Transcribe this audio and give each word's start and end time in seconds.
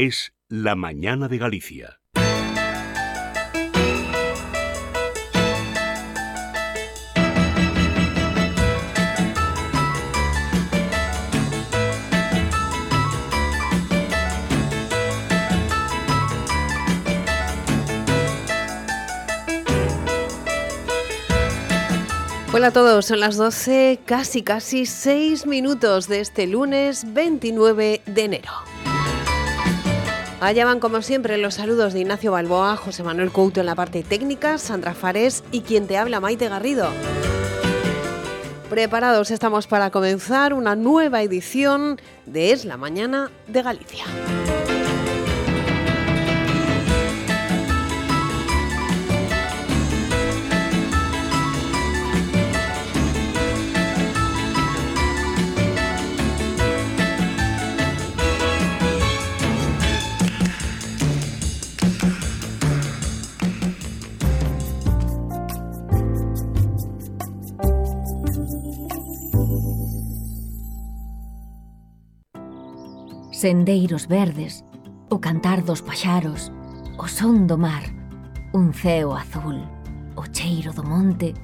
Es 0.00 0.32
La 0.46 0.76
Mañana 0.76 1.26
de 1.26 1.38
Galicia. 1.38 1.98
Hola 22.52 22.68
a 22.68 22.70
todos, 22.70 23.06
son 23.06 23.18
las 23.18 23.36
12, 23.36 23.98
casi 24.04 24.44
casi 24.44 24.86
6 24.86 25.46
minutos 25.46 26.06
de 26.06 26.20
este 26.20 26.46
lunes 26.46 27.12
29 27.12 28.02
de 28.06 28.24
enero. 28.24 28.52
Allá 30.40 30.64
van 30.64 30.78
como 30.78 31.02
siempre 31.02 31.36
los 31.36 31.54
saludos 31.54 31.92
de 31.92 32.00
Ignacio 32.00 32.30
Balboa, 32.30 32.76
José 32.76 33.02
Manuel 33.02 33.32
Couto 33.32 33.58
en 33.58 33.66
la 33.66 33.74
parte 33.74 34.04
técnica, 34.04 34.56
Sandra 34.58 34.94
Fares 34.94 35.42
y 35.50 35.62
quien 35.62 35.88
te 35.88 35.98
habla 35.98 36.20
Maite 36.20 36.48
Garrido. 36.48 36.88
Preparados 38.70 39.32
estamos 39.32 39.66
para 39.66 39.90
comenzar 39.90 40.54
una 40.54 40.76
nueva 40.76 41.22
edición 41.22 42.00
de 42.24 42.52
Es 42.52 42.64
la 42.64 42.76
Mañana 42.76 43.32
de 43.48 43.62
Galicia. 43.62 44.04
sendeiros 73.38 74.08
verdes, 74.08 74.64
o 75.10 75.20
cantar 75.20 75.62
dos 75.62 75.80
paxaros, 75.80 76.50
o 76.98 77.06
son 77.06 77.46
do 77.46 77.56
mar, 77.56 77.86
un 78.50 78.74
ceo 78.74 79.14
azul, 79.14 79.62
o 80.18 80.26
cheiro 80.26 80.74
do 80.74 80.82
monte, 80.82 81.34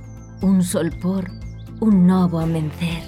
un 0.43 0.66
sol 0.66 0.91
por, 0.99 1.31
un 1.78 2.04
novo 2.04 2.43
amencer. 2.43 2.99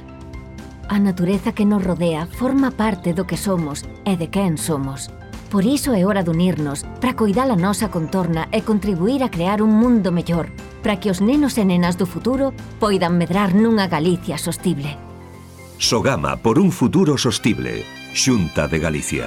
A 0.88 1.02
natureza 1.02 1.50
que 1.50 1.66
nos 1.66 1.82
rodea 1.82 2.30
forma 2.30 2.70
parte 2.70 3.10
do 3.10 3.26
que 3.26 3.34
somos 3.34 3.82
e 4.06 4.14
de 4.14 4.30
quen 4.30 4.54
somos. 4.54 5.10
Por 5.50 5.66
iso 5.66 5.90
é 5.90 6.06
hora 6.06 6.22
de 6.22 6.30
unirnos 6.30 6.86
para 7.02 7.18
coidar 7.18 7.50
a 7.50 7.58
nosa 7.58 7.90
contorna 7.90 8.46
e 8.54 8.62
contribuir 8.62 9.26
a 9.26 9.34
crear 9.34 9.66
un 9.66 9.74
mundo 9.74 10.14
mellor 10.14 10.46
para 10.86 11.02
que 11.02 11.10
os 11.10 11.18
nenos 11.18 11.58
e 11.58 11.66
nenas 11.66 11.98
do 11.98 12.06
futuro 12.06 12.54
poidan 12.78 13.18
medrar 13.18 13.50
nunha 13.50 13.90
Galicia 13.90 14.38
sostible. 14.38 14.94
Sogama 15.82 16.38
por 16.38 16.62
un 16.62 16.70
futuro 16.70 17.18
sostible. 17.18 17.95
Xunta 18.16 18.66
de 18.66 18.78
Galicia. 18.78 19.26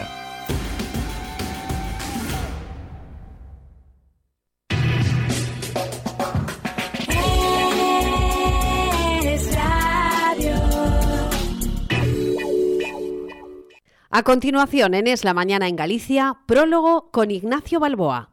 A 14.10 14.24
continuación, 14.24 14.96
en 14.96 15.06
Es 15.06 15.24
la 15.24 15.36
Mañana 15.36 15.68
en 15.68 15.76
Galicia, 15.76 16.40
prólogo 16.48 17.12
con 17.12 17.30
Ignacio 17.30 17.80
Balboa. 17.80 18.32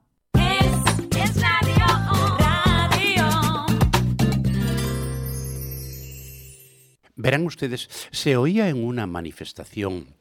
Verán 7.18 7.46
ustedes, 7.46 7.88
se 8.12 8.36
oía 8.36 8.68
en 8.68 8.84
una 8.84 9.06
manifestación 9.06 10.14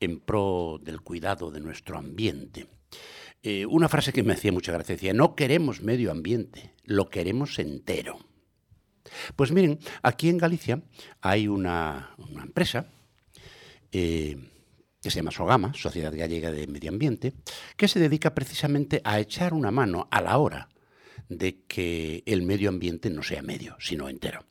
en 0.00 0.20
pro 0.20 0.78
del 0.82 1.00
cuidado 1.00 1.50
de 1.50 1.60
nuestro 1.60 1.98
ambiente 1.98 2.66
eh, 3.42 3.66
una 3.66 3.88
frase 3.88 4.12
que 4.12 4.22
me 4.22 4.32
hacía 4.32 4.52
mucha 4.52 4.72
gracia. 4.72 4.94
Decía, 4.94 5.14
no 5.14 5.34
queremos 5.34 5.82
medio 5.82 6.10
ambiente, 6.10 6.74
lo 6.84 7.08
queremos 7.08 7.58
entero. 7.58 8.18
Pues 9.36 9.52
miren, 9.52 9.78
aquí 10.02 10.28
en 10.28 10.38
Galicia 10.38 10.82
hay 11.20 11.48
una, 11.48 12.14
empresa 12.42 12.90
eh, 13.92 14.36
que 15.00 15.10
se 15.10 15.16
llama 15.16 15.30
Sogama, 15.30 15.72
Sociedad 15.72 16.14
Gallega 16.14 16.50
de 16.50 16.66
Medio 16.66 16.90
Ambiente, 16.90 17.32
que 17.76 17.88
se 17.88 18.00
dedica 18.00 18.34
precisamente 18.34 19.00
a 19.04 19.20
echar 19.20 19.54
una 19.54 19.70
mano 19.70 20.08
a 20.10 20.20
la 20.20 20.36
hora 20.38 20.68
de 21.28 21.62
que 21.64 22.22
el 22.26 22.42
medio 22.42 22.68
ambiente 22.68 23.08
no 23.08 23.22
sea 23.22 23.42
medio, 23.42 23.76
sino 23.78 24.08
entero. 24.08 24.47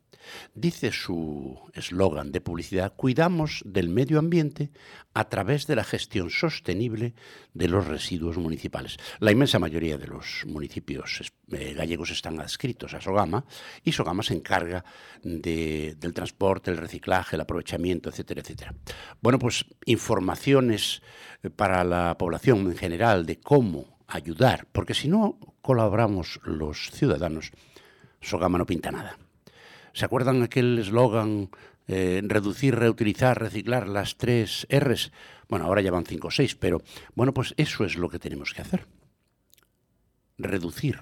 Dice 0.53 0.91
su 0.91 1.59
eslogan 1.73 2.31
de 2.31 2.41
publicidad, 2.41 2.93
cuidamos 2.95 3.61
del 3.65 3.89
medio 3.89 4.19
ambiente 4.19 4.71
a 5.13 5.29
través 5.29 5.67
de 5.67 5.75
la 5.75 5.83
gestión 5.83 6.29
sostenible 6.29 7.13
de 7.53 7.67
los 7.67 7.87
residuos 7.87 8.37
municipales. 8.37 8.97
La 9.19 9.31
inmensa 9.31 9.59
mayoría 9.59 9.97
de 9.97 10.07
los 10.07 10.45
municipios 10.45 11.21
eh, 11.51 11.73
gallegos 11.73 12.11
están 12.11 12.39
adscritos 12.39 12.93
a 12.93 13.01
Sogama 13.01 13.45
y 13.83 13.91
Sogama 13.91 14.23
se 14.23 14.35
encarga 14.35 14.83
de, 15.23 15.95
del 15.97 16.13
transporte, 16.13 16.71
el 16.71 16.77
reciclaje, 16.77 17.35
el 17.35 17.41
aprovechamiento, 17.41 18.09
etcétera, 18.09 18.41
etcétera. 18.41 18.75
Bueno, 19.21 19.39
pues 19.39 19.65
informaciones 19.85 21.01
eh, 21.43 21.49
para 21.49 21.83
la 21.83 22.17
población 22.17 22.59
en 22.67 22.77
general 22.77 23.25
de 23.25 23.39
cómo 23.39 23.97
ayudar, 24.07 24.67
porque 24.71 24.93
si 24.93 25.07
no 25.07 25.39
colaboramos 25.61 26.39
los 26.43 26.91
ciudadanos, 26.91 27.51
Sogama 28.21 28.57
no 28.57 28.65
pinta 28.65 28.91
nada. 28.91 29.17
¿Se 29.97 30.05
acuerdan 30.05 30.43
aquel 30.43 30.77
eslogan 30.77 31.49
eh, 31.87 32.21
reducir, 32.23 32.75
reutilizar, 32.75 33.41
reciclar 33.41 33.87
las 33.87 34.15
tres 34.15 34.67
R's? 34.69 35.11
Bueno, 35.49 35.65
ahora 35.65 35.81
ya 35.81 35.89
van 35.89 36.05
cinco 36.05 36.27
o 36.27 36.31
seis, 36.31 36.53
pero 36.53 36.83
bueno, 37.15 37.33
pues 37.33 37.55
eso 37.57 37.83
es 37.83 37.95
lo 37.95 38.07
que 38.07 38.19
tenemos 38.19 38.53
que 38.53 38.61
hacer. 38.61 38.85
Reducir 40.37 40.99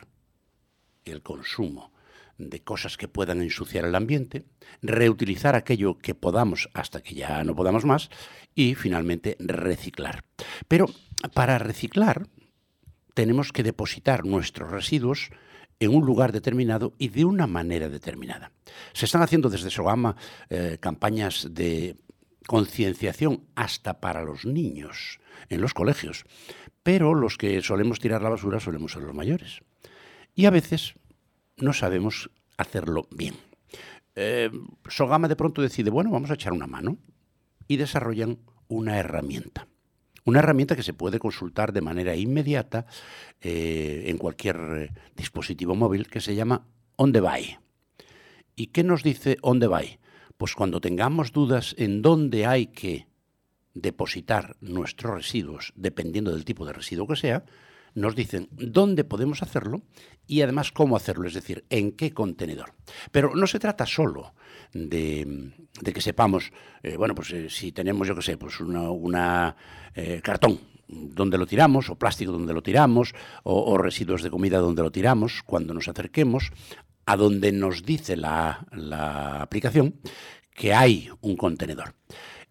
el 1.03 1.21
consumo 1.21 1.91
de 2.37 2.63
cosas 2.63 2.95
que 2.95 3.09
puedan 3.09 3.41
ensuciar 3.41 3.83
el 3.83 3.95
ambiente, 3.95 4.45
reutilizar 4.81 5.55
aquello 5.55 5.97
que 5.97 6.15
podamos 6.15 6.69
hasta 6.73 7.03
que 7.03 7.15
ya 7.15 7.43
no 7.43 7.53
podamos 7.53 7.83
más 7.83 8.09
y 8.55 8.75
finalmente 8.75 9.35
reciclar. 9.39 10.23
Pero 10.69 10.85
para 11.33 11.59
reciclar 11.59 12.29
tenemos 13.13 13.51
que 13.51 13.63
depositar 13.63 14.23
nuestros 14.23 14.71
residuos 14.71 15.31
en 15.79 15.93
un 15.93 16.05
lugar 16.05 16.31
determinado 16.31 16.93
y 16.97 17.09
de 17.09 17.25
una 17.25 17.47
manera 17.47 17.89
determinada. 17.89 18.51
Se 18.93 19.05
están 19.05 19.21
haciendo 19.21 19.49
desde 19.49 19.69
Sogama 19.69 20.15
eh, 20.49 20.77
campañas 20.79 21.47
de 21.51 21.97
concienciación 22.47 23.43
hasta 23.55 23.99
para 23.99 24.23
los 24.23 24.45
niños 24.45 25.19
en 25.49 25.61
los 25.61 25.73
colegios, 25.73 26.25
pero 26.83 27.13
los 27.13 27.37
que 27.37 27.61
solemos 27.61 27.99
tirar 27.99 28.21
la 28.21 28.29
basura 28.29 28.59
solemos 28.59 28.93
ser 28.93 29.03
los 29.03 29.15
mayores. 29.15 29.61
Y 30.35 30.45
a 30.45 30.51
veces 30.51 30.95
no 31.57 31.73
sabemos 31.73 32.29
hacerlo 32.57 33.07
bien. 33.11 33.35
Eh, 34.15 34.49
Sogama 34.87 35.27
de 35.27 35.35
pronto 35.35 35.61
decide, 35.61 35.89
bueno, 35.89 36.11
vamos 36.11 36.31
a 36.31 36.35
echar 36.35 36.53
una 36.53 36.67
mano 36.67 36.97
y 37.67 37.77
desarrollan 37.77 38.39
una 38.67 38.97
herramienta. 38.97 39.67
Una 40.25 40.39
herramienta 40.39 40.75
que 40.75 40.83
se 40.83 40.93
puede 40.93 41.19
consultar 41.19 41.71
de 41.71 41.81
manera 41.81 42.15
inmediata 42.15 42.87
eh, 43.41 44.05
en 44.07 44.17
cualquier 44.17 44.57
eh, 44.57 44.91
dispositivo 45.15 45.75
móvil 45.75 46.07
que 46.07 46.19
se 46.19 46.33
llama 46.33 46.65
On 46.95 47.13
the. 47.13 47.21
¿Y 48.55 48.67
qué 48.67 48.83
nos 48.83 49.03
dice 49.03 49.37
On 49.41 49.59
the? 49.59 49.69
Pues 50.37 50.55
cuando 50.55 50.81
tengamos 50.81 51.31
dudas 51.31 51.75
en 51.77 52.01
dónde 52.01 52.47
hay 52.47 52.67
que 52.67 53.07
depositar 53.75 54.57
nuestros 54.61 55.13
residuos, 55.13 55.73
dependiendo 55.75 56.31
del 56.31 56.43
tipo 56.43 56.65
de 56.65 56.73
residuo 56.73 57.07
que 57.07 57.15
sea, 57.15 57.45
nos 57.95 58.15
dicen 58.15 58.47
dónde 58.51 59.03
podemos 59.03 59.41
hacerlo 59.41 59.81
y 60.27 60.41
además 60.41 60.71
cómo 60.71 60.95
hacerlo, 60.95 61.27
es 61.27 61.33
decir, 61.33 61.65
en 61.69 61.93
qué 61.93 62.13
contenedor. 62.13 62.73
Pero 63.11 63.35
no 63.35 63.47
se 63.47 63.59
trata 63.59 63.85
solo 63.85 64.33
de, 64.73 65.53
que 65.83 66.01
sepamos, 66.01 66.51
eh, 66.83 66.97
bueno, 66.97 67.15
pues 67.15 67.31
eh, 67.31 67.49
si 67.49 67.71
tenemos, 67.71 68.07
yo 68.07 68.15
qué 68.15 68.21
sé, 68.21 68.37
pues 68.37 68.59
una, 68.59 69.55
eh, 69.95 70.21
cartón, 70.23 70.59
donde 70.87 71.37
lo 71.37 71.47
tiramos, 71.47 71.89
o 71.89 71.95
plástico 71.95 72.31
donde 72.31 72.53
lo 72.53 72.61
tiramos, 72.61 73.15
o, 73.43 73.77
residuos 73.77 74.21
de 74.21 74.29
comida 74.29 74.59
donde 74.59 74.83
lo 74.83 74.91
tiramos, 74.91 75.41
cuando 75.43 75.73
nos 75.73 75.87
acerquemos 75.87 76.51
a 77.07 77.15
donde 77.15 77.51
nos 77.51 77.83
dice 77.83 78.15
la 78.15 78.65
aplicación 79.41 79.95
que 80.53 80.73
hay 80.73 81.09
un 81.21 81.35
contenedor. 81.35 81.95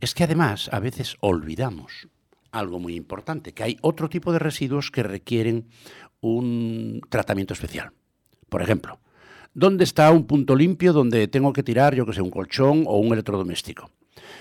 Es 0.00 0.14
que 0.14 0.25
además 0.25 0.69
a 0.73 0.81
veces 0.81 1.17
olvidamos 1.20 2.08
algo 2.54 2.78
muy 2.78 2.94
importante, 2.94 3.52
que 3.52 3.62
hay 3.62 3.76
otro 3.82 4.08
tipo 4.08 4.32
de 4.32 4.38
residuos 4.38 4.90
que 4.90 5.02
requieren 5.02 5.68
un 6.20 7.00
tratamiento 7.08 7.52
especial. 7.52 7.92
Por 8.48 8.62
ejemplo, 8.62 9.00
¿dónde 9.52 9.84
está 9.84 10.10
un 10.10 10.26
punto 10.26 10.54
limpio 10.54 10.92
donde 10.92 11.28
tengo 11.28 11.52
que 11.52 11.62
tirar, 11.62 11.94
yo 11.94 12.06
que 12.06 12.12
sé, 12.12 12.22
un 12.22 12.30
colchón 12.30 12.84
o 12.86 12.98
un 12.98 13.12
electrodoméstico? 13.12 13.90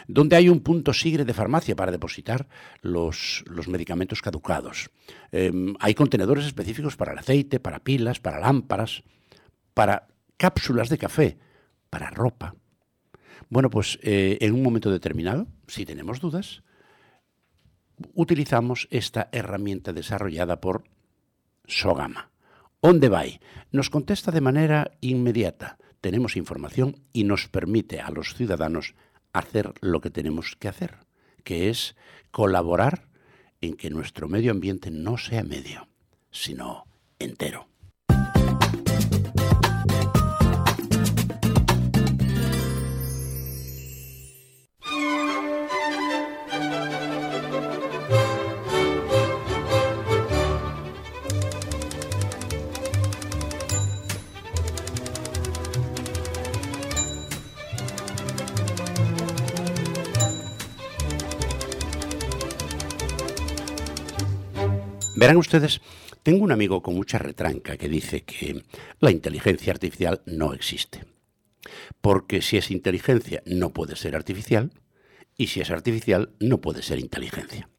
¿Dónde 0.07 0.35
hay 0.35 0.49
un 0.49 0.59
punto 0.59 0.93
sigre 0.93 1.25
de 1.25 1.33
farmacia 1.33 1.75
para 1.75 1.91
depositar 1.91 2.47
los, 2.81 3.43
los 3.47 3.67
medicamentos 3.67 4.21
caducados? 4.21 4.89
Em, 5.31 5.73
hay 5.79 5.93
contenedores 5.93 6.45
específicos 6.45 6.95
para 6.95 7.13
el 7.13 7.19
aceite, 7.19 7.59
para 7.59 7.79
pilas, 7.79 8.19
para 8.19 8.39
lámparas, 8.39 9.03
para 9.73 10.07
cápsulas 10.37 10.89
de 10.89 10.97
café, 10.97 11.37
para 11.89 12.09
ropa. 12.09 12.55
Bueno, 13.49 13.69
pues 13.69 13.99
eh, 14.03 14.37
en 14.41 14.53
un 14.53 14.63
momento 14.63 14.91
determinado, 14.91 15.47
si 15.67 15.85
tenemos 15.85 16.19
dudas, 16.19 16.63
utilizamos 18.13 18.87
esta 18.91 19.29
herramienta 19.31 19.93
desarrollada 19.93 20.59
por 20.61 20.83
Sogama. 21.65 22.31
¿Dónde 22.81 23.09
va? 23.09 23.23
Nos 23.71 23.89
contesta 23.89 24.31
de 24.31 24.41
manera 24.41 24.91
inmediata. 24.99 25.77
Tenemos 26.01 26.35
información 26.35 26.97
y 27.13 27.23
nos 27.23 27.47
permite 27.47 28.01
a 28.01 28.11
los 28.11 28.35
ciudadanos 28.35 28.93
hacer 29.31 29.73
lo 29.79 30.01
que 30.01 30.09
tenemos 30.09 30.55
que 30.57 30.67
hacer, 30.67 30.97
que 31.43 31.69
es 31.69 31.95
colaborar 32.31 33.07
en 33.61 33.75
que 33.75 33.89
nuestro 33.89 34.27
medio 34.27 34.51
ambiente 34.51 34.91
no 34.91 35.17
sea 35.17 35.43
medio, 35.43 35.87
sino 36.29 36.85
entero. 37.19 37.67
Verán 65.15 65.37
ustedes, 65.37 65.79
tengo 66.23 66.43
un 66.43 66.51
amigo 66.51 66.81
con 66.81 66.95
mucha 66.95 67.19
retranca 67.19 67.77
que 67.77 67.87
dice 67.87 68.23
que 68.23 68.63
la 68.99 69.11
inteligencia 69.11 69.71
artificial 69.71 70.21
no 70.25 70.53
existe. 70.53 71.05
Porque 72.01 72.41
si 72.41 72.57
es 72.57 72.71
inteligencia 72.71 73.43
no 73.45 73.69
puede 73.69 73.95
ser 73.95 74.15
artificial 74.15 74.71
y 75.37 75.47
si 75.47 75.61
es 75.61 75.69
artificial 75.69 76.31
no 76.39 76.61
puede 76.61 76.81
ser 76.81 76.99
inteligencia. 76.99 77.69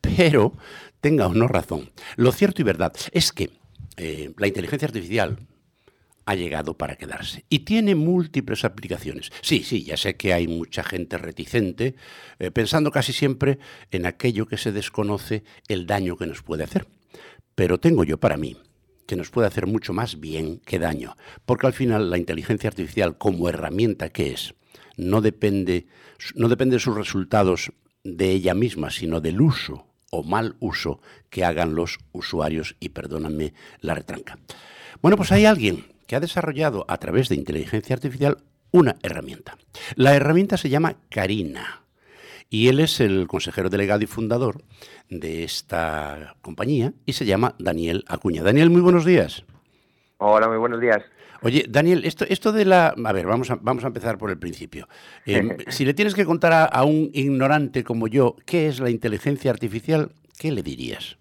Pero 0.00 0.56
tenga 1.00 1.26
o 1.26 1.34
no 1.34 1.48
razón. 1.48 1.90
Lo 2.16 2.30
cierto 2.32 2.62
y 2.62 2.64
verdad 2.64 2.92
es 3.12 3.32
que 3.32 3.50
eh, 3.96 4.32
la 4.36 4.46
inteligencia 4.46 4.86
artificial 4.86 5.38
ha 6.28 6.34
llegado 6.34 6.76
para 6.76 6.96
quedarse 6.96 7.46
y 7.48 7.60
tiene 7.60 7.94
múltiples 7.94 8.62
aplicaciones. 8.66 9.30
Sí, 9.40 9.62
sí, 9.64 9.82
ya 9.82 9.96
sé 9.96 10.16
que 10.16 10.34
hay 10.34 10.46
mucha 10.46 10.84
gente 10.84 11.16
reticente, 11.16 11.94
eh, 12.38 12.50
pensando 12.50 12.90
casi 12.90 13.14
siempre 13.14 13.58
en 13.90 14.04
aquello 14.04 14.46
que 14.46 14.58
se 14.58 14.70
desconoce 14.70 15.42
el 15.68 15.86
daño 15.86 16.18
que 16.18 16.26
nos 16.26 16.42
puede 16.42 16.64
hacer. 16.64 16.86
Pero 17.54 17.80
tengo 17.80 18.04
yo 18.04 18.20
para 18.20 18.36
mí 18.36 18.58
que 19.06 19.16
nos 19.16 19.30
puede 19.30 19.46
hacer 19.48 19.66
mucho 19.66 19.94
más 19.94 20.20
bien 20.20 20.58
que 20.58 20.78
daño, 20.78 21.16
porque 21.46 21.66
al 21.66 21.72
final 21.72 22.10
la 22.10 22.18
inteligencia 22.18 22.68
artificial 22.68 23.16
como 23.16 23.48
herramienta 23.48 24.10
que 24.10 24.32
es, 24.32 24.54
no 24.98 25.22
depende, 25.22 25.86
no 26.34 26.50
depende 26.50 26.76
de 26.76 26.80
sus 26.80 26.94
resultados 26.94 27.72
de 28.04 28.32
ella 28.32 28.52
misma, 28.52 28.90
sino 28.90 29.22
del 29.22 29.40
uso 29.40 29.86
o 30.10 30.24
mal 30.24 30.56
uso 30.60 31.00
que 31.30 31.46
hagan 31.46 31.74
los 31.74 31.98
usuarios, 32.12 32.76
y 32.80 32.90
perdóname 32.90 33.54
la 33.80 33.94
retranca. 33.94 34.38
Bueno, 35.00 35.16
pues 35.16 35.32
hay 35.32 35.46
alguien 35.46 35.97
que 36.08 36.16
ha 36.16 36.20
desarrollado 36.20 36.84
a 36.88 36.96
través 36.96 37.28
de 37.28 37.36
inteligencia 37.36 37.94
artificial 37.94 38.38
una 38.72 38.96
herramienta. 39.02 39.56
La 39.94 40.16
herramienta 40.16 40.56
se 40.56 40.70
llama 40.70 40.96
Karina 41.10 41.82
y 42.50 42.68
él 42.68 42.80
es 42.80 43.00
el 43.00 43.28
consejero 43.28 43.68
delegado 43.68 44.02
y 44.02 44.06
fundador 44.06 44.64
de 45.10 45.44
esta 45.44 46.34
compañía 46.40 46.94
y 47.04 47.12
se 47.12 47.26
llama 47.26 47.54
Daniel 47.58 48.04
Acuña. 48.08 48.42
Daniel, 48.42 48.70
muy 48.70 48.80
buenos 48.80 49.04
días. 49.04 49.44
Hola, 50.16 50.48
muy 50.48 50.56
buenos 50.56 50.80
días. 50.80 51.02
Oye, 51.42 51.66
Daniel, 51.68 52.04
esto, 52.04 52.24
esto 52.28 52.50
de 52.52 52.64
la... 52.64 52.94
A 53.04 53.12
ver, 53.12 53.26
vamos 53.26 53.50
a, 53.50 53.58
vamos 53.60 53.84
a 53.84 53.88
empezar 53.88 54.18
por 54.18 54.30
el 54.30 54.38
principio. 54.38 54.88
Em, 55.26 55.56
si 55.68 55.84
le 55.84 55.94
tienes 55.94 56.14
que 56.14 56.24
contar 56.24 56.70
a 56.72 56.84
un 56.84 57.10
ignorante 57.12 57.84
como 57.84 58.08
yo 58.08 58.34
qué 58.46 58.66
es 58.66 58.80
la 58.80 58.90
inteligencia 58.90 59.50
artificial, 59.50 60.12
¿qué 60.38 60.50
le 60.50 60.62
dirías? 60.62 61.18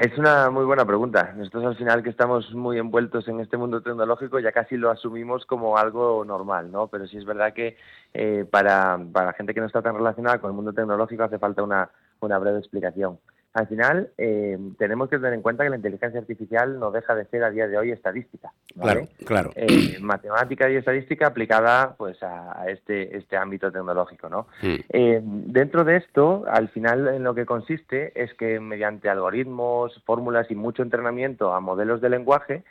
Es 0.00 0.16
una 0.16 0.48
muy 0.48 0.64
buena 0.64 0.86
pregunta. 0.86 1.34
Nosotros 1.36 1.62
al 1.66 1.76
final 1.76 2.02
que 2.02 2.08
estamos 2.08 2.54
muy 2.54 2.78
envueltos 2.78 3.28
en 3.28 3.38
este 3.40 3.58
mundo 3.58 3.82
tecnológico 3.82 4.38
ya 4.40 4.50
casi 4.50 4.78
lo 4.78 4.90
asumimos 4.90 5.44
como 5.44 5.76
algo 5.76 6.24
normal, 6.24 6.72
¿no? 6.72 6.88
Pero 6.88 7.06
sí 7.06 7.18
es 7.18 7.26
verdad 7.26 7.52
que 7.52 7.76
eh, 8.14 8.46
para, 8.50 8.98
para 9.12 9.34
gente 9.34 9.52
que 9.52 9.60
no 9.60 9.66
está 9.66 9.82
tan 9.82 9.94
relacionada 9.94 10.38
con 10.38 10.48
el 10.52 10.56
mundo 10.56 10.72
tecnológico 10.72 11.24
hace 11.24 11.38
falta 11.38 11.62
una 11.62 12.38
breve 12.38 12.60
explicación. 12.60 13.18
Al 13.52 13.66
final, 13.66 14.10
eh, 14.16 14.56
tenemos 14.78 15.08
que 15.08 15.16
tener 15.16 15.34
en 15.34 15.42
cuenta 15.42 15.64
que 15.64 15.70
la 15.70 15.76
inteligencia 15.76 16.20
artificial 16.20 16.78
no 16.78 16.92
deja 16.92 17.16
de 17.16 17.24
ser 17.26 17.42
a 17.42 17.50
día 17.50 17.66
de 17.66 17.76
hoy 17.76 17.90
estadística. 17.90 18.52
Claro, 18.80 19.08
claro. 19.26 19.50
Eh, 19.56 19.98
matemática 20.00 20.70
y 20.70 20.76
estadística 20.76 21.26
aplicada 21.26 21.96
pues 21.98 22.22
a, 22.22 22.64
este, 22.68 23.16
este 23.16 23.36
ámbito 23.36 23.72
tecnológico. 23.72 24.28
¿no? 24.28 24.46
Eh, 24.62 25.20
dentro 25.24 25.82
de 25.82 25.96
esto, 25.96 26.44
al 26.48 26.68
final, 26.68 27.08
en 27.08 27.24
lo 27.24 27.34
que 27.34 27.44
consiste 27.44 28.12
es 28.14 28.32
que 28.34 28.60
mediante 28.60 29.08
algoritmos, 29.08 30.00
fórmulas 30.06 30.48
y 30.50 30.54
mucho 30.54 30.84
entrenamiento 30.84 31.52
a 31.52 31.58
modelos 31.60 32.00
de 32.00 32.10
lenguaje, 32.10 32.62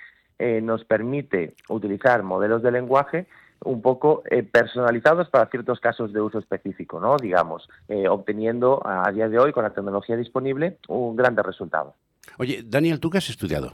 nos 0.62 0.86
permite 0.86 1.54
utilizar 1.68 2.24
modelos 2.24 2.64
de 2.64 2.72
lenguaje 2.72 3.26
un 3.64 3.82
poco 3.82 4.24
eh, 4.30 4.44
personalizados 4.44 5.30
para 5.30 5.50
ciertos 5.50 5.80
casos 5.80 6.14
de 6.14 6.22
uso 6.22 6.40
específico, 6.40 7.00
¿no? 7.00 7.18
Digamos, 7.18 7.70
eh, 7.88 8.08
obteniendo 8.08 8.82
a 8.86 9.12
día 9.12 9.28
de 9.28 9.40
hoy 9.40 9.52
con 9.52 9.64
la 9.64 9.72
tecnología 9.72 10.16
disponible 10.16 10.78
un 10.88 11.16
grande 11.16 11.44
resultado. 11.44 11.96
Oye, 12.38 12.64
Daniel, 12.66 13.00
¿tú 13.00 13.10
qué 13.10 13.18
has 13.18 13.30
estudiado? 13.30 13.74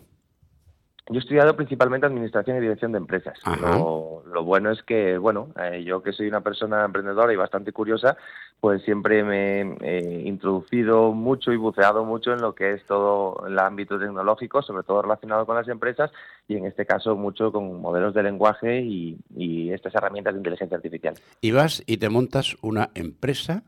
Yo 1.07 1.17
he 1.17 1.19
estudiado 1.19 1.55
principalmente 1.55 2.07
Administración 2.07 2.57
y 2.57 2.61
Dirección 2.61 2.91
de 2.91 2.97
Empresas. 2.97 3.37
Lo, 3.61 4.43
bueno 4.43 4.71
es 4.71 4.81
que, 4.81 5.19
bueno, 5.19 5.49
eh, 5.61 5.83
yo 5.83 6.01
que 6.01 6.11
soy 6.11 6.27
una 6.27 6.41
persona 6.41 6.83
emprendedora 6.83 7.31
y 7.31 7.35
bastante 7.35 7.71
curiosa, 7.71 8.17
pues 8.59 8.81
siempre 8.83 9.23
me 9.23 9.61
he 9.81 10.23
introducido 10.25 11.11
mucho 11.11 11.51
y 11.51 11.57
buceado 11.57 12.03
mucho 12.05 12.33
en 12.33 12.41
lo 12.41 12.55
que 12.55 12.73
es 12.73 12.85
todo 12.85 13.45
el 13.47 13.57
ámbito 13.59 13.99
tecnológico, 13.99 14.63
sobre 14.63 14.83
todo 14.83 15.03
relacionado 15.03 15.45
con 15.45 15.55
las 15.55 15.67
empresas 15.67 16.11
y 16.47 16.57
en 16.57 16.65
este 16.65 16.87
caso 16.87 17.15
mucho 17.15 17.51
con 17.51 17.81
modelos 17.81 18.15
de 18.15 18.23
lenguaje 18.23 18.81
y, 18.81 19.17
y 19.35 19.71
estas 19.71 19.93
herramientas 19.93 20.33
de 20.33 20.39
inteligencia 20.39 20.75
artificial. 20.75 21.13
Y 21.39 21.51
vas 21.51 21.83
y 21.85 21.97
te 21.97 22.09
montas 22.09 22.57
una 22.63 22.89
empresa 22.95 23.63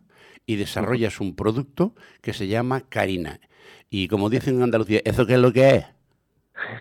y 0.48 0.56
desarrollas 0.56 1.22
un 1.22 1.36
producto 1.36 1.94
que 2.22 2.34
se 2.34 2.48
llama 2.48 2.82
Karina. 2.90 3.40
Y 3.92 4.08
como 4.08 4.32
dicen 4.32 4.56
en 4.56 4.64
Andalucía, 4.64 5.02
¿eso 5.06 5.28
qué 5.28 5.34
es 5.36 5.40
lo 5.40 5.54
que 5.54 5.70
es? 5.70 5.97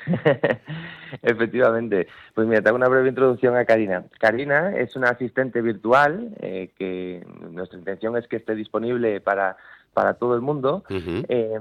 Efectivamente. 1.23 2.09
Pues 2.35 2.47
mira, 2.47 2.63
te 2.63 2.69
hago 2.69 2.77
una 2.77 2.89
breve 2.89 3.09
introducción 3.09 3.57
a 3.57 3.65
Karina. 3.65 4.05
Karina 4.19 4.77
es 4.77 4.97
una 4.97 5.11
asistente 5.11 5.61
virtual 5.61 6.35
eh, 6.41 6.71
que 6.79 7.27
nuestra 7.51 7.79
intención 7.79 8.17
es 8.17 8.27
que 8.29 8.37
esté 8.37 8.55
disponible 8.55 9.21
para, 9.21 9.57
para 9.93 10.15
todo 10.15 10.35
el 10.35 10.43
mundo, 10.43 10.85
eh, 10.91 11.59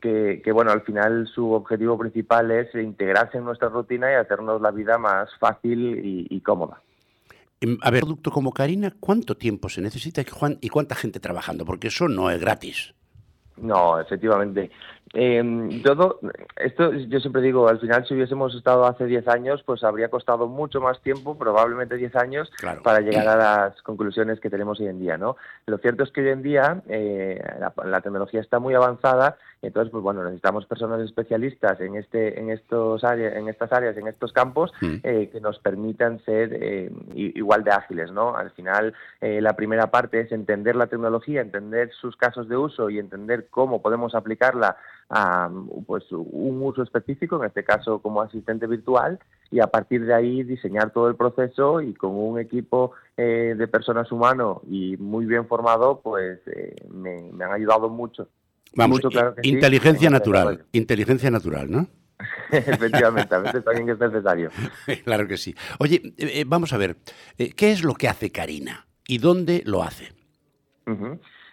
que, 0.00 0.42
que, 0.44 0.52
bueno, 0.52 0.70
al 0.70 0.82
final 0.82 1.26
su 1.26 1.52
objetivo 1.52 1.98
principal 1.98 2.50
es 2.50 2.74
integrarse 2.74 3.38
en 3.38 3.44
nuestra 3.44 3.68
rutina 3.68 4.10
y 4.10 4.14
hacernos 4.14 4.60
la 4.60 4.70
vida 4.70 4.98
más 4.98 5.30
fácil 5.38 6.00
y, 6.30 6.40
cómoda. 6.40 6.82
Em, 7.60 7.78
a 7.82 7.90
ver, 7.90 8.02
producto 8.02 8.30
como 8.30 8.52
Karina, 8.52 8.92
¿cuánto 9.00 9.36
tiempo 9.36 9.68
se 9.68 9.80
necesita 9.80 10.22
y 10.60 10.68
cuánta 10.68 10.94
gente 10.94 11.18
trabajando? 11.18 11.64
Porque 11.64 11.88
eso 11.88 12.08
no 12.08 12.30
es 12.30 12.40
gratis. 12.40 12.94
No, 13.60 13.98
efectivamente. 14.00 14.70
Eh, 15.14 15.80
todo 15.84 16.20
esto, 16.56 16.92
yo 16.92 17.20
siempre 17.20 17.40
digo, 17.40 17.68
al 17.68 17.80
final 17.80 18.06
si 18.06 18.14
hubiésemos 18.14 18.54
estado 18.54 18.84
hace 18.84 19.06
10 19.06 19.28
años, 19.28 19.62
pues 19.64 19.82
habría 19.82 20.08
costado 20.08 20.48
mucho 20.48 20.80
más 20.80 21.00
tiempo, 21.00 21.38
probablemente 21.38 21.96
10 21.96 22.16
años, 22.16 22.50
para 22.82 23.00
llegar 23.00 23.26
a 23.28 23.36
las 23.36 23.82
conclusiones 23.82 24.40
que 24.40 24.50
tenemos 24.50 24.80
hoy 24.80 24.86
en 24.86 25.00
día, 25.00 25.16
¿no? 25.16 25.36
Lo 25.66 25.78
cierto 25.78 26.02
es 26.02 26.10
que 26.10 26.20
hoy 26.20 26.28
en 26.28 26.42
día 26.42 26.82
eh, 26.88 27.42
la, 27.84 28.00
tecnología 28.00 28.40
está 28.40 28.58
muy 28.58 28.74
avanzada, 28.74 29.36
entonces, 29.62 29.90
pues 29.90 30.02
bueno, 30.02 30.22
necesitamos 30.22 30.66
personas 30.66 31.00
especialistas 31.00 31.80
en 31.80 31.96
este, 31.96 32.38
en 32.38 32.50
estos 32.50 33.02
áreas, 33.02 33.34
en 33.34 33.48
estas 33.48 33.72
áreas, 33.72 33.96
en 33.96 34.06
estos 34.06 34.32
campos, 34.32 34.72
mm. 34.80 34.96
eh, 35.02 35.30
que 35.32 35.40
nos 35.40 35.58
permitan 35.58 36.20
ser 36.24 36.50
eh, 36.52 36.92
igual 37.14 37.64
de 37.64 37.72
ágiles, 37.72 38.12
¿no? 38.12 38.36
Al 38.36 38.50
final, 38.50 38.94
la 39.20 39.54
primera 39.54 39.90
parte 39.90 40.20
es 40.20 40.32
entender 40.32 40.76
la 40.76 40.86
tecnología, 40.86 41.40
entender 41.40 41.90
sus 41.92 42.16
casos 42.16 42.48
de 42.48 42.56
uso 42.56 42.90
y 42.90 42.98
entender 42.98 43.48
cómo 43.50 43.82
podemos 43.82 44.14
aplicarla 44.14 44.76
a 45.10 45.50
pues 45.86 46.04
un 46.12 46.62
uso 46.62 46.82
específico, 46.82 47.36
en 47.40 47.46
este 47.46 47.64
caso 47.64 48.00
como 48.00 48.20
asistente 48.20 48.66
virtual, 48.66 49.18
y 49.50 49.60
a 49.60 49.66
partir 49.66 50.04
de 50.04 50.14
ahí 50.14 50.42
diseñar 50.42 50.92
todo 50.92 51.08
el 51.08 51.16
proceso 51.16 51.80
y 51.80 51.94
con 51.94 52.10
un 52.14 52.38
equipo 52.38 52.92
eh, 53.16 53.54
de 53.56 53.68
personas 53.68 54.10
humano 54.12 54.60
y 54.68 54.96
muy 54.98 55.24
bien 55.24 55.46
formado, 55.46 56.00
pues 56.02 56.40
eh, 56.46 56.76
me, 56.90 57.30
han 57.42 57.52
ayudado 57.52 57.88
mucho. 57.88 58.28
Vamos, 58.74 59.00
inteligencia 59.42 60.10
natural, 60.10 60.66
inteligencia 60.72 61.30
natural, 61.30 61.70
¿no? 61.70 61.86
Efectivamente, 62.50 63.34
a 63.34 63.38
veces 63.38 63.64
también 63.64 63.88
es 63.88 63.98
necesario. 63.98 64.50
claro 65.04 65.26
que 65.26 65.38
sí. 65.38 65.54
Oye, 65.78 66.14
eh, 66.18 66.44
vamos 66.46 66.72
a 66.72 66.76
ver, 66.76 66.96
¿qué 67.36 67.72
es 67.72 67.82
lo 67.82 67.94
que 67.94 68.08
hace 68.08 68.30
Karina 68.30 68.86
y 69.06 69.18
dónde 69.18 69.62
lo 69.64 69.82
hace? 69.82 70.12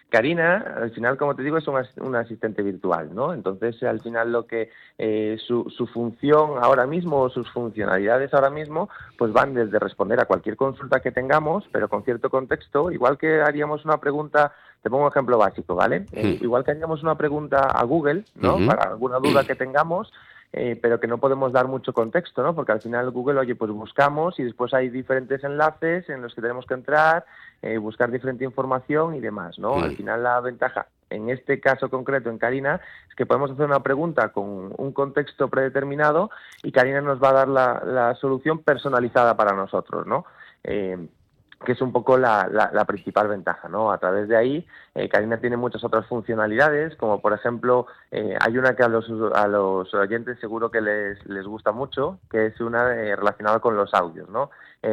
Karina, 0.08 0.74
al 0.76 0.92
final, 0.92 1.16
como 1.16 1.34
te 1.34 1.42
digo, 1.42 1.58
es 1.58 1.66
un, 1.66 2.14
asistente 2.14 2.62
virtual, 2.62 3.12
¿no? 3.12 3.32
Entonces, 3.34 3.82
al 3.82 4.00
final, 4.00 4.30
lo 4.30 4.46
que 4.46 4.70
eh, 4.98 5.36
su, 5.44 5.68
su, 5.68 5.86
función 5.88 6.62
ahora 6.62 6.86
mismo 6.86 7.22
o 7.22 7.28
sus 7.28 7.50
funcionalidades 7.50 8.32
ahora 8.32 8.50
mismo, 8.50 8.88
pues 9.18 9.32
van 9.32 9.54
desde 9.54 9.80
responder 9.80 10.20
a 10.20 10.26
cualquier 10.26 10.56
consulta 10.56 11.00
que 11.00 11.10
tengamos, 11.10 11.64
pero 11.72 11.88
con 11.88 12.04
cierto 12.04 12.30
contexto, 12.30 12.92
igual 12.92 13.18
que 13.18 13.40
haríamos 13.40 13.84
una 13.84 13.98
pregunta, 13.98 14.52
te 14.80 14.90
pongo 14.90 15.04
un 15.04 15.10
ejemplo 15.10 15.38
básico, 15.38 15.74
¿vale? 15.74 16.06
Eh, 16.12 16.38
igual 16.40 16.62
que 16.62 16.70
haríamos 16.70 17.02
una 17.02 17.16
pregunta 17.16 17.58
a 17.62 17.82
Google, 17.84 18.24
¿no? 18.36 18.58
Para 18.64 18.90
alguna 18.90 19.18
duda 19.18 19.44
que 19.44 19.56
tengamos, 19.56 20.12
eh, 20.58 20.74
pero 20.80 20.98
que 20.98 21.06
no 21.06 21.18
podemos 21.18 21.52
dar 21.52 21.68
mucho 21.68 21.92
contexto, 21.92 22.42
¿no? 22.42 22.54
Porque 22.54 22.72
al 22.72 22.80
final 22.80 23.10
Google, 23.10 23.38
oye, 23.38 23.54
pues 23.54 23.70
buscamos 23.70 24.40
y 24.40 24.42
después 24.42 24.72
hay 24.72 24.88
diferentes 24.88 25.44
enlaces 25.44 26.08
en 26.08 26.22
los 26.22 26.34
que 26.34 26.40
tenemos 26.40 26.64
que 26.64 26.72
entrar, 26.72 27.26
eh, 27.60 27.76
buscar 27.76 28.10
diferente 28.10 28.42
información 28.42 29.14
y 29.14 29.20
demás, 29.20 29.58
¿no? 29.58 29.74
Al 29.74 29.94
final 29.94 30.22
la 30.22 30.40
ventaja, 30.40 30.86
en 31.10 31.28
este 31.28 31.60
caso 31.60 31.90
concreto, 31.90 32.30
en 32.30 32.38
Karina, 32.38 32.80
es 33.06 33.14
que 33.14 33.26
podemos 33.26 33.50
hacer 33.50 33.66
una 33.66 33.82
pregunta 33.82 34.30
con 34.30 34.72
un 34.74 34.92
contexto 34.92 35.48
predeterminado 35.48 36.30
y 36.62 36.72
Karina 36.72 37.02
nos 37.02 37.22
va 37.22 37.28
a 37.28 37.34
dar 37.34 37.48
la, 37.48 37.82
la 37.84 38.14
solución 38.14 38.60
personalizada 38.60 39.36
para 39.36 39.54
nosotros, 39.54 40.06
¿no? 40.06 40.24
Eh, 40.64 40.96
que 41.64 41.72
es 41.72 41.80
un 41.80 41.92
poco 41.92 42.16
la, 42.18 42.48
la, 42.48 42.84
principal 42.84 43.28
ventaja, 43.28 43.68
¿no? 43.68 43.90
A 43.90 43.98
través 43.98 44.28
de 44.28 44.36
ahí, 44.36 44.66
eh, 44.94 45.08
Karina 45.08 45.38
tiene 45.38 45.56
muchas 45.56 45.82
otras 45.84 46.06
funcionalidades, 46.06 46.96
como 46.96 47.20
por 47.20 47.32
ejemplo, 47.32 47.86
eh, 48.10 48.36
hay 48.40 48.58
una 48.58 48.76
que 48.76 48.82
a 48.82 48.88
los, 48.88 49.10
a 49.34 49.48
los 49.48 49.92
oyentes 49.94 50.38
seguro 50.38 50.70
que 50.70 50.80
les, 50.80 51.24
les 51.26 51.46
gusta 51.46 51.72
mucho, 51.72 52.18
que 52.30 52.46
es 52.46 52.60
una 52.60 52.94
eh, 52.94 53.16
relacionada 53.16 53.60
con 53.60 53.76
los 53.76 53.94
audios, 53.94 54.28
¿no? 54.28 54.50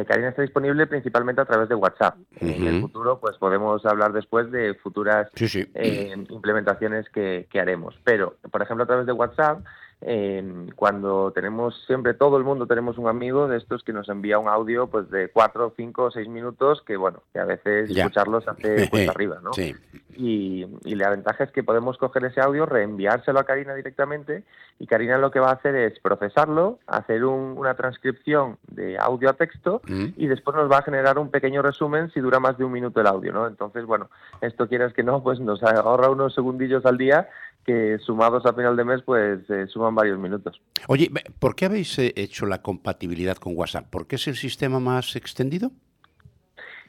Karina 0.08 0.30
está 0.30 0.42
disponible 0.42 0.88
principalmente 0.88 1.40
a 1.40 1.44
través 1.44 1.68
de 1.68 1.76
WhatsApp. 1.76 2.16
En 2.40 2.66
el 2.66 2.80
futuro, 2.80 3.20
pues 3.20 3.36
podemos 3.38 3.86
hablar 3.86 4.12
después 4.12 4.50
de 4.50 4.74
futuras 4.74 5.30
implementaciones 5.36 7.08
que, 7.10 7.46
que 7.48 7.60
haremos. 7.60 7.96
Pero, 8.02 8.34
por 8.50 8.60
ejemplo, 8.60 8.82
a 8.82 8.86
través 8.88 9.06
de 9.06 9.12
WhatsApp, 9.12 9.60
eh, 10.00 10.66
cuando 10.76 11.32
tenemos 11.32 11.82
siempre 11.86 12.14
todo 12.14 12.36
el 12.36 12.44
mundo 12.44 12.66
tenemos 12.66 12.98
un 12.98 13.08
amigo 13.08 13.48
de 13.48 13.56
estos 13.56 13.82
que 13.82 13.92
nos 13.92 14.08
envía 14.08 14.38
un 14.38 14.48
audio 14.48 14.86
pues 14.86 15.10
de 15.10 15.28
cuatro, 15.28 15.72
cinco 15.76 16.04
o 16.04 16.10
seis 16.10 16.28
minutos 16.28 16.82
que 16.82 16.96
bueno 16.96 17.22
que 17.32 17.38
a 17.38 17.44
veces 17.44 17.90
escucharlos 17.90 18.46
hace 18.46 18.88
cuesta 18.90 19.12
arriba, 19.12 19.40
¿no? 19.42 19.52
Y, 20.16 20.66
la 20.84 21.10
ventaja 21.10 21.44
es 21.44 21.50
que 21.50 21.64
podemos 21.64 21.98
coger 21.98 22.24
ese 22.24 22.40
audio, 22.40 22.66
reenviárselo 22.66 23.40
a 23.40 23.44
Karina 23.44 23.74
directamente 23.74 24.44
y 24.78 24.86
Karina 24.86 25.18
lo 25.18 25.32
que 25.32 25.40
va 25.40 25.50
a 25.50 25.54
hacer 25.54 25.74
es 25.74 25.98
procesarlo, 25.98 26.78
hacer 26.86 27.24
una 27.24 27.74
transcripción 27.74 28.58
de 28.68 28.96
audio 28.96 29.30
a 29.30 29.32
texto 29.32 29.82
mm. 29.88 30.06
y 30.16 30.26
después 30.28 30.56
nos 30.56 30.70
va 30.70 30.78
a 30.78 30.82
generar 30.82 31.18
un 31.18 31.30
pequeño 31.30 31.62
resumen 31.62 32.10
si 32.12 32.20
dura 32.20 32.38
más 32.38 32.56
de 32.58 32.64
un 32.64 32.72
minuto 32.72 33.00
el 33.00 33.08
audio, 33.08 33.32
¿no? 33.32 33.46
Entonces, 33.46 33.86
bueno, 33.86 34.08
esto 34.40 34.68
quieras 34.68 34.92
que 34.92 35.02
no, 35.02 35.22
pues 35.22 35.40
nos 35.40 35.62
ahorra 35.62 36.10
unos 36.10 36.34
segundillos 36.34 36.86
al 36.86 36.96
día 36.96 37.28
que 37.64 37.98
sumados 37.98 38.44
a 38.46 38.52
final 38.52 38.76
de 38.76 38.84
mes 38.84 39.02
pues 39.02 39.40
eh, 39.50 39.66
suman 39.66 39.94
varios 39.94 40.18
minutos. 40.18 40.60
Oye, 40.88 41.10
¿por 41.38 41.54
qué 41.54 41.66
habéis 41.66 41.98
eh, 41.98 42.12
hecho 42.16 42.46
la 42.46 42.62
compatibilidad 42.62 43.36
con 43.36 43.56
WhatsApp? 43.56 43.86
¿Por 43.88 44.06
qué 44.06 44.16
es 44.16 44.28
el 44.28 44.36
sistema 44.36 44.80
más 44.80 45.16
extendido? 45.16 45.70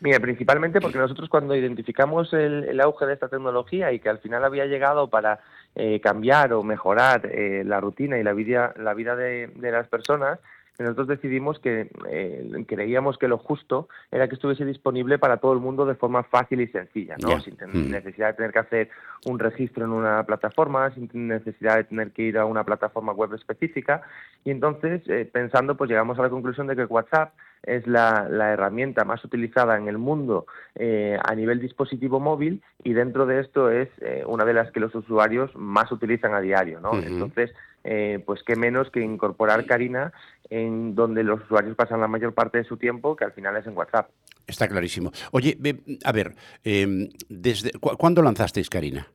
Mira, 0.01 0.19
principalmente 0.19 0.81
porque 0.81 0.97
nosotros 0.97 1.29
cuando 1.29 1.55
identificamos 1.55 2.33
el, 2.33 2.79
auge 2.81 3.05
de 3.05 3.13
esta 3.13 3.29
tecnología 3.29 3.93
y 3.93 3.99
que 3.99 4.09
al 4.09 4.19
final 4.19 4.43
había 4.43 4.65
llegado 4.65 5.09
para 5.09 5.39
eh, 5.73 6.01
cambiar 6.01 6.51
o 6.53 6.63
mejorar 6.63 7.31
la 7.33 7.79
rutina 7.79 8.19
y 8.19 8.23
la 8.23 8.33
vida, 8.33 8.73
la 8.77 8.93
vida 8.93 9.15
de 9.15 9.71
las 9.71 9.87
personas, 9.87 10.39
nosotros 10.83 11.07
decidimos 11.07 11.59
que 11.59 11.89
eh, 12.09 12.65
creíamos 12.67 13.17
que 13.17 13.27
lo 13.27 13.37
justo 13.37 13.87
era 14.11 14.27
que 14.27 14.35
estuviese 14.35 14.65
disponible 14.65 15.17
para 15.17 15.37
todo 15.37 15.53
el 15.53 15.59
mundo 15.59 15.85
de 15.85 15.95
forma 15.95 16.23
fácil 16.23 16.61
y 16.61 16.67
sencilla, 16.67 17.15
¿no? 17.21 17.39
sin 17.39 17.55
mm. 17.55 17.91
necesidad 17.91 18.27
de 18.27 18.33
tener 18.33 18.51
que 18.51 18.59
hacer 18.59 18.89
un 19.25 19.39
registro 19.39 19.85
en 19.85 19.91
una 19.91 20.23
plataforma, 20.25 20.91
sin 20.91 21.09
necesidad 21.13 21.77
de 21.77 21.83
tener 21.85 22.11
que 22.11 22.23
ir 22.23 22.37
a 22.37 22.45
una 22.45 22.63
plataforma 22.63 23.13
web 23.13 23.33
específica. 23.33 24.01
Y 24.43 24.51
entonces, 24.51 25.01
eh, 25.07 25.29
pensando, 25.31 25.75
pues 25.75 25.89
llegamos 25.89 26.19
a 26.19 26.23
la 26.23 26.29
conclusión 26.29 26.67
de 26.67 26.75
que 26.75 26.85
WhatsApp 26.85 27.33
es 27.63 27.87
la, 27.87 28.27
herramienta 28.53 29.05
más 29.05 29.23
utilizada 29.25 29.77
en 29.77 29.87
el 29.87 29.97
mundo 29.97 30.45
eh, 30.75 31.17
a 31.23 31.33
nivel 31.33 31.59
dispositivo 31.59 32.19
móvil 32.19 32.61
y 32.83 32.93
dentro 32.93 33.25
de 33.25 33.39
esto 33.39 33.71
es 33.71 33.89
una 34.27 34.45
de 34.45 34.53
las 34.53 34.71
que 34.71 34.79
los 34.79 34.93
usuarios 34.93 35.55
más 35.55 35.91
utilizan 35.91 36.35
a 36.35 36.41
diario, 36.41 36.79
¿no? 36.79 36.93
Entonces, 36.93 37.51
eh, 37.85 38.21
pues 38.25 38.41
qué 38.43 38.55
menos 38.55 38.89
que 38.89 39.01
incorporar 39.01 39.65
Karina 39.65 40.11
en 40.49 40.95
donde 40.95 41.23
los 41.23 41.41
usuarios 41.43 41.75
pasan 41.75 42.01
la 42.01 42.07
mayor 42.07 42.33
parte 42.33 42.57
de 42.57 42.63
su 42.63 42.77
tiempo, 42.77 43.15
que 43.15 43.25
al 43.25 43.31
final 43.31 43.55
es 43.57 43.65
en 43.67 43.77
WhatsApp. 43.77 44.09
Está 44.47 44.67
clarísimo. 44.67 45.11
Oye, 45.31 45.57
a 46.03 46.11
ver, 46.11 46.35
em, 46.63 47.09
desde 47.29 47.71
¿cuándo 47.79 48.21
lanzasteis 48.21 48.69
Karina? 48.69 49.07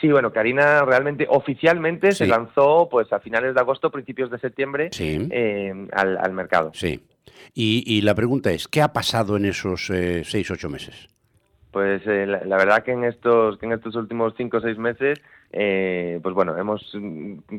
Sí, 0.00 0.08
bueno, 0.08 0.32
Karina 0.32 0.84
realmente 0.84 1.26
oficialmente 1.28 2.12
se 2.12 2.26
lanzó 2.26 2.88
pues 2.90 3.10
a 3.12 3.20
finales 3.20 3.54
de 3.54 3.60
agosto, 3.60 3.90
principios 3.90 4.30
de 4.30 4.38
septiembre 4.38 4.90
em, 4.98 5.88
al, 5.92 6.32
mercado. 6.32 6.70
Sí. 6.74 7.00
Y, 7.54 8.02
la 8.02 8.14
pregunta 8.14 8.52
es, 8.52 8.68
¿qué 8.68 8.82
ha 8.82 8.92
pasado 8.92 9.36
en 9.36 9.46
esos 9.46 9.88
eh, 9.90 10.22
seis, 10.24 10.50
ocho 10.50 10.68
meses? 10.68 11.08
Pues 11.76 12.00
eh, 12.06 12.24
la, 12.26 12.56
verdad 12.56 12.82
que 12.82 12.92
en 12.92 13.04
estos, 13.04 13.58
que 13.58 13.66
en 13.66 13.72
estos 13.72 13.96
últimos 13.96 14.32
cinco 14.34 14.56
o 14.56 14.60
seis 14.62 14.78
meses 14.78 15.20
eh, 15.52 16.18
pues 16.22 16.34
bueno, 16.34 16.56
hemos 16.56 16.90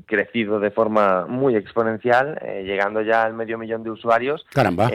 crecido 0.08 0.60
de 0.60 0.72
forma 0.72 1.28
muy 1.28 1.56
exponencial, 1.56 2.36
eh, 2.42 2.64
llegando 2.66 3.04
ya 3.04 3.22
al 3.22 3.36
medio 3.36 3.60
millón 3.60 3.84
de 3.84 3.92
usuarios. 3.92 4.44
Caramba. 4.52 4.90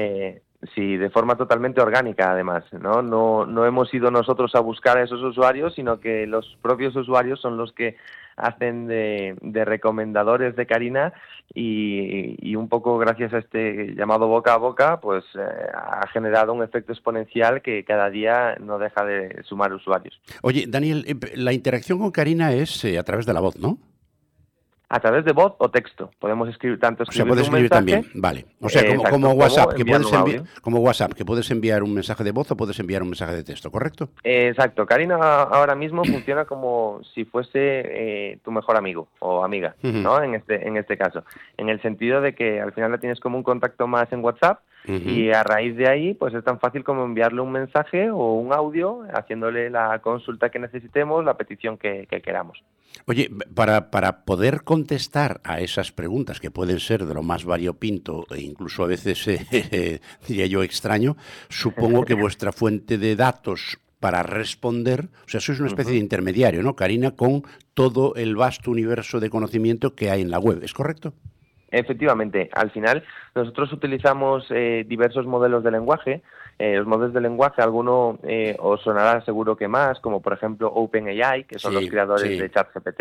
Sí, 0.74 0.96
de 0.96 1.10
forma 1.10 1.36
totalmente 1.36 1.80
orgánica, 1.80 2.30
además, 2.30 2.64
¿no? 2.72 3.02
¿no? 3.02 3.46
No 3.46 3.66
hemos 3.66 3.92
ido 3.92 4.12
nosotros 4.12 4.54
a 4.54 4.60
buscar 4.60 4.96
a 4.96 5.02
esos 5.02 5.20
usuarios, 5.20 5.74
sino 5.74 5.98
que 5.98 6.24
los 6.26 6.56
propios 6.62 6.94
usuarios 6.94 7.40
son 7.40 7.56
los 7.56 7.72
que 7.72 7.96
hacen 8.36 8.86
de, 8.86 9.64
recomendadores 9.64 10.54
de 10.54 10.66
Karina 10.66 11.12
y, 11.52 12.54
un 12.54 12.68
poco 12.68 12.96
gracias 12.98 13.34
a 13.34 13.38
este 13.38 13.94
llamado 13.94 14.28
boca 14.28 14.54
a 14.54 14.58
boca, 14.58 15.00
pues 15.00 15.24
eh, 15.34 15.40
ha 15.74 16.06
generado 16.08 16.52
un 16.52 16.62
efecto 16.62 16.92
exponencial 16.92 17.60
que 17.60 17.84
cada 17.84 18.08
día 18.08 18.56
no 18.60 18.78
deja 18.78 19.04
de 19.04 19.42
sumar 19.44 19.72
usuarios. 19.72 20.20
Oye, 20.42 20.66
Daniel, 20.68 21.04
eh, 21.08 21.14
la 21.34 21.52
interacción 21.52 21.98
con 21.98 22.12
Karina 22.12 22.52
es 22.52 22.84
eh, 22.84 22.98
a 22.98 23.02
través 23.02 23.26
de 23.26 23.32
la 23.32 23.40
voz, 23.40 23.58
¿no? 23.58 23.78
A 24.92 25.00
través 25.00 25.24
de 25.24 25.32
voz 25.32 25.54
o 25.56 25.70
texto. 25.70 26.10
Podemos 26.18 26.50
escribir 26.50 26.78
tanto 26.78 27.04
escribir, 27.04 27.32
o 27.32 27.34
sea, 27.34 27.42
escribir 27.44 27.70
también, 27.70 28.06
vale. 28.14 28.44
O 28.60 28.68
sea, 28.68 28.82
como, 29.08 29.30
WhatsApp, 29.30 29.72
que 29.74 29.86
puedes 29.86 30.12
enviar, 30.12 30.42
como 30.60 30.80
WhatsApp, 30.80 31.14
que 31.14 31.24
puedes 31.24 31.50
enviar 31.50 31.82
un 31.82 31.94
mensaje 31.94 32.22
de 32.22 32.30
voz 32.30 32.50
o 32.50 32.56
puedes 32.58 32.78
enviar 32.78 33.02
un 33.02 33.08
mensaje 33.08 33.34
de 33.34 33.42
texto, 33.42 33.70
¿correcto? 33.70 34.10
exacto. 34.22 34.84
Karina 34.84 35.16
ahora 35.16 35.74
mismo 35.74 36.04
funciona 36.04 36.44
como 36.44 37.00
si 37.14 37.24
fuese 37.24 37.52
eh, 37.54 38.38
tu 38.44 38.52
mejor 38.52 38.76
amigo 38.76 39.08
o 39.20 39.42
amiga, 39.42 39.74
¿no? 39.82 40.22
En 40.22 40.34
este 40.34 40.68
en 40.68 40.76
este 40.76 40.98
caso, 40.98 41.24
en 41.56 41.70
el 41.70 41.80
sentido 41.80 42.20
de 42.20 42.34
que 42.34 42.60
al 42.60 42.72
final 42.72 42.90
la 42.90 42.98
tienes 42.98 43.18
como 43.18 43.38
un 43.38 43.44
contacto 43.44 43.86
más 43.86 44.12
en 44.12 44.22
WhatsApp 44.22 44.60
y 44.84 45.30
a 45.30 45.44
raíz 45.44 45.76
de 45.76 45.88
ahí, 45.88 46.14
pues 46.14 46.34
es 46.34 46.42
tan 46.42 46.58
fácil 46.58 46.82
como 46.82 47.04
enviarle 47.04 47.40
un 47.40 47.52
mensaje 47.52 48.10
o 48.10 48.34
un 48.34 48.52
audio, 48.52 49.02
haciéndole 49.14 49.70
la 49.70 50.00
consulta 50.00 50.50
que 50.50 50.58
necesitemos, 50.58 51.24
la 51.24 51.36
petición 51.36 51.78
que, 51.78 52.06
queramos. 52.24 52.62
Oye, 53.06 53.30
para, 53.54 53.90
para 53.90 54.24
poder 54.24 54.62
contestar 54.62 55.40
a 55.44 55.60
esas 55.60 55.92
preguntas 55.92 56.40
que 56.40 56.50
pueden 56.50 56.78
ser 56.78 57.04
de 57.04 57.14
lo 57.14 57.22
más 57.22 57.44
variopinto 57.44 58.26
e 58.30 58.40
incluso 58.40 58.84
a 58.84 58.86
veces, 58.86 59.26
eh, 59.28 60.00
diría 60.26 60.46
yo, 60.46 60.62
extraño, 60.62 61.16
supongo 61.48 62.04
que 62.04 62.14
vuestra 62.26 62.52
fuente 62.52 62.98
de 62.98 63.16
datos 63.16 63.78
para 64.02 64.24
responder, 64.24 65.10
o 65.24 65.28
sea, 65.28 65.40
sois 65.40 65.60
una 65.60 65.68
especie 65.68 65.92
de 65.92 66.00
intermediario, 66.00 66.62
¿no, 66.62 66.74
Karina, 66.74 67.12
con 67.12 67.44
todo 67.72 68.16
el 68.16 68.34
vasto 68.34 68.72
universo 68.72 69.20
de 69.20 69.30
conocimiento 69.30 69.94
que 69.94 70.10
hay 70.10 70.22
en 70.22 70.30
la 70.30 70.40
web, 70.40 70.58
¿es 70.64 70.74
correcto? 70.74 71.14
Efectivamente, 71.70 72.50
al 72.52 72.70
final 72.70 73.04
nosotros 73.34 73.72
utilizamos 73.72 74.44
eh, 74.50 74.84
diversos 74.86 75.24
modelos 75.24 75.64
de 75.64 75.70
lenguaje. 75.70 76.22
Eh, 76.58 76.76
los 76.76 76.86
modelos 76.86 77.12
de 77.12 77.20
lenguaje, 77.20 77.60
alguno 77.60 78.18
eh, 78.22 78.56
os 78.60 78.82
sonará 78.82 79.24
seguro 79.24 79.56
que 79.56 79.68
más, 79.68 79.98
como 80.00 80.20
por 80.20 80.32
ejemplo 80.32 80.68
OpenAI, 80.72 81.44
que 81.44 81.58
son 81.58 81.74
los 81.74 81.86
creadores 81.88 82.38
de 82.38 82.50
ChatGPT. 82.50 83.00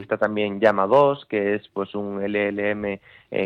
Está 0.00 0.16
también 0.18 0.60
Llama 0.60 0.86
2, 0.86 1.26
que 1.26 1.54
es 1.54 1.68
pues 1.68 1.94
un 1.94 2.20
LLM 2.22 2.98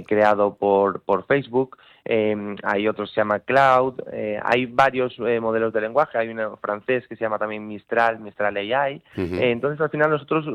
creado 0.07 0.55
por, 0.55 1.01
por 1.01 1.27
Facebook. 1.27 1.77
Em, 2.05 2.57
hay 2.63 2.89
otros 2.89 3.11
que 3.11 3.15
se 3.15 3.21
llama 3.21 3.41
Cloud, 3.41 4.01
eh, 4.13 4.41
hay 4.43 4.67
varios 4.67 5.15
eh, 5.19 5.39
modelos 5.39 5.73
de 5.73 5.83
lenguaje, 5.83 6.19
hay 6.19 6.29
uno 6.29 6.57
francés 6.57 7.07
que 7.07 7.17
se 7.17 7.23
llama 7.23 7.39
también 7.39 7.67
Mistral, 7.67 8.21
Mistral 8.21 8.57
AI. 8.57 9.03
Eh, 9.17 9.51
entonces, 9.51 9.81
al 9.81 9.91
final 9.91 10.11
nosotros 10.11 10.47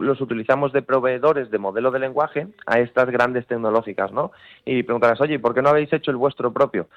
los 0.00 0.20
utilizamos 0.20 0.72
de 0.72 0.82
proveedores 0.82 1.50
de 1.50 1.58
modelo 1.58 1.90
de 1.90 2.00
lenguaje 2.00 2.46
a 2.66 2.80
estas 2.80 3.10
grandes 3.10 3.46
tecnológicas, 3.46 4.12
¿no? 4.12 4.32
Y 4.64 4.82
preguntarás, 4.82 5.20
oye, 5.20 5.38
¿por 5.38 5.54
qué 5.54 5.62
no 5.62 5.70
habéis 5.70 5.92
hecho 5.92 6.10
el 6.10 6.16
vuestro 6.16 6.52
propio? 6.52 6.88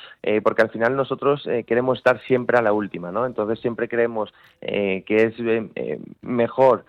porque 0.43 0.61
al 0.61 0.69
final 0.69 0.95
nosotros 0.95 1.47
queremos 1.67 1.97
estar 1.97 2.19
siempre 2.21 2.57
a 2.57 2.61
la 2.61 2.71
última, 2.71 3.11
¿no? 3.11 3.25
Entonces 3.25 3.59
siempre 3.59 3.89
creemos 3.89 4.33
que 4.61 5.03
es 5.07 5.33
mejor 6.21 6.85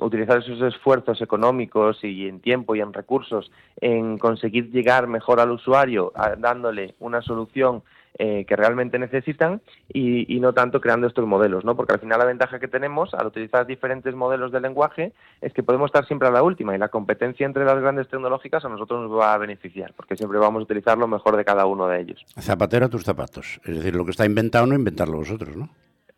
utilizar 0.00 0.38
esos 0.38 0.60
esfuerzos 0.62 1.20
económicos 1.20 2.02
y 2.02 2.26
en 2.26 2.40
tiempo 2.40 2.74
y 2.74 2.80
en 2.80 2.92
recursos 2.92 3.50
en 3.80 4.07
conseguir 4.16 4.70
llegar 4.70 5.08
mejor 5.08 5.40
al 5.40 5.50
usuario 5.50 6.12
dándole 6.38 6.94
una 7.00 7.20
solución 7.20 7.82
eh, 8.20 8.44
que 8.48 8.56
realmente 8.56 8.98
necesitan 8.98 9.60
y, 9.92 10.40
no 10.40 10.52
tanto 10.52 10.80
creando 10.80 11.06
estos 11.06 11.24
modelos, 11.24 11.64
¿no? 11.64 11.76
Porque 11.76 11.92
al 11.92 12.00
final 12.00 12.18
la 12.18 12.24
ventaja 12.24 12.58
que 12.58 12.66
tenemos 12.66 13.14
al 13.14 13.28
utilizar 13.28 13.64
diferentes 13.64 14.12
modelos 14.12 14.50
de 14.50 14.60
lenguaje 14.60 15.12
es 15.40 15.52
que 15.52 15.62
podemos 15.62 15.86
estar 15.86 16.04
siempre 16.04 16.26
a 16.26 16.32
la 16.32 16.42
última 16.42 16.74
y 16.74 16.78
la 16.78 16.88
competencia 16.88 17.46
entre 17.46 17.64
las 17.64 17.80
grandes 17.80 18.08
tecnológicas 18.08 18.64
a 18.64 18.68
nosotros 18.68 19.08
nos 19.08 19.16
va 19.16 19.34
a 19.34 19.38
beneficiar 19.38 19.92
porque 19.94 20.16
siempre 20.16 20.40
vamos 20.40 20.60
a 20.60 20.64
utilizar 20.64 20.98
lo 20.98 21.06
mejor 21.06 21.36
de 21.36 21.44
cada 21.44 21.66
uno 21.66 21.86
de 21.86 22.00
ellos. 22.00 22.24
Zapatero 22.40 22.86
a 22.86 22.88
tus 22.88 23.04
zapatos, 23.04 23.60
es 23.64 23.76
decir, 23.76 23.94
lo 23.94 24.04
que 24.04 24.10
está 24.10 24.26
inventado 24.26 24.66
no 24.66 24.74
inventarlo 24.74 25.18
vosotros, 25.18 25.56
¿no? 25.56 25.68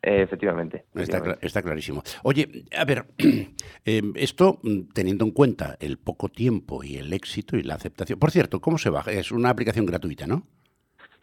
Efectivamente. 0.01 0.85
Está, 0.95 1.61
clarísimo. 1.61 2.03
Oye, 2.23 2.65
a 2.75 2.85
ver, 2.85 3.05
em, 3.85 4.13
esto 4.15 4.59
mm, 4.63 4.93
teniendo 4.93 5.25
en 5.25 5.31
cuenta 5.31 5.77
el 5.79 5.97
poco 5.97 6.29
tiempo 6.29 6.83
y 6.83 6.97
el 6.97 7.13
éxito 7.13 7.57
y 7.57 7.63
la 7.63 7.75
aceptación. 7.75 8.19
Por 8.19 8.31
cierto, 8.31 8.61
¿cómo 8.61 8.77
se 8.77 8.89
baja? 8.89 9.11
Es 9.11 9.31
una 9.31 9.49
aplicación 9.49 9.85
gratuita, 9.85 10.27
¿no? 10.27 10.47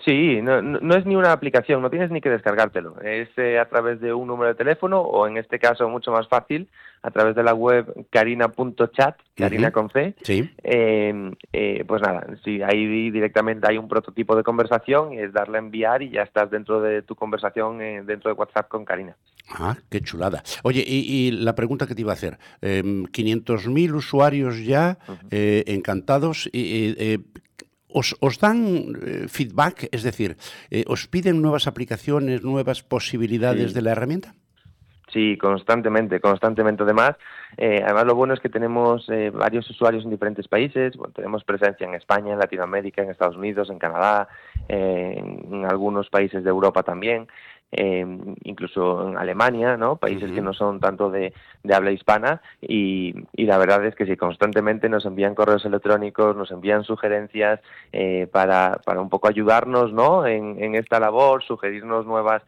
Sí, 0.04 0.40
no, 0.42 0.62
no, 0.62 0.94
es 0.94 1.04
ni 1.06 1.16
una 1.16 1.32
aplicación, 1.32 1.82
no 1.82 1.90
tienes 1.90 2.10
ni 2.10 2.20
que 2.20 2.30
descargártelo. 2.30 3.00
Es 3.00 3.28
eh, 3.36 3.58
a 3.58 3.68
través 3.68 4.00
de 4.00 4.12
un 4.12 4.28
número 4.28 4.48
de 4.48 4.54
teléfono 4.54 5.00
o 5.00 5.26
en 5.26 5.36
este 5.36 5.58
caso 5.58 5.88
mucho 5.88 6.12
más 6.12 6.28
fácil, 6.28 6.68
a 7.02 7.10
través 7.10 7.34
de 7.34 7.42
la 7.42 7.52
web 7.52 8.06
carina.chat, 8.10 9.16
carina 9.34 9.72
con 9.72 9.90
C. 9.90 10.14
Sí. 10.22 10.48
Em, 10.62 11.32
eh, 11.52 11.84
pues 11.86 12.00
nada, 12.00 12.26
sí, 12.44 12.62
ahí 12.62 13.10
directamente 13.10 13.66
hay 13.68 13.76
un 13.76 13.88
prototipo 13.88 14.36
de 14.36 14.44
conversación 14.44 15.14
y 15.14 15.18
es 15.18 15.32
darle 15.32 15.58
a 15.58 15.60
enviar 15.60 16.02
y 16.02 16.10
ya 16.10 16.22
estás 16.22 16.50
dentro 16.50 16.80
de 16.80 17.02
tu 17.02 17.16
conversación 17.16 17.80
eh, 17.82 18.02
dentro 18.04 18.32
de 18.32 18.38
WhatsApp 18.38 18.68
con 18.68 18.84
Karina. 18.84 19.16
Ah, 19.50 19.76
qué 19.90 20.00
chulada. 20.00 20.42
Oye, 20.62 20.84
y, 20.86 21.30
la 21.32 21.54
pregunta 21.54 21.86
que 21.86 21.94
te 21.94 22.02
iba 22.02 22.12
a 22.12 22.14
hacer, 22.14 22.38
eh, 22.62 22.82
em, 22.84 23.04
500.000 23.06 23.94
usuarios 23.94 24.64
ya 24.64 24.98
encantados. 25.30 26.48
y 26.52 27.18
os, 27.88 28.38
dan 28.38 28.94
eh, 29.00 29.28
feedback, 29.28 29.88
es 29.92 30.02
decir, 30.02 30.36
eh, 30.70 30.84
os 30.86 31.08
piden 31.08 31.40
nuevas 31.40 31.66
aplicaciones, 31.66 32.42
nuevas 32.42 32.82
posibilidades 32.82 33.74
de 33.74 33.82
la 33.82 33.92
herramienta. 33.92 34.34
Sí, 35.10 35.38
constantemente, 35.38 36.20
constantemente. 36.20 36.82
Además, 36.82 37.16
eh, 37.56 37.80
además 37.82 38.04
lo 38.04 38.14
bueno 38.14 38.34
es 38.34 38.40
que 38.40 38.50
tenemos 38.50 39.06
varios 39.32 39.68
usuarios 39.70 40.04
en 40.04 40.10
diferentes 40.10 40.46
países. 40.48 40.92
tenemos 41.14 41.44
presencia 41.44 41.86
en 41.86 41.94
España, 41.94 42.34
en 42.34 42.38
Latinoamérica, 42.38 43.02
en 43.02 43.10
Estados 43.10 43.36
Unidos, 43.36 43.70
en 43.70 43.78
Canadá, 43.78 44.28
en 44.68 45.64
algunos 45.64 46.10
países 46.10 46.44
de 46.44 46.50
Europa 46.50 46.82
también 46.82 47.26
eh, 47.72 48.06
incluso 48.44 49.08
en 49.08 49.18
Alemania, 49.18 49.76
¿no? 49.76 49.96
Países 49.96 50.30
que 50.32 50.40
no 50.40 50.54
son 50.54 50.80
tanto 50.80 51.10
de, 51.10 51.32
habla 51.72 51.90
hispana 51.90 52.40
y, 52.60 53.14
la 53.36 53.58
verdad 53.58 53.84
es 53.84 53.94
que 53.94 54.06
sí, 54.06 54.16
constantemente 54.16 54.88
nos 54.88 55.04
envían 55.04 55.34
correos 55.34 55.64
electrónicos, 55.64 56.36
nos 56.36 56.50
envían 56.50 56.84
sugerencias 56.84 57.60
eh, 57.92 58.26
para, 58.30 58.80
para 58.84 59.00
un 59.00 59.10
poco 59.10 59.28
ayudarnos, 59.28 59.92
¿no? 59.92 60.26
En, 60.26 60.62
en 60.62 60.74
esta 60.74 61.00
labor, 61.00 61.42
sugerirnos 61.42 62.06
nuevas 62.06 62.42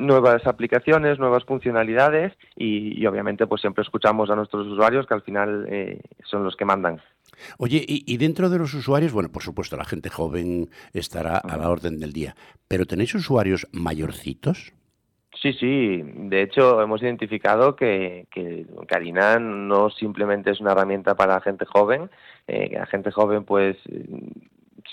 nuevas 0.00 0.46
aplicaciones, 0.46 1.18
nuevas 1.18 1.44
funcionalidades 1.44 2.32
y, 2.56 3.04
obviamente 3.06 3.46
pues 3.46 3.60
siempre 3.60 3.82
escuchamos 3.82 4.30
a 4.30 4.36
nuestros 4.36 4.66
usuarios 4.66 5.06
que 5.06 5.14
al 5.14 5.22
final 5.22 5.66
eh, 5.68 6.00
son 6.24 6.44
los 6.44 6.56
que 6.56 6.64
mandan. 6.64 7.00
Oye, 7.58 7.84
y, 7.86 8.16
dentro 8.16 8.50
de 8.50 8.58
los 8.58 8.74
usuarios, 8.74 9.12
bueno, 9.12 9.30
por 9.30 9.42
supuesto, 9.42 9.76
la 9.76 9.84
gente 9.84 10.10
joven 10.10 10.68
estará 10.92 11.38
a 11.38 11.56
la 11.56 11.70
orden 11.70 11.98
del 11.98 12.12
día, 12.12 12.34
pero 12.68 12.84
¿tenéis 12.86 13.14
usuarios 13.14 13.66
mayorcitos? 13.72 14.72
Sí, 15.40 15.54
sí. 15.54 16.02
De 16.02 16.42
hecho, 16.42 16.82
hemos 16.82 17.02
identificado 17.02 17.76
que, 17.76 18.26
que 18.30 18.66
Karina 18.86 19.38
no 19.38 19.88
simplemente 19.88 20.50
es 20.50 20.60
una 20.60 20.72
herramienta 20.72 21.14
para 21.14 21.40
gente 21.40 21.64
joven. 21.64 22.10
Eh, 22.46 22.70
la 22.72 22.86
gente 22.86 23.10
joven, 23.10 23.44
pues, 23.44 23.76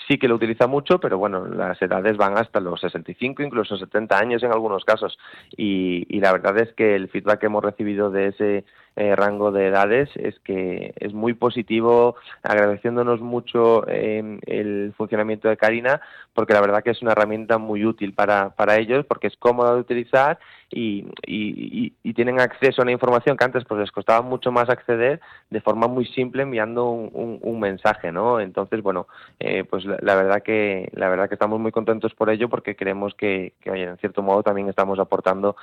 sí 0.06 0.18
que 0.18 0.28
lo 0.28 0.36
utiliza 0.36 0.66
mucho, 0.66 0.98
pero 0.98 1.18
bueno, 1.18 1.46
las 1.46 1.80
edades 1.82 2.16
van 2.16 2.36
hasta 2.38 2.60
los 2.60 2.80
65, 2.80 3.42
incluso 3.42 3.76
70 3.76 4.18
años 4.18 4.42
en 4.42 4.52
algunos 4.52 4.84
casos. 4.84 5.18
Y, 5.56 6.06
y 6.08 6.20
la 6.20 6.32
verdad 6.32 6.58
es 6.58 6.72
que 6.74 6.94
el 6.94 7.08
feedback 7.08 7.40
que 7.40 7.46
hemos 7.46 7.64
recibido 7.64 8.10
de 8.10 8.28
ese 8.28 8.64
eh, 8.98 9.14
rango 9.14 9.52
de 9.52 9.68
edades 9.68 10.10
es 10.16 10.40
que 10.40 10.92
es 10.98 11.12
muy 11.12 11.32
positivo, 11.32 12.16
agradeciéndonos 12.42 13.20
mucho 13.20 13.86
eh, 13.86 14.40
el 14.44 14.92
funcionamiento 14.96 15.48
de 15.48 15.56
Karina, 15.56 16.00
porque 16.34 16.52
la 16.52 16.60
verdad 16.60 16.82
que 16.82 16.90
es 16.90 17.00
una 17.00 17.12
herramienta 17.12 17.58
muy 17.58 17.84
útil 17.84 18.12
para, 18.12 18.50
para 18.56 18.76
ellos, 18.76 19.06
porque 19.06 19.28
es 19.28 19.36
cómoda 19.36 19.74
de 19.74 19.80
utilizar 19.80 20.40
y, 20.68 21.06
y, 21.24 22.12
tienen 22.12 22.40
acceso 22.40 22.82
a 22.82 22.84
una 22.84 22.90
información 22.90 23.36
que 23.36 23.44
antes 23.44 23.64
pues 23.64 23.80
les 23.80 23.92
costaba 23.92 24.22
mucho 24.22 24.50
más 24.50 24.68
acceder 24.68 25.20
de 25.50 25.60
forma 25.60 25.86
muy 25.86 26.04
simple 26.04 26.42
enviando 26.42 26.90
un, 26.90 27.38
un, 27.40 27.60
mensaje, 27.60 28.10
¿no? 28.10 28.40
Entonces, 28.40 28.82
bueno, 28.82 29.06
eh, 29.38 29.62
pues 29.62 29.84
la, 29.84 30.16
verdad 30.16 30.42
que 30.42 30.90
la 30.94 31.08
verdad 31.08 31.28
que 31.28 31.36
estamos 31.36 31.60
muy 31.60 31.70
contentos 31.70 32.12
por 32.14 32.28
ello 32.28 32.48
porque 32.48 32.74
creemos 32.74 33.14
que, 33.14 33.52
que 33.60 33.70
oye, 33.70 33.84
en 33.84 33.98
cierto 33.98 34.20
modo 34.20 34.42
también 34.42 34.68
estamos 34.68 34.98
aportando 34.98 35.54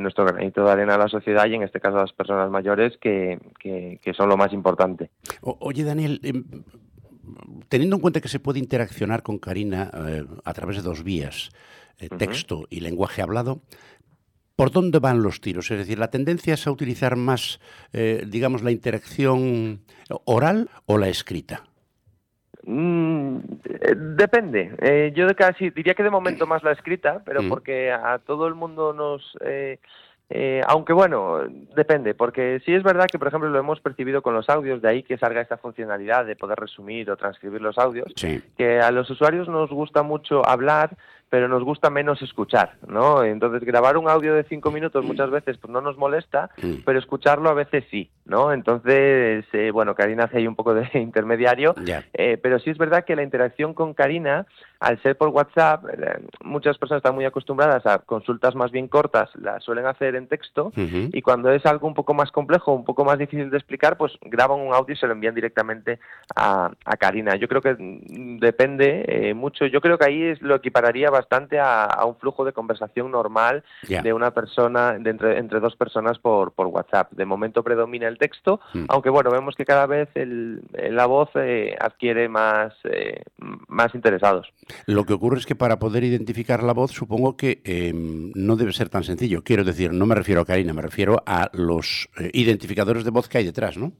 nuestro 0.00 0.24
granito 0.24 0.64
de 0.64 0.72
arena 0.72 0.96
a 0.96 0.98
la 0.98 1.08
sociedad 1.08 1.46
y 1.46 1.54
en 1.54 1.62
este 1.62 1.78
caso 1.78 1.98
a 1.98 2.02
las 2.02 2.12
personas 2.12 2.50
mayores 2.50 2.79
que, 3.00 3.38
son 4.16 4.28
lo 4.28 4.36
más 4.36 4.52
importante. 4.52 5.10
oye, 5.42 5.84
Daniel, 5.84 6.20
em, 6.22 6.44
teniendo 7.68 7.96
en 7.96 8.02
cuenta 8.02 8.20
que 8.20 8.28
se 8.28 8.40
puede 8.40 8.58
interaccionar 8.58 9.22
con 9.22 9.38
Karina 9.38 9.90
eh, 9.94 10.24
a 10.44 10.52
través 10.52 10.76
de 10.76 10.82
dos 10.82 11.02
vías, 11.04 11.50
eh, 11.98 12.08
texto 12.08 12.66
y 12.70 12.80
lenguaje 12.80 13.22
hablado, 13.22 13.60
¿por 14.56 14.70
dónde 14.70 14.98
van 14.98 15.22
los 15.22 15.40
tiros? 15.40 15.70
Es 15.70 15.78
decir, 15.78 15.98
¿la 15.98 16.10
tendencia 16.10 16.54
es 16.54 16.66
a 16.66 16.70
utilizar 16.70 17.16
más, 17.16 17.60
eh, 17.92 18.24
digamos, 18.26 18.62
la 18.62 18.70
interacción 18.70 19.80
oral 20.24 20.68
o 20.86 20.98
la 20.98 21.08
escrita? 21.08 21.64
Mm, 22.62 23.38
depende. 24.16 25.12
yo 25.14 25.26
casi 25.34 25.70
diría 25.70 25.94
que 25.94 26.02
de 26.02 26.10
momento 26.10 26.46
más 26.46 26.62
la 26.62 26.72
escrita, 26.72 27.22
pero 27.24 27.42
mm. 27.42 27.48
porque 27.48 27.90
a 27.90 28.18
todo 28.18 28.46
el 28.46 28.54
mundo 28.54 28.92
nos 28.92 29.34
eh, 29.40 29.78
aunque 30.66 30.92
bueno, 30.92 31.40
depende, 31.74 32.14
porque 32.14 32.60
sí 32.64 32.72
es 32.72 32.82
verdad 32.82 33.06
que, 33.10 33.18
por 33.18 33.28
ejemplo, 33.28 33.48
lo 33.48 33.58
hemos 33.58 33.80
percibido 33.80 34.22
con 34.22 34.34
los 34.34 34.48
audios, 34.48 34.80
de 34.82 34.88
ahí 34.88 35.02
que 35.02 35.18
salga 35.18 35.40
esta 35.40 35.56
funcionalidad 35.56 36.24
de 36.24 36.36
poder 36.36 36.58
resumir 36.58 37.10
o 37.10 37.16
transcribir 37.16 37.60
los 37.60 37.78
audios, 37.78 38.12
que 38.56 38.80
a 38.80 38.90
los 38.90 39.10
usuarios 39.10 39.48
nos 39.48 39.70
gusta 39.70 40.02
mucho 40.02 40.46
hablar, 40.46 40.96
pero 41.30 41.46
nos 41.46 41.62
gusta 41.62 41.90
menos 41.90 42.20
escuchar, 42.22 42.74
¿no? 42.88 43.22
Entonces, 43.22 43.62
grabar 43.62 43.96
un 43.96 44.08
audio 44.08 44.34
de 44.34 44.42
cinco 44.44 44.72
minutos 44.72 45.04
muchas 45.04 45.30
veces 45.30 45.56
pues, 45.58 45.72
no 45.72 45.80
nos 45.80 45.96
molesta, 45.96 46.50
mm. 46.60 46.82
pero 46.84 46.98
escucharlo 46.98 47.48
a 47.48 47.54
veces 47.54 47.84
sí, 47.88 48.10
¿no? 48.24 48.52
Entonces, 48.52 49.44
eh, 49.52 49.70
bueno, 49.70 49.94
Karina 49.94 50.24
hace 50.24 50.38
ahí 50.38 50.48
un 50.48 50.56
poco 50.56 50.74
de 50.74 50.88
intermediario, 50.98 51.74
eh, 52.12 52.36
pero 52.42 52.58
sí 52.58 52.70
es 52.70 52.78
verdad 52.78 53.04
que 53.04 53.14
la 53.14 53.22
interacción 53.22 53.74
con 53.74 53.94
Karina, 53.94 54.46
al 54.80 55.00
ser 55.02 55.16
por 55.16 55.28
WhatsApp, 55.28 55.84
eh, 55.90 56.20
muchas 56.42 56.78
personas 56.78 57.00
están 57.00 57.14
muy 57.14 57.24
acostumbradas 57.24 57.84
a 57.86 57.98
consultas 57.98 58.54
más 58.54 58.70
bien 58.70 58.88
cortas, 58.88 59.30
las 59.36 59.62
suelen 59.62 59.86
hacer 59.86 60.16
en 60.16 60.26
texto, 60.26 60.72
y 60.76 61.22
cuando 61.22 61.50
es 61.50 61.64
algo 61.66 61.86
un 61.86 61.94
poco 61.94 62.14
más 62.14 62.30
complejo, 62.32 62.72
un 62.72 62.84
poco 62.84 63.04
más 63.04 63.18
difícil 63.18 63.50
de 63.50 63.58
explicar, 63.58 63.96
pues 63.96 64.12
graban 64.22 64.60
un 64.60 64.74
audio 64.74 64.94
y 64.94 64.96
se 64.96 65.06
lo 65.06 65.12
envían 65.12 65.34
directamente 65.34 65.98
a, 66.34 66.70
a 66.84 66.96
Karina. 66.96 67.36
Yo 67.36 67.48
creo 67.48 67.60
que 67.60 67.74
mm, 67.78 68.38
depende 68.38 69.32
mucho, 69.34 69.66
yo 69.66 69.80
creo 69.80 69.98
que 69.98 70.06
ahí 70.06 70.22
es, 70.22 70.42
lo 70.42 70.54
equipararía 70.54 71.10
bastante 71.10 71.58
a, 71.60 71.88
un 72.06 72.16
flujo 72.16 72.44
de 72.44 72.52
conversación 72.52 73.10
normal 73.10 73.62
de 73.86 74.12
una 74.12 74.30
persona, 74.32 74.92
de 74.98 75.10
entre, 75.10 75.38
entre 75.38 75.60
dos 75.60 75.76
personas 75.76 76.18
por, 76.18 76.52
por 76.52 76.66
WhatsApp. 76.68 77.12
De 77.12 77.24
momento 77.24 77.62
predomina 77.62 78.08
el 78.08 78.18
texto, 78.18 78.60
mm. 78.74 78.84
aunque 78.88 79.10
bueno, 79.10 79.30
vemos 79.30 79.54
que 79.54 79.64
cada 79.64 79.86
vez 79.86 80.08
el, 80.14 80.62
la 80.72 81.06
voz 81.06 81.30
eh, 81.34 81.76
adquiere 81.78 82.28
más, 82.28 82.72
eh, 82.84 83.22
más 83.68 83.94
interesados. 83.94 84.52
Lo 84.86 85.04
que 85.04 85.12
ocurre 85.12 85.38
es 85.38 85.46
que 85.46 85.54
para 85.54 85.78
poder 85.78 86.04
identificar 86.04 86.62
la 86.62 86.72
voz, 86.72 86.92
supongo 86.92 87.36
que 87.36 87.60
em, 87.64 88.32
no 88.34 88.56
debe 88.56 88.72
ser 88.72 88.88
tan 88.88 89.04
sencillo. 89.04 89.42
Quiero 89.42 89.64
decir, 89.64 89.92
no 89.92 90.06
me 90.06 90.14
refiero 90.14 90.40
a 90.40 90.44
Karina, 90.44 90.72
me 90.72 90.82
refiero 90.82 91.22
a 91.26 91.50
los 91.52 92.08
eh, 92.18 92.30
identificadores 92.32 93.04
de 93.04 93.10
voz 93.10 93.28
que 93.28 93.38
hay 93.38 93.44
detrás, 93.44 93.76
¿no? 93.76 93.92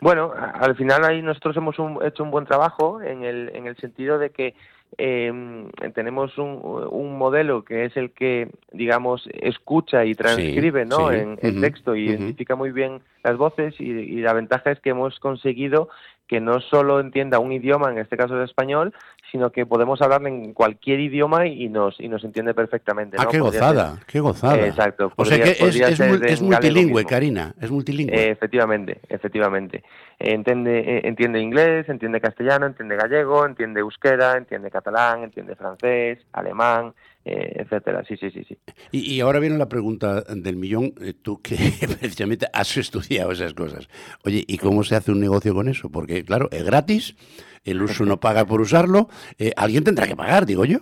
Bueno, 0.00 0.32
al 0.34 0.76
final 0.76 1.04
ahí 1.04 1.20
nosotros 1.20 1.56
hemos 1.58 1.76
hecho 2.02 2.22
un 2.22 2.30
buen 2.30 2.46
trabajo 2.46 3.02
en 3.02 3.22
el, 3.22 3.50
en 3.54 3.66
el 3.66 3.76
sentido 3.76 4.18
de 4.18 4.30
que 4.30 4.54
eh, 4.98 5.32
tenemos 5.94 6.36
un, 6.38 6.60
un, 6.90 7.16
modelo 7.16 7.64
que 7.64 7.84
es 7.84 7.96
el 7.96 8.10
que, 8.10 8.48
digamos, 8.72 9.28
escucha 9.32 10.04
y 10.04 10.14
transcribe 10.14 10.84
¿no? 10.84 11.12
en, 11.12 11.36
texto 11.60 11.94
y 11.94 12.06
identifica 12.08 12.56
muy 12.56 12.72
bien 12.72 13.00
las 13.22 13.36
voces 13.36 13.74
y, 13.78 13.84
y, 13.84 14.20
la 14.20 14.32
ventaja 14.32 14.72
es 14.72 14.80
que 14.80 14.90
hemos 14.90 15.20
conseguido 15.20 15.90
que 16.26 16.40
no 16.40 16.60
solo 16.60 17.00
entienda 17.00 17.38
un 17.38 17.52
idioma, 17.52 17.90
en 17.90 17.98
este 17.98 18.16
caso 18.16 18.36
el 18.36 18.44
español, 18.44 18.94
sino 19.30 19.50
que 19.50 19.66
podemos 19.66 20.00
hablar 20.02 20.26
en 20.26 20.52
cualquier 20.52 21.00
idioma 21.00 21.46
y 21.46 21.68
nos 21.68 21.98
y 22.00 22.08
nos 22.08 22.24
entiende 22.24 22.54
perfectamente. 22.54 23.16
Ah, 23.18 23.26
qué 23.30 23.40
gozada, 23.40 23.98
qué 24.06 24.20
gozada. 24.20 24.66
exacto. 24.66 25.12
o 25.16 25.24
sea 25.24 25.42
que 25.42 25.50
es, 25.52 26.42
multilingüe, 26.42 27.04
Karina, 27.04 27.54
es 27.60 27.70
multilingüe. 27.70 28.30
efectivamente, 28.30 29.00
efectivamente. 29.08 29.84
Entiende, 30.18 30.80
eh, 30.80 31.00
entiende 31.04 31.40
inglés, 31.40 31.88
entiende 31.88 32.20
castellano, 32.20 32.66
entiende 32.66 32.96
gallego, 32.96 33.46
entiende 33.46 33.80
euskera, 33.80 34.36
entiende 34.36 34.70
catalán, 34.70 35.24
entiende 35.24 35.54
francés, 35.56 36.18
alemán, 36.32 36.92
eh, 37.24 37.52
etcétera. 37.56 38.02
Sí, 38.08 38.16
sí, 38.16 38.30
sí, 38.30 38.44
sí. 38.48 38.56
Y, 38.90 39.20
ahora 39.20 39.40
viene 39.40 39.58
la 39.58 39.68
pregunta 39.68 40.22
del 40.22 40.56
millón, 40.56 40.94
eh, 41.00 41.12
tú 41.12 41.40
que 41.42 41.56
precisamente 42.00 42.46
has 42.52 42.76
estudiado 42.76 43.32
esas 43.32 43.54
cosas. 43.54 43.88
Oye, 44.24 44.44
¿y 44.46 44.58
cómo 44.58 44.84
se 44.84 44.96
hace 44.96 45.12
un 45.12 45.20
negocio 45.20 45.54
con 45.54 45.68
eso? 45.68 45.90
Porque, 45.90 46.24
claro, 46.24 46.48
es 46.50 46.64
gratis, 46.64 47.16
el 47.64 47.82
uso 47.82 48.04
no 48.04 48.20
paga 48.20 48.46
por 48.46 48.60
usarlo, 48.60 49.08
eh, 49.38 49.52
alguien 49.56 49.84
tendrá 49.84 50.06
que 50.06 50.16
pagar, 50.16 50.46
digo 50.46 50.64
yo. 50.64 50.78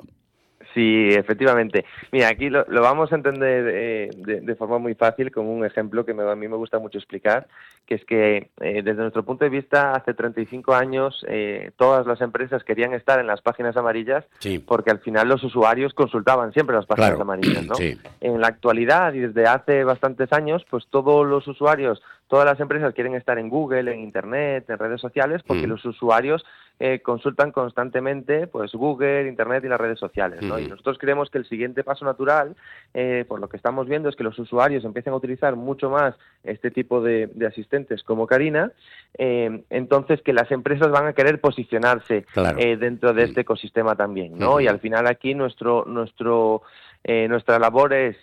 Sí, 0.75 1.09
efectivamente. 1.11 1.85
Mira, 2.13 2.29
aquí 2.29 2.51
lo, 2.51 2.65
vamos 2.69 3.11
a 3.13 3.17
entender 3.17 3.65
eh, 3.69 4.11
de, 4.15 4.55
forma 4.55 4.79
muy 4.79 4.95
fácil 4.95 5.33
con 5.33 5.47
un 5.47 5.65
ejemplo 5.65 6.05
que 6.05 6.13
a 6.13 6.37
mí 6.37 6.49
me 6.49 6.57
gusta 6.57 6.79
mucho 6.79 6.99
explicar, 6.99 7.47
que 7.87 7.95
es 7.95 8.05
que 8.05 8.51
eh, 8.61 8.83
desde 8.83 9.01
nuestro 9.01 9.25
punto 9.25 9.45
de 9.45 9.51
vista, 9.51 9.93
hace 9.93 10.15
35 10.15 10.75
años 10.75 11.25
eh, 11.29 11.73
todas 11.77 12.07
las 12.07 12.21
empresas 12.21 12.65
querían 12.65 12.93
estar 12.93 13.19
en 13.19 13.27
las 13.27 13.41
páginas 13.41 13.77
amarillas 13.77 14.25
porque 14.67 14.91
al 14.91 15.01
final 15.01 15.29
los 15.29 15.43
usuarios 15.43 15.95
consultaban 15.95 16.53
siempre 16.53 16.77
las 16.77 16.87
páginas 16.87 17.19
amarillas. 17.19 17.65
¿no? 17.65 17.75
En 18.21 18.41
la 18.41 18.49
actualidad 18.49 19.15
y 19.15 19.21
desde 19.21 19.47
hace 19.47 19.85
bastantes 19.85 20.33
años, 20.33 20.65
pues 20.69 20.87
todos 20.91 21.27
los 21.27 21.47
usuarios 21.49 22.03
todas 22.29 22.45
las 22.45 22.61
empresas 22.61 22.95
quieren 22.95 23.15
estar 23.15 23.39
en 23.39 23.49
Google, 23.49 23.93
en 23.93 24.01
Internet, 24.01 24.69
en 24.69 24.79
redes 24.79 25.01
sociales, 25.01 25.43
porque 25.47 25.67
mm. 25.67 25.71
los 25.71 25.85
usuarios 25.85 26.45
eh, 26.81 27.01
consultan 27.01 27.51
constantemente 27.51 28.47
pues 28.47 28.73
Google, 28.73 29.27
Internet 29.29 29.64
y 29.64 29.69
las 29.69 29.81
redes 29.81 29.99
sociales. 29.99 30.43
¿no? 30.43 30.61
Y 30.61 30.69
nosotros 30.69 30.97
creemos 30.97 31.29
que 31.29 31.38
el 31.38 31.49
siguiente 31.49 31.83
paso 31.83 32.05
natural, 32.05 32.55
eh, 32.95 33.25
por 33.27 33.41
lo 33.41 33.49
que 33.49 33.57
estamos 33.57 33.88
viendo, 33.88 34.09
es 34.09 34.14
que 34.14 34.23
los 34.23 34.38
usuarios 34.38 34.85
empiecen 34.85 35.12
a 35.12 35.17
utilizar 35.17 35.57
mucho 35.57 35.91
más 35.91 36.14
este 36.45 36.71
tipo 36.71 37.01
de, 37.01 37.29
asistentes 37.49 38.05
como 38.05 38.29
Karina, 38.29 38.71
eh, 39.19 39.64
entonces 39.71 40.23
que 40.23 40.33
las 40.33 40.53
empresas 40.53 40.91
van 40.91 41.07
a 41.07 41.14
querer 41.14 41.41
posicionarse 41.41 42.25
dentro 42.57 43.12
de 43.12 43.25
este 43.25 43.41
ecosistema 43.41 43.97
también. 43.97 44.38
¿no? 44.38 44.61
Y 44.61 44.69
al 44.69 44.79
final 44.79 45.09
aquí 45.09 45.35
nuestro, 45.35 45.85
nuestro, 45.85 46.62
nuestra 47.05 47.59
labor 47.59 47.93
es 47.93 48.17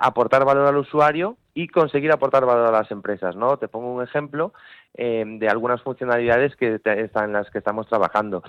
aportar 0.00 0.44
valor 0.44 0.68
al 0.68 0.76
usuario 0.76 1.36
y 1.54 1.68
conseguir 1.68 2.12
aportar 2.12 2.44
valor 2.44 2.68
a 2.68 2.78
las 2.78 2.90
empresas, 2.90 3.36
¿no? 3.36 3.56
Te 3.56 3.68
pongo 3.68 3.92
un 3.92 4.02
ejemplo 4.02 4.52
eh, 4.94 5.24
de 5.26 5.48
algunas 5.48 5.82
funcionalidades 5.82 6.56
que 6.56 6.80
están 6.84 7.24
en 7.24 7.32
las 7.32 7.50
que 7.50 7.58
estamos 7.58 7.88
trabajando. 7.88 8.42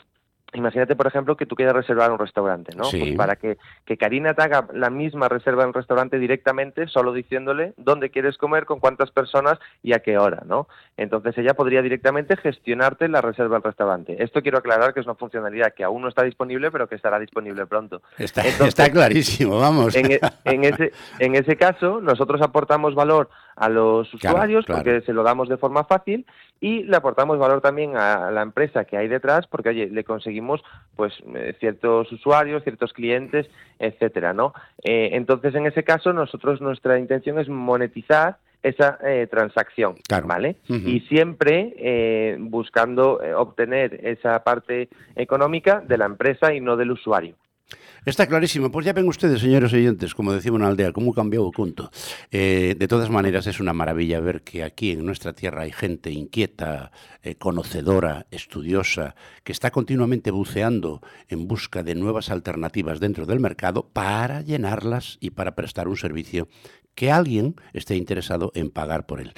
Imagínate, 0.55 0.95
por 0.95 1.07
ejemplo, 1.07 1.35
que 1.35 1.45
tú 1.45 1.55
quieres 1.55 1.73
reservar 1.73 2.11
un 2.11 2.19
restaurante, 2.19 2.75
¿no? 2.75 2.83
Pues 2.89 3.15
para 3.15 3.35
que, 3.35 3.57
que 3.83 3.97
Karina 3.97 4.33
te 4.33 4.43
haga 4.43 4.67
la 4.73 4.89
misma 4.89 5.27
reserva 5.27 5.63
en 5.63 5.69
un 5.69 5.73
restaurante 5.73 6.17
directamente, 6.17 6.87
solo 6.87 7.11
diciéndole 7.13 7.73
dónde 7.77 8.09
quieres 8.09 8.37
comer, 8.37 8.65
con 8.65 8.79
cuántas 8.79 9.11
personas 9.11 9.59
y 9.83 9.93
a 9.93 9.99
qué 9.99 10.17
hora, 10.17 10.43
¿no? 10.45 10.67
Entonces 10.97 11.37
ella 11.37 11.55
podría 11.55 11.81
directamente 11.81 12.37
gestionarte 12.37 13.09
la 13.09 13.21
reserva 13.21 13.57
del 13.57 13.63
restaurante. 13.63 14.23
Esto 14.23 14.41
quiero 14.41 14.59
aclarar 14.59 14.93
que 14.93 15.01
es 15.01 15.05
una 15.05 15.15
funcionalidad 15.15 15.73
que 15.73 15.83
aún 15.83 16.01
no 16.01 16.07
está 16.07 16.23
disponible, 16.23 16.71
pero 16.71 16.87
que 16.87 16.95
estará 16.95 17.19
disponible 17.19 17.65
pronto. 17.65 18.01
Está, 18.17 18.41
está 18.65 18.89
clarísimo, 18.89 19.59
vamos. 19.59 19.95
En, 19.95 20.11
e, 20.11 20.19
en, 20.45 20.63
ese, 20.63 20.93
en 21.19 21.35
ese 21.35 21.57
caso, 21.57 21.99
nosotros 21.99 22.41
aportamos 22.41 22.95
valor 22.95 23.29
a 23.55 23.69
los 23.69 24.13
usuarios 24.13 24.65
porque 24.65 25.01
se 25.01 25.13
lo 25.13 25.23
damos 25.23 25.47
de 25.47 25.57
forma 25.57 25.85
fácil 25.85 26.25
y 26.59 26.83
le 26.83 26.97
aportamos 26.97 27.39
valor 27.39 27.61
también 27.61 27.95
a 27.95 28.31
la 28.31 28.41
empresa 28.41 28.85
que 28.85 28.97
hay 28.97 29.07
detrás 29.07 29.47
porque 29.47 29.69
oye 29.69 29.87
le 29.87 30.03
conseguimos 30.03 30.61
pues 30.95 31.13
eh, 31.33 31.55
ciertos 31.59 32.11
usuarios 32.11 32.63
ciertos 32.63 32.91
clientes 32.93 33.47
etcétera 33.79 34.33
no 34.33 34.53
eh, 34.83 35.09
entonces 35.13 35.55
en 35.55 35.67
ese 35.67 35.83
caso 35.83 36.11
nosotros 36.11 36.61
nuestra 36.61 36.99
intención 36.99 37.39
es 37.39 37.47
monetizar 37.47 38.37
esa 38.63 38.97
eh, 39.03 39.27
transacción, 39.29 39.93
¿vale? 40.25 40.55
Y 40.67 41.01
siempre 41.01 42.35
buscando 42.39 43.21
obtener 43.37 44.03
esa 44.03 44.43
parte 44.43 44.89
económica 45.15 45.83
de 45.87 45.99
la 45.99 46.05
empresa 46.05 46.51
y 46.51 46.61
no 46.61 46.75
del 46.75 46.89
usuario. 46.89 47.35
Está 48.05 48.27
clarísimo. 48.27 48.69
Pues 48.69 48.85
ya 48.85 48.93
ven 48.93 49.07
ustedes, 49.07 49.41
señores 49.41 49.73
oyentes, 49.73 50.13
como 50.13 50.31
decía 50.31 50.51
una 50.51 50.67
aldea, 50.67 50.91
cómo 50.91 51.11
cambió 51.11 51.43
el 51.43 51.51
punto. 51.51 51.89
Eh, 52.29 52.75
de 52.77 52.87
todas 52.87 53.09
maneras, 53.09 53.47
es 53.47 53.59
una 53.59 53.73
maravilla 53.73 54.19
ver 54.19 54.43
que 54.43 54.63
aquí 54.63 54.91
en 54.91 55.03
nuestra 55.03 55.33
tierra 55.33 55.63
hay 55.63 55.71
gente 55.71 56.11
inquieta, 56.11 56.91
eh, 57.23 57.33
conocedora, 57.33 58.27
estudiosa, 58.29 59.15
que 59.43 59.51
está 59.51 59.71
continuamente 59.71 60.29
buceando 60.29 61.01
en 61.29 61.47
busca 61.47 61.81
de 61.81 61.95
nuevas 61.95 62.29
alternativas 62.29 62.99
dentro 62.99 63.25
del 63.25 63.39
mercado 63.39 63.89
para 63.91 64.41
llenarlas 64.41 65.17
y 65.19 65.31
para 65.31 65.55
prestar 65.55 65.87
un 65.87 65.97
servicio 65.97 66.47
que 66.95 67.11
alguien 67.11 67.55
esté 67.73 67.95
interesado 67.95 68.51
en 68.55 68.71
pagar 68.71 69.05
por 69.05 69.19
él. 69.21 69.33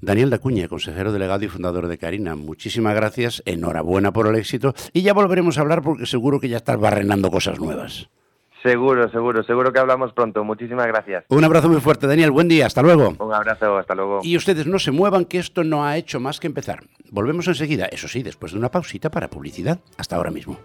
Daniel 0.00 0.30
Dacuña, 0.30 0.68
consejero 0.68 1.12
delegado 1.12 1.44
y 1.44 1.48
fundador 1.48 1.86
de 1.86 1.98
Karina, 1.98 2.36
muchísimas 2.36 2.94
gracias, 2.94 3.42
enhorabuena 3.46 4.12
por 4.12 4.26
el 4.26 4.34
éxito 4.34 4.74
y 4.92 5.02
ya 5.02 5.14
volveremos 5.14 5.58
a 5.58 5.62
hablar 5.62 5.82
porque 5.82 6.06
seguro 6.06 6.40
que 6.40 6.48
ya 6.48 6.58
estás 6.58 6.78
barrenando 6.78 7.30
cosas 7.30 7.58
nuevas. 7.58 8.08
Seguro, 8.62 9.08
seguro, 9.10 9.44
seguro 9.44 9.72
que 9.72 9.78
hablamos 9.78 10.12
pronto. 10.12 10.42
Muchísimas 10.42 10.88
gracias. 10.88 11.24
Un 11.28 11.44
abrazo 11.44 11.68
muy 11.68 11.80
fuerte, 11.80 12.08
Daniel. 12.08 12.32
Buen 12.32 12.48
día, 12.48 12.66
hasta 12.66 12.82
luego. 12.82 13.14
Un 13.20 13.32
abrazo, 13.32 13.78
hasta 13.78 13.94
luego. 13.94 14.20
Y 14.24 14.36
ustedes 14.36 14.66
no 14.66 14.80
se 14.80 14.90
muevan, 14.90 15.24
que 15.24 15.38
esto 15.38 15.62
no 15.62 15.84
ha 15.84 15.96
hecho 15.96 16.18
más 16.18 16.40
que 16.40 16.48
empezar. 16.48 16.82
Volvemos 17.10 17.46
enseguida, 17.46 17.86
eso 17.86 18.08
sí, 18.08 18.24
después 18.24 18.52
de 18.52 18.58
una 18.58 18.70
pausita 18.70 19.08
para 19.08 19.28
publicidad. 19.30 19.78
Hasta 19.98 20.16
ahora 20.16 20.32
mismo. 20.32 20.58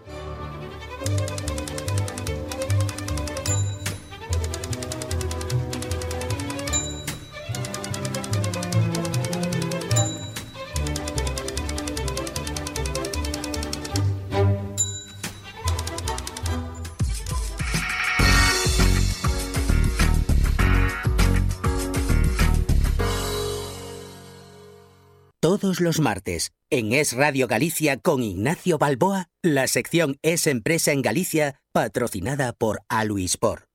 Todos 25.52 25.80
los 25.80 26.00
martes, 26.00 26.54
en 26.70 26.94
Es 26.94 27.12
Radio 27.12 27.46
Galicia 27.46 27.98
con 27.98 28.22
Ignacio 28.22 28.78
Balboa, 28.78 29.28
la 29.42 29.66
sección 29.66 30.16
Es 30.22 30.46
Empresa 30.46 30.92
en 30.92 31.02
Galicia, 31.02 31.60
patrocinada 31.72 32.54
por 32.54 32.80
Aluispor. 32.88 33.66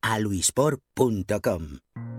aluispor.com 0.00 1.80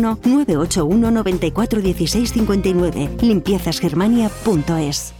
981 0.00 1.10
94 1.10 1.82
16 1.82 2.32
59. 2.32 3.10
Limpiezasgermania.es. 3.20 5.19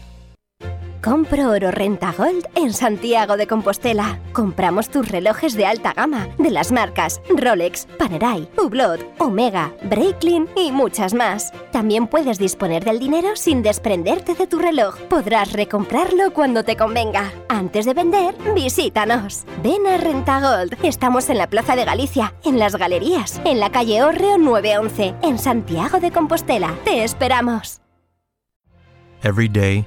Compro 1.02 1.48
oro 1.48 1.70
renta 1.70 2.12
gold 2.12 2.46
en 2.54 2.74
Santiago 2.74 3.38
de 3.38 3.46
Compostela. 3.46 4.20
Compramos 4.34 4.90
tus 4.90 5.08
relojes 5.08 5.54
de 5.54 5.64
alta 5.64 5.94
gama 5.94 6.28
de 6.36 6.50
las 6.50 6.72
marcas 6.72 7.22
Rolex, 7.34 7.86
Panerai, 7.98 8.50
Hublot, 8.58 9.00
Omega, 9.18 9.72
Breitling 9.84 10.46
y 10.56 10.72
muchas 10.72 11.14
más. 11.14 11.52
También 11.72 12.06
puedes 12.06 12.38
disponer 12.38 12.84
del 12.84 12.98
dinero 12.98 13.28
sin 13.34 13.62
desprenderte 13.62 14.34
de 14.34 14.46
tu 14.46 14.58
reloj. 14.58 14.98
Podrás 15.08 15.54
recomprarlo 15.54 16.34
cuando 16.34 16.64
te 16.64 16.76
convenga. 16.76 17.32
Antes 17.48 17.86
de 17.86 17.94
vender, 17.94 18.34
visítanos. 18.54 19.44
Ven 19.62 19.86
a 19.86 19.96
Renta 19.96 20.40
Gold. 20.40 20.76
Estamos 20.82 21.30
en 21.30 21.38
la 21.38 21.48
Plaza 21.48 21.76
de 21.76 21.86
Galicia, 21.86 22.34
en 22.44 22.58
las 22.58 22.76
Galerías, 22.76 23.40
en 23.46 23.58
la 23.58 23.72
calle 23.72 24.02
Orreo 24.02 24.36
911, 24.36 25.14
en 25.22 25.38
Santiago 25.38 25.98
de 25.98 26.10
Compostela. 26.10 26.74
Te 26.84 27.04
esperamos. 27.04 27.80
Every 29.22 29.48
day 29.48 29.86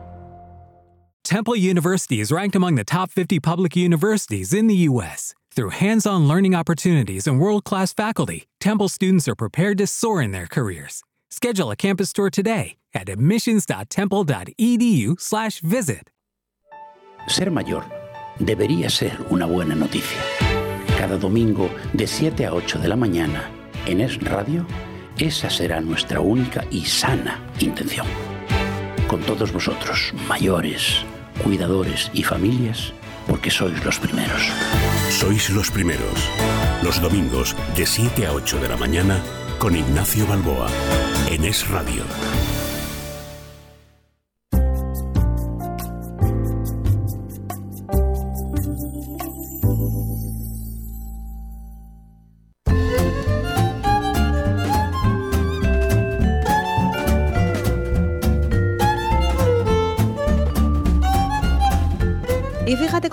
Temple 1.23 1.55
University 1.55 2.19
is 2.19 2.31
ranked 2.31 2.55
among 2.55 2.73
the 2.75 2.83
top 2.83 3.11
50 3.11 3.39
public 3.39 3.75
universities 3.75 4.53
in 4.53 4.65
the 4.67 4.75
U.S. 4.89 5.35
Through 5.55 5.69
hands 5.69 6.07
on 6.07 6.27
learning 6.27 6.55
opportunities 6.55 7.27
and 7.27 7.39
world 7.39 7.63
class 7.63 7.93
faculty, 7.93 8.47
Temple 8.59 8.89
students 8.89 9.27
are 9.27 9.35
prepared 9.35 9.77
to 9.77 9.85
soar 9.87 10.19
in 10.21 10.31
their 10.31 10.47
careers. 10.47 11.03
Schedule 11.29 11.69
a 11.71 11.75
campus 11.75 12.11
tour 12.11 12.31
today 12.31 12.77
at 12.93 13.07
admissions.temple.edu/slash 13.07 15.59
visit. 15.59 16.09
Ser 17.27 17.51
mayor 17.51 17.83
debería 18.39 18.89
ser 18.89 19.15
una 19.29 19.45
buena 19.45 19.75
noticia. 19.75 20.19
Cada 20.97 21.17
domingo 21.17 21.69
de 21.93 22.07
7 22.07 22.47
a 22.47 22.53
8 22.53 22.79
de 22.79 22.87
la 22.87 22.95
mañana 22.95 23.47
en 23.85 24.01
Es 24.01 24.19
Radio, 24.23 24.65
esa 25.17 25.51
será 25.51 25.79
nuestra 25.81 26.19
única 26.19 26.65
y 26.71 26.83
sana 26.85 27.39
intención. 27.59 28.07
Con 29.11 29.19
todos 29.23 29.51
vosotros, 29.51 30.13
mayores, 30.29 31.03
cuidadores 31.43 32.09
y 32.13 32.23
familias, 32.23 32.93
porque 33.27 33.51
sois 33.51 33.83
los 33.83 33.99
primeros. 33.99 34.41
Sois 35.09 35.49
los 35.49 35.69
primeros. 35.69 36.29
Los 36.81 37.01
domingos 37.01 37.53
de 37.75 37.85
7 37.85 38.27
a 38.27 38.31
8 38.31 38.59
de 38.59 38.69
la 38.69 38.77
mañana 38.77 39.21
con 39.59 39.75
Ignacio 39.75 40.25
Balboa 40.27 40.69
en 41.29 41.43
Es 41.43 41.67
Radio. 41.67 42.05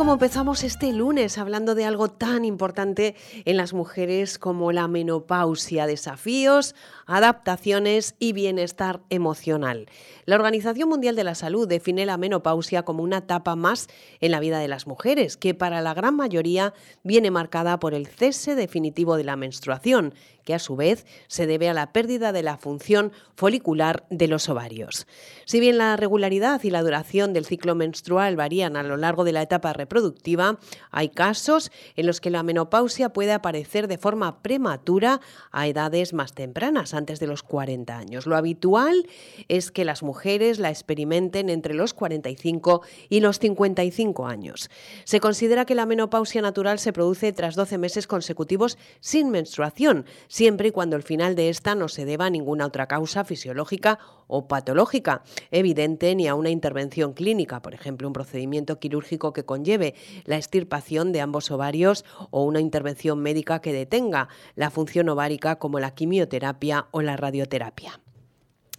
Cómo 0.08 0.14
empezamos 0.24 0.64
este 0.64 0.90
lunes 0.94 1.36
hablando 1.36 1.74
de 1.74 1.84
algo 1.84 2.08
tan 2.08 2.46
importante 2.46 3.14
en 3.44 3.58
las 3.58 3.74
mujeres 3.74 4.38
como 4.38 4.72
la 4.72 4.88
menopausia, 4.88 5.86
desafíos, 5.86 6.74
adaptaciones 7.08 8.14
y 8.18 8.34
bienestar 8.34 9.00
emocional. 9.08 9.86
La 10.26 10.36
Organización 10.36 10.90
Mundial 10.90 11.16
de 11.16 11.24
la 11.24 11.34
Salud 11.34 11.66
define 11.66 12.06
la 12.06 12.18
menopausia 12.18 12.84
como 12.84 13.02
una 13.02 13.18
etapa 13.18 13.56
más 13.56 13.88
en 14.20 14.30
la 14.30 14.40
vida 14.40 14.60
de 14.60 14.68
las 14.68 14.86
mujeres, 14.86 15.38
que 15.38 15.54
para 15.54 15.80
la 15.80 15.94
gran 15.94 16.14
mayoría 16.14 16.74
viene 17.02 17.30
marcada 17.30 17.80
por 17.80 17.94
el 17.94 18.06
cese 18.06 18.54
definitivo 18.54 19.16
de 19.16 19.24
la 19.24 19.36
menstruación, 19.36 20.14
que 20.44 20.54
a 20.54 20.58
su 20.58 20.76
vez 20.76 21.06
se 21.26 21.46
debe 21.46 21.68
a 21.68 21.74
la 21.74 21.92
pérdida 21.92 22.32
de 22.32 22.42
la 22.42 22.56
función 22.56 23.12
folicular 23.36 24.06
de 24.10 24.28
los 24.28 24.48
ovarios. 24.48 25.06
Si 25.44 25.60
bien 25.60 25.76
la 25.76 25.96
regularidad 25.96 26.62
y 26.62 26.70
la 26.70 26.82
duración 26.82 27.32
del 27.32 27.44
ciclo 27.44 27.74
menstrual 27.74 28.36
varían 28.36 28.76
a 28.76 28.82
lo 28.82 28.96
largo 28.96 29.24
de 29.24 29.32
la 29.32 29.42
etapa 29.42 29.72
reproductiva, 29.72 30.58
hay 30.90 31.08
casos 31.08 31.70
en 31.96 32.06
los 32.06 32.20
que 32.20 32.30
la 32.30 32.42
menopausia 32.42 33.10
puede 33.10 33.32
aparecer 33.32 33.88
de 33.88 33.98
forma 33.98 34.42
prematura 34.42 35.20
a 35.52 35.66
edades 35.66 36.12
más 36.12 36.34
tempranas, 36.34 36.94
antes 36.98 37.20
de 37.20 37.26
los 37.26 37.42
40 37.42 37.96
años. 37.96 38.26
Lo 38.26 38.36
habitual 38.36 39.06
es 39.48 39.70
que 39.70 39.84
las 39.84 40.02
mujeres 40.02 40.58
la 40.58 40.70
experimenten 40.70 41.48
entre 41.48 41.74
los 41.74 41.94
45 41.94 42.82
y 43.08 43.20
los 43.20 43.38
55 43.38 44.26
años. 44.26 44.70
Se 45.04 45.20
considera 45.20 45.64
que 45.64 45.74
la 45.74 45.86
menopausia 45.86 46.42
natural 46.42 46.78
se 46.78 46.92
produce 46.92 47.32
tras 47.32 47.54
12 47.54 47.78
meses 47.78 48.06
consecutivos 48.06 48.76
sin 49.00 49.30
menstruación, 49.30 50.04
siempre 50.28 50.68
y 50.68 50.72
cuando 50.72 50.96
el 50.96 51.02
final 51.02 51.34
de 51.34 51.48
esta 51.48 51.74
no 51.74 51.88
se 51.88 52.04
deba 52.04 52.26
a 52.26 52.30
ninguna 52.30 52.66
otra 52.66 52.86
causa 52.86 53.24
fisiológica 53.24 53.98
o 54.26 54.46
patológica 54.46 55.22
evidente 55.50 56.14
ni 56.14 56.28
a 56.28 56.34
una 56.34 56.50
intervención 56.50 57.14
clínica, 57.14 57.62
por 57.62 57.74
ejemplo, 57.74 58.06
un 58.06 58.12
procedimiento 58.12 58.78
quirúrgico 58.78 59.32
que 59.32 59.44
conlleve 59.44 59.94
la 60.24 60.36
extirpación 60.36 61.12
de 61.12 61.20
ambos 61.20 61.50
ovarios 61.50 62.04
o 62.30 62.44
una 62.44 62.60
intervención 62.60 63.20
médica 63.20 63.60
que 63.60 63.72
detenga 63.72 64.28
la 64.54 64.70
función 64.70 65.08
ovárica 65.08 65.56
como 65.56 65.80
la 65.80 65.94
quimioterapia 65.94 66.87
o 66.90 67.02
la 67.02 67.16
radioterapia. 67.16 68.00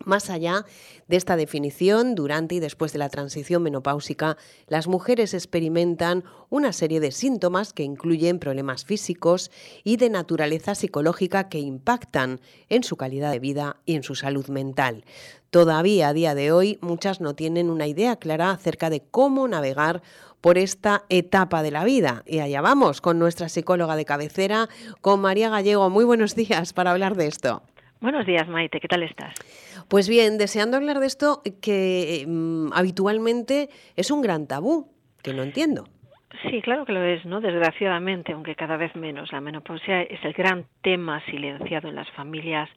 Más 0.06 0.30
allá 0.30 0.66
de 1.08 1.18
esta 1.18 1.36
definición, 1.36 2.16
durante 2.16 2.56
y 2.56 2.60
después 2.60 2.94
de 2.94 3.00
la 3.00 3.10
transición 3.10 3.64
menopáusica, 3.64 4.38
las 4.68 4.88
mujeres 4.88 5.34
experimentan 5.34 6.24
una 6.50 6.72
serie 6.72 7.00
de 7.00 7.12
síntomas 7.12 7.74
que 7.74 7.84
incluyen 7.84 8.40
problemas 8.40 8.86
físicos 8.86 9.52
y 9.84 9.98
de 9.98 10.10
naturaleza 10.10 10.74
psicológica 10.74 11.50
que 11.50 11.60
impactan 11.60 12.40
en 12.70 12.84
su 12.84 12.96
calidad 12.96 13.32
de 13.32 13.40
vida 13.40 13.78
y 13.86 13.96
en 13.96 14.04
su 14.04 14.16
salud 14.16 14.48
mental. 14.48 15.04
Todavía 15.50 16.10
a 16.10 16.14
día 16.14 16.34
de 16.34 16.52
hoy 16.52 16.78
muchas 16.82 17.22
no 17.22 17.36
tienen 17.36 17.70
una 17.70 17.88
idea 17.88 18.16
clara 18.16 18.52
acerca 18.52 18.90
de 18.90 19.02
cómo 19.02 19.48
navegar 19.48 20.02
por 20.42 20.58
esta 20.58 21.04
etapa 21.10 21.62
de 21.64 21.72
la 21.72 21.84
vida. 21.84 22.24
Y 22.26 22.40
allá 22.40 22.62
vamos 22.62 23.02
con 23.02 23.20
nuestra 23.20 23.50
psicóloga 23.50 23.96
de 23.96 24.06
cabecera, 24.06 24.70
con 25.02 25.20
María 25.20 25.50
Gallego. 25.50 25.90
Muy 25.90 26.06
buenos 26.06 26.36
días 26.36 26.72
para 26.72 26.92
hablar 26.92 27.16
de 27.18 27.28
esto. 27.28 27.64
Buenos 28.02 28.26
días, 28.26 28.48
Maite. 28.48 28.80
¿Qué 28.80 28.88
tal 28.88 29.04
estás? 29.04 29.36
Pues 29.90 30.08
bien, 30.08 30.38
deseando 30.38 30.78
hablar 30.78 31.00
de 31.00 31.08
esto 31.08 31.42
que 31.62 32.24
mm, 32.26 32.72
habitualmente 32.74 33.70
es 33.98 34.10
un 34.10 34.22
gran 34.22 34.48
tabú, 34.48 34.88
que 35.22 35.34
no 35.34 35.44
entiendo. 35.44 35.84
Sí, 36.50 36.62
claro 36.62 36.86
que 36.86 36.94
lo 36.94 37.04
es, 37.04 37.26
¿no? 37.26 37.42
Desgraciadamente, 37.42 38.32
aunque 38.32 38.56
cada 38.56 38.78
vez 38.78 38.96
menos. 38.96 39.34
La 39.34 39.42
menopausia 39.42 40.04
es 40.04 40.24
el 40.24 40.32
gran 40.34 40.66
tema 40.82 41.22
silenciado 41.26 41.90
en 41.90 41.96
las 41.96 42.10
familias 42.12 42.70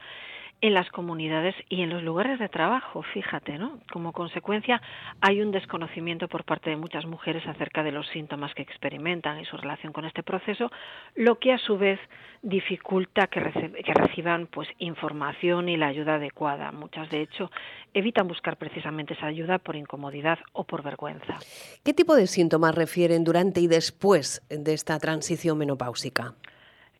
en 0.62 0.74
las 0.74 0.88
comunidades 0.90 1.56
y 1.68 1.82
en 1.82 1.90
los 1.90 2.04
lugares 2.04 2.38
de 2.38 2.48
trabajo, 2.48 3.02
fíjate, 3.02 3.58
¿no? 3.58 3.80
Como 3.92 4.12
consecuencia, 4.12 4.80
hay 5.20 5.42
un 5.42 5.50
desconocimiento 5.50 6.28
por 6.28 6.44
parte 6.44 6.70
de 6.70 6.76
muchas 6.76 7.04
mujeres 7.04 7.44
acerca 7.48 7.82
de 7.82 7.90
los 7.90 8.06
síntomas 8.08 8.54
que 8.54 8.62
experimentan 8.62 9.40
y 9.40 9.44
su 9.44 9.56
relación 9.56 9.92
con 9.92 10.04
este 10.04 10.22
proceso, 10.22 10.70
lo 11.16 11.40
que 11.40 11.52
a 11.52 11.58
su 11.58 11.76
vez 11.76 11.98
dificulta 12.42 13.26
que, 13.26 13.40
que 13.84 13.92
reciban 13.92 14.46
pues 14.46 14.68
información 14.78 15.68
y 15.68 15.76
la 15.76 15.88
ayuda 15.88 16.14
adecuada. 16.14 16.70
Muchas, 16.70 17.10
de 17.10 17.22
hecho, 17.22 17.50
evitan 17.92 18.28
buscar 18.28 18.56
precisamente 18.56 19.14
esa 19.14 19.26
ayuda 19.26 19.58
por 19.58 19.74
incomodidad 19.74 20.38
o 20.52 20.62
por 20.62 20.84
vergüenza. 20.84 21.38
¿Qué 21.84 21.92
tipo 21.92 22.14
de 22.14 22.28
síntomas 22.28 22.76
refieren 22.76 23.24
durante 23.24 23.60
y 23.60 23.66
después 23.66 24.40
de 24.48 24.74
esta 24.74 24.96
transición 25.00 25.58
menopáusica? 25.58 26.34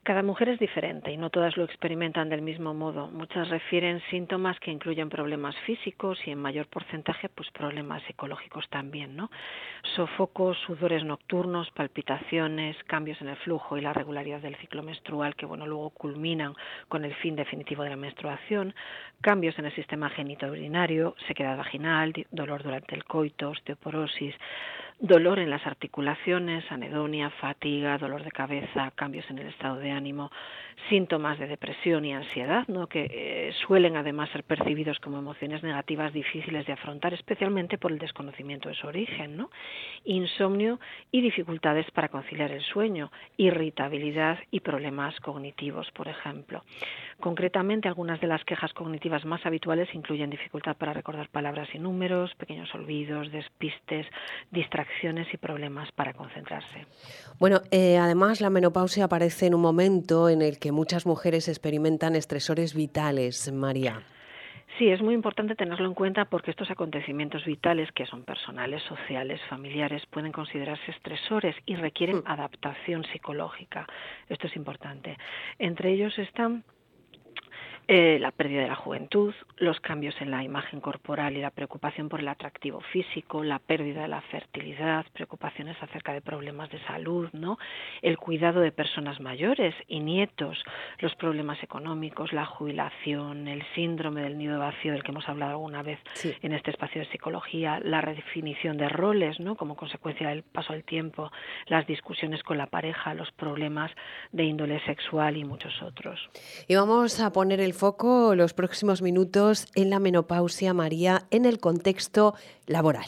Cada 0.05 0.25
mujer 0.25 0.49
es 0.49 0.59
diferente 0.59 1.13
y 1.13 1.17
no 1.17 1.31
todas 1.31 1.57
lo 1.57 1.63
experimentan 1.63 2.29
del 2.29 2.43
mismo 2.43 2.75
modo. 2.75 3.07
Muchas 3.13 3.49
refieren 3.51 4.03
síntomas 4.11 4.59
que 4.59 4.73
incluyen 4.73 5.09
problemas 5.09 5.55
físicos 5.59 6.19
y 6.27 6.33
en 6.33 6.41
mayor 6.41 6.67
porcentaje 6.67 7.29
pues 7.29 7.49
problemas 7.53 8.03
psicológicos 8.09 8.69
también, 8.69 9.15
¿no? 9.15 9.31
Sofocos, 9.95 10.59
sudores 10.67 11.05
nocturnos, 11.05 11.71
palpitaciones, 11.71 12.77
cambios 12.89 13.21
en 13.21 13.29
el 13.29 13.37
flujo 13.37 13.79
y 13.79 13.81
la 13.81 13.93
regularidad 13.93 14.41
del 14.41 14.57
ciclo 14.57 14.83
menstrual 14.83 15.37
que 15.37 15.47
bueno, 15.47 15.69
luego 15.69 15.91
culminan 15.91 16.55
con 16.89 17.05
el 17.05 17.15
fin 17.15 17.37
definitivo 17.37 17.85
de 17.85 17.91
la 17.91 17.97
menstruación, 17.97 18.75
cambios 19.21 19.57
en 19.61 19.67
el 19.67 19.75
sistema 19.77 20.11
genitourinario, 20.11 21.15
sequedad 21.29 21.57
vaginal, 21.57 22.13
dolor 22.33 22.65
durante 22.65 22.97
el 22.97 23.05
coito, 23.05 23.51
osteoporosis, 23.51 24.35
dolor 25.03 25.41
en 25.41 25.51
las 25.51 25.67
articulaciones, 25.67 26.65
anedonia, 26.71 27.29
fatiga, 27.41 27.99
dolor 27.99 28.23
de 28.23 28.31
cabeza, 28.31 28.93
cambios 28.95 29.29
en 29.31 29.39
el 29.41 29.49
estado 29.49 29.77
de 29.77 29.91
ánimo, 29.91 30.31
síntomas 30.89 31.39
de 31.39 31.47
depresión 31.47 32.05
y 32.05 32.13
ansiedad, 32.13 32.67
¿no? 32.69 32.87
que 32.87 33.05
eh, 33.11 33.53
suelen 33.67 33.97
además 33.97 34.31
ser 34.31 34.45
percibidos 34.45 34.99
como 35.01 35.19
emociones 35.19 35.63
negativas 35.63 36.13
difíciles 36.13 36.67
de 36.67 36.73
afrontar, 36.73 37.15
especialmente 37.15 37.79
por 37.79 37.93
el 37.93 37.99
desconocimiento 37.99 38.69
de 38.69 38.75
su 38.75 38.87
origen, 38.87 39.37
¿no? 39.37 39.51
insomnio 40.05 40.81
y 41.11 41.21
dificultades 41.21 41.91
para 41.91 42.09
conciliar 42.09 42.51
el 42.51 42.63
sueño, 42.63 43.11
irritabilidad 43.37 44.39
y 44.51 44.61
problemas 44.61 45.19
cognitivos, 45.21 45.91
por 45.93 46.09
ejemplo. 46.09 46.63
Concretamente, 47.21 47.87
algunas 47.87 48.21
de 48.21 48.27
las 48.27 48.45
quejas 48.45 48.73
cognitivas 48.73 49.25
más 49.25 49.47
habituales 49.47 49.89
incluyen 49.95 50.31
dificultad 50.31 50.77
para 50.77 50.93
recordar 50.93 51.29
palabras 51.29 51.69
y 51.73 51.79
números, 51.79 52.35
pequeños 52.35 52.75
olvidos, 52.75 53.31
despistes, 53.31 54.07
distracciones 54.51 55.33
y 55.33 55.37
problemas 55.37 55.93
para 55.93 56.15
concentrarse. 56.15 56.87
Bueno, 57.39 57.61
eh, 57.71 57.97
además 57.99 58.41
la 58.41 58.51
menopausia 58.51 59.05
aparece 59.05 59.47
en 59.47 59.55
un 59.55 59.61
momento 59.61 60.29
en 60.29 60.43
el 60.43 60.59
que 60.59 60.72
muchas 60.73 61.07
mujeres 61.07 61.49
experimentan 61.49 62.17
estresores 62.17 62.75
vitales, 62.75 63.53
María. 63.53 64.03
Sí, 64.79 64.89
es 64.89 65.03
muy 65.03 65.15
importante 65.15 65.55
tenerlo 65.55 65.87
en 65.87 65.95
cuenta 65.95 66.25
porque 66.25 66.51
estos 66.51 66.71
acontecimientos 66.71 67.45
vitales, 67.45 67.93
que 67.93 68.07
son 68.07 68.25
personales, 68.25 68.83
sociales, 68.85 69.41
familiares, 69.51 70.03
pueden 70.07 70.33
considerarse 70.33 70.91
estresores 70.91 71.55
y 71.67 71.77
requieren 71.77 72.19
mm. 72.19 72.23
adaptación 72.27 73.05
psicológica. 73.13 73.87
Esto 74.29 74.47
es 74.47 74.57
importante. 74.57 75.19
Entre 75.59 75.93
ellos 75.93 76.19
están 76.19 76.65
eh, 77.95 78.19
la 78.19 78.31
pérdida 78.31 78.63
de 78.63 78.69
la 78.69 78.75
juventud, 78.75 79.35
los 79.59 79.79
cambios 79.81 80.15
en 80.23 80.31
la 80.31 80.43
imagen 80.43 80.81
corporal 80.81 81.37
y 81.37 81.43
la 81.43 81.51
preocupación 81.51 82.09
por 82.09 82.21
el 82.21 82.29
atractivo 82.29 82.81
físico, 82.81 83.45
la 83.45 83.59
pérdida 83.59 84.01
de 84.01 84.09
la 84.09 84.23
fertilidad, 84.23 85.05
preocupaciones 85.13 85.77
acerca 85.83 86.15
de 86.15 86.23
problemas 86.23 86.71
de 86.71 86.83
salud, 86.87 87.29
¿no? 87.35 87.59
El 88.01 88.17
cuidado 88.17 88.61
de 88.61 88.73
personas 88.73 89.21
mayores 89.21 89.75
y 89.89 90.01
nietos, 90.01 90.65
los 91.01 91.15
problemas 91.17 91.63
económicos, 91.63 92.33
la 92.33 92.47
jubilación, 92.47 93.47
el 93.47 93.63
síndrome 93.75 94.23
del 94.23 94.39
nido 94.39 94.59
vacío 94.59 94.93
del 94.95 95.03
que 95.03 95.11
hemos 95.11 95.29
hablado 95.29 95.51
alguna 95.51 95.83
vez 95.83 95.99
en 96.25 96.55
este 96.55 96.71
espacio 96.71 97.03
de 97.03 97.11
psicología, 97.11 97.79
la 97.85 98.01
redefinición 98.01 98.79
de 98.79 98.89
roles, 98.89 99.39
¿no? 99.39 99.55
Como 99.55 99.77
consecuencia 99.77 100.31
del 100.31 100.45
paso 100.45 100.73
del 100.73 100.85
tiempo, 100.85 101.31
las 101.67 101.87
discusiones 101.87 102.43
con 102.43 102.57
la 102.57 102.69
pareja, 102.69 103.13
los 103.13 103.31
problemas 103.33 103.91
de 104.31 104.45
índole 104.45 104.81
sexual 104.87 105.37
y 105.37 105.45
muchos 105.45 105.83
otros. 105.83 106.31
Y 106.69 106.75
vamos 106.75 107.21
a 107.21 107.31
poner 107.35 107.61
el 107.61 107.75
foco 107.83 108.37
los 108.37 108.55
próximos 108.55 109.03
minutos 109.03 109.67
en 109.75 109.91
la 109.91 109.99
menopausia, 109.99 110.73
María, 110.73 111.23
en 111.33 111.45
el 111.47 111.59
contexto 111.59 112.35
laboral. 112.69 113.07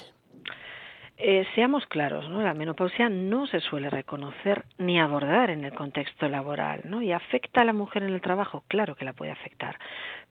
Eh, 1.16 1.46
seamos 1.54 1.86
claros, 1.86 2.28
¿no? 2.28 2.42
la 2.42 2.54
menopausia 2.54 3.08
no 3.08 3.46
se 3.46 3.60
suele 3.60 3.88
reconocer 3.88 4.64
ni 4.78 4.98
abordar 4.98 5.50
en 5.50 5.64
el 5.64 5.72
contexto 5.74 6.28
laboral, 6.28 6.80
¿no? 6.86 7.02
Y 7.02 7.12
afecta 7.12 7.60
a 7.60 7.64
la 7.64 7.72
mujer 7.72 8.02
en 8.02 8.12
el 8.14 8.20
trabajo, 8.20 8.64
claro 8.66 8.96
que 8.96 9.04
la 9.04 9.12
puede 9.12 9.30
afectar, 9.30 9.78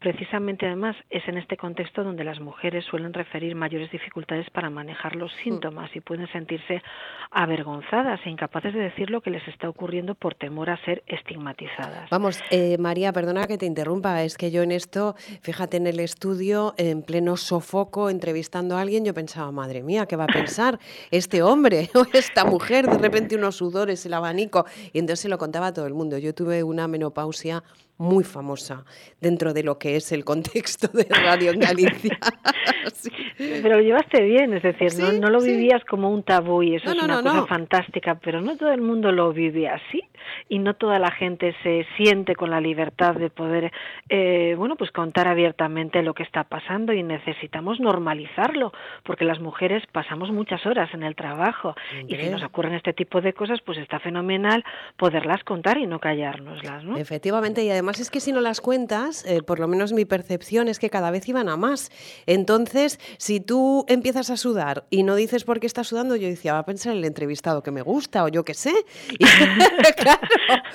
Precisamente 0.03 0.65
además 0.65 0.97
es 1.09 1.25
en 1.29 1.37
este 1.37 1.55
contexto 1.55 2.03
donde 2.03 2.25
las 2.25 2.41
mujeres 2.41 2.83
suelen 2.83 3.13
referir 3.13 3.55
mayores 3.55 3.89
dificultades 3.89 4.49
para 4.49 4.69
manejar 4.69 5.15
los 5.15 5.31
hmm. 5.31 5.43
síntomas 5.45 5.95
y 5.95 6.01
pueden 6.01 6.27
sentirse 6.27 6.83
avergonzadas 7.31 8.19
e 8.25 8.29
incapaces 8.29 8.73
de 8.73 8.81
decir 8.81 9.09
lo 9.09 9.21
que 9.21 9.29
les 9.29 9.47
está 9.47 9.69
ocurriendo 9.69 10.13
por 10.13 10.35
temor 10.35 10.69
a 10.69 10.77
ser 10.83 11.03
estigmatizadas. 11.07 12.09
Vamos, 12.09 12.41
eh, 12.51 12.77
María, 12.79 13.13
perdona 13.13 13.47
que 13.47 13.57
te 13.57 13.65
interrumpa, 13.65 14.23
es 14.23 14.35
que 14.35 14.51
yo 14.51 14.61
en 14.61 14.73
esto, 14.73 15.15
fíjate 15.41 15.77
en 15.77 15.87
el 15.87 16.01
estudio, 16.01 16.73
en 16.77 17.03
pleno 17.03 17.37
sofoco, 17.37 18.09
entrevistando 18.09 18.75
a 18.75 18.81
alguien, 18.81 19.05
yo 19.05 19.13
pensaba, 19.13 19.53
madre 19.53 19.83
mía, 19.83 20.05
¿qué 20.05 20.17
va 20.17 20.25
a 20.25 20.27
pensar 20.27 20.79
este 21.11 21.41
hombre 21.41 21.89
o 21.95 22.05
esta 22.11 22.43
mujer? 22.43 22.87
De 22.87 22.97
repente 22.97 23.37
unos 23.37 23.55
sudores, 23.55 24.05
el 24.05 24.15
abanico, 24.15 24.65
y 24.91 24.99
entonces 24.99 25.21
se 25.21 25.29
lo 25.29 25.37
contaba 25.37 25.67
a 25.67 25.73
todo 25.73 25.87
el 25.87 25.93
mundo. 25.93 26.17
Yo 26.17 26.35
tuve 26.35 26.61
una 26.61 26.89
menopausia 26.89 27.63
muy 27.97 28.23
famosa 28.23 28.83
dentro 29.21 29.53
de 29.53 29.63
lo 29.63 29.77
que 29.77 29.95
es 29.95 30.11
el 30.11 30.25
contexto 30.25 30.87
de 30.87 31.05
radio 31.09 31.51
en 31.51 31.59
Galicia. 31.59 32.17
Pero 33.37 33.77
lo 33.77 33.81
llevaste 33.81 34.21
bien, 34.23 34.53
es 34.53 34.63
decir, 34.63 34.91
no, 35.19 35.29
lo 35.29 35.41
vivías 35.41 35.83
como 35.85 36.09
un 36.09 36.23
tabú 36.23 36.63
y 36.63 36.75
eso 36.75 36.91
es 36.91 37.01
una 37.01 37.21
cosa 37.21 37.45
fantástica, 37.45 38.15
pero 38.15 38.41
no 38.41 38.55
todo 38.57 38.71
el 38.71 38.81
mundo 38.81 39.11
lo 39.11 39.33
vive 39.33 39.67
así 39.67 40.01
y 40.49 40.59
no 40.59 40.75
toda 40.75 40.99
la 40.99 41.11
gente 41.11 41.55
se 41.63 41.85
siente 41.97 42.35
con 42.35 42.51
la 42.51 42.61
libertad 42.61 43.15
de 43.15 43.29
poder, 43.29 43.71
eh, 44.09 44.55
bueno, 44.57 44.75
pues 44.75 44.91
contar 44.91 45.27
abiertamente 45.27 46.01
lo 46.03 46.13
que 46.13 46.23
está 46.23 46.43
pasando 46.43 46.93
y 46.93 47.03
necesitamos 47.03 47.79
normalizarlo, 47.79 48.71
porque 49.03 49.25
las 49.25 49.39
mujeres 49.39 49.83
pasamos 49.91 50.31
muchas 50.31 50.65
horas 50.65 50.93
en 50.93 51.03
el 51.03 51.15
trabajo 51.15 51.75
y 52.07 52.15
si 52.15 52.29
nos 52.29 52.43
ocurren 52.43 52.75
este 52.75 52.93
tipo 52.93 53.19
de 53.21 53.33
cosas, 53.33 53.59
pues 53.65 53.77
está 53.77 53.99
fenomenal 53.99 54.63
poderlas 54.97 55.43
contar 55.43 55.77
y 55.77 55.87
no 55.87 55.99
callárnoslas, 55.99 56.83
¿no? 56.83 56.97
Efectivamente, 56.97 57.63
y 57.63 57.69
además 57.69 57.82
es 57.91 58.09
que 58.09 58.19
si 58.19 58.31
no 58.31 58.41
las 58.41 58.61
cuentas, 58.61 59.25
eh, 59.25 59.41
por 59.43 59.59
lo 59.59 59.67
menos 59.67 59.93
mi 59.93 60.05
percepción 60.05 60.67
es 60.67 60.79
que 60.79 60.89
cada 60.89 61.11
vez 61.11 61.27
iban 61.27 61.49
a 61.49 61.57
más. 61.57 61.91
Entonces, 62.25 62.99
si 63.17 63.39
tú 63.39 63.85
empiezas 63.87 64.29
a 64.29 64.37
sudar 64.37 64.85
y 64.89 65.03
no 65.03 65.15
dices 65.15 65.43
por 65.43 65.59
qué 65.59 65.67
estás 65.67 65.87
sudando, 65.87 66.15
yo 66.15 66.27
decía, 66.27 66.53
va 66.53 66.59
a 66.59 66.65
pensar 66.65 66.93
el 66.95 67.05
entrevistado 67.05 67.63
que 67.63 67.71
me 67.71 67.81
gusta 67.81 68.23
o 68.23 68.27
yo 68.27 68.43
qué 68.43 68.53
sé. 68.53 68.73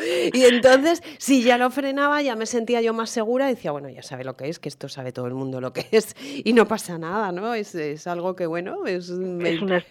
Y, 0.00 0.38
y 0.38 0.44
entonces, 0.44 1.02
si 1.18 1.42
ya 1.42 1.58
lo 1.58 1.70
frenaba, 1.70 2.22
ya 2.22 2.36
me 2.36 2.46
sentía 2.46 2.80
yo 2.80 2.94
más 2.94 3.10
segura 3.10 3.46
decía, 3.46 3.72
bueno, 3.72 3.88
ya 3.88 4.02
sabe 4.02 4.24
lo 4.24 4.36
que 4.36 4.48
es, 4.48 4.58
que 4.58 4.68
esto 4.68 4.88
sabe 4.88 5.12
todo 5.12 5.26
el 5.26 5.34
mundo 5.34 5.60
lo 5.60 5.72
que 5.72 5.86
es 5.90 6.14
y 6.44 6.52
no 6.52 6.66
pasa 6.66 6.98
nada, 6.98 7.32
¿no? 7.32 7.54
Es, 7.54 7.74
es 7.74 8.06
algo 8.06 8.36
que, 8.36 8.46
bueno, 8.46 8.86
es... 8.86 9.08
Es 9.08 9.62
una, 9.62 9.82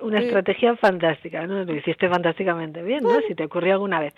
una 0.00 0.20
estrategia 0.20 0.76
fantástica, 0.76 1.46
¿no? 1.46 1.64
Lo 1.64 1.74
hiciste 1.74 2.08
fantásticamente 2.08 2.82
bien, 2.82 3.02
¿no? 3.02 3.20
Si 3.26 3.34
te 3.34 3.44
ocurrió 3.44 3.74
alguna 3.74 4.00
vez. 4.00 4.14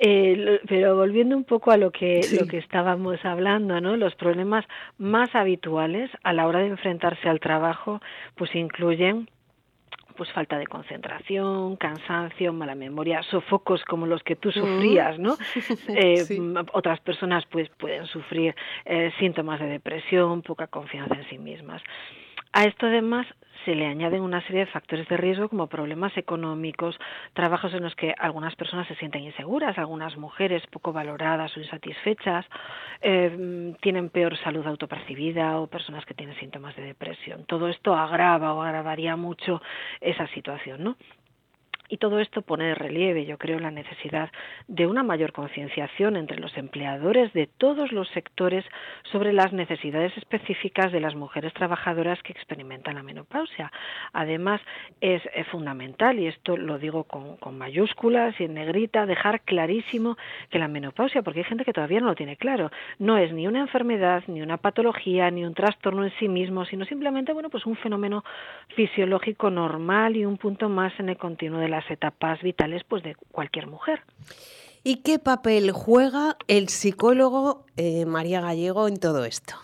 Eh, 0.00 0.60
pero 0.68 0.96
volviendo 0.96 1.36
un 1.36 1.44
poco 1.44 1.72
a 1.72 1.76
lo 1.76 1.90
que, 1.90 2.20
lo 2.38 2.46
que 2.46 2.58
estábamos 2.58 3.24
hablando, 3.24 3.80
¿no? 3.80 3.96
Los 3.96 4.14
problemas 4.14 4.64
más 4.96 5.34
habituales 5.34 6.10
a 6.22 6.32
la 6.32 6.46
hora 6.46 6.60
de 6.60 6.68
enfrentarse 6.68 7.28
al 7.28 7.40
trabajo, 7.40 8.00
pues 8.36 8.54
incluyen 8.54 9.28
pues 10.16 10.32
falta 10.32 10.58
de 10.58 10.66
concentración, 10.66 11.76
cansancio, 11.76 12.52
mala 12.52 12.74
memoria, 12.74 13.22
sofocos 13.22 13.84
como 13.84 14.04
los 14.04 14.20
que 14.24 14.34
tú 14.34 14.50
sufrías, 14.50 15.18
¿no? 15.18 15.36
Eh, 15.88 16.24
otras 16.72 17.00
personas 17.00 17.44
pues 17.46 17.68
pueden 17.78 18.06
sufrir 18.06 18.54
eh, 18.84 19.12
síntomas 19.18 19.60
de 19.60 19.66
depresión, 19.66 20.42
poca 20.42 20.66
confianza 20.66 21.14
en 21.14 21.28
sí 21.28 21.38
mismas. 21.38 21.82
A 22.52 22.64
esto 22.64 22.86
además 22.86 23.26
se 23.68 23.74
le 23.74 23.84
añaden 23.84 24.22
una 24.22 24.40
serie 24.46 24.60
de 24.60 24.72
factores 24.72 25.06
de 25.08 25.18
riesgo 25.18 25.50
como 25.50 25.66
problemas 25.66 26.16
económicos, 26.16 26.98
trabajos 27.34 27.74
en 27.74 27.82
los 27.82 27.94
que 27.96 28.14
algunas 28.18 28.56
personas 28.56 28.88
se 28.88 28.94
sienten 28.94 29.24
inseguras, 29.24 29.76
algunas 29.76 30.16
mujeres 30.16 30.66
poco 30.68 30.90
valoradas 30.90 31.54
o 31.54 31.60
insatisfechas, 31.60 32.46
eh, 33.02 33.74
tienen 33.82 34.08
peor 34.08 34.38
salud 34.38 34.66
autopercibida 34.66 35.60
o 35.60 35.66
personas 35.66 36.06
que 36.06 36.14
tienen 36.14 36.34
síntomas 36.36 36.74
de 36.76 36.82
depresión. 36.82 37.44
Todo 37.44 37.68
esto 37.68 37.94
agrava 37.94 38.54
o 38.54 38.62
agravaría 38.62 39.16
mucho 39.16 39.60
esa 40.00 40.26
situación, 40.28 40.82
¿no? 40.82 40.96
Y 41.88 41.96
todo 41.96 42.20
esto 42.20 42.42
pone 42.42 42.66
de 42.66 42.74
relieve, 42.74 43.24
yo 43.24 43.38
creo, 43.38 43.58
la 43.58 43.70
necesidad 43.70 44.30
de 44.66 44.86
una 44.86 45.02
mayor 45.02 45.32
concienciación 45.32 46.16
entre 46.16 46.38
los 46.38 46.56
empleadores 46.56 47.32
de 47.32 47.46
todos 47.46 47.92
los 47.92 48.08
sectores 48.10 48.64
sobre 49.10 49.32
las 49.32 49.52
necesidades 49.54 50.14
específicas 50.18 50.92
de 50.92 51.00
las 51.00 51.14
mujeres 51.14 51.54
trabajadoras 51.54 52.22
que 52.22 52.32
experimentan 52.32 52.96
la 52.96 53.02
menopausia. 53.02 53.72
Además, 54.12 54.60
es, 55.00 55.22
fundamental, 55.50 56.18
y 56.18 56.26
esto 56.26 56.56
lo 56.56 56.78
digo 56.78 57.04
con, 57.04 57.36
con, 57.38 57.56
mayúsculas 57.56 58.38
y 58.38 58.44
en 58.44 58.54
negrita, 58.54 59.06
dejar 59.06 59.40
clarísimo 59.40 60.18
que 60.50 60.58
la 60.58 60.68
menopausia, 60.68 61.22
porque 61.22 61.40
hay 61.40 61.44
gente 61.44 61.64
que 61.64 61.72
todavía 61.72 62.00
no 62.00 62.08
lo 62.08 62.14
tiene 62.14 62.36
claro, 62.36 62.70
no 62.98 63.16
es 63.16 63.32
ni 63.32 63.46
una 63.46 63.60
enfermedad, 63.60 64.22
ni 64.26 64.42
una 64.42 64.58
patología, 64.58 65.30
ni 65.30 65.44
un 65.44 65.54
trastorno 65.54 66.04
en 66.04 66.12
sí 66.18 66.28
mismo, 66.28 66.66
sino 66.66 66.84
simplemente, 66.84 67.32
bueno, 67.32 67.48
pues 67.48 67.64
un 67.64 67.76
fenómeno 67.76 68.24
fisiológico 68.76 69.50
normal 69.50 70.16
y 70.16 70.26
un 70.26 70.36
punto 70.36 70.68
más 70.68 70.92
en 71.00 71.08
el 71.08 71.16
continuo 71.16 71.60
de 71.60 71.68
la 71.68 71.77
las 71.78 71.90
etapas 71.90 72.42
vitales 72.42 72.82
pues 72.84 73.02
de 73.02 73.14
cualquier 73.30 73.66
mujer. 73.66 74.02
¿Y 74.84 75.02
qué 75.02 75.18
papel 75.18 75.70
juega 75.72 76.36
el 76.46 76.68
psicólogo 76.68 77.66
eh, 77.76 78.06
María 78.06 78.40
Gallego 78.40 78.88
en 78.88 78.98
todo 78.98 79.24
esto? 79.24 79.54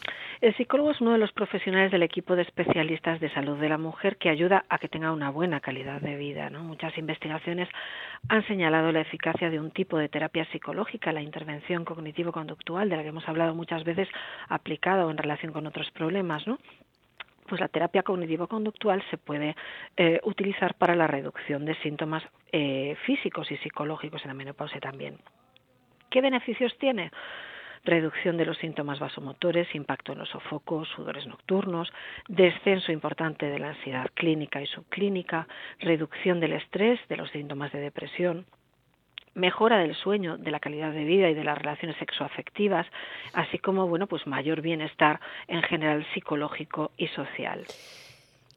El 0.40 0.55
psicólogo 0.57 0.90
es 0.90 1.00
uno 1.00 1.12
de 1.12 1.18
los 1.18 1.33
profesionales 1.33 1.90
del 1.90 2.03
equipo 2.03 2.37
de 2.37 2.42
especialistas 2.42 3.18
de 3.18 3.33
salud 3.33 3.59
de 3.59 3.70
la 3.70 3.79
mujer 3.79 4.18
que 4.18 4.29
ayuda 4.29 4.66
a 4.68 4.79
que 4.79 4.88
tenga 4.88 5.11
una 5.11 5.31
buena 5.31 5.61
calidad 5.61 6.03
de 6.03 6.16
vida. 6.16 6.50
¿no? 6.50 6.62
Muchas 6.62 6.98
investigaciones 6.98 7.68
han 8.29 8.46
señalado 8.46 8.92
la 8.92 9.00
eficacia 9.00 9.48
de 9.48 9.59
un 9.59 9.70
tipo 9.70 9.96
de 9.96 10.11
terapia 10.11 10.44
psicológica, 10.53 11.12
la 11.12 11.22
intervención 11.22 11.87
cognitivo-conductual, 11.87 12.90
de 12.90 12.96
la 12.96 13.03
que 13.03 13.09
hemos 13.09 13.27
hablado 13.27 13.55
muchas 13.55 13.85
veces, 13.85 14.09
aplicada 14.48 15.11
en 15.11 15.16
relación 15.16 15.53
con 15.53 15.66
otros 15.66 15.90
problemas, 15.92 16.46
¿no? 16.46 16.59
Pues 17.47 17.61
la 17.61 17.69
terapia 17.69 18.03
cognitivo-conductual 18.03 19.03
se 19.11 19.19
puede 19.19 19.57
eh, 19.97 20.21
utilizar 20.25 20.75
para 20.75 20.95
la 20.95 21.07
reducción 21.07 21.65
de 21.65 21.75
síntomas 21.77 22.23
eh, 22.53 22.97
físicos 23.05 23.51
y 23.51 23.57
psicológicos 23.59 24.23
en 24.23 24.29
la 24.29 24.35
menopausia 24.35 24.81
también. 24.81 25.19
¿Qué 26.11 26.21
beneficios 26.21 26.77
tiene? 26.79 27.11
reducción 27.85 28.37
de 28.37 28.47
los 28.47 28.57
síntomas 28.59 28.99
vasomotores, 28.99 29.75
impacto 29.75 30.13
en 30.13 30.19
los 30.19 30.31
sofocos, 30.31 30.88
sudores 30.88 31.27
nocturnos, 31.27 31.92
descenso 32.29 32.92
importante 32.92 33.47
de 33.47 33.59
la 33.59 33.71
ansiedad 33.71 34.11
clínica 34.15 34.63
y 34.63 34.67
subclínica, 34.67 35.47
reducción 35.81 36.40
del 36.40 36.55
estrés, 36.55 36.99
de 37.09 37.17
los 37.19 37.31
síntomas 37.31 37.73
de 37.73 37.81
depresión, 37.81 38.47
mejora 39.35 39.79
del 39.79 39.95
sueño, 39.95 40.37
de 40.37 40.51
la 40.51 40.61
calidad 40.61 40.93
de 40.93 41.05
vida 41.05 41.29
y 41.29 41.35
de 41.35 41.45
las 41.45 41.59
relaciones 41.59 41.97
sexoafectivas, 41.99 42.87
así 43.33 43.59
como 43.59 43.87
bueno, 43.87 44.07
pues 44.07 44.27
mayor 44.27 44.61
bienestar 44.61 45.21
en 45.49 45.63
general 45.63 46.07
psicológico 46.15 46.93
y 46.97 47.09
social. 47.09 47.65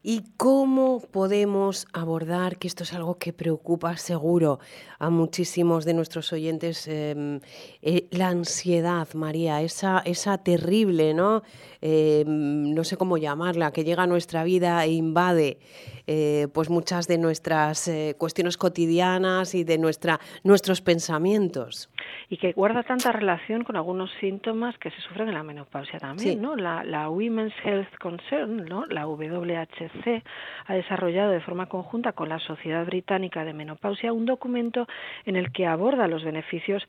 ¿Y 0.02 0.22
cómo 0.36 1.00
podemos 1.00 1.88
abordar, 1.92 2.58
que 2.58 2.68
esto 2.68 2.84
es 2.84 2.92
algo 2.92 3.18
que 3.18 3.32
preocupa 3.32 3.96
seguro 3.96 4.60
a 5.00 5.10
muchísimos 5.10 5.84
de 5.84 5.92
nuestros 5.92 6.32
oyentes, 6.32 6.86
em, 6.86 7.40
eh, 7.82 8.06
la 8.12 8.28
ansiedad, 8.28 9.08
María, 9.14 9.60
esa, 9.60 9.98
esa 10.04 10.38
terrible, 10.38 11.14
¿no? 11.14 11.42
Em, 11.80 12.72
no 12.74 12.84
sé 12.84 12.96
cómo 12.96 13.16
llamarla, 13.16 13.72
que 13.72 13.82
llega 13.82 14.04
a 14.04 14.06
nuestra 14.06 14.44
vida 14.44 14.84
e 14.84 14.92
invade 14.92 15.58
eh, 16.06 16.46
pues 16.54 16.70
muchas 16.70 17.06
de 17.06 17.18
nuestras 17.18 17.86
eh, 17.88 18.14
cuestiones 18.16 18.56
cotidianas 18.56 19.54
y 19.54 19.64
de 19.64 19.78
nuestra, 19.78 20.20
nuestros 20.44 20.80
pensamientos. 20.80 21.90
Y 22.28 22.36
que 22.36 22.52
guarda 22.52 22.82
tanta 22.82 23.12
relación 23.12 23.64
con 23.64 23.76
algunos 23.76 24.10
síntomas 24.20 24.76
que 24.78 24.90
se 24.90 25.00
sufren 25.02 25.28
en 25.28 25.34
la 25.34 25.42
menopausia 25.42 25.98
también, 25.98 26.40
¿no? 26.40 26.56
La, 26.56 26.84
la 26.84 27.08
Women's 27.08 27.54
Health 27.64 27.96
Concern, 27.98 28.64
¿no? 28.64 28.86
La 28.86 29.06
WHC, 29.06 30.22
ha 30.66 30.74
desarrollado 30.74 31.30
de 31.30 31.40
forma 31.40 31.66
conjunta 31.66 32.12
con 32.12 32.28
la 32.28 32.38
Sociedad 32.38 32.84
Británica 32.84 33.44
de 33.44 33.52
Menopausia 33.52 34.12
un 34.12 34.26
documento 34.26 34.86
en 35.24 35.36
el 35.36 35.52
que 35.52 35.66
aborda 35.66 36.08
los 36.08 36.24
beneficios 36.24 36.86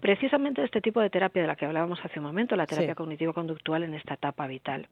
precisamente 0.00 0.62
este 0.62 0.80
tipo 0.80 1.00
de 1.00 1.10
terapia 1.10 1.42
de 1.42 1.48
la 1.48 1.56
que 1.56 1.66
hablábamos 1.66 1.98
hace 2.04 2.18
un 2.18 2.26
momento, 2.26 2.56
la 2.56 2.66
terapia 2.66 2.94
cognitivo-conductual 2.94 3.82
en 3.82 3.94
esta 3.94 4.14
etapa 4.14 4.46
vital. 4.46 4.86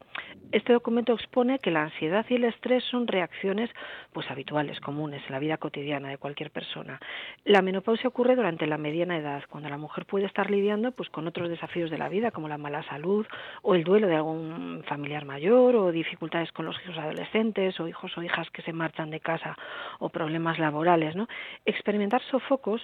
Este 0.51 0.73
documento 0.73 1.13
expone 1.13 1.59
que 1.59 1.71
la 1.71 1.83
ansiedad 1.83 2.25
y 2.29 2.35
el 2.35 2.43
estrés 2.45 2.83
son 2.85 3.07
reacciones 3.07 3.69
pues 4.13 4.29
habituales, 4.29 4.79
comunes 4.79 5.21
en 5.27 5.31
la 5.31 5.39
vida 5.39 5.57
cotidiana 5.57 6.09
de 6.09 6.17
cualquier 6.17 6.51
persona. 6.51 6.99
La 7.45 7.61
menopausia 7.61 8.07
ocurre 8.07 8.35
durante 8.35 8.67
la 8.67 8.77
mediana 8.77 9.17
edad, 9.17 9.43
cuando 9.49 9.69
la 9.69 9.77
mujer 9.77 10.05
puede 10.05 10.25
estar 10.25 10.49
lidiando 10.49 10.91
pues 10.91 11.09
con 11.09 11.27
otros 11.27 11.49
desafíos 11.49 11.89
de 11.89 11.97
la 11.97 12.09
vida, 12.09 12.31
como 12.31 12.47
la 12.47 12.57
mala 12.57 12.83
salud 12.83 13.25
o 13.61 13.75
el 13.75 13.83
duelo 13.83 14.07
de 14.07 14.15
algún 14.15 14.83
familiar 14.87 15.25
mayor 15.25 15.75
o 15.75 15.91
dificultades 15.91 16.51
con 16.51 16.65
los 16.65 16.75
hijos 16.83 16.97
adolescentes 16.97 17.79
o 17.79 17.87
hijos 17.87 18.17
o 18.17 18.23
hijas 18.23 18.49
que 18.51 18.61
se 18.61 18.73
marchan 18.73 19.09
de 19.09 19.19
casa 19.19 19.57
o 19.99 20.09
problemas 20.09 20.59
laborales, 20.59 21.15
¿no? 21.15 21.27
Experimentar 21.65 22.21
sofocos 22.23 22.81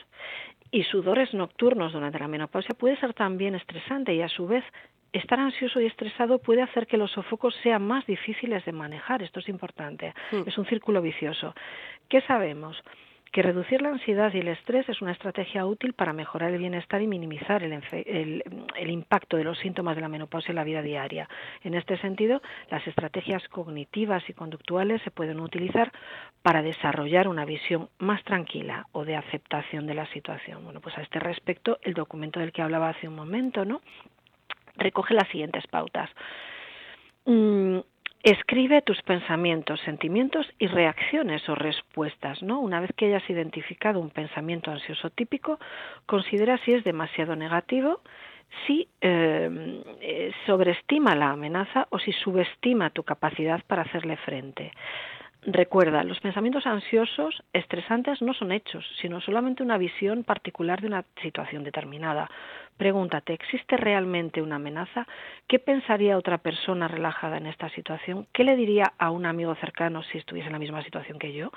y 0.74 0.84
sudores 0.86 1.32
nocturnos 1.36 1.94
durante 1.94 2.18
la 2.18 2.28
menopausia 2.28 2.74
puede 2.76 2.98
ser 2.98 3.14
también 3.14 3.54
estresante 3.54 4.16
y 4.16 4.24
a 4.24 4.28
su 4.28 4.48
vez 4.48 4.66
estar 5.14 5.40
ansioso 5.40 5.80
y 5.80 5.86
estresado 5.86 6.40
puede 6.40 6.64
hacer 6.64 6.88
que 6.88 6.98
los 6.98 7.12
sofocos 7.12 7.56
sean 7.62 7.86
más 7.86 8.08
difíciles 8.08 8.66
de 8.66 8.72
manejar. 8.72 9.22
Esto 9.22 9.40
es 9.40 9.48
importante. 9.50 10.16
Hmm. 10.32 10.42
Es 10.48 10.58
un 10.58 10.66
círculo 10.66 11.04
vicioso. 11.04 11.54
¿Qué 12.10 12.22
sabemos? 12.22 12.76
Que 13.34 13.42
reducir 13.42 13.82
la 13.82 13.90
ansiedad 13.90 14.32
y 14.32 14.40
el 14.40 14.48
estrés 14.48 14.88
es 14.88 15.02
una 15.02 15.12
estrategia 15.12 15.66
útil 15.66 15.94
para 15.94 16.14
mejorar 16.14 16.52
el 16.52 16.60
bienestar 16.60 17.02
y 17.02 17.08
minimizar 17.08 17.64
el, 17.64 18.44
impacto 18.88 19.38
de 19.38 19.44
los 19.44 19.58
síntomas 19.58 19.96
de 19.96 20.02
la 20.02 20.08
menopausia 20.08 20.52
en 20.52 20.58
la 20.58 20.64
vida 20.64 20.84
diaria. 20.84 21.28
En 21.64 21.74
este 21.74 21.98
sentido, 21.98 22.44
las 22.70 22.86
estrategias 22.86 23.46
cognitivas 23.50 24.24
y 24.30 24.34
conductuales 24.34 25.02
se 25.02 25.10
pueden 25.10 25.40
utilizar 25.40 25.92
para 26.44 26.62
desarrollar 26.62 27.28
una 27.28 27.44
visión 27.44 27.90
más 27.98 28.24
tranquila 28.24 28.86
o 28.92 29.04
de 29.04 29.16
aceptación 29.16 29.88
de 29.88 29.96
la 29.96 30.06
situación. 30.14 30.64
Bueno, 30.64 30.80
pues 30.80 30.96
a 31.00 31.02
este 31.02 31.20
respecto, 31.20 31.80
el 31.82 31.96
documento 31.96 32.40
del 32.40 32.52
que 32.52 32.62
hablaba 32.62 32.90
hace 32.90 33.08
un 33.08 33.16
momento, 33.16 33.66
¿no? 33.66 33.82
recoge 34.76 35.16
las 35.16 35.28
siguientes 35.30 35.66
pautas. 35.68 36.10
Mm, 37.26 37.80
Escribe 38.24 38.82
tus 38.82 39.02
pensamientos, 39.02 39.82
sentimientos 39.82 40.48
y 40.58 40.68
reacciones 40.68 41.48
o 41.50 41.56
respuestas, 41.56 42.42
¿no? 42.42 42.62
Una 42.62 42.80
vez 42.80 42.92
que 42.96 43.08
hayas 43.08 43.30
identificado 43.30 44.00
un 44.00 44.12
pensamiento 44.12 44.72
ansioso 44.72 45.10
típico, 45.10 45.60
considera 46.06 46.58
si 46.60 46.72
es 46.72 46.86
demasiado 46.86 47.36
negativo, 47.36 48.00
si 48.66 48.88
em, 49.02 49.82
eh, 50.00 50.32
sobreestima 50.46 51.16
la 51.16 51.32
amenaza 51.32 51.88
o 51.90 52.00
si 52.00 52.14
subestima 52.14 52.92
tu 52.92 53.04
capacidad 53.04 53.62
para 53.68 53.82
hacerle 53.82 54.16
frente. 54.16 54.72
Recuerda, 55.46 56.06
los 56.06 56.22
pensamientos 56.22 56.66
ansiosos, 56.66 57.44
estresantes, 57.52 58.22
no 58.22 58.34
son 58.34 58.54
hechos, 58.54 58.86
sino 59.02 59.20
solamente 59.20 59.62
una 59.62 59.78
visión 59.78 60.24
particular 60.24 60.80
de 60.80 60.88
una 60.88 61.04
situación 61.22 61.66
determinada. 61.66 62.30
Pregúntate, 62.78 63.34
¿existe 63.34 63.78
realmente 63.78 64.42
una 64.42 64.56
amenaza? 64.56 65.08
¿Qué 65.48 65.60
pensaría 65.60 66.18
otra 66.18 66.40
persona 66.40 66.88
relajada 66.88 67.38
en 67.38 67.46
esta 67.46 67.70
situación? 67.70 68.28
¿Qué 68.34 68.44
le 68.44 68.56
diría 68.56 68.94
a 68.98 69.12
un 69.12 69.26
amigo 69.26 69.56
cercano 69.56 70.04
si 70.04 70.18
estuviese 70.18 70.48
en 70.48 70.54
la 70.54 70.60
misma 70.60 70.84
situación 70.84 71.20
que 71.20 71.34
yo? 71.34 71.52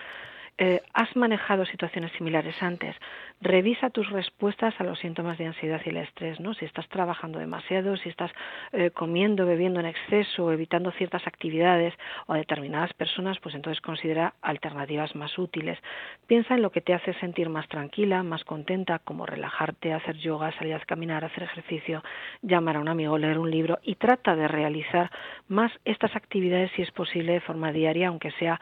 Eh, 0.59 0.81
¿Has 0.95 1.15
manejado 1.17 1.67
situaciones 1.67 2.13
similares 2.13 2.63
antes? 2.63 2.97
Revisa 3.43 3.91
tus 3.91 4.09
respuestas 4.09 4.75
a 4.79 4.85
los 4.85 4.99
síntomas 4.99 5.37
de 5.37 5.47
ansiedad 5.47 5.83
y 5.85 5.91
el 5.91 5.99
estrés, 5.99 6.41
¿no? 6.41 6.55
Si 6.55 6.65
estás 6.65 6.89
trabajando 6.89 7.39
demasiado, 7.39 7.95
si 7.99 8.09
estás 8.09 8.31
eh, 8.73 8.91
comiendo, 8.91 9.45
bebiendo 9.45 9.81
en 9.81 9.87
exceso, 9.87 10.51
evitando 10.51 10.91
ciertas 10.93 11.27
actividades 11.27 11.93
o 12.27 12.33
a 12.33 12.39
determinadas 12.39 12.95
personas, 12.95 13.39
pues 13.41 13.55
entonces 13.55 13.83
considera 13.83 14.33
alternativas 14.41 15.15
más 15.15 15.37
útiles. 15.39 15.79
Piensa 16.27 16.55
en 16.55 16.63
lo 16.63 16.71
que 16.71 16.81
te 16.81 16.95
hace 16.95 17.13
sentir 17.21 17.51
más 17.51 17.69
tranquila, 17.69 18.23
más 18.23 18.43
contenta, 18.45 18.99
como 19.01 19.27
relajarte, 19.27 19.93
hacer 19.93 20.17
yoga, 20.17 20.53
salir 20.53 20.73
a 20.73 20.81
caminar, 20.81 21.23
hacer 21.23 21.43
ejercicio, 21.43 22.03
llamar 22.41 22.77
a 22.77 22.81
un 22.81 22.89
amigo, 22.89 23.19
leer 23.19 23.39
un 23.39 23.51
libro 23.51 23.79
y 23.83 23.97
trata 23.97 24.35
de 24.35 24.49
realizar 24.49 25.11
más 25.49 25.71
estas 25.85 26.17
actividades 26.17 26.71
si 26.77 26.81
es 26.81 26.91
posible 26.93 27.35
de 27.35 27.41
forma 27.41 27.73
diaria, 27.73 28.09
aunque 28.09 28.31
sea 28.33 28.59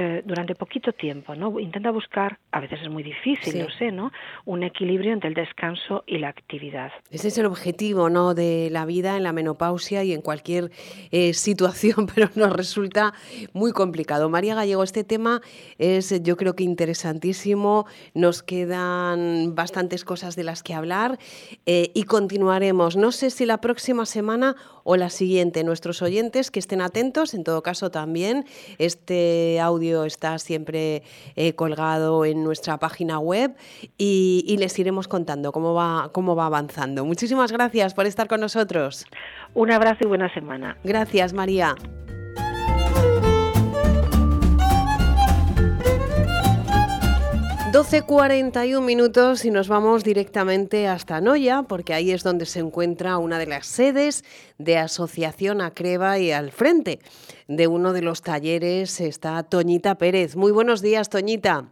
eh, 0.00 0.22
durante 0.24 0.54
poquito 0.54 0.92
tiempo, 0.92 1.34
¿no? 1.34 1.58
Intenta 1.58 1.90
buscar, 1.90 2.38
a 2.52 2.60
veces 2.60 2.82
es 2.82 2.88
muy 2.88 3.02
difícil, 3.02 3.58
lo 3.58 3.68
sé, 3.68 3.90
¿no? 3.90 4.12
Un 4.44 4.62
equilibrio 4.62 5.12
entre 5.12 5.28
el 5.28 5.34
descanso 5.34 6.04
y 6.06 6.18
la 6.18 6.28
actividad. 6.28 6.92
Ese 7.10 7.26
es 7.26 7.38
el 7.38 7.46
objetivo, 7.46 8.08
¿no? 8.08 8.32
De 8.32 8.68
la 8.70 8.86
vida 8.86 9.16
en 9.16 9.24
la 9.24 9.32
menopausia 9.32 10.04
y 10.04 10.12
en 10.12 10.22
cualquier 10.22 10.70
eh, 11.10 11.34
situación, 11.34 12.06
pero 12.14 12.30
nos 12.36 12.52
resulta 12.52 13.12
muy 13.52 13.72
complicado. 13.72 14.28
María 14.28 14.54
Gallego, 14.54 14.84
este 14.84 15.02
tema 15.02 15.40
es, 15.78 16.22
yo 16.22 16.36
creo 16.36 16.54
que 16.54 16.62
interesantísimo. 16.62 17.86
Nos 18.14 18.44
quedan 18.44 19.56
bastantes 19.56 20.04
cosas 20.04 20.36
de 20.36 20.44
las 20.44 20.62
que 20.62 20.74
hablar 20.74 21.18
eh, 21.66 21.90
y 21.92 22.04
continuaremos. 22.04 22.96
No 22.96 23.10
sé 23.10 23.30
si 23.30 23.46
la 23.46 23.60
próxima 23.60 24.06
semana 24.06 24.54
o 24.84 24.96
la 24.96 25.10
siguiente. 25.10 25.64
Nuestros 25.64 26.00
oyentes 26.00 26.50
que 26.50 26.60
estén 26.60 26.80
atentos, 26.80 27.34
en 27.34 27.44
todo 27.44 27.62
caso 27.62 27.90
también 27.90 28.46
este 28.78 29.60
audio 29.60 29.87
está 30.04 30.38
siempre 30.38 31.02
eh, 31.36 31.54
colgado 31.54 32.24
en 32.24 32.44
nuestra 32.44 32.78
página 32.78 33.18
web 33.18 33.54
y, 33.96 34.56
les 34.58 34.76
iremos 34.78 35.06
contando 35.06 35.52
cómo 35.52 35.72
va, 35.74 36.10
cómo 36.12 36.34
va 36.34 36.46
avanzando. 36.46 37.04
Muchísimas 37.04 37.52
gracias 37.52 37.94
por 37.94 38.06
estar 38.06 38.26
con 38.26 38.40
nosotros. 38.40 39.06
Un 39.54 39.70
abrazo 39.70 39.98
y 40.02 40.06
buena 40.06 40.32
semana. 40.34 40.76
Gracias, 40.82 41.32
María. 41.32 41.76
12.41 47.78 48.82
minutos 48.82 49.44
y 49.44 49.52
nos 49.52 49.68
vamos 49.68 50.02
directamente 50.02 50.88
hasta 50.88 51.20
Noya, 51.20 51.62
porque 51.62 51.94
ahí 51.94 52.10
es 52.10 52.24
donde 52.24 52.44
se 52.44 52.58
encuentra 52.58 53.18
una 53.18 53.38
de 53.38 53.46
las 53.46 53.68
sedes 53.68 54.24
de 54.58 54.78
Asociación 54.78 55.60
Acreva 55.60 56.18
y 56.18 56.32
al 56.32 56.50
frente 56.50 56.98
de 57.46 57.68
uno 57.68 57.92
de 57.92 58.02
los 58.02 58.22
talleres 58.22 59.00
está 59.00 59.40
Toñita 59.44 59.94
Pérez. 59.96 60.34
Muy 60.34 60.50
buenos 60.50 60.82
días, 60.82 61.08
Toñita. 61.08 61.66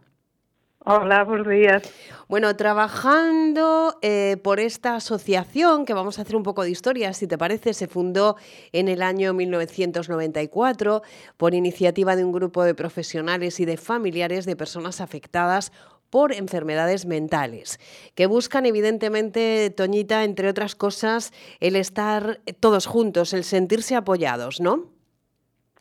Hola, 0.89 1.25
buenos 1.25 1.49
días. 1.49 1.83
Bueno, 2.29 2.55
trabajando 2.55 3.97
eh, 4.01 4.37
por 4.41 4.61
esta 4.61 4.95
asociación, 4.95 5.83
que 5.83 5.93
vamos 5.93 6.17
a 6.17 6.21
hacer 6.21 6.37
un 6.37 6.43
poco 6.43 6.63
de 6.63 6.69
historia, 6.69 7.11
si 7.11 7.27
te 7.27 7.37
parece, 7.37 7.73
se 7.73 7.89
fundó 7.89 8.37
en 8.71 8.87
el 8.87 9.01
año 9.01 9.33
1994 9.33 11.01
por 11.35 11.53
iniciativa 11.53 12.15
de 12.15 12.23
un 12.23 12.31
grupo 12.31 12.63
de 12.63 12.73
profesionales 12.73 13.59
y 13.59 13.65
de 13.65 13.75
familiares 13.75 14.45
de 14.45 14.55
personas 14.55 15.01
afectadas 15.01 15.73
por 16.09 16.33
enfermedades 16.33 17.05
mentales, 17.05 17.79
que 18.15 18.27
buscan 18.27 18.65
evidentemente, 18.65 19.69
Toñita, 19.69 20.23
entre 20.23 20.49
otras 20.49 20.75
cosas, 20.75 21.31
el 21.59 21.75
estar 21.75 22.39
todos 22.59 22.85
juntos, 22.85 23.33
el 23.33 23.43
sentirse 23.43 23.95
apoyados, 23.95 24.61
¿no? 24.61 24.85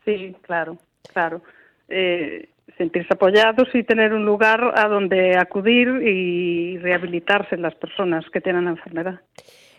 Sí, 0.05 0.37
claro, 0.43 0.79
claro. 1.13 1.43
Eh, 1.89 2.49
sentirse 2.77 3.15
apoyados 3.15 3.69
y 3.75 3.83
tener 3.83 4.13
un 4.13 4.25
lugar 4.25 4.73
a 4.77 4.89
donde 4.89 5.37
acudir 5.37 5.89
y 6.03 6.79
rehabilitarse 6.79 7.57
las 7.57 7.75
personas 7.75 8.25
que 8.31 8.41
tienen 8.41 8.65
la 8.65 8.71
enfermedad. 8.73 9.21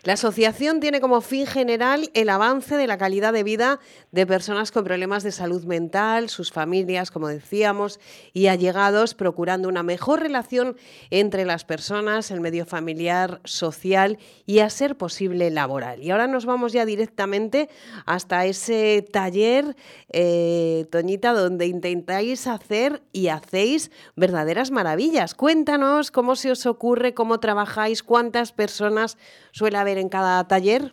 La 0.04 0.12
asociación 0.12 0.78
tiene 0.78 1.00
como 1.00 1.20
fin 1.20 1.44
general 1.44 2.10
el 2.14 2.28
avance 2.28 2.76
de 2.76 2.86
la 2.86 2.98
calidad 2.98 3.32
de 3.32 3.42
vida 3.42 3.80
de 4.12 4.26
personas 4.26 4.70
con 4.70 4.84
problemas 4.84 5.24
de 5.24 5.32
salud 5.32 5.64
mental, 5.64 6.28
sus 6.28 6.52
familias, 6.52 7.10
como 7.10 7.26
decíamos, 7.26 7.98
y 8.32 8.46
allegados, 8.46 9.14
procurando 9.14 9.68
una 9.68 9.82
mejor 9.82 10.20
relación 10.20 10.76
entre 11.10 11.44
las 11.44 11.64
personas, 11.64 12.30
el 12.30 12.40
medio 12.40 12.64
familiar, 12.64 13.40
social 13.44 14.18
y, 14.46 14.60
a 14.60 14.70
ser 14.70 14.96
posible, 14.96 15.50
laboral. 15.50 16.00
Y 16.00 16.12
ahora 16.12 16.28
nos 16.28 16.46
vamos 16.46 16.72
ya 16.72 16.84
directamente 16.84 17.68
hasta 18.06 18.46
ese 18.46 19.04
taller, 19.12 19.76
eh, 20.10 20.86
Toñita, 20.90 21.32
donde 21.32 21.66
intentáis 21.66 22.46
hacer 22.46 23.02
y 23.12 23.28
hacéis 23.28 23.90
verdaderas 24.14 24.70
maravillas. 24.70 25.34
Cuéntanos 25.34 26.12
cómo 26.12 26.36
se 26.36 26.52
os 26.52 26.66
ocurre, 26.66 27.14
cómo 27.14 27.40
trabajáis, 27.40 28.04
cuántas 28.04 28.52
personas 28.52 29.18
suele 29.50 29.78
haber 29.78 29.87
en 29.96 30.10
cada 30.10 30.46
taller? 30.46 30.92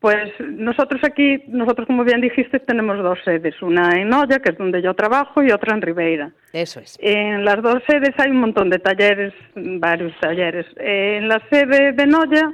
Pues 0.00 0.30
nosotros 0.40 1.00
aquí, 1.04 1.42
nosotros 1.48 1.86
como 1.86 2.04
bien 2.04 2.20
dijiste, 2.20 2.60
tenemos 2.60 2.98
dos 2.98 3.18
sedes, 3.24 3.60
una 3.60 4.00
en 4.00 4.08
Noya, 4.08 4.38
que 4.38 4.52
es 4.52 4.58
donde 4.58 4.80
yo 4.80 4.94
trabajo, 4.94 5.42
y 5.42 5.50
otra 5.50 5.74
en 5.74 5.82
Ribeira. 5.82 6.32
Eso 6.52 6.80
es. 6.80 6.98
En 7.00 7.44
las 7.44 7.60
dos 7.62 7.82
sedes 7.88 8.14
hay 8.18 8.30
un 8.30 8.40
montón 8.40 8.70
de 8.70 8.78
talleres, 8.78 9.34
varios 9.54 10.12
talleres. 10.20 10.66
En 10.76 11.28
la 11.28 11.42
sede 11.50 11.92
de 11.92 12.06
Noya, 12.06 12.52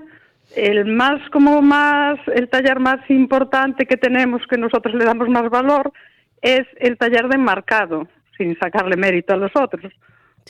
el 0.57 0.87
más 0.87 1.21
como 1.31 1.61
más, 1.63 2.19
el 2.35 2.49
taller 2.49 2.79
más 2.79 2.99
importante 3.11 3.87
que 3.87 3.97
tenemos, 3.97 4.43
que 4.49 4.57
nosotros 4.57 4.95
le 4.95 5.05
damos 5.05 5.29
más 5.29 5.51
valor, 5.51 5.93
es 6.41 6.67
el 6.79 6.97
taller 6.97 7.29
de 7.29 7.39
marcado, 7.39 8.09
sin 8.37 8.59
sacarle 8.59 8.97
mérito 8.97 9.35
a 9.35 9.37
los 9.37 9.53
otros. 9.55 9.93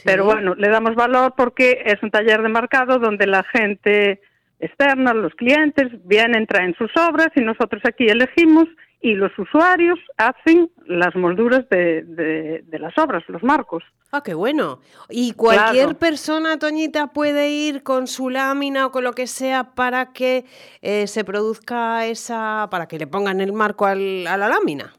Pero 0.05 0.25
bueno, 0.25 0.55
le 0.55 0.69
damos 0.69 0.95
valor 0.95 1.35
porque 1.37 1.83
es 1.85 2.03
un 2.03 2.11
taller 2.11 2.43
de 2.43 2.49
marcado 2.49 2.99
donde 2.99 3.27
la 3.27 3.43
gente 3.45 4.21
externa, 4.59 5.13
los 5.13 5.35
clientes, 5.35 5.89
vienen, 6.05 6.47
traen 6.47 6.75
sus 6.77 6.91
obras 6.97 7.29
y 7.35 7.41
nosotros 7.41 7.83
aquí 7.85 8.07
elegimos 8.07 8.69
y 9.03 9.15
los 9.15 9.37
usuarios 9.37 9.99
hacen 10.17 10.71
las 10.87 11.15
molduras 11.17 11.69
de, 11.69 12.65
las 12.71 12.97
obras, 12.97 13.25
los 13.27 13.43
marcos. 13.43 13.83
Ah, 14.13 14.23
qué 14.23 14.35
bueno. 14.35 14.81
¿Y 15.11 15.33
cualquier 15.33 15.97
persona, 15.97 16.59
Toñita, 16.59 17.09
puede 17.09 17.51
ir 17.51 17.83
con 17.83 18.07
su 18.07 18.31
lámina 18.31 18.87
o 18.87 18.93
con 18.93 19.03
lo 19.03 19.13
que 19.13 19.27
sea 19.27 19.75
para 19.75 20.13
que 20.13 20.45
eh, 20.83 21.09
se 21.09 21.25
produzca 21.25 22.07
esa, 22.07 22.69
para 22.71 22.87
que 22.87 22.99
le 22.99 23.09
pongan 23.09 23.41
el 23.41 23.53
marco 23.53 23.87
al, 23.87 24.27
a 24.29 24.37
la 24.37 24.49
lámina? 24.49 24.93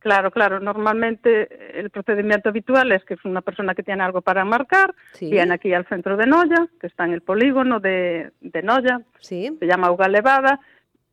Claro, 0.00 0.30
claro. 0.30 0.60
Normalmente 0.60 1.78
el 1.78 1.90
procedimiento 1.90 2.48
habitual 2.48 2.90
es 2.92 3.04
que 3.04 3.14
es 3.14 3.24
una 3.24 3.42
persona 3.42 3.74
que 3.74 3.82
tiene 3.82 4.02
algo 4.02 4.22
para 4.22 4.44
marcar, 4.44 4.94
viene 5.20 5.54
aquí 5.54 5.72
al 5.74 5.86
centro 5.86 6.16
de 6.16 6.26
Noya, 6.26 6.68
que 6.80 6.86
está 6.86 7.04
en 7.04 7.12
el 7.12 7.20
polígono 7.20 7.80
de, 7.80 8.32
de 8.40 8.62
Noya, 8.62 9.02
se 9.20 9.66
llama 9.66 9.90
Uga 9.92 10.08
Levada, 10.08 10.58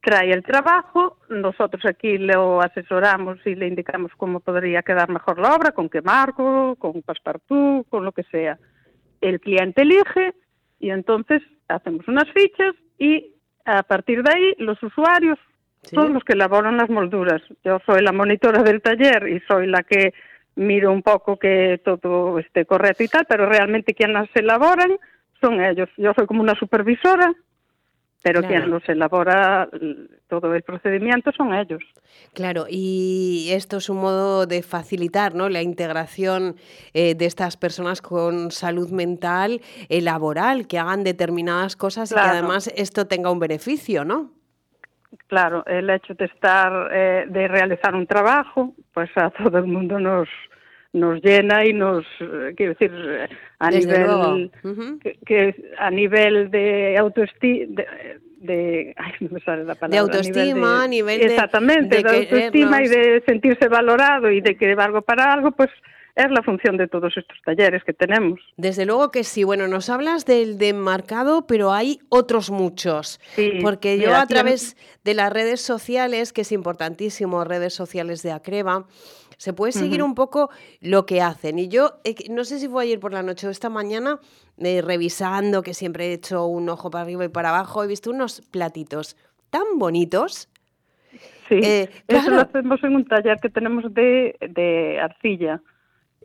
trae 0.01 0.31
el 0.31 0.41
trabajo, 0.41 1.17
nosotros 1.29 1.83
aquí 1.85 2.17
lo 2.17 2.61
asesoramos 2.61 3.45
y 3.45 3.55
le 3.55 3.67
indicamos 3.67 4.13
cómo 4.15 4.39
podría 4.39 4.81
quedar 4.81 5.09
mejor 5.09 5.37
la 5.37 5.53
obra, 5.53 5.73
con 5.73 5.89
qué 5.89 6.01
marco, 6.01 6.77
con 6.79 7.01
passepartout, 7.01 7.89
con 7.89 8.05
lo 8.05 8.13
que 8.13 8.23
sea. 8.23 8.57
El 9.19 9.41
cliente 9.41 9.81
elige 9.81 10.33
y 10.79 10.91
entonces 10.91 11.41
hacemos 11.67 12.07
unas 12.07 12.31
fichas 12.31 12.73
y 12.97 13.33
a 13.65 13.83
partir 13.83 14.23
de 14.23 14.31
ahí 14.33 14.55
los 14.59 14.81
usuarios 14.81 15.37
son 15.89 16.13
los 16.13 16.23
que 16.23 16.33
elaboran 16.33 16.77
las 16.77 16.89
molduras. 16.89 17.41
Yo 17.63 17.79
soy 17.85 18.01
la 18.01 18.11
monitora 18.11 18.63
del 18.63 18.81
taller 18.81 19.27
y 19.27 19.39
soy 19.41 19.67
la 19.67 19.83
que 19.83 20.13
miro 20.55 20.91
un 20.91 21.03
poco 21.03 21.37
que 21.37 21.79
todo 21.83 22.39
esté 22.39 22.65
correcto 22.65 23.03
y 23.03 23.07
tal, 23.07 23.25
pero 23.25 23.45
realmente 23.45 23.93
quienes 23.93 24.15
las 24.15 24.35
elaboran 24.35 24.97
son 25.39 25.63
ellos. 25.63 25.89
Yo 25.97 26.13
soy 26.15 26.25
como 26.25 26.41
una 26.41 26.55
supervisora, 26.55 27.33
pero 28.23 28.41
quien 28.41 28.69
los 28.69 28.87
elabora 28.89 29.69
todo 30.27 30.53
el 30.53 30.63
procedimiento 30.63 31.31
son 31.31 31.53
ellos. 31.53 31.81
Claro, 32.33 32.65
y 32.67 33.49
esto 33.51 33.77
es 33.77 33.89
un 33.89 33.97
modo 33.97 34.47
de 34.47 34.63
facilitar 34.63 35.35
¿no? 35.35 35.47
la 35.49 35.61
integración 35.61 36.55
eh, 36.93 37.15
de 37.15 37.25
estas 37.25 37.55
personas 37.55 38.01
con 38.01 38.51
salud 38.51 38.89
mental 38.89 39.61
eh, 39.87 40.01
laboral, 40.01 40.67
que 40.67 40.79
hagan 40.79 41.03
determinadas 41.03 41.75
cosas 41.75 42.11
y 42.11 42.15
que 42.15 42.19
además 42.19 42.71
esto 42.75 43.05
tenga 43.05 43.31
un 43.31 43.39
beneficio, 43.39 44.03
¿no? 44.03 44.36
Claro, 45.27 45.65
el 45.65 45.89
hecho 45.89 46.13
de 46.13 46.25
estar, 46.25 46.89
eh, 46.91 47.25
de 47.27 47.47
realizar 47.47 47.95
un 47.95 48.07
trabajo, 48.07 48.73
pues 48.93 49.09
a 49.15 49.29
todo 49.29 49.57
el 49.57 49.65
mundo 49.65 49.99
nos 49.99 50.27
nos 50.93 51.21
llena 51.21 51.65
y 51.65 51.73
nos, 51.73 52.05
eh, 52.19 52.53
quiero 52.55 52.73
decir, 52.73 52.91
a 53.59 53.69
nivel 53.69 54.51
que, 55.25 55.55
a 55.77 55.91
nivel 55.91 56.49
de 56.49 56.97
autoestima, 56.97 57.83
de, 58.39 58.93
ay, 58.97 59.11
no 59.19 59.29
me 59.31 59.39
sale 59.41 59.63
la 59.63 59.75
palabra, 59.75 59.89
de 59.89 59.97
autoestima, 59.99 60.83
a 60.83 60.87
nivel 60.87 61.19
de, 61.19 61.25
exactamente, 61.25 62.03
de, 62.03 62.17
autoestima 62.17 62.83
y 62.83 62.87
de 62.87 63.23
sentirse 63.25 63.67
valorado 63.67 64.31
y 64.31 64.41
de 64.41 64.55
que 64.55 64.75
valgo 64.75 65.01
para 65.01 65.33
algo, 65.33 65.51
pues 65.51 65.69
es 66.17 66.31
la 66.31 66.41
función 66.41 66.77
de 66.77 66.87
todos 66.87 67.15
estos 67.15 67.37
talleres 67.45 67.83
que 67.83 67.93
tenemos. 67.93 68.39
Desde 68.57 68.87
luego 68.87 69.11
que 69.11 69.23
sí. 69.23 69.43
Bueno, 69.43 69.67
nos 69.67 69.89
hablas 69.89 70.25
del 70.25 70.57
de 70.57 70.73
marcado, 70.73 71.45
pero 71.45 71.71
hay 71.71 71.99
otros 72.09 72.49
muchos. 72.49 73.19
Sí, 73.35 73.59
porque 73.61 73.99
yo 73.99 74.15
a 74.15 74.25
través 74.25 74.75
de 75.03 75.13
las 75.13 75.31
redes 75.31 75.61
sociales, 75.61 76.33
que 76.33 76.41
es 76.41 76.51
importantísimo, 76.51 77.43
redes 77.43 77.75
sociales 77.75 78.23
de 78.23 78.31
Acreva, 78.31 78.87
se 79.37 79.53
puede 79.53 79.71
seguir 79.71 80.01
un 80.01 80.15
poco 80.15 80.49
lo 80.81 81.05
que 81.05 81.21
hacen. 81.21 81.59
Y 81.59 81.67
yo, 81.67 81.99
eh, 82.03 82.15
no 82.31 82.43
sé 82.45 82.57
si 82.57 82.67
fue 82.67 82.85
ayer 82.85 82.99
por 82.99 83.13
la 83.13 83.21
noche 83.21 83.45
o 83.45 83.51
esta 83.51 83.69
mañana, 83.69 84.19
eh, 84.57 84.81
revisando, 84.81 85.61
que 85.61 85.75
siempre 85.75 86.07
he 86.07 86.13
hecho 86.13 86.47
un 86.47 86.67
ojo 86.67 86.89
para 86.89 87.03
arriba 87.03 87.25
y 87.25 87.29
para 87.29 87.49
abajo, 87.49 87.83
he 87.83 87.87
visto 87.87 88.09
unos 88.09 88.41
platitos 88.41 89.15
tan 89.51 89.77
bonitos. 89.77 90.49
Sí, 91.47 91.59
eh, 91.61 91.89
eso 92.07 92.31
lo 92.31 92.41
hacemos 92.41 92.83
en 92.83 92.95
un 92.95 93.05
taller 93.05 93.37
que 93.39 93.49
tenemos 93.49 93.93
de, 93.93 94.35
de 94.49 94.99
arcilla. 94.99 95.61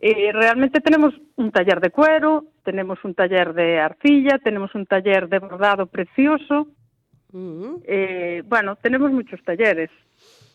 Eh, 0.05 0.33
realmente 0.33 0.81
tenemos 0.81 1.13
un 1.37 1.49
taller 1.49 1.79
de 1.79 1.89
cuero, 1.89 2.47
tenemos 2.65 2.99
un 3.05 3.15
taller 3.15 3.53
de 3.53 3.79
arcilla, 3.79 4.37
tenemos 4.37 4.75
un 4.75 4.85
taller 4.85 5.29
de 5.29 5.39
bordado 5.39 5.85
precioso. 5.85 6.67
Mm. 7.31 7.75
Eh, 7.85 8.43
bueno, 8.45 8.75
tenemos 8.75 9.13
muchos 9.13 9.41
talleres. 9.45 9.89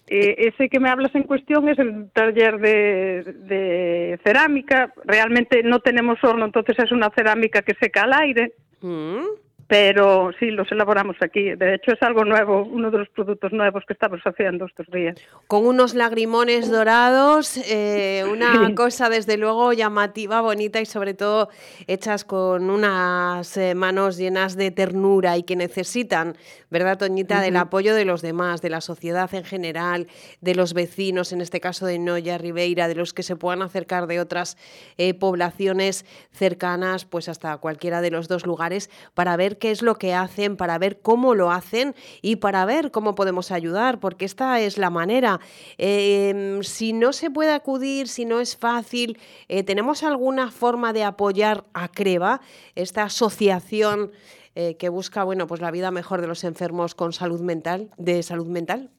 Eh, 0.06 0.52
ese 0.52 0.68
que 0.68 0.78
me 0.78 0.90
hablas 0.90 1.14
en 1.14 1.22
cuestión 1.22 1.66
es 1.66 1.78
el 1.78 2.10
taller 2.10 2.58
de, 2.58 4.20
cerámica. 4.22 4.92
Realmente 5.06 5.62
no 5.62 5.80
tenemos 5.80 6.22
horno, 6.22 6.44
entonces 6.44 6.76
es 6.78 6.92
una 6.92 7.08
cerámica 7.16 7.62
que 7.62 7.72
seca 7.80 8.02
al 8.02 8.12
aire. 8.12 8.52
Mm 8.82 9.47
pero 9.68 10.30
sí, 10.40 10.50
los 10.50 10.72
elaboramos 10.72 11.16
aquí. 11.20 11.54
De 11.54 11.74
hecho, 11.74 11.92
es 11.92 12.02
algo 12.02 12.24
nuevo, 12.24 12.62
uno 12.64 12.90
de 12.90 12.98
los 12.98 13.08
productos 13.10 13.52
nuevos 13.52 13.84
que 13.86 13.92
estamos 13.92 14.18
haciendo 14.24 14.64
estos 14.64 14.86
días. 14.86 15.16
Con 15.46 15.66
unos 15.66 15.94
lagrimones 15.94 16.70
dorados, 16.70 17.58
eh, 17.68 18.24
una 18.32 18.74
cosa 18.74 19.10
desde 19.10 19.36
luego 19.36 19.74
llamativa, 19.74 20.40
bonita 20.40 20.80
y 20.80 20.86
sobre 20.86 21.12
todo 21.12 21.50
hechas 21.86 22.24
con 22.24 22.70
unas 22.70 23.54
eh, 23.58 23.74
manos 23.74 24.16
llenas 24.16 24.56
de 24.56 24.70
ternura 24.70 25.36
y 25.36 25.42
que 25.42 25.54
necesitan, 25.54 26.34
¿verdad, 26.70 26.96
Toñita?, 26.96 27.42
del 27.42 27.56
apoyo 27.56 27.94
de 27.94 28.06
los 28.06 28.22
demás, 28.22 28.62
de 28.62 28.70
la 28.70 28.80
sociedad 28.80 29.32
en 29.34 29.44
general, 29.44 30.06
de 30.40 30.54
los 30.54 30.72
vecinos, 30.72 31.34
en 31.34 31.42
este 31.42 31.60
caso 31.60 31.84
de 31.84 31.98
Noya, 31.98 32.38
Ribeira, 32.38 32.88
de 32.88 32.94
los 32.94 33.12
que 33.12 33.22
se 33.22 33.36
puedan 33.36 33.60
acercar 33.60 34.06
de 34.06 34.18
otras 34.18 34.56
eh, 34.96 35.12
poblaciones 35.12 36.06
cercanas, 36.32 37.04
pues 37.04 37.28
hasta 37.28 37.54
cualquiera 37.58 38.00
de 38.00 38.10
los 38.10 38.28
dos 38.28 38.46
lugares, 38.46 38.88
para 39.12 39.36
ver 39.36 39.57
qué 39.58 39.70
es 39.70 39.82
lo 39.82 39.96
que 39.96 40.14
hacen, 40.14 40.56
para 40.56 40.78
ver 40.78 41.00
cómo 41.00 41.34
lo 41.34 41.50
hacen 41.50 41.94
y 42.22 42.36
para 42.36 42.64
ver 42.64 42.90
cómo 42.90 43.14
podemos 43.14 43.50
ayudar, 43.50 44.00
porque 44.00 44.24
esta 44.24 44.60
es 44.60 44.78
la 44.78 44.90
manera. 44.90 45.40
Em, 45.76 46.62
si 46.62 46.92
no 46.92 47.12
se 47.12 47.30
puede 47.30 47.52
acudir, 47.52 48.08
si 48.08 48.24
no 48.24 48.40
es 48.40 48.56
fácil, 48.56 49.18
eh, 49.48 49.62
¿tenemos 49.62 50.02
alguna 50.02 50.50
forma 50.50 50.92
de 50.92 51.04
apoyar 51.04 51.64
a 51.74 51.88
CREVA, 51.88 52.40
esta 52.74 53.04
asociación 53.04 54.12
eh, 54.54 54.76
que 54.76 54.88
busca 54.88 55.24
bueno, 55.24 55.46
pues 55.46 55.60
la 55.60 55.70
vida 55.70 55.90
mejor 55.90 56.20
de 56.20 56.26
los 56.26 56.44
enfermos 56.44 56.94
con 56.94 57.12
salud 57.12 57.40
mental, 57.40 57.90
de 57.96 58.22
salud 58.22 58.46
mental? 58.46 58.90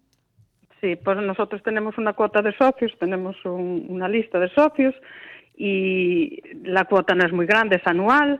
Sí, 0.81 0.95
pues 0.95 1.17
nosotros 1.17 1.61
tenemos 1.63 1.97
una 1.97 2.13
cuota 2.13 2.41
de 2.41 2.55
socios, 2.55 2.93
tenemos 2.99 3.35
una 3.43 4.07
lista 4.07 4.39
de 4.39 4.49
socios 4.49 4.95
y 5.61 6.41
la 6.63 6.85
cuota 6.85 7.13
no 7.13 7.25
es 7.25 7.33
muy 7.33 7.45
grande, 7.45 7.75
es 7.75 7.85
anual, 7.85 8.39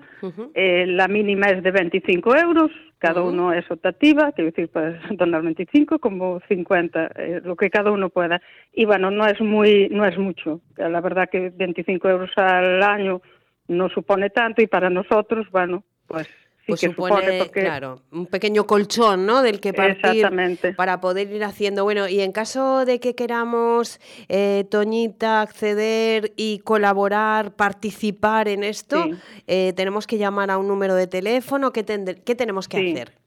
eh, 0.53 0.85
la 0.87 1.09
mínima 1.09 1.47
es 1.47 1.61
de 1.61 1.69
25 1.69 2.33
euros, 2.37 2.71
cada 2.97 3.21
uno 3.21 3.51
es 3.51 3.69
optativa, 3.69 4.31
quiero 4.31 4.51
decir, 4.51 4.69
puedes 4.69 5.01
donar 5.17 5.41
25 5.41 5.99
como 5.99 6.39
50, 6.47 7.11
eh, 7.17 7.41
lo 7.43 7.57
que 7.57 7.69
cada 7.69 7.91
uno 7.91 8.09
pueda. 8.09 8.41
Y 8.71 8.85
bueno, 8.85 9.11
no 9.11 9.27
es 9.27 9.39
muy, 9.41 9.89
no 9.89 10.05
es 10.05 10.17
mucho, 10.17 10.61
la 10.77 11.01
verdad 11.01 11.27
que 11.29 11.49
25 11.49 12.07
euros 12.07 12.31
al 12.37 12.81
año 12.81 13.21
no 13.67 13.89
supone 13.89 14.29
tanto 14.29 14.61
y 14.61 14.67
para 14.67 14.89
nosotros, 14.89 15.45
bueno, 15.51 15.83
pues 16.07 16.29
pues 16.69 16.81
supone, 16.81 17.49
claro, 17.51 18.01
un 18.11 18.25
pequeño 18.25 18.65
colchón, 18.65 19.25
¿no? 19.25 19.41
Del 19.41 19.59
que 19.59 19.73
partir 19.73 20.27
para 20.75 21.01
poder 21.01 21.31
ir 21.31 21.43
haciendo. 21.43 21.83
Bueno, 21.83 22.07
y 22.07 22.21
en 22.21 22.31
caso 22.31 22.85
de 22.85 22.99
que 22.99 23.15
queramos, 23.15 23.99
eh, 24.27 24.65
Toñita, 24.69 25.41
acceder 25.41 26.31
y 26.35 26.59
colaborar, 26.59 27.55
participar 27.55 28.47
en 28.47 28.63
esto, 28.63 29.05
eh, 29.47 29.73
tenemos 29.75 30.07
que 30.07 30.17
llamar 30.17 30.51
a 30.51 30.57
un 30.57 30.67
número 30.67 30.95
de 30.95 31.07
teléfono. 31.07 31.71
¿Qué, 31.71 31.83
qué 32.25 32.35
tenemos 32.35 32.67
que 32.67 32.77
hacer? 32.77 33.19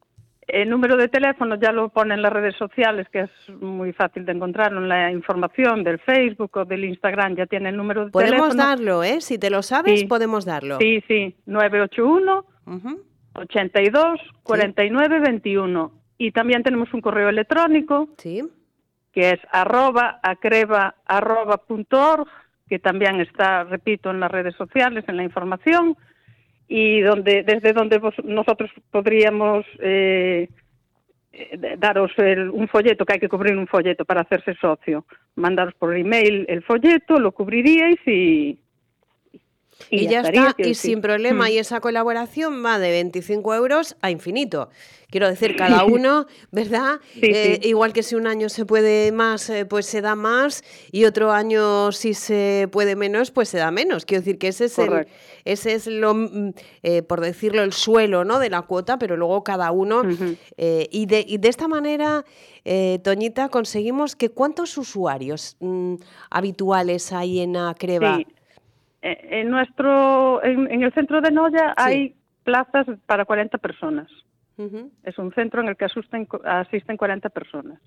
el 0.49 0.68
número 0.68 0.97
de 0.97 1.09
teléfono 1.09 1.57
ya 1.57 1.72
lo 1.72 1.88
pone 1.88 2.14
en 2.14 2.22
las 2.22 2.32
redes 2.32 2.55
sociales, 2.57 3.07
que 3.11 3.20
es 3.20 3.30
muy 3.61 3.93
fácil 3.93 4.24
de 4.24 4.32
encontrarlo 4.32 4.80
en 4.80 4.88
la 4.88 5.11
información 5.11 5.82
del 5.82 5.99
Facebook 6.01 6.51
o 6.55 6.64
del 6.64 6.84
Instagram, 6.84 7.36
ya 7.36 7.47
tiene 7.47 7.70
el 7.70 7.76
número 7.76 8.07
de 8.07 8.11
teléfono. 8.11 8.38
Podemos 8.38 8.57
darlo, 8.57 9.03
¿eh? 9.03 9.20
Si 9.20 9.38
te 9.38 9.51
lo 9.51 9.62
sabes, 9.62 10.05
podemos 10.05 10.45
darlo. 10.45 10.78
Sí, 10.78 11.03
sí, 11.09 11.34
981 11.47 12.45
82 13.35 14.20
49 14.43 15.20
21. 15.20 15.93
Y 16.18 16.33
también 16.33 16.62
tenemos 16.62 16.93
un 16.95 17.01
correo 17.01 17.28
electrónico, 17.28 18.09
sí. 18.18 18.43
que 19.12 19.30
es 19.30 19.41
arroba 19.51 20.20
acreba 20.22 20.95
arroba 21.05 21.57
punto 21.59 22.26
que 22.68 22.78
también 22.78 23.20
está, 23.20 23.64
repito, 23.64 24.11
en 24.11 24.20
las 24.20 24.30
redes 24.30 24.55
sociales, 24.57 25.05
en 25.07 25.18
la 25.18 25.24
información, 25.24 25.95
y 26.68 27.01
donde 27.01 27.43
desde 27.43 27.74
donde 27.74 28.01
nosotros 28.24 28.70
podríamos 28.91 29.66
eh, 29.78 30.49
eh, 31.33 31.76
daros 31.78 32.12
un 32.53 32.68
folleto, 32.68 33.05
que 33.05 33.14
hay 33.14 33.20
que 33.20 33.28
cubrir 33.28 33.59
un 33.59 33.66
folleto 33.66 34.07
para 34.07 34.22
hacerse 34.22 34.55
socio. 34.55 35.05
Mandaros 35.35 35.74
por 35.74 35.95
email 35.95 36.47
el 36.49 36.62
folleto, 36.62 37.18
lo 37.18 37.33
cubriríais 37.33 37.99
y, 38.07 38.59
y, 39.91 40.09
ya, 40.09 40.20
está, 40.20 40.55
y 40.59 40.74
sin 40.74 41.01
problema. 41.01 41.47
Mm. 41.47 41.53
Y 41.53 41.59
esa 41.59 41.80
colaboración 41.80 42.64
va 42.64 42.78
de 42.78 42.91
25 42.91 43.55
euros 43.55 43.97
a 44.01 44.11
infinito. 44.11 44.70
Quiero 45.12 45.28
decir, 45.28 45.57
cada 45.57 45.85
uno, 45.85 46.26
¿verdad? 46.53 46.99
Eh, 47.20 47.61
igual 47.64 47.93
que 47.93 48.03
si 48.03 48.14
un 48.14 48.26
año 48.26 48.49
se 48.49 48.64
puede 48.64 49.12
más, 49.12 49.51
eh, 49.51 49.66
pues 49.66 49.85
se 49.85 50.01
da 50.01 50.14
más, 50.14 50.64
y 50.91 51.05
otro 51.05 51.33
año 51.33 51.93
si 51.93 52.14
se 52.14 52.66
puede 52.72 52.97
menos, 52.97 53.30
pues 53.30 53.51
se 53.51 53.59
da 53.59 53.70
menos. 53.70 54.07
Quiero 54.07 54.22
decir 54.22 54.39
que 54.39 54.49
ese 54.49 54.64
es, 54.64 54.78
el, 54.78 55.07
ese 55.45 55.74
es 55.74 55.87
lo, 55.87 56.14
mm, 56.14 56.55
eh, 56.83 57.03
por 57.03 57.20
decirlo, 57.20 57.62
el 57.62 57.74
suelo 57.74 58.24
¿no? 58.24 58.39
de 58.39 58.49
la 58.49 58.62
cuota, 58.62 58.99
pero 58.99 59.18
luego 59.18 59.45
cada 59.45 59.70
uno. 59.70 60.03
y, 60.57 61.07
de, 61.07 61.24
y 61.28 61.37
de 61.37 61.49
esta 61.49 61.68
manera, 61.68 62.24
Toñita, 63.03 63.51
conseguimos 63.51 64.16
que 64.16 64.30
cuántos 64.30 64.78
usuarios 64.78 65.59
mm, 65.61 65.97
habituales 66.30 67.12
hay 67.12 67.41
en 67.41 67.59
Acreva. 67.59 68.18
Eh, 68.18 68.26
en 69.03 69.50
nuestro 69.50 70.42
en, 70.44 70.82
el 70.82 70.92
centro 70.94 71.20
de 71.20 71.30
Noya 71.30 71.74
hay 71.76 72.14
plazas 72.44 72.86
para 73.07 73.24
40 73.24 73.59
personas. 73.59 74.09
Es 75.03 75.18
un 75.18 75.34
centro 75.34 75.61
en 75.61 75.68
el 75.68 75.76
que 75.76 75.86
asisten, 75.86 76.28
asisten 76.44 76.96
40 76.96 77.30
personas. 77.30 77.80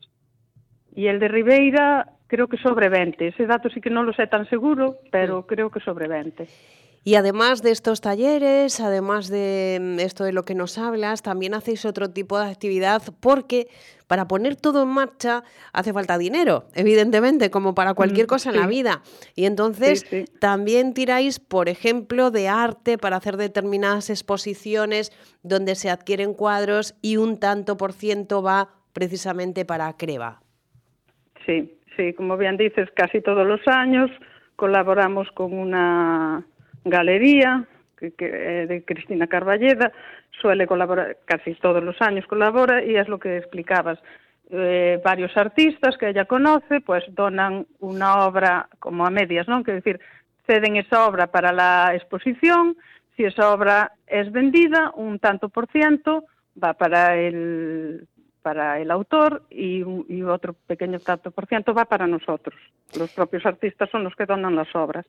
Y 0.93 1.07
el 1.07 1.19
de 1.19 1.29
Ribeira 1.29 2.09
creo 2.27 2.47
que 2.47 2.57
sobre 2.57 2.89
20. 2.89 3.27
Ese 3.27 3.45
dato 3.45 3.69
sí 3.69 3.79
que 3.79 3.89
no 3.89 4.03
lo 4.03 4.11
sé 4.11 4.27
tan 4.27 4.49
seguro, 4.49 4.97
pero 5.09 5.45
creo 5.47 5.69
que 5.69 5.79
sobre 5.79 6.09
20. 6.09 6.47
Y 7.07 7.13
además 7.15 7.61
de 7.61 7.69
estos 7.69 8.01
talleres, 8.01 8.79
además 8.79 9.29
de 9.29 9.77
mm, 9.79 9.99
esto 9.99 10.23
de 10.23 10.33
lo 10.33 10.43
que 10.43 10.55
nos 10.55 10.79
hablas, 10.79 11.21
también 11.21 11.53
hacéis 11.53 11.85
otro 11.85 12.09
tipo 12.09 12.39
de 12.39 12.49
actividad 12.49 13.03
porque 13.19 13.67
para 14.07 14.27
poner 14.27 14.55
todo 14.55 14.81
en 14.81 14.89
marcha 14.89 15.43
hace 15.71 15.93
falta 15.93 16.17
dinero, 16.17 16.65
evidentemente, 16.73 17.51
como 17.51 17.75
para 17.75 17.93
cualquier 17.93 18.25
mm, 18.25 18.29
cosa 18.29 18.49
en 18.49 18.55
la 18.59 18.65
vida. 18.65 19.03
Y 19.35 19.45
entonces 19.45 20.03
también 20.39 20.95
tiráis, 20.95 21.39
por 21.39 21.69
ejemplo, 21.69 22.31
de 22.31 22.47
arte 22.47 22.97
para 22.97 23.17
hacer 23.17 23.37
determinadas 23.37 24.09
exposiciones 24.09 25.11
donde 25.43 25.75
se 25.75 25.91
adquieren 25.91 26.33
cuadros 26.33 26.95
y 27.03 27.17
un 27.17 27.39
tanto 27.39 27.77
por 27.77 27.93
ciento 27.93 28.41
va 28.41 28.69
precisamente 28.93 29.63
para 29.63 29.93
Creva. 29.95 30.41
Sí, 31.45 31.77
sí, 31.95 32.13
como 32.13 32.35
bien 32.35 32.57
dices, 32.57 32.89
casi 32.95 33.21
todos 33.21 33.45
los 33.45 33.61
años 33.67 34.09
colaboramos 34.55 35.29
con 35.35 35.53
una 35.53 36.43
Galería, 36.85 37.65
que, 37.97 38.13
eh, 38.19 38.67
de 38.67 38.85
Cristina 38.85 39.27
Carballeda, 39.27 39.91
suele 40.39 40.67
colaborar, 40.67 41.17
casi 41.25 41.55
todos 41.55 41.83
los 41.83 41.99
años 42.01 42.25
colabora, 42.27 42.83
y 42.83 42.95
es 42.95 43.07
lo 43.07 43.19
que 43.19 43.37
explicabas. 43.37 43.99
Eh, 44.51 45.01
varios 45.03 45.35
artistas 45.35 45.97
que 45.97 46.09
ella 46.09 46.25
conoce, 46.25 46.79
pues 46.81 47.03
donan 47.09 47.65
una 47.79 48.27
obra 48.27 48.69
como 48.79 49.05
a 49.05 49.09
medias, 49.09 49.47
¿no? 49.47 49.63
Quiero 49.63 49.81
decir, 49.81 49.99
ceden 50.45 50.75
esa 50.75 51.07
obra 51.07 51.27
para 51.27 51.51
la 51.51 51.95
exposición, 51.95 52.77
si 53.15 53.23
esa 53.23 53.51
obra 53.51 53.93
es 54.05 54.31
vendida, 54.31 54.91
un 54.95 55.17
tanto 55.17 55.49
por 55.49 55.67
ciento 55.67 56.25
va 56.61 56.73
para 56.73 57.17
el 57.17 58.07
para 58.43 58.79
el 58.79 58.91
autor 58.91 59.41
y, 59.49 59.83
y 60.07 60.21
otro 60.21 60.53
pequeño 60.53 60.99
tanto 60.99 61.31
por 61.31 61.47
ciento 61.47 61.73
va 61.73 61.85
para 61.85 62.05
nosotros. 62.05 62.55
Los 62.95 63.11
propios 63.11 63.43
artistas 63.43 63.89
son 63.89 64.03
los 64.03 64.15
que 64.15 64.27
donan 64.27 64.55
las 64.55 64.67
obras. 64.75 65.03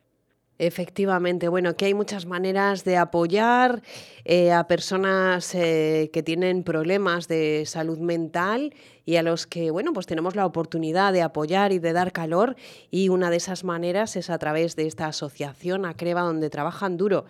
Efectivamente, 0.58 1.48
bueno, 1.48 1.76
que 1.76 1.84
hay 1.84 1.92
muchas 1.92 2.24
maneras 2.24 2.82
de 2.82 2.96
apoyar 2.96 3.82
eh, 4.24 4.52
a 4.52 4.66
personas 4.66 5.54
eh, 5.54 6.08
que 6.14 6.22
tienen 6.22 6.62
problemas 6.62 7.28
de 7.28 7.64
salud 7.66 7.98
mental 7.98 8.74
y 9.04 9.16
a 9.16 9.22
los 9.22 9.46
que, 9.46 9.70
bueno, 9.70 9.92
pues 9.92 10.06
tenemos 10.06 10.34
la 10.34 10.46
oportunidad 10.46 11.12
de 11.12 11.20
apoyar 11.20 11.72
y 11.72 11.78
de 11.78 11.92
dar 11.92 12.10
calor 12.10 12.56
y 12.90 13.10
una 13.10 13.28
de 13.28 13.36
esas 13.36 13.64
maneras 13.64 14.16
es 14.16 14.30
a 14.30 14.38
través 14.38 14.76
de 14.76 14.86
esta 14.86 15.08
asociación 15.08 15.84
Acreva 15.84 16.22
donde 16.22 16.48
trabajan 16.48 16.96
duro 16.96 17.26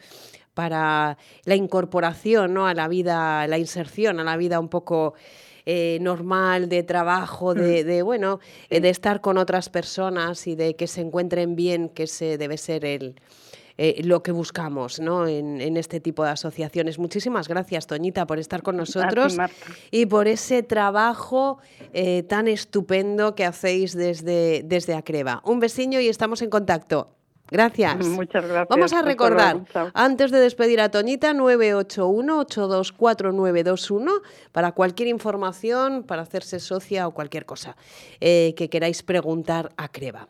para 0.55 1.19
la 1.45 1.57
incorporación 1.57 2.55
¿no? 2.55 2.67
a 2.69 2.75
la 2.75 2.87
vida, 2.87 3.47
la 3.49 3.59
inserción 3.59 4.21
a 4.21 4.25
la 4.25 4.37
vida 4.37 4.61
un 4.61 4.69
poco 4.69 5.15
eh, 5.69 5.99
normal 6.01 6.69
de 6.69 6.85
trabajo, 6.85 7.53
de, 7.53 7.83
mm. 7.83 7.87
de 7.89 8.03
bueno, 8.03 8.39
eh, 8.71 8.81
de 8.81 8.89
estar 8.89 9.21
con 9.21 9.37
otras 9.37 9.69
personas 9.69 10.47
y 10.47 10.55
de 10.55 10.77
que 10.77 10.87
se 10.87 11.01
encuentren 11.01 11.57
bien, 11.57 11.89
que 11.89 12.05
ese 12.05 12.39
debe 12.39 12.57
ser 12.57 12.85
el, 12.85 13.17
eh, 13.77 14.01
lo 14.05 14.23
que 14.23 14.31
buscamos 14.31 15.01
¿no? 15.01 15.27
en, 15.27 15.61
en, 15.61 15.77
este 15.77 15.99
tipo 15.99 16.23
de 16.23 16.31
asociaciones. 16.31 17.01
Muchísimas 17.01 17.49
gracias, 17.49 17.89
Toñita, 17.89 18.29
por 18.29 18.39
estar 18.39 18.63
con 18.63 18.77
nosotros 18.77 19.37
y 19.91 20.07
por 20.07 20.29
ese 20.29 20.63
trabajo 20.63 21.59
tan 22.29 22.47
estupendo 22.47 23.35
que 23.35 23.45
hacéis 23.45 23.93
desde, 23.93 24.63
desde 24.65 24.95
Acreva. 24.95 25.43
Un 25.45 25.59
besiño 25.59 26.01
y 26.01 26.07
estamos 26.07 26.43
en 26.43 26.51
contacto. 26.51 27.16
Gracias. 27.51 27.97
Muchas 28.07 28.47
gracias. 28.47 28.69
Vamos 28.69 28.93
a 28.93 29.03
recordar, 29.03 29.63
antes 29.95 30.31
de 30.31 30.39
despedir 30.41 30.81
a 30.81 30.91
Toñita, 30.91 31.33
981-824921 31.35 34.23
para 34.53 34.73
cualquier 34.73 35.09
información, 35.09 36.03
para 36.03 36.21
hacerse 36.23 36.61
socia 36.61 37.07
o 37.07 37.13
cualquier 37.13 37.47
cosa 37.47 37.77
eh, 38.21 38.53
que 38.57 38.69
queráis 38.69 39.03
preguntar 39.03 39.73
a 39.77 39.89
Creva. 39.89 40.29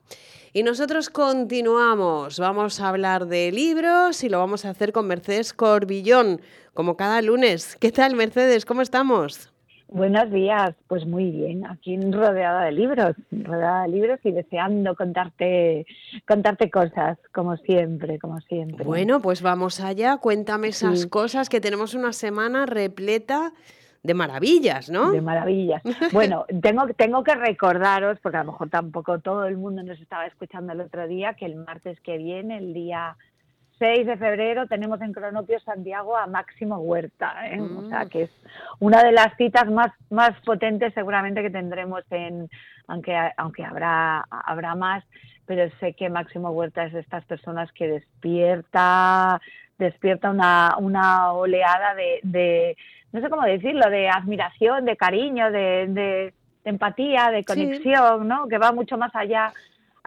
Y 0.52 0.62
nosotros 0.62 1.10
continuamos, 1.10 2.38
vamos 2.38 2.80
a 2.80 2.88
hablar 2.88 3.26
de 3.26 3.50
libros 3.52 4.24
y 4.24 4.30
lo 4.30 4.38
vamos 4.38 4.64
a 4.64 4.70
hacer 4.70 4.92
con 4.92 5.06
Mercedes 5.06 5.52
Corbillón, 5.52 6.40
como 6.72 6.96
cada 6.96 7.20
lunes. 7.20 7.76
¿Qué 7.78 7.92
tal, 7.92 8.14
Mercedes? 8.14 8.64
¿Cómo 8.64 8.80
estamos? 8.80 9.52
Buenos 9.89 10.30
días, 10.32 10.74
pues 10.89 11.07
muy 11.07 11.30
bien, 11.30 11.64
aquí 11.64 11.97
rodeada 11.97 12.64
de 12.64 12.72
libros, 12.72 13.14
rodeada 13.30 13.82
de 13.82 13.89
libros 13.89 14.18
y 14.24 14.32
deseando 14.32 14.97
contarte, 14.97 15.87
contarte 16.26 16.70
cosas, 16.70 17.18
como 17.32 17.57
siempre, 17.59 18.18
como 18.18 18.41
siempre. 18.41 18.84
Bueno, 18.84 19.20
pues 19.20 19.43
vamos 19.43 19.80
allá, 19.80 20.16
cuéntame 20.16 20.68
esas 20.68 21.07
cosas, 21.07 21.49
que 21.49 21.61
tenemos 21.61 21.95
una 21.95 22.12
semana 22.12 22.66
repleta 22.66 23.53
de 24.03 24.14
maravillas, 24.14 24.91
¿no? 24.91 25.12
De 25.12 25.20
maravillas. 25.20 25.82
Bueno, 26.12 26.47
tengo, 26.62 26.87
tengo 26.97 27.22
que 27.22 27.34
recordaros, 27.34 28.18
porque 28.20 28.39
a 28.39 28.45
lo 28.45 28.53
mejor 28.53 28.70
tampoco 28.70 29.20
todo 29.20 29.45
el 29.47 29.57
mundo 29.57 29.84
nos 29.84 30.01
estaba 30.01 30.26
escuchando 30.26 30.72
el 30.72 30.80
otro 30.80 31.07
día, 31.07 31.34
que 31.34 31.47
el 31.47 31.57
martes 31.57 32.01
que 32.01 32.18
viene, 32.18 32.59
el 32.59 32.74
día 32.74 33.16
6 33.79 34.07
de 34.07 34.16
febrero 34.16 34.66
tenemos 34.66 35.01
en 35.03 35.12
Cronopio 35.12 35.61
Santiago 35.61 36.16
a 36.16 36.27
Máximo 36.27 36.79
Huerta, 36.79 37.35
¿eh? 37.49 37.61
o 37.61 37.89
sea 37.89 38.05
mm. 38.05 38.09
que 38.09 38.22
es 38.22 38.31
una 38.79 39.03
de 39.03 39.12
las 39.12 39.37
citas 39.37 39.70
más, 39.70 39.93
más 40.11 40.33
potentes 40.45 40.95
seguramente 40.95 41.43
que 41.43 41.51
tendremos 41.51 42.03
en, 42.11 42.49
aunque, 42.87 43.14
aunque 43.37 43.64
habrá, 43.64 44.24
habrá 44.31 44.74
más, 44.74 45.05
pero 45.45 45.70
sé 45.79 45.93
que 45.95 46.09
Máximo 46.09 46.51
Huerta 46.51 46.85
es 46.85 46.93
de 46.93 47.01
estas 47.01 47.24
personas 47.27 47.70
que 47.72 47.87
despierta, 47.89 49.41
despierta 49.79 50.31
una, 50.31 50.77
una 50.79 51.33
oleada 51.33 51.95
de, 51.95 52.20
de, 52.22 52.77
no 53.12 53.20
sé 53.20 53.29
cómo 53.29 53.43
decirlo, 53.43 53.91
de 53.91 54.09
admiración, 54.09 54.85
de 54.85 54.97
cariño, 54.97 55.51
de, 55.51 55.87
de, 55.89 56.35
empatía, 56.64 57.31
de 57.31 57.45
conexión, 57.45 58.27
¿no? 58.27 58.49
Que 58.49 58.59
va 58.59 58.72
mucho 58.72 58.99
más 58.99 59.14
allá 59.14 59.53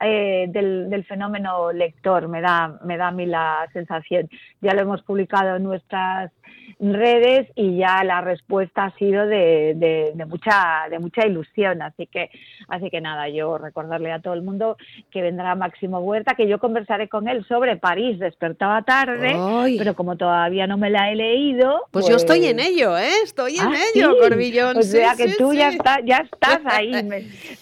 eh, 0.01 0.47
del, 0.49 0.89
del, 0.89 1.05
fenómeno 1.05 1.71
lector, 1.71 2.27
me 2.27 2.41
da, 2.41 2.79
me 2.83 2.97
da 2.97 3.09
a 3.09 3.11
mí 3.11 3.25
la 3.25 3.67
sensación. 3.73 4.29
Ya 4.61 4.73
lo 4.73 4.81
hemos 4.81 5.01
publicado 5.03 5.57
en 5.57 5.63
nuestras 5.63 6.31
redes 6.79 7.47
y 7.55 7.77
ya 7.77 8.03
la 8.05 8.21
respuesta 8.21 8.85
ha 8.85 8.97
sido 8.97 9.25
de, 9.27 9.73
de, 9.75 10.25
mucha 10.25 10.87
de 10.89 10.99
mucha 10.99 11.27
ilusión. 11.27 11.81
Así 11.81 12.07
que 12.07 12.29
así 12.69 12.89
que 12.89 13.01
nada 13.01 13.27
yo 13.29 13.57
recordarle 13.57 14.11
a 14.11 14.21
todo 14.21 14.33
el 14.33 14.41
mundo 14.41 14.77
que 15.11 15.21
vendrá 15.21 15.55
Máximo 15.55 15.99
Huerta 15.99 16.35
que 16.35 16.47
yo 16.47 16.59
conversaré 16.59 17.09
con 17.09 17.27
él 17.27 17.45
sobre 17.47 17.75
París. 17.75 18.19
Despertaba 18.19 18.81
tarde 18.83 19.35
pero 19.77 19.93
como 19.93 20.15
todavía 20.15 20.67
no 20.67 20.77
me 20.77 20.89
la 20.89 21.11
he 21.11 21.15
leído 21.15 21.85
pues, 21.91 22.07
yo 22.07 22.15
estoy 22.15 22.45
en 22.45 22.57
pues 22.57 22.69
ello 22.69 22.97
eh 22.97 23.11
estoy 23.23 23.57
en 23.57 23.67
ah, 23.67 23.77
ello 23.93 24.17
Corbillón 24.19 24.77
o 24.77 24.81
sea 24.81 25.15
que 25.15 25.33
tú 25.37 25.53
ya 25.53 25.69
estás 25.69 25.99
ya 26.05 26.17
estás 26.31 26.59
ahí 26.65 26.93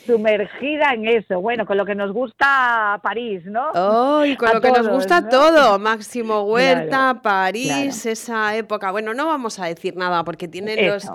sumergida 0.06 0.94
en 0.94 1.08
eso. 1.08 1.42
Bueno 1.42 1.66
con 1.66 1.78
lo 1.78 1.86
que 1.86 1.96
nos 1.96 2.12
gusta 2.12 3.00
París, 3.02 3.44
¿no? 3.46 3.72
Oh, 3.74 4.26
y 4.26 4.36
con 4.36 4.54
lo 4.54 4.62
que 4.62 4.72
nos 4.72 4.88
gusta 4.88 5.28
todo, 5.28 5.80
Máximo 5.80 6.44
Huerta, 6.44 7.20
París, 7.22 8.06
esa 8.06 8.56
época. 8.56 8.77
Bueno, 8.92 9.14
no 9.14 9.26
vamos 9.26 9.60
a 9.60 9.66
decir 9.66 9.96
nada 9.96 10.24
porque 10.24 10.48
tienen 10.48 10.88
los, 10.88 11.06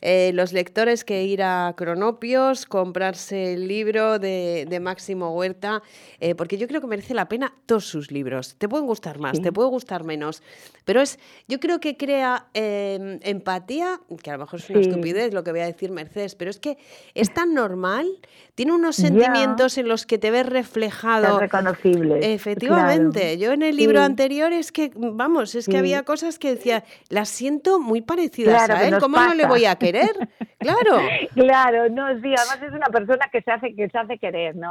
eh, 0.00 0.32
los 0.34 0.52
lectores 0.52 1.04
que 1.04 1.24
ir 1.24 1.42
a 1.42 1.74
Cronopios, 1.76 2.66
comprarse 2.66 3.54
el 3.54 3.68
libro 3.68 4.18
de, 4.18 4.78
Máximo 4.80 5.34
Huerta, 5.34 5.82
eh, 6.20 6.34
porque 6.34 6.56
yo 6.56 6.66
creo 6.66 6.80
que 6.80 6.86
merece 6.86 7.12
la 7.12 7.28
pena 7.28 7.52
todos 7.66 7.84
sus 7.84 8.10
libros. 8.10 8.54
Te 8.56 8.68
pueden 8.68 8.86
gustar 8.86 9.18
más, 9.18 9.40
te 9.40 9.52
puede 9.52 9.68
gustar 9.68 10.04
menos, 10.04 10.42
pero 10.84 11.02
es, 11.02 11.18
yo 11.48 11.60
creo 11.60 11.80
que 11.80 11.96
crea 11.96 12.46
em, 12.54 13.20
empatía, 13.22 14.00
que 14.22 14.30
a 14.30 14.34
lo 14.34 14.40
mejor 14.40 14.60
es 14.60 14.70
una 14.70 14.80
estupidez 14.80 15.34
lo 15.34 15.44
que 15.44 15.50
voy 15.50 15.60
a 15.60 15.66
decir 15.66 15.90
Mercedes, 15.90 16.34
pero 16.34 16.50
es 16.50 16.58
que 16.58 16.78
es 17.14 17.32
tan 17.32 17.54
normal, 17.54 18.06
tiene 18.54 18.72
unos 18.72 18.96
sentimientos 18.96 19.78
en 19.78 19.88
los 19.88 20.06
que 20.06 20.18
te 20.18 20.30
ves 20.30 20.46
reflejado. 20.46 21.38
reconocible. 21.38 22.32
Efectivamente, 22.32 23.38
yo 23.38 23.52
en 23.52 23.62
el 23.62 23.76
libro 23.76 24.02
anterior 24.02 24.52
es 24.52 24.72
que, 24.72 24.90
vamos, 24.94 25.54
es 25.54 25.66
que 25.66 25.78
había 25.78 26.04
cosas 26.04 26.38
que 26.38 26.50
decía, 26.54 26.84
las 27.10 27.28
siento 27.28 27.78
muy 27.80 28.00
parecidas 28.00 28.70
a 28.70 28.86
él, 28.86 28.98
¿cómo 28.98 29.18
no 29.18 29.34
le 29.34 29.46
voy 29.46 29.66
a 29.66 29.76
querer? 29.76 30.10
Claro. 30.60 30.98
claro, 31.32 31.88
no, 31.88 32.06
sí, 32.20 32.34
además 32.36 32.58
es 32.62 32.74
una 32.74 32.88
persona 32.88 33.30
que 33.32 33.40
se 33.40 33.50
hace, 33.50 33.74
que 33.74 33.88
se 33.88 33.96
hace 33.96 34.18
querer, 34.18 34.54
¿no? 34.56 34.70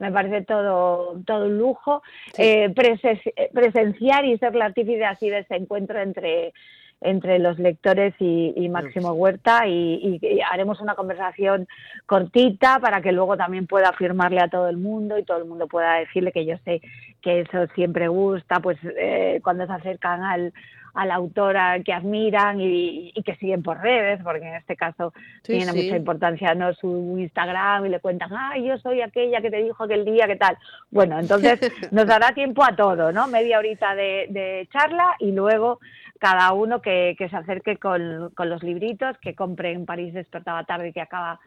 me 0.00 0.10
parece 0.10 0.44
todo, 0.44 1.20
todo 1.24 1.46
un 1.46 1.56
lujo. 1.56 2.02
Eh, 2.36 2.74
presenciar 2.74 4.24
y 4.24 4.36
ser 4.38 4.56
la 4.56 4.64
artífice 4.64 5.04
así 5.04 5.30
de 5.30 5.38
ese 5.38 5.54
encuentro 5.54 6.00
entre 6.00 6.52
entre 7.00 7.38
los 7.38 7.58
lectores 7.58 8.14
y, 8.18 8.68
Máximo 8.68 9.12
Huerta 9.12 9.66
y, 9.66 10.20
haremos 10.50 10.80
una 10.80 10.94
conversación 10.94 11.68
cortita 12.06 12.80
para 12.80 13.00
que 13.00 13.12
luego 13.12 13.36
también 13.36 13.66
pueda 13.66 13.92
firmarle 13.92 14.40
a 14.40 14.48
todo 14.48 14.68
el 14.68 14.78
mundo 14.78 15.18
y 15.18 15.24
todo 15.24 15.38
el 15.38 15.44
mundo 15.44 15.68
pueda 15.68 15.94
decirle 15.94 16.32
que 16.32 16.44
yo 16.44 16.56
sé 16.64 16.80
que 17.22 17.40
eso 17.40 17.66
siempre 17.74 18.08
gusta, 18.08 18.60
pues 18.60 18.78
eh, 18.96 19.40
cuando 19.42 19.66
se 19.66 19.72
acercan 19.72 20.22
al, 20.22 20.52
a 20.98 21.06
la 21.06 21.14
autora 21.14 21.80
que 21.84 21.92
admiran 21.92 22.60
y, 22.60 23.12
que 23.24 23.36
siguen 23.36 23.62
por 23.62 23.80
redes, 23.80 24.20
porque 24.24 24.48
en 24.48 24.56
este 24.56 24.74
caso 24.74 25.12
tiene 25.42 25.72
mucha 25.72 25.96
importancia 25.96 26.56
no 26.56 26.74
su 26.74 27.16
Instagram 27.20 27.86
y 27.86 27.88
le 27.90 28.00
cuentan, 28.00 28.30
ay, 28.36 28.66
yo 28.66 28.76
soy 28.78 29.00
aquella 29.00 29.40
que 29.40 29.48
te 29.48 29.62
dijo 29.62 29.84
aquel 29.84 30.04
día, 30.04 30.26
¿qué 30.26 30.34
tal? 30.34 30.58
Bueno, 30.90 31.20
entonces 31.20 31.60
nos 31.92 32.04
dará 32.04 32.32
tiempo 32.32 32.64
a 32.64 32.74
todo, 32.74 33.12
¿no? 33.12 33.28
Media 33.28 33.60
horita 33.60 33.94
de, 33.94 34.68
charla 34.72 35.14
y 35.20 35.30
luego 35.30 35.78
cada 36.18 36.52
uno 36.52 36.82
que, 36.82 37.14
se 37.16 37.36
acerque 37.36 37.76
con, 37.76 38.30
con, 38.34 38.50
los 38.50 38.64
libritos, 38.64 39.16
que 39.18 39.36
compre 39.36 39.70
en 39.70 39.86
París 39.86 40.12
despertaba 40.12 40.64
tarde 40.64 40.92
que 40.92 41.00
acaba 41.00 41.38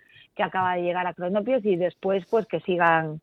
que 0.41 0.47
acaba 0.47 0.75
de 0.75 0.81
llegar 0.81 1.05
a 1.05 1.13
Cronopios 1.13 1.63
y 1.65 1.75
después 1.75 2.25
pues 2.29 2.47
que 2.47 2.59
sigan 2.61 3.21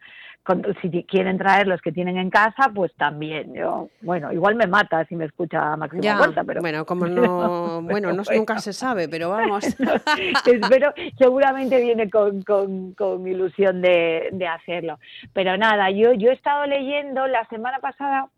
si 0.81 1.05
quieren 1.05 1.37
traer 1.37 1.67
los 1.67 1.81
que 1.83 1.93
tienen 1.93 2.17
en 2.17 2.31
casa, 2.31 2.71
pues 2.75 2.93
también. 2.95 3.53
Yo, 3.55 3.91
bueno, 4.01 4.33
igual 4.33 4.55
me 4.55 4.67
mata 4.67 5.05
si 5.05 5.15
me 5.15 5.27
escucha 5.27 5.77
Máximo 5.77 6.03
ya, 6.03 6.19
pero 6.47 6.61
bueno, 6.61 6.87
como 6.87 7.07
no, 7.07 7.83
bueno, 7.83 8.13
no, 8.13 8.23
nunca 8.35 8.59
se 8.59 8.73
sabe, 8.73 9.09
pero 9.09 9.31
vamos. 9.31 9.65
Espero, 10.47 10.93
seguramente 11.19 11.81
viene 11.81 12.09
con, 12.09 12.43
con, 12.43 13.27
ilusión 13.27 13.83
de, 13.83 14.29
de, 14.33 14.47
hacerlo. 14.47 14.99
Pero 15.35 15.57
nada, 15.59 15.91
yo, 15.91 16.15
yo 16.15 16.31
he 16.31 16.35
estado 16.35 16.67
leyendo 16.67 17.27
la 17.27 17.47
semana 17.49 17.79
pasada. 17.81 18.29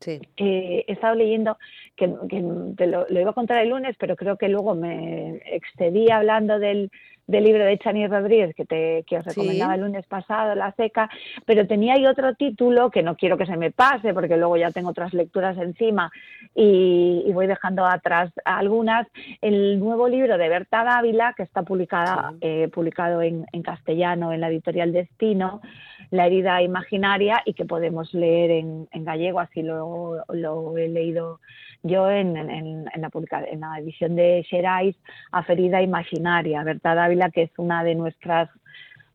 Sí. 0.00 0.20
Eh, 0.36 0.84
he 0.88 0.92
estado 0.92 1.14
leyendo 1.14 1.58
que, 1.96 2.12
que 2.28 2.42
te 2.76 2.86
lo, 2.86 3.06
lo, 3.08 3.20
iba 3.20 3.30
a 3.30 3.34
contar 3.34 3.58
el 3.58 3.68
lunes, 3.68 3.94
pero 4.00 4.16
creo 4.16 4.36
que 4.36 4.48
luego 4.48 4.74
me 4.74 5.36
excedí 5.44 6.10
hablando 6.10 6.58
del, 6.58 6.90
del 7.26 7.44
libro 7.44 7.64
de 7.64 7.78
Chani 7.78 8.06
Rodríguez 8.06 8.54
que, 8.54 8.64
te, 8.64 9.04
que 9.06 9.18
os 9.18 9.24
recomendaba 9.24 9.74
el 9.74 9.82
lunes 9.82 10.06
pasado, 10.06 10.54
La 10.54 10.72
Seca, 10.72 11.08
pero 11.46 11.66
tenía 11.66 11.94
ahí 11.94 12.06
otro 12.06 12.34
título 12.34 12.90
que 12.90 13.02
no 13.02 13.16
quiero 13.16 13.36
que 13.36 13.46
se 13.46 13.56
me 13.56 13.70
pase 13.70 14.12
porque 14.12 14.36
luego 14.36 14.56
ya 14.56 14.70
tengo 14.70 14.90
otras 14.90 15.14
lecturas 15.14 15.56
encima 15.58 16.10
y, 16.54 17.30
voy 17.32 17.46
dejando 17.46 17.86
atrás 17.86 18.30
algunas. 18.44 19.06
El 19.40 19.78
nuevo 19.78 20.08
libro 20.08 20.36
de 20.36 20.48
Berta 20.48 20.84
Dávila, 20.84 21.32
que 21.34 21.42
está 21.42 21.62
publicada, 21.62 22.34
eh, 22.42 22.68
publicado 22.72 23.22
en, 23.22 23.46
castellano 23.62 24.32
en 24.32 24.40
la 24.40 24.48
editorial 24.48 24.92
Destino, 24.92 25.62
La 26.10 26.26
herida 26.26 26.60
imaginaria, 26.60 27.40
y 27.46 27.54
que 27.54 27.64
podemos 27.64 28.12
leer 28.12 28.50
en, 28.50 28.88
gallego, 28.92 29.40
así 29.40 29.62
lo, 29.62 30.24
lo 30.28 30.76
he 30.76 30.88
leído 30.88 31.40
yo 31.82 32.10
en, 32.10 32.36
en, 32.36 32.84
la, 32.84 33.10
en 33.50 33.60
la 33.60 33.78
edición 33.78 34.16
de 34.16 34.46
Xerais 34.48 34.96
a 35.32 35.42
Ferida 35.42 35.82
Imaginaria, 35.82 36.62
Berta 36.62 36.94
Dávila, 36.94 37.30
que 37.30 37.42
es 37.42 37.50
una 37.56 37.82
de 37.84 37.94
nuestras 37.94 38.48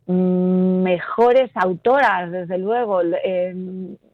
mm, 0.07 0.84
mejores 0.84 1.49
autoras, 1.55 2.32
desde 2.32 2.57
luego, 2.57 3.01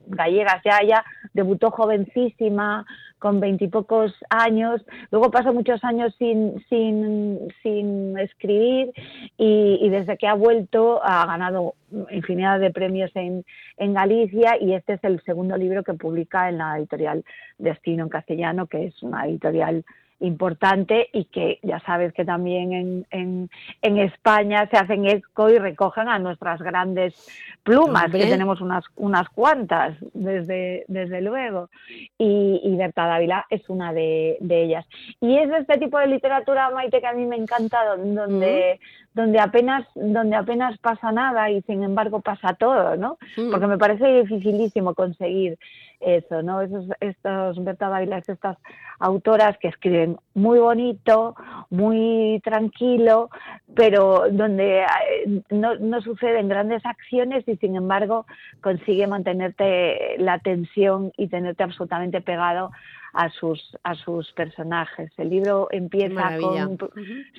gallegas. 0.08 0.62
Ya 0.64 0.80
ella 0.82 1.06
debutó 1.34 1.72
jovencísima, 1.72 2.86
con 3.24 3.40
veintipocos 3.40 4.14
años, 4.30 4.86
luego 5.10 5.32
pasó 5.32 5.54
muchos 5.54 5.82
años 5.86 6.14
sin, 6.20 6.62
sin, 6.68 7.40
sin 7.64 8.20
escribir 8.20 8.92
y, 9.38 9.88
desde 9.88 10.18
que 10.18 10.28
ha 10.28 10.34
vuelto 10.34 11.00
ha 11.02 11.26
ganado 11.26 11.76
infinidad 12.12 12.60
de 12.60 12.70
premios 12.70 13.12
en, 13.16 13.46
en 13.78 13.94
Galicia 13.94 14.58
y 14.60 14.74
este 14.74 14.96
es 14.96 15.04
el 15.06 15.24
segundo 15.24 15.56
libro 15.56 15.84
que 15.84 15.94
publica 15.94 16.50
en 16.50 16.58
la 16.58 16.78
editorial 16.78 17.24
Destino 17.58 18.04
en 18.04 18.10
castellano, 18.10 18.68
que 18.68 18.88
es 18.88 19.02
una 19.02 19.26
editorial 19.26 19.86
importante 20.24 21.10
y 21.12 21.26
que 21.26 21.60
ya 21.64 21.80
sabes 21.82 22.14
que 22.14 22.24
también 22.24 23.06
en, 23.12 23.50
en, 23.82 23.98
España 23.98 24.68
se 24.72 24.78
hacen 24.78 25.06
eco 25.06 25.50
y 25.50 25.58
recogen 25.60 26.08
a 26.08 26.18
nuestras 26.18 26.62
grandes 26.62 27.14
plumas, 27.62 28.10
que 28.10 28.26
tenemos 28.26 28.62
unas, 28.62 28.86
unas 28.96 29.28
cuantas, 29.30 29.96
desde, 30.14 30.86
desde 30.88 31.22
luego. 31.22 31.70
Y, 32.18 32.62
y 32.64 32.76
Berta 32.78 33.06
Dávila 33.06 33.46
es 33.50 33.70
una 33.70 33.92
de, 33.94 34.38
ellas. 34.50 34.86
Y 35.20 35.38
es 35.38 35.50
este 35.52 35.78
tipo 35.78 36.00
de 36.00 36.08
literatura, 36.08 36.70
Maite, 36.70 37.02
que 37.02 37.08
a 37.08 37.14
mí 37.14 37.26
me 37.26 37.36
encanta, 37.36 37.96
donde, 37.98 38.80
donde, 39.14 39.40
apenas, 39.40 39.86
donde 39.96 40.36
apenas 40.36 40.78
pasa 40.80 41.12
nada 41.12 41.50
y 41.50 41.62
sin 41.64 41.84
embargo 41.84 42.22
pasa 42.22 42.54
todo, 42.54 42.96
¿no? 42.96 43.18
Porque 43.52 43.68
me 43.68 43.78
parece 43.78 44.22
dificilísimo 44.22 44.94
conseguir 44.94 45.58
eso, 46.00 46.42
¿no? 46.42 46.62
Esos, 46.62 46.86
estos 47.00 47.64
Berta 47.64 47.90
Dávila, 47.90 48.18
estas 48.18 48.58
autoras 49.00 49.58
que 49.58 49.70
escriben 49.70 50.18
muy 50.34 50.60
bonito, 50.60 51.36
muy 51.70 52.42
tranquilo, 52.44 53.30
pero 53.76 54.26
donde 54.32 54.82
eh, 54.82 55.42
no, 55.50 55.76
no 55.76 56.02
suceden 56.02 56.50
grandes 56.50 56.86
acciones 56.86 57.48
y 57.48 57.56
sin 57.58 57.76
embargo 57.76 58.26
consigue 58.62 59.08
mantenerte 59.08 60.16
la 60.18 60.40
tensión 60.40 61.12
y 61.18 61.28
tenerte 61.28 61.64
absolutamente 61.64 62.22
pegado 62.22 62.72
a 63.14 63.30
sus, 63.30 63.78
a 63.84 63.96
sus 63.96 64.32
personajes. 64.34 65.12
El 65.18 65.30
libro 65.30 65.68
empieza 65.72 66.38
con, 66.40 66.78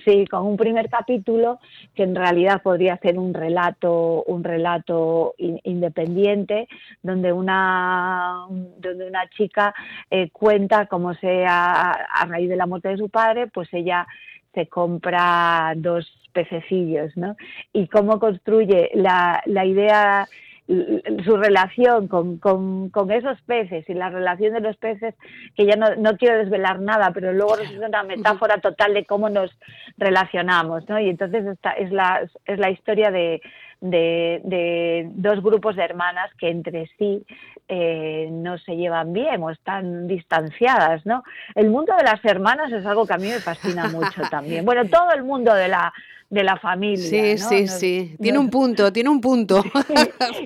sí, 0.05 0.27
con 0.27 0.47
un 0.47 0.57
primer 0.57 0.89
capítulo 0.89 1.59
que 1.95 2.05
en 2.05 2.15
realidad 2.15 2.63
podría 2.63 2.97
ser 2.99 3.19
un 3.19 3.35
relato, 3.35 4.23
un 4.25 4.45
relato 4.45 5.35
independiente, 5.39 6.69
donde 7.03 7.33
una, 7.33 8.47
donde 8.79 9.09
una 9.09 9.29
chica 9.31 9.75
eh, 10.11 10.31
cuenta 10.31 10.87
cómo 10.87 11.15
se 11.15 11.45
a, 11.45 11.91
a 11.91 12.27
raíz 12.27 12.49
de 12.49 12.57
la 12.57 12.67
muerte 12.67 12.89
de 12.89 12.97
su 12.97 13.09
padre, 13.09 13.49
pues 13.49 13.69
ella 13.73 14.07
se 14.55 14.69
compra 14.69 15.75
dos 15.77 16.07
pececillos, 16.33 17.17
¿no? 17.17 17.37
Y 17.73 17.89
cómo 17.89 18.21
construye 18.21 18.91
la, 18.95 19.43
la 19.47 19.65
idea 19.65 20.29
su 20.67 21.37
relación 21.37 22.09
con, 22.09 22.39
con, 22.39 23.11
esos 23.11 23.41
peces 23.43 23.89
y 23.89 23.95
la 23.95 24.09
relación 24.09 24.55
de 24.55 24.61
los 24.61 24.77
peces, 24.77 25.15
que 25.57 25.67
ya 25.67 25.77
no, 25.77 25.95
no 25.97 26.17
quiero 26.17 26.39
desvelar 26.39 26.81
nada, 26.81 27.11
pero 27.13 27.33
luego 27.35 27.59
es 27.59 27.71
una 27.73 28.03
metáfora 28.03 28.59
total 28.59 28.95
de 28.95 29.05
cómo 29.05 29.29
nos 29.29 29.51
relacionamos, 29.99 30.89
¿no? 30.89 30.99
Y 30.99 31.11
entonces 31.11 31.45
esta 31.47 31.73
es 31.73 31.93
la, 31.93 32.27
es 32.47 32.59
la 32.59 32.71
historia 32.71 33.11
de, 33.11 33.43
de, 33.83 35.11
dos 35.15 35.43
grupos 35.43 35.77
de 35.77 35.85
hermanas 35.85 36.31
que 36.39 36.49
entre 36.49 36.91
sí 36.99 37.27
eh, 37.69 38.29
no 38.31 38.57
se 38.59 38.77
llevan 38.77 39.13
bien 39.13 39.43
o 39.43 39.51
están 39.51 40.07
distanciadas, 40.07 41.05
¿no? 41.05 41.25
El 41.55 41.69
mundo 41.69 41.95
de 41.97 42.05
las 42.05 42.25
hermanas 42.25 42.73
es 42.73 42.87
algo 42.87 43.07
que 43.07 43.15
a 43.15 43.19
mí 43.19 43.29
me 43.29 43.41
fascina 43.41 43.89
mucho 43.89 44.23
también. 44.31 44.65
Bueno, 44.65 44.87
todo 44.87 45.13
el 45.13 45.25
mundo 45.25 45.53
de 45.53 45.69
la 45.69 45.93
de 46.31 46.45
la 46.45 46.57
familia. 46.59 47.37
Sí, 47.37 47.39
sí, 47.39 47.69
sí. 47.69 48.17
Tiene 48.21 48.39
un 48.39 48.51
punto, 48.51 48.93
tiene 48.93 49.11
un 49.11 49.21
punto. 49.21 49.63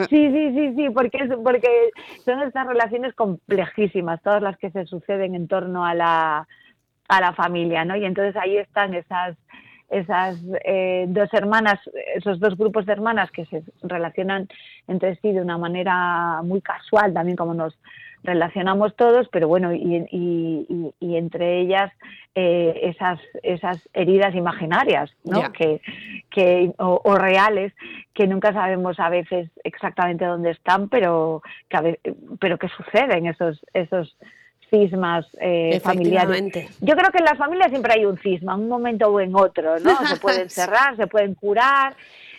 Sí, 0.08 0.30
sí, 0.30 0.52
sí, 0.54 0.74
sí, 0.76 0.90
porque, 0.90 1.18
es, 1.18 1.30
porque 1.42 1.68
son 2.24 2.42
estas 2.42 2.66
relaciones 2.66 3.14
complejísimas, 3.14 4.22
todas 4.22 4.42
las 4.42 4.56
que 4.58 4.70
se 4.70 4.86
suceden 4.86 5.34
en 5.34 5.48
torno 5.48 5.84
a 5.84 5.94
la, 5.94 6.48
a 7.08 7.20
la 7.20 7.32
familia, 7.32 7.84
¿no? 7.84 7.96
Y 7.96 8.04
entonces 8.04 8.36
ahí 8.36 8.56
están 8.56 8.94
esas 8.94 9.36
esas 9.90 10.36
eh, 10.64 11.06
dos 11.08 11.32
hermanas, 11.32 11.80
esos 12.14 12.38
dos 12.40 12.56
grupos 12.56 12.84
de 12.84 12.92
hermanas 12.92 13.30
que 13.30 13.46
se 13.46 13.62
relacionan 13.82 14.46
entre 14.86 15.16
sí 15.16 15.32
de 15.32 15.40
una 15.40 15.56
manera 15.56 16.42
muy 16.42 16.60
casual, 16.60 17.14
también 17.14 17.36
como 17.36 17.54
nos 17.54 17.74
relacionamos 18.22 18.94
todos, 18.96 19.28
pero 19.30 19.48
bueno, 19.48 19.72
y, 19.72 20.06
entre 21.00 21.60
ellas 21.60 21.92
eh, 22.34 22.80
esas, 22.82 23.20
esas 23.42 23.88
heridas 23.92 24.34
imaginarias, 24.34 25.10
¿no? 25.24 25.52
Que, 25.52 25.80
que, 26.30 26.72
o, 26.78 27.14
reales, 27.16 27.72
que 28.14 28.26
nunca 28.26 28.52
sabemos 28.52 28.98
a 29.00 29.08
veces 29.08 29.50
exactamente 29.64 30.24
dónde 30.24 30.50
están, 30.50 30.88
pero 30.88 31.42
que, 31.68 31.98
pero 32.40 32.58
que 32.58 32.68
suceden 32.68 33.26
esos, 33.26 33.60
esos 33.72 34.16
cismas 34.70 35.26
eh, 35.40 35.80
familiares. 35.80 36.78
Yo 36.80 36.94
creo 36.94 37.10
que 37.10 37.18
en 37.18 37.24
las 37.24 37.38
familias 37.38 37.70
siempre 37.70 37.94
hay 37.94 38.04
un 38.04 38.18
cisma, 38.18 38.56
un 38.56 38.68
momento 38.68 39.08
o 39.08 39.20
en 39.20 39.34
otro, 39.34 39.78
¿no? 39.80 40.06
Se 40.06 40.16
pueden 40.16 40.50
cerrar, 40.50 40.96
se 40.96 41.06
pueden 41.06 41.34
curar, 41.34 41.96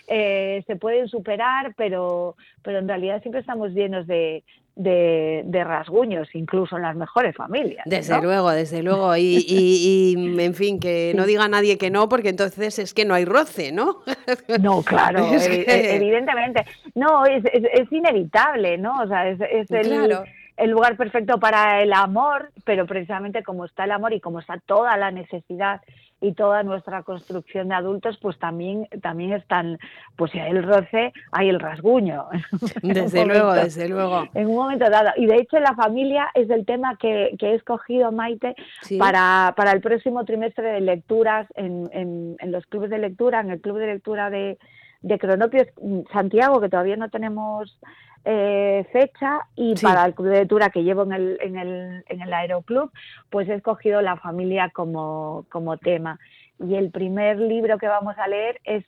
eh, 0.08 0.64
se 0.68 0.76
pueden 0.76 1.08
superar, 1.08 1.74
pero, 1.76 2.36
pero 2.62 2.80
en 2.80 2.88
realidad 2.88 3.22
siempre 3.22 3.42
estamos 3.42 3.72
llenos 3.72 4.08
de, 4.08 4.44
de, 4.80 5.64
rasguños, 5.64 6.34
incluso 6.34 6.78
en 6.78 6.84
las 6.84 6.96
mejores 6.96 7.36
familias. 7.36 7.84
Desde 7.86 8.22
luego, 8.22 8.50
desde 8.52 8.82
luego. 8.82 9.16
Y, 9.18 10.16
en 10.40 10.54
fin, 10.54 10.80
que 10.80 11.14
no 11.16 11.26
diga 11.26 11.48
nadie 11.48 11.78
que 11.78 11.90
no, 11.90 12.08
porque 12.08 12.30
entonces 12.30 12.80
es 12.80 12.94
que 12.94 13.06
no 13.06 13.14
hay 13.14 13.26
roce, 13.26 13.72
¿no? 13.72 14.00
No, 14.62 14.82
claro, 14.82 15.26
e, 15.26 15.62
e, 15.62 15.96
evidentemente. 15.96 16.66
No, 16.96 17.26
es, 17.26 17.44
es, 17.46 17.92
inevitable, 17.92 18.78
¿no? 18.78 19.02
O 19.02 19.08
sea, 19.08 19.30
es, 19.30 19.40
el, 19.70 20.18
el 20.58 20.70
lugar 20.70 20.96
perfecto 20.96 21.40
para 21.40 21.82
el 21.82 21.94
amor, 21.94 22.52
pero 22.64 22.86
precisamente 22.86 23.44
como 23.44 23.66
está 23.66 23.86
el 23.86 23.92
amor 23.92 24.14
y 24.14 24.20
como 24.20 24.40
está 24.40 24.60
toda 24.66 24.98
la 24.98 25.12
necesidad 25.12 25.82
y 26.22 26.34
toda 26.34 26.64
nuestra 26.64 27.04
construcción 27.04 27.70
de 27.70 27.76
adultos, 27.76 28.18
pues 28.22 28.38
también, 28.40 28.88
también 29.02 29.34
están, 29.34 29.80
pues 30.16 30.32
si 30.32 30.40
hay 30.40 30.52
el 30.52 30.64
roce, 30.64 31.14
hay 31.32 31.50
el 31.50 31.60
rasguño. 31.60 32.26
Desde 32.84 33.26
luego, 33.26 33.54
desde 33.54 33.88
luego. 33.88 34.24
En 34.34 34.48
un 34.48 34.56
momento 34.56 34.90
dado. 34.90 35.12
Y 35.16 35.26
de 35.26 35.38
hecho 35.38 35.60
la 35.60 35.76
familia 35.76 36.30
es 36.34 36.50
el 36.50 36.66
tema 36.66 36.98
que, 36.98 37.36
he 37.40 37.54
escogido, 37.54 38.12
Maite, 38.12 38.56
para, 38.98 39.54
para 39.56 39.72
el 39.72 39.82
próximo 39.82 40.26
trimestre 40.26 40.74
de 40.74 40.82
lecturas 40.82 41.48
en, 41.56 41.90
en, 41.94 42.52
los 42.52 42.66
clubes 42.66 42.90
de 42.90 42.98
lectura, 42.98 43.40
en 43.40 43.52
el 43.52 43.62
club 43.62 43.78
de 43.78 43.88
lectura 43.88 44.30
de, 44.30 44.58
de 45.02 45.20
Cronopios 45.20 45.68
Santiago, 46.12 46.60
que 46.60 46.70
todavía 46.70 46.98
no 46.98 47.10
tenemos 47.10 47.80
eh, 48.26 48.86
fecha 48.92 49.40
y 49.56 49.76
para 49.76 50.06
el 50.06 50.14
club 50.14 50.30
de 50.30 50.40
lectura 50.40 50.70
que 50.70 50.84
llevo 50.84 51.04
en 51.04 51.14
el, 51.14 51.38
en 51.42 51.58
el, 51.58 52.04
en 52.08 52.22
el 52.22 52.34
Aeroclub, 52.34 52.92
pues 53.30 53.48
he 53.50 53.56
escogido 53.56 54.02
la 54.02 54.18
familia 54.18 54.70
como, 54.70 55.46
como 55.50 55.78
tema. 55.78 56.20
Y 56.60 56.76
el 56.76 56.92
primer 56.92 57.40
libro 57.40 57.78
que 57.78 57.88
vamos 57.88 58.18
a 58.18 58.28
leer 58.28 58.60
es, 58.64 58.84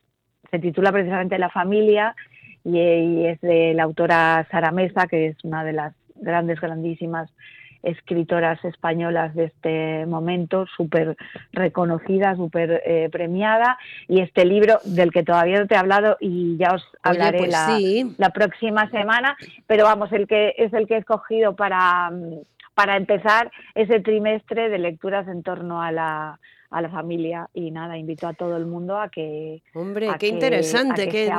se 0.49 0.59
titula 0.59 0.91
precisamente 0.91 1.39
La 1.39 1.49
familia 1.49 2.15
y 2.63 3.25
es 3.25 3.41
de 3.41 3.73
la 3.73 3.83
autora 3.83 4.47
Sara 4.51 4.71
Mesa, 4.71 5.07
que 5.07 5.27
es 5.27 5.43
una 5.43 5.63
de 5.63 5.73
las 5.73 5.93
grandes, 6.15 6.59
grandísimas 6.59 7.31
escritoras 7.83 8.63
españolas 8.63 9.33
de 9.35 9.45
este 9.45 10.05
momento, 10.05 10.65
súper 10.75 11.17
reconocida, 11.51 12.35
súper 12.35 12.81
eh, 12.85 13.09
premiada, 13.11 13.77
y 14.07 14.21
este 14.21 14.45
libro 14.45 14.79
del 14.83 15.11
que 15.11 15.23
todavía 15.23 15.59
no 15.59 15.67
te 15.67 15.75
he 15.75 15.77
hablado 15.77 16.17
y 16.19 16.57
ya 16.57 16.73
os 16.73 16.83
hablaré 17.03 17.39
pues 17.39 18.15
la, 18.17 18.29
próxima 18.29 18.89
semana, 18.89 19.35
pero 19.67 19.85
vamos, 19.85 20.11
el 20.11 20.27
que 20.27 20.53
es 20.57 20.73
el 20.73 20.87
que 20.87 20.95
he 20.95 20.99
escogido 20.99 21.55
para, 21.55 22.11
para 22.73 22.97
empezar 22.97 23.51
ese 23.75 23.99
trimestre 23.99 24.69
de 24.69 24.79
lecturas 24.79 25.27
en 25.27 25.43
torno 25.43 25.81
a 25.81 25.91
la 25.91 26.39
a 26.71 26.81
la 26.81 26.89
familia 26.89 27.49
y 27.53 27.69
nada, 27.69 27.97
invito 27.97 28.27
a 28.27 28.33
todo 28.33 28.55
el 28.55 28.65
mundo 28.65 28.97
a 28.97 29.09
que... 29.09 29.61
Hombre, 29.73 30.07
qué 30.17 30.29
interesante, 30.29 31.09
qué, 31.09 31.29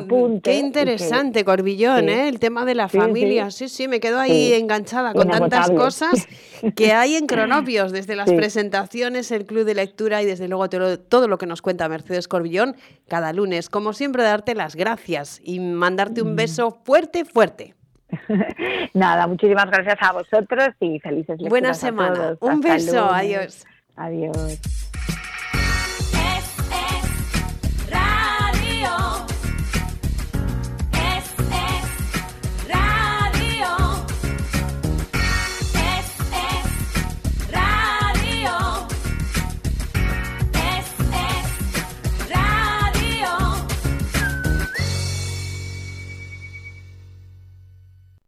qué 0.43 0.59
interesante, 0.59 1.43
Corbillón, 1.43 2.11
¿eh? 2.11 2.29
el 2.29 2.39
tema 2.39 2.67
de 2.67 2.75
la 2.75 2.89
familia. 2.89 3.51
Sí, 3.51 3.71
sí, 3.71 3.89
me 3.89 3.99
quedo 3.99 4.21
ahí 4.21 4.53
enganchada 4.53 5.15
con 5.15 5.31
tantas 5.31 5.71
cosas 5.71 6.29
que 6.77 6.93
hay 6.93 7.17
en 7.17 7.27
Cronopios, 7.27 7.93
desde 7.93 8.15
las 8.15 8.31
presentaciones, 8.31 9.33
el 9.33 9.47
club 9.47 9.65
de 9.65 9.75
lectura 9.75 10.23
y 10.23 10.27
desde 10.27 10.49
luego 10.49 10.69
todo, 10.69 11.29
lo 11.29 11.39
que 11.39 11.47
nos 11.47 11.63
cuenta 11.63 11.89
Mercedes 11.89 12.29
Corbillón 12.29 12.77
cada 13.09 13.33
lunes. 13.33 13.71
Como 13.71 13.95
siempre, 13.95 14.23
darte 14.23 14.55
las 14.55 14.77
gracias 14.77 15.41
y 15.43 15.61
mandarte 15.61 16.21
un 16.21 16.35
mm. 16.35 16.37
beso 16.37 16.79
fuerte, 16.85 17.25
fuerte. 17.25 17.75
Nada, 18.93 19.27
muchísimas 19.27 19.71
gracias 19.71 19.97
a 19.99 20.13
vosotros 20.13 20.69
y 20.81 21.01
felices 21.01 21.41
lecturas 21.41 21.49
Buena 21.49 21.73
semana. 21.73 22.37
Un 22.39 22.61
beso, 22.61 23.11
adiós. 23.11 23.65
Adiós. 23.97 24.82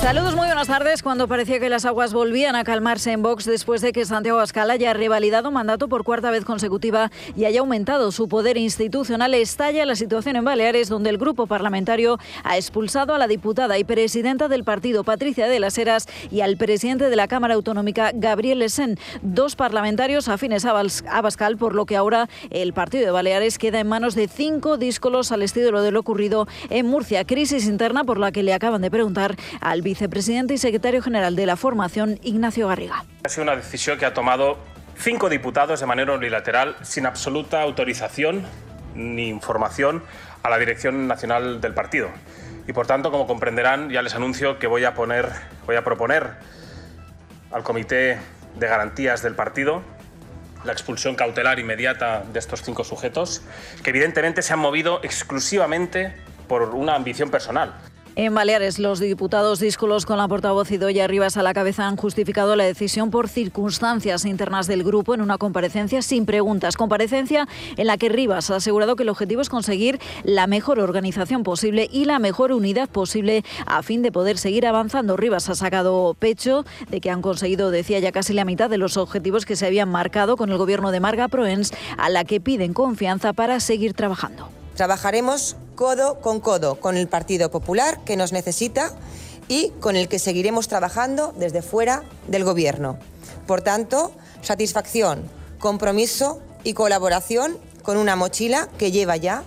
Saludos, 0.00 0.34
muy 0.34 0.46
buenas 0.46 0.66
tardes. 0.66 1.02
Cuando 1.02 1.28
parecía 1.28 1.60
que 1.60 1.68
las 1.68 1.84
aguas 1.84 2.14
volvían 2.14 2.56
a 2.56 2.64
calmarse 2.64 3.12
en 3.12 3.22
Vox 3.22 3.44
después 3.44 3.82
de 3.82 3.92
que 3.92 4.06
Santiago 4.06 4.38
Abascal 4.38 4.70
haya 4.70 4.94
revalidado 4.94 5.50
mandato 5.50 5.88
por 5.88 6.04
cuarta 6.04 6.30
vez 6.30 6.46
consecutiva 6.46 7.12
y 7.36 7.44
haya 7.44 7.60
aumentado 7.60 8.10
su 8.10 8.26
poder 8.26 8.56
institucional, 8.56 9.34
estalla 9.34 9.84
la 9.84 9.94
situación 9.94 10.36
en 10.36 10.44
Baleares, 10.44 10.88
donde 10.88 11.10
el 11.10 11.18
grupo 11.18 11.46
parlamentario 11.46 12.18
ha 12.44 12.56
expulsado 12.56 13.14
a 13.14 13.18
la 13.18 13.28
diputada 13.28 13.78
y 13.78 13.84
presidenta 13.84 14.48
del 14.48 14.64
partido, 14.64 15.04
Patricia 15.04 15.46
de 15.46 15.60
las 15.60 15.76
Heras, 15.76 16.08
y 16.30 16.40
al 16.40 16.56
presidente 16.56 17.10
de 17.10 17.16
la 17.16 17.28
Cámara 17.28 17.54
Autonómica, 17.54 18.10
Gabriel 18.14 18.60
Lesen, 18.60 18.98
dos 19.20 19.54
parlamentarios 19.54 20.28
afines 20.28 20.64
a 20.64 20.70
Abascal, 20.70 21.58
por 21.58 21.74
lo 21.74 21.84
que 21.84 21.96
ahora 21.96 22.28
el 22.48 22.72
partido 22.72 23.04
de 23.04 23.10
Baleares 23.10 23.58
queda 23.58 23.80
en 23.80 23.88
manos 23.88 24.14
de 24.14 24.28
cinco 24.28 24.78
díscolos 24.78 25.30
al 25.30 25.42
estilo 25.42 25.82
de 25.82 25.90
lo 25.92 26.00
ocurrido 26.00 26.48
en 26.70 26.86
Murcia. 26.86 27.26
Crisis 27.26 27.66
interna 27.66 28.04
por 28.04 28.18
la 28.18 28.32
que 28.32 28.42
le 28.42 28.54
acaban 28.54 28.80
de 28.80 28.90
preguntar 28.90 29.36
al 29.60 29.82
vicepresidente 29.90 30.54
y 30.54 30.58
secretario 30.58 31.02
general 31.02 31.34
de 31.34 31.46
la 31.46 31.56
formación, 31.56 32.20
Ignacio 32.22 32.68
Garriga. 32.68 33.04
Ha 33.24 33.28
sido 33.28 33.42
una 33.42 33.56
decisión 33.56 33.98
que 33.98 34.06
ha 34.06 34.14
tomado 34.14 34.56
cinco 34.96 35.28
diputados 35.28 35.80
de 35.80 35.86
manera 35.86 36.12
unilateral, 36.12 36.76
sin 36.82 37.06
absoluta 37.06 37.60
autorización 37.60 38.46
ni 38.94 39.26
información 39.28 40.04
a 40.44 40.50
la 40.50 40.58
dirección 40.58 41.08
nacional 41.08 41.60
del 41.60 41.74
partido. 41.74 42.08
Y 42.68 42.72
por 42.72 42.86
tanto, 42.86 43.10
como 43.10 43.26
comprenderán, 43.26 43.90
ya 43.90 44.00
les 44.02 44.14
anuncio 44.14 44.60
que 44.60 44.68
voy 44.68 44.84
a, 44.84 44.94
poner, 44.94 45.28
voy 45.66 45.74
a 45.74 45.82
proponer 45.82 46.34
al 47.50 47.64
Comité 47.64 48.20
de 48.60 48.66
Garantías 48.68 49.22
del 49.22 49.34
partido 49.34 49.82
la 50.62 50.70
expulsión 50.70 51.16
cautelar 51.16 51.58
inmediata 51.58 52.22
de 52.32 52.38
estos 52.38 52.62
cinco 52.62 52.84
sujetos, 52.84 53.42
que 53.82 53.90
evidentemente 53.90 54.42
se 54.42 54.52
han 54.52 54.60
movido 54.60 55.00
exclusivamente 55.02 56.14
por 56.46 56.76
una 56.76 56.94
ambición 56.94 57.30
personal. 57.30 57.74
En 58.22 58.34
Baleares, 58.34 58.78
los 58.78 59.00
diputados 59.00 59.60
díscolos 59.60 60.04
con 60.04 60.18
la 60.18 60.28
portavoz 60.28 60.70
Idoya 60.70 61.06
Rivas 61.06 61.38
a 61.38 61.42
la 61.42 61.54
cabeza 61.54 61.86
han 61.86 61.96
justificado 61.96 62.54
la 62.54 62.64
decisión 62.64 63.10
por 63.10 63.30
circunstancias 63.30 64.26
internas 64.26 64.66
del 64.66 64.84
grupo 64.84 65.14
en 65.14 65.22
una 65.22 65.38
comparecencia 65.38 66.02
sin 66.02 66.26
preguntas. 66.26 66.76
Comparecencia 66.76 67.48
en 67.78 67.86
la 67.86 67.96
que 67.96 68.10
Rivas 68.10 68.50
ha 68.50 68.56
asegurado 68.56 68.94
que 68.94 69.04
el 69.04 69.08
objetivo 69.08 69.40
es 69.40 69.48
conseguir 69.48 69.98
la 70.22 70.46
mejor 70.46 70.80
organización 70.80 71.44
posible 71.44 71.88
y 71.90 72.04
la 72.04 72.18
mejor 72.18 72.52
unidad 72.52 72.90
posible 72.90 73.42
a 73.64 73.82
fin 73.82 74.02
de 74.02 74.12
poder 74.12 74.36
seguir 74.36 74.66
avanzando. 74.66 75.16
Rivas 75.16 75.48
ha 75.48 75.54
sacado 75.54 76.12
pecho 76.12 76.66
de 76.90 77.00
que 77.00 77.08
han 77.08 77.22
conseguido, 77.22 77.70
decía 77.70 78.00
ya 78.00 78.12
casi 78.12 78.34
la 78.34 78.44
mitad 78.44 78.68
de 78.68 78.76
los 78.76 78.98
objetivos 78.98 79.46
que 79.46 79.56
se 79.56 79.64
habían 79.64 79.88
marcado 79.88 80.36
con 80.36 80.50
el 80.50 80.58
gobierno 80.58 80.90
de 80.90 81.00
Marga 81.00 81.28
Proens, 81.28 81.72
a 81.96 82.10
la 82.10 82.24
que 82.24 82.38
piden 82.38 82.74
confianza 82.74 83.32
para 83.32 83.60
seguir 83.60 83.94
trabajando. 83.94 84.59
Trabajaremos 84.80 85.56
codo 85.74 86.22
con 86.22 86.40
codo 86.40 86.76
con 86.76 86.96
el 86.96 87.06
Partido 87.06 87.50
Popular, 87.50 88.02
que 88.06 88.16
nos 88.16 88.32
necesita, 88.32 88.94
y 89.46 89.72
con 89.78 89.94
el 89.94 90.08
que 90.08 90.18
seguiremos 90.18 90.68
trabajando 90.68 91.34
desde 91.36 91.60
fuera 91.60 92.02
del 92.28 92.44
Gobierno. 92.44 92.96
Por 93.46 93.60
tanto, 93.60 94.10
satisfacción, 94.40 95.30
compromiso 95.58 96.40
y 96.64 96.72
colaboración 96.72 97.58
con 97.82 97.98
una 97.98 98.16
mochila 98.16 98.70
que 98.78 98.90
lleva 98.90 99.18
ya 99.18 99.42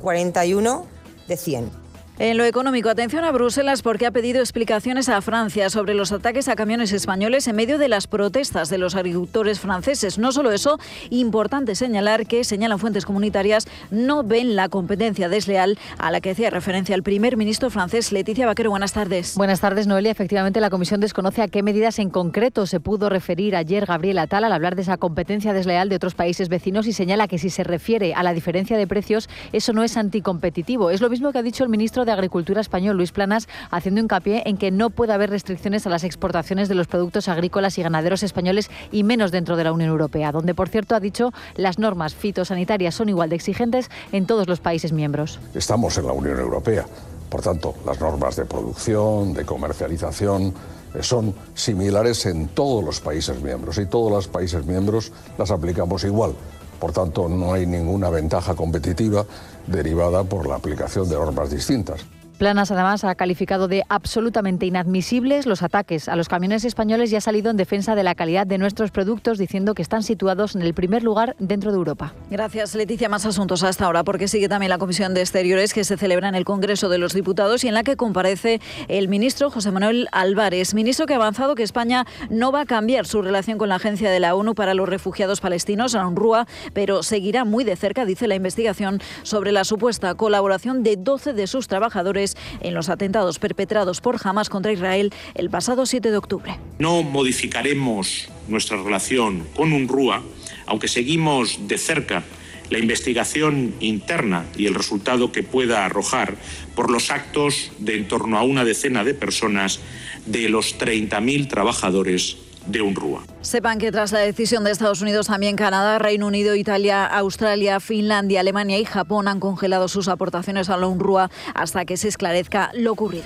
41 0.00 0.86
de 1.26 1.36
100. 1.36 1.87
En 2.20 2.36
lo 2.36 2.42
económico, 2.42 2.88
atención 2.88 3.22
a 3.22 3.30
Bruselas 3.30 3.82
porque 3.82 4.04
ha 4.04 4.10
pedido 4.10 4.40
explicaciones 4.40 5.08
a 5.08 5.20
Francia 5.20 5.70
sobre 5.70 5.94
los 5.94 6.10
ataques 6.10 6.48
a 6.48 6.56
camiones 6.56 6.90
españoles 6.90 7.46
en 7.46 7.54
medio 7.54 7.78
de 7.78 7.86
las 7.86 8.08
protestas 8.08 8.68
de 8.70 8.76
los 8.76 8.96
agricultores 8.96 9.60
franceses. 9.60 10.18
No 10.18 10.32
solo 10.32 10.50
eso, 10.50 10.80
importante 11.10 11.76
señalar 11.76 12.26
que, 12.26 12.42
señalan 12.42 12.80
fuentes 12.80 13.06
comunitarias, 13.06 13.68
no 13.92 14.24
ven 14.24 14.56
la 14.56 14.68
competencia 14.68 15.28
desleal 15.28 15.78
a 15.96 16.10
la 16.10 16.20
que 16.20 16.32
hacía 16.32 16.50
referencia 16.50 16.96
el 16.96 17.04
primer 17.04 17.36
ministro 17.36 17.70
francés. 17.70 18.10
Leticia 18.10 18.46
Vaquero, 18.46 18.70
buenas 18.70 18.94
tardes. 18.94 19.36
Buenas 19.36 19.60
tardes, 19.60 19.86
Noelia. 19.86 20.10
Efectivamente, 20.10 20.60
la 20.60 20.70
Comisión 20.70 21.00
desconoce 21.00 21.42
a 21.42 21.46
qué 21.46 21.62
medidas 21.62 22.00
en 22.00 22.10
concreto 22.10 22.66
se 22.66 22.80
pudo 22.80 23.10
referir 23.10 23.54
ayer 23.54 23.86
Gabriel 23.86 24.18
Atal 24.18 24.42
al 24.42 24.52
hablar 24.52 24.74
de 24.74 24.82
esa 24.82 24.96
competencia 24.96 25.52
desleal 25.52 25.88
de 25.88 25.94
otros 25.94 26.16
países 26.16 26.48
vecinos 26.48 26.88
y 26.88 26.92
señala 26.92 27.28
que 27.28 27.38
si 27.38 27.48
se 27.48 27.62
refiere 27.62 28.14
a 28.14 28.24
la 28.24 28.34
diferencia 28.34 28.76
de 28.76 28.88
precios, 28.88 29.28
eso 29.52 29.72
no 29.72 29.84
es 29.84 29.96
anticompetitivo. 29.96 30.90
Es 30.90 31.00
lo 31.00 31.10
mismo 31.10 31.30
que 31.30 31.38
ha 31.38 31.42
dicho 31.42 31.62
el 31.62 31.70
ministro 31.70 32.04
de 32.04 32.07
Agricultura 32.12 32.60
español, 32.60 32.96
Luis 32.96 33.12
Planas, 33.12 33.48
haciendo 33.70 34.00
hincapié 34.00 34.42
en 34.46 34.56
que 34.56 34.70
no 34.70 34.90
puede 34.90 35.12
haber 35.12 35.30
restricciones 35.30 35.86
a 35.86 35.90
las 35.90 36.04
exportaciones 36.04 36.68
de 36.68 36.74
los 36.74 36.86
productos 36.86 37.28
agrícolas 37.28 37.78
y 37.78 37.82
ganaderos 37.82 38.22
españoles 38.22 38.70
y 38.92 39.02
menos 39.04 39.30
dentro 39.30 39.56
de 39.56 39.64
la 39.64 39.72
Unión 39.72 39.90
Europea, 39.90 40.32
donde, 40.32 40.54
por 40.54 40.68
cierto, 40.68 40.94
ha 40.94 41.00
dicho 41.00 41.32
las 41.56 41.78
normas 41.78 42.14
fitosanitarias 42.14 42.94
son 42.94 43.08
igual 43.08 43.30
de 43.30 43.36
exigentes 43.36 43.90
en 44.12 44.26
todos 44.26 44.48
los 44.48 44.60
países 44.60 44.92
miembros. 44.92 45.38
Estamos 45.54 45.96
en 45.98 46.06
la 46.06 46.12
Unión 46.12 46.38
Europea. 46.38 46.86
Por 47.28 47.42
tanto, 47.42 47.74
las 47.84 48.00
normas 48.00 48.36
de 48.36 48.46
producción, 48.46 49.34
de 49.34 49.44
comercialización, 49.44 50.54
eh, 50.94 51.02
son 51.02 51.34
similares 51.54 52.24
en 52.26 52.48
todos 52.48 52.82
los 52.82 53.00
países 53.00 53.40
miembros 53.42 53.78
y 53.78 53.86
todos 53.86 54.10
los 54.10 54.28
países 54.28 54.64
miembros 54.64 55.12
las 55.36 55.50
aplicamos 55.50 56.04
igual. 56.04 56.32
Por 56.80 56.92
tanto, 56.92 57.28
no 57.28 57.52
hay 57.52 57.66
ninguna 57.66 58.08
ventaja 58.08 58.54
competitiva 58.54 59.26
derivada 59.70 60.24
por 60.24 60.46
la 60.46 60.56
aplicación 60.56 61.08
de 61.08 61.16
normas 61.16 61.50
distintas. 61.50 62.04
Planas 62.38 62.70
además 62.70 63.02
ha 63.02 63.16
calificado 63.16 63.66
de 63.66 63.82
absolutamente 63.88 64.64
inadmisibles 64.64 65.44
los 65.44 65.64
ataques 65.64 66.08
a 66.08 66.14
los 66.14 66.28
camiones 66.28 66.64
españoles 66.64 67.12
y 67.12 67.16
ha 67.16 67.20
salido 67.20 67.50
en 67.50 67.56
defensa 67.56 67.96
de 67.96 68.04
la 68.04 68.14
calidad 68.14 68.46
de 68.46 68.58
nuestros 68.58 68.92
productos 68.92 69.38
diciendo 69.38 69.74
que 69.74 69.82
están 69.82 70.04
situados 70.04 70.54
en 70.54 70.62
el 70.62 70.72
primer 70.72 71.02
lugar 71.02 71.34
dentro 71.40 71.72
de 71.72 71.78
Europa. 71.78 72.14
Gracias 72.30 72.76
Leticia. 72.76 73.08
Más 73.08 73.26
asuntos 73.26 73.64
hasta 73.64 73.86
ahora 73.86 74.04
porque 74.04 74.28
sigue 74.28 74.48
también 74.48 74.70
la 74.70 74.78
Comisión 74.78 75.14
de 75.14 75.20
Exteriores 75.20 75.74
que 75.74 75.82
se 75.82 75.96
celebra 75.96 76.28
en 76.28 76.36
el 76.36 76.44
Congreso 76.44 76.88
de 76.88 76.98
los 76.98 77.12
Diputados 77.12 77.64
y 77.64 77.68
en 77.68 77.74
la 77.74 77.82
que 77.82 77.96
comparece 77.96 78.60
el 78.86 79.08
ministro 79.08 79.50
José 79.50 79.72
Manuel 79.72 80.06
Álvarez, 80.12 80.74
ministro 80.74 81.06
que 81.06 81.14
ha 81.14 81.16
avanzado 81.16 81.56
que 81.56 81.64
España 81.64 82.06
no 82.30 82.52
va 82.52 82.60
a 82.60 82.66
cambiar 82.66 83.04
su 83.06 83.20
relación 83.20 83.58
con 83.58 83.68
la 83.68 83.76
Agencia 83.76 84.12
de 84.12 84.20
la 84.20 84.36
ONU 84.36 84.54
para 84.54 84.74
los 84.74 84.88
Refugiados 84.88 85.40
Palestinos, 85.40 85.94
la 85.94 86.06
UNRWA, 86.06 86.46
pero 86.72 87.02
seguirá 87.02 87.44
muy 87.44 87.64
de 87.64 87.74
cerca, 87.74 88.04
dice 88.04 88.28
la 88.28 88.36
investigación, 88.36 89.00
sobre 89.24 89.50
la 89.50 89.64
supuesta 89.64 90.14
colaboración 90.14 90.84
de 90.84 90.96
12 90.96 91.32
de 91.32 91.48
sus 91.48 91.66
trabajadores 91.66 92.27
en 92.60 92.74
los 92.74 92.88
atentados 92.88 93.38
perpetrados 93.38 94.00
por 94.00 94.16
Hamas 94.22 94.48
contra 94.48 94.72
Israel 94.72 95.12
el 95.34 95.50
pasado 95.50 95.86
7 95.86 96.10
de 96.10 96.16
octubre. 96.16 96.58
No 96.78 97.02
modificaremos 97.02 98.28
nuestra 98.48 98.82
relación 98.82 99.46
con 99.54 99.72
UNRWA, 99.72 100.22
aunque 100.66 100.88
seguimos 100.88 101.68
de 101.68 101.78
cerca 101.78 102.24
la 102.70 102.78
investigación 102.78 103.74
interna 103.80 104.46
y 104.56 104.66
el 104.66 104.74
resultado 104.74 105.32
que 105.32 105.42
pueda 105.42 105.84
arrojar 105.84 106.36
por 106.74 106.90
los 106.90 107.10
actos 107.10 107.72
de 107.78 107.96
en 107.96 108.08
torno 108.08 108.38
a 108.38 108.42
una 108.42 108.64
decena 108.64 109.04
de 109.04 109.14
personas 109.14 109.80
de 110.26 110.48
los 110.48 110.78
30.000 110.78 111.48
trabajadores 111.48 112.36
de. 112.68 113.22
Sepan 113.40 113.78
que 113.78 113.90
tras 113.90 114.12
la 114.12 114.20
decisión 114.20 114.64
de 114.64 114.70
Estados 114.70 115.00
Unidos, 115.00 115.26
también 115.26 115.56
Canadá, 115.56 115.98
Reino 115.98 116.26
Unido, 116.26 116.54
Italia, 116.54 117.06
Australia, 117.06 117.80
Finlandia, 117.80 118.40
Alemania 118.40 118.78
y 118.78 118.84
Japón 118.84 119.28
han 119.28 119.40
congelado 119.40 119.88
sus 119.88 120.08
aportaciones 120.08 120.68
a 120.70 120.76
la 120.76 120.86
UNRWA 120.86 121.30
hasta 121.54 121.84
que 121.84 121.96
se 121.96 122.08
esclarezca 122.08 122.70
lo 122.74 122.92
ocurrido. 122.92 123.24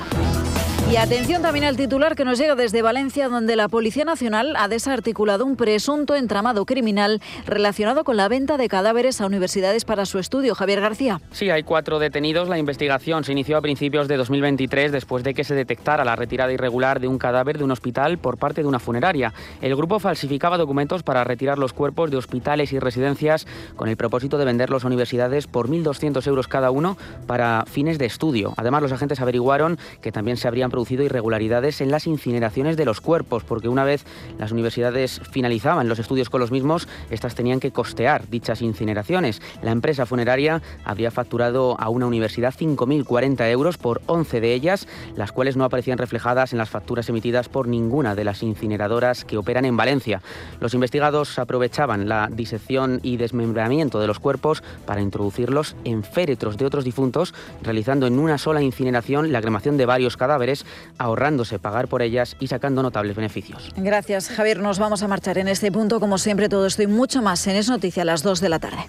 Y 0.93 0.99
atención 0.99 1.41
también 1.41 1.65
al 1.65 1.79
titular 1.79 2.15
que 2.15 2.27
nos 2.27 2.37
llega 2.37 2.55
desde 2.55 2.83
Valencia, 2.83 3.31
donde 3.31 3.57
la 3.57 3.69
Policía 3.69 4.05
Nacional 4.05 4.55
ha 4.59 4.69
desarticulado 4.69 5.47
un 5.47 5.57
presunto 5.57 6.15
entramado 6.15 6.67
criminal 6.67 7.23
relacionado 7.47 8.05
con 8.05 8.19
la 8.19 8.29
venta 8.29 8.59
de 8.59 8.69
cadáveres 8.69 9.23
a 9.23 9.27
universidades 9.27 9.87
para 9.87 10.05
su 10.05 10.19
estudio. 10.19 10.55
Javier 10.55 10.83
García. 10.83 11.23
Sí, 11.31 11.49
hay 11.49 11.63
cuatro 11.63 11.99
detenidos. 11.99 12.51
La 12.51 12.59
investigación 12.59 13.25
se 13.25 13.33
inició 13.33 13.57
a 13.57 13.63
principios 13.63 14.07
de 14.07 14.19
2023 14.19 14.93
después 14.93 15.25
de 15.25 15.33
que 15.33 15.45
se 15.45 15.55
detectara 15.55 16.05
la 16.05 16.15
retirada 16.15 16.53
irregular 16.53 17.01
de 17.01 17.09
un 17.09 17.17
cadáver 17.17 17.57
de 17.57 17.65
un 17.65 17.71
hospital 17.71 18.19
por 18.19 18.37
parte 18.37 18.61
de 18.61 18.69
una 18.69 18.79
funeraria. 18.79 19.33
El 19.63 19.75
grupo 19.75 19.99
falsificaba 19.99 20.59
documentos 20.59 21.03
para 21.03 21.25
retirar 21.25 21.59
los 21.59 21.73
cuerpos 21.73 22.11
de 22.11 22.19
hospitales 22.19 22.71
y 22.75 22.79
residencias 22.79 23.47
con 23.77 23.89
el 23.89 23.97
propósito 23.97 24.37
de 24.37 24.45
venderlos 24.45 24.85
a 24.85 24.89
universidades 24.89 25.47
por 25.47 25.71
1.200 25.71 26.27
euros 26.27 26.49
cada 26.49 26.71
uno 26.71 26.99
para 27.27 27.65
fines 27.65 27.97
de 27.97 28.05
estudio. 28.05 28.53
Además, 28.59 28.83
los 28.83 28.93
agentes 28.93 29.23
averiguaron 29.23 29.79
que 30.03 30.13
también 30.13 30.37
se 30.37 30.49
habrían 30.49 30.69
producido 30.69 30.82
irregularidades 30.91 31.81
en 31.81 31.91
las 31.91 32.07
incineraciones 32.07 32.77
de 32.77 32.85
los 32.85 33.01
cuerpos, 33.01 33.45
porque 33.45 33.69
una 33.69 33.85
vez 33.85 34.05
las 34.39 34.53
universidades 34.53 35.21
finalizaban 35.31 35.89
los 35.89 35.99
estudios 35.99 36.31
con 36.31 36.41
los 36.41 36.51
mismos, 36.51 36.89
estas 37.11 37.35
tenían 37.35 37.61
que 37.61 37.71
costear 37.71 38.29
dichas 38.29 38.63
incineraciones. 38.63 39.41
La 39.63 39.71
empresa 39.71 40.07
funeraria 40.07 40.63
habría 40.85 41.11
facturado 41.11 41.77
a 41.81 41.89
una 41.89 42.07
universidad 42.07 42.55
5.040 42.55 43.51
euros 43.51 43.79
por 43.79 44.03
11 44.07 44.41
de 44.41 44.55
ellas, 44.55 44.89
las 45.17 45.33
cuales 45.33 45.57
no 45.57 45.65
aparecían 45.65 45.99
reflejadas 45.99 46.53
en 46.53 46.59
las 46.59 46.71
facturas 46.71 47.09
emitidas 47.09 47.49
por 47.49 47.69
ninguna 47.69 48.15
de 48.15 48.25
las 48.25 48.43
incineradoras 48.43 49.25
que 49.25 49.37
operan 49.37 49.65
en 49.65 49.77
Valencia. 49.77 50.23
Los 50.61 50.75
investigados 50.75 51.39
aprovechaban 51.39 52.09
la 52.09 52.29
disección 52.31 53.01
y 53.03 53.17
desmembramiento 53.17 54.01
de 54.01 54.07
los 54.07 54.19
cuerpos 54.19 54.63
para 54.87 55.01
introducirlos 55.01 55.77
en 55.85 56.03
féretros 56.03 56.57
de 56.57 56.67
otros 56.67 56.85
difuntos, 56.85 57.35
realizando 57.63 58.07
en 58.07 58.19
una 58.19 58.39
sola 58.39 58.63
incineración 58.63 59.33
la 59.33 59.41
cremación 59.41 59.77
de 59.77 59.87
varios 59.87 60.17
cadáveres 60.17 60.65
ahorrándose 60.99 61.59
pagar 61.59 61.89
por 61.89 62.03
ellas 62.03 62.37
y 62.41 62.49
sacando 62.49 62.83
notables 62.83 63.17
beneficios. 63.17 63.71
Gracias, 63.77 64.29
Javier. 64.29 64.61
Nos 64.61 64.79
vamos 64.79 65.03
a 65.03 65.09
marchar 65.09 65.39
en 65.39 65.49
este 65.49 65.73
punto. 65.73 66.01
Como 66.01 66.19
siempre, 66.19 66.49
todo 66.49 66.67
esto 66.67 66.83
y 66.83 66.87
mucho 66.87 67.23
más 67.23 67.47
en 67.47 67.57
Es 67.57 67.69
Noticia 67.69 68.03
a 68.03 68.07
las 68.07 68.23
2 68.23 68.41
de 68.41 68.49
la 68.49 68.59
tarde. 68.59 68.85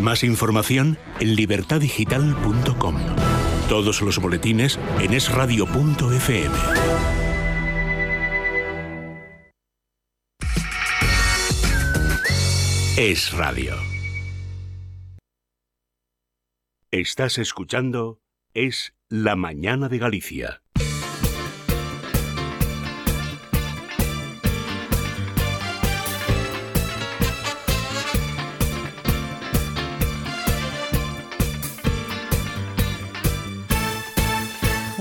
Más 0.00 0.24
información 0.24 0.98
en 1.18 1.36
libertadigital.com. 1.36 2.96
Todos 3.68 4.00
los 4.02 4.18
boletines 4.18 4.78
en 4.98 5.12
esradio.fm. 5.12 6.54
Es 12.96 13.32
Radio. 13.32 13.76
Estás 16.90 17.38
escuchando 17.38 18.20
Es 18.52 18.92
la 19.10 19.34
mañana 19.34 19.88
de 19.88 19.98
Galicia. 19.98 20.62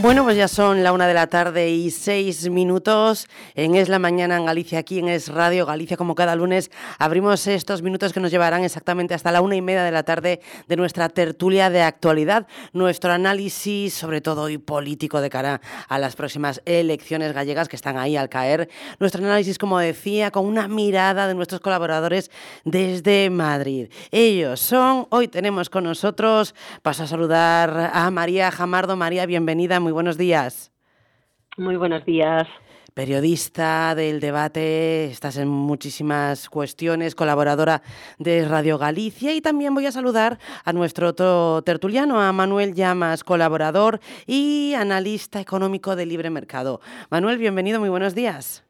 Bueno, 0.02 0.24
pues 0.24 0.38
ya 0.38 0.48
son 0.48 0.82
la 0.82 0.94
una 0.94 1.08
de 1.08 1.14
la 1.14 1.28
tarde 1.28 1.72
y 1.72 1.92
seis 1.92 2.50
minutos 2.50 3.28
en 3.54 3.76
Es 3.76 3.90
la 3.90 4.00
Mañana 4.00 4.38
en 4.38 4.46
Galicia, 4.46 4.80
aquí 4.80 5.00
en 5.00 5.10
Es 5.10 5.28
Radio 5.28 5.66
Galicia, 5.66 5.98
como 5.98 6.16
cada 6.16 6.38
lunes. 6.38 6.72
Abrimos 7.00 7.46
estos 7.48 7.82
minutos 7.82 8.14
que 8.14 8.22
nos 8.22 8.32
llevarán 8.32 8.64
exactamente 8.64 9.14
hasta 9.14 9.34
la 9.34 9.42
una 9.42 9.58
y 9.58 9.62
media 9.62 9.84
de 9.84 9.92
la 9.92 10.04
tarde 10.04 10.40
de 10.70 10.76
nuestra 10.78 11.10
tertulia 11.10 11.70
de 11.70 11.82
actualidad, 11.82 12.48
nuestro 12.72 13.12
análisis, 13.12 13.94
sobre 13.94 14.22
todo 14.22 14.48
y 14.48 14.58
político, 14.58 15.20
de 15.20 15.30
cara 15.30 15.60
a 15.90 16.00
las 16.00 16.16
próximas 16.16 16.62
elecciones 16.64 17.34
gallegas 17.34 17.68
que 17.68 17.76
están 17.76 17.98
ahí 17.98 18.16
al 18.16 18.30
caer. 18.30 18.70
Nuestro 19.02 19.22
análisis, 19.22 19.58
como 19.58 19.80
decía, 19.80 20.32
con 20.32 20.46
una 20.46 20.70
mirada 20.70 21.28
de 21.28 21.36
nuestros 21.36 21.60
colaboradores 21.60 22.32
desde 22.64 23.30
Madrid. 23.30 23.90
Ellos 24.12 24.62
son, 24.62 25.08
hoy 25.10 25.28
tenemos 25.28 25.70
con 25.70 25.84
nosotros, 25.84 26.56
paso 26.84 27.04
a 27.04 27.08
saludar 27.08 27.92
a 27.94 28.10
María 28.12 28.50
Jamardo. 28.50 28.96
María, 28.96 29.26
bienvenida 29.26 29.82
buenos 29.92 30.18
días. 30.18 30.72
Muy 31.58 31.76
buenos 31.76 32.06
días. 32.06 32.48
Periodista 32.94 33.96
del 33.96 34.20
debate, 34.20 35.06
estás 35.06 35.38
en 35.38 35.48
muchísimas 35.48 36.50
cuestiones, 36.50 37.16
colaboradora 37.16 37.82
de 38.18 38.46
Radio 38.46 38.78
Galicia 38.78 39.34
y 39.34 39.42
también 39.42 39.74
voy 39.74 39.86
a 39.86 39.92
saludar 39.92 40.40
a 40.66 40.74
nuestro 40.74 41.10
otro 41.10 41.62
tertuliano, 41.62 42.22
a 42.22 42.34
Manuel 42.34 42.74
Llamas, 42.74 43.24
colaborador 43.24 44.00
y 44.26 44.74
analista 44.76 45.40
económico 45.40 45.96
de 45.96 46.06
Libre 46.08 46.30
Mercado. 46.30 46.82
Manuel, 47.10 47.38
bienvenido, 47.38 47.80
muy 47.80 47.90
buenos 47.90 48.16
días. 48.16 48.66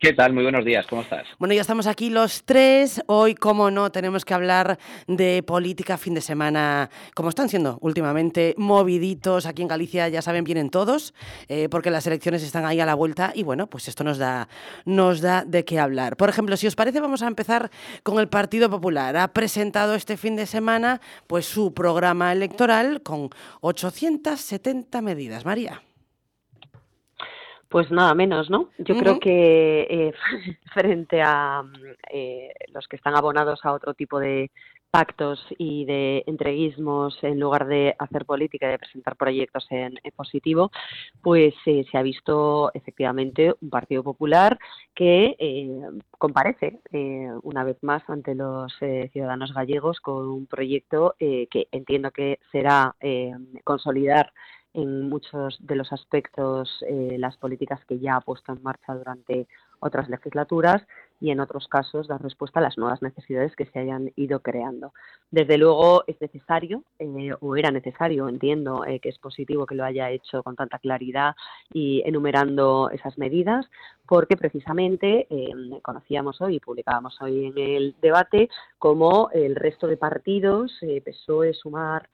¿Qué 0.00 0.14
tal? 0.14 0.32
Muy 0.32 0.42
buenos 0.42 0.64
días, 0.64 0.86
¿cómo 0.86 1.02
estás? 1.02 1.26
Bueno, 1.38 1.52
ya 1.52 1.60
estamos 1.60 1.86
aquí 1.86 2.08
los 2.08 2.44
tres. 2.44 3.02
Hoy, 3.04 3.34
como 3.34 3.70
no, 3.70 3.92
tenemos 3.92 4.24
que 4.24 4.32
hablar 4.32 4.78
de 5.06 5.42
política 5.42 5.98
fin 5.98 6.14
de 6.14 6.22
semana, 6.22 6.88
como 7.14 7.28
están 7.28 7.50
siendo 7.50 7.76
últimamente, 7.82 8.54
moviditos. 8.56 9.44
Aquí 9.44 9.60
en 9.60 9.68
Galicia, 9.68 10.08
ya 10.08 10.22
saben, 10.22 10.44
vienen 10.44 10.70
todos, 10.70 11.12
eh, 11.48 11.68
porque 11.68 11.90
las 11.90 12.06
elecciones 12.06 12.42
están 12.42 12.64
ahí 12.64 12.80
a 12.80 12.86
la 12.86 12.94
vuelta 12.94 13.32
y 13.34 13.42
bueno, 13.42 13.66
pues 13.66 13.88
esto 13.88 14.02
nos 14.02 14.16
da, 14.16 14.48
nos 14.86 15.20
da 15.20 15.44
de 15.44 15.66
qué 15.66 15.78
hablar. 15.78 16.16
Por 16.16 16.30
ejemplo, 16.30 16.56
si 16.56 16.66
os 16.66 16.76
parece, 16.76 17.00
vamos 17.00 17.20
a 17.20 17.26
empezar 17.26 17.70
con 18.02 18.18
el 18.20 18.28
Partido 18.30 18.70
Popular. 18.70 19.18
Ha 19.18 19.34
presentado 19.34 19.94
este 19.94 20.16
fin 20.16 20.34
de 20.34 20.46
semana 20.46 21.02
pues 21.26 21.44
su 21.44 21.74
programa 21.74 22.32
electoral 22.32 23.02
con 23.02 23.28
870 23.60 25.02
medidas. 25.02 25.44
María. 25.44 25.82
Pues 27.70 27.88
nada 27.92 28.14
menos, 28.14 28.50
¿no? 28.50 28.70
Yo 28.78 28.98
creo 28.98 29.20
que 29.20 29.86
eh, 29.88 30.12
frente 30.74 31.22
a 31.22 31.62
eh, 32.12 32.52
los 32.74 32.88
que 32.88 32.96
están 32.96 33.14
abonados 33.14 33.60
a 33.62 33.72
otro 33.72 33.94
tipo 33.94 34.18
de 34.18 34.50
pactos 34.90 35.38
y 35.56 35.84
de 35.84 36.24
entreguismos 36.26 37.16
en 37.22 37.38
lugar 37.38 37.68
de 37.68 37.94
hacer 37.96 38.24
política 38.24 38.66
y 38.66 38.70
de 38.72 38.78
presentar 38.80 39.14
proyectos 39.14 39.68
en, 39.70 39.94
positivo, 40.16 40.72
pues 41.22 41.54
eh, 41.64 41.84
se 41.92 41.96
ha 41.96 42.02
visto 42.02 42.72
efectivamente 42.74 43.54
un 43.60 43.70
Partido 43.70 44.02
Popular 44.02 44.58
que 44.92 45.36
comparece 46.18 46.80
una 47.44 47.62
vez 47.62 47.76
más 47.82 48.02
ante 48.08 48.34
los 48.34 48.76
ciudadanos 49.12 49.54
gallegos 49.54 50.00
con 50.00 50.26
un 50.26 50.46
proyecto 50.46 51.14
que 51.20 51.68
entiendo 51.70 52.10
que 52.10 52.40
será 52.50 52.96
consolidar 53.62 54.32
en 54.72 55.08
muchos 55.08 55.58
de 55.60 55.74
los 55.74 55.92
aspectos 55.92 56.84
eh, 56.88 57.16
las 57.18 57.36
políticas 57.36 57.84
que 57.86 57.98
ya 57.98 58.16
ha 58.16 58.20
puesto 58.20 58.52
en 58.52 58.62
marcha 58.62 58.94
durante 58.94 59.48
otras 59.80 60.08
legislaturas 60.10 60.86
y 61.20 61.30
en 61.30 61.40
otros 61.40 61.66
casos 61.66 62.06
dar 62.06 62.22
respuesta 62.22 62.60
a 62.60 62.62
las 62.62 62.76
nuevas 62.76 63.00
necesidades 63.02 63.56
que 63.56 63.66
se 63.66 63.78
hayan 63.78 64.12
ido 64.14 64.40
creando. 64.40 64.92
Desde 65.30 65.58
luego 65.58 66.04
es 66.06 66.20
necesario, 66.20 66.84
eh, 66.98 67.32
o 67.40 67.56
era 67.56 67.70
necesario, 67.70 68.28
entiendo 68.28 68.84
eh, 68.84 69.00
que 69.00 69.08
es 69.08 69.18
positivo 69.18 69.66
que 69.66 69.74
lo 69.74 69.84
haya 69.84 70.10
hecho 70.10 70.42
con 70.42 70.54
tanta 70.54 70.78
claridad 70.78 71.34
y 71.72 72.02
enumerando 72.04 72.90
esas 72.90 73.16
medidas, 73.18 73.66
porque 74.06 74.36
precisamente 74.36 75.28
conocíamos 75.82 76.40
hoy 76.40 76.56
y 76.56 76.60
publicábamos 76.60 77.20
hoy 77.20 77.46
en 77.46 77.58
el 77.58 77.94
debate 78.02 78.48
cómo 78.78 79.30
el 79.32 79.54
resto 79.54 79.86
de 79.86 79.96
partidos, 79.96 80.72
PSOE, 81.04 81.54
Sumar, 81.54 82.08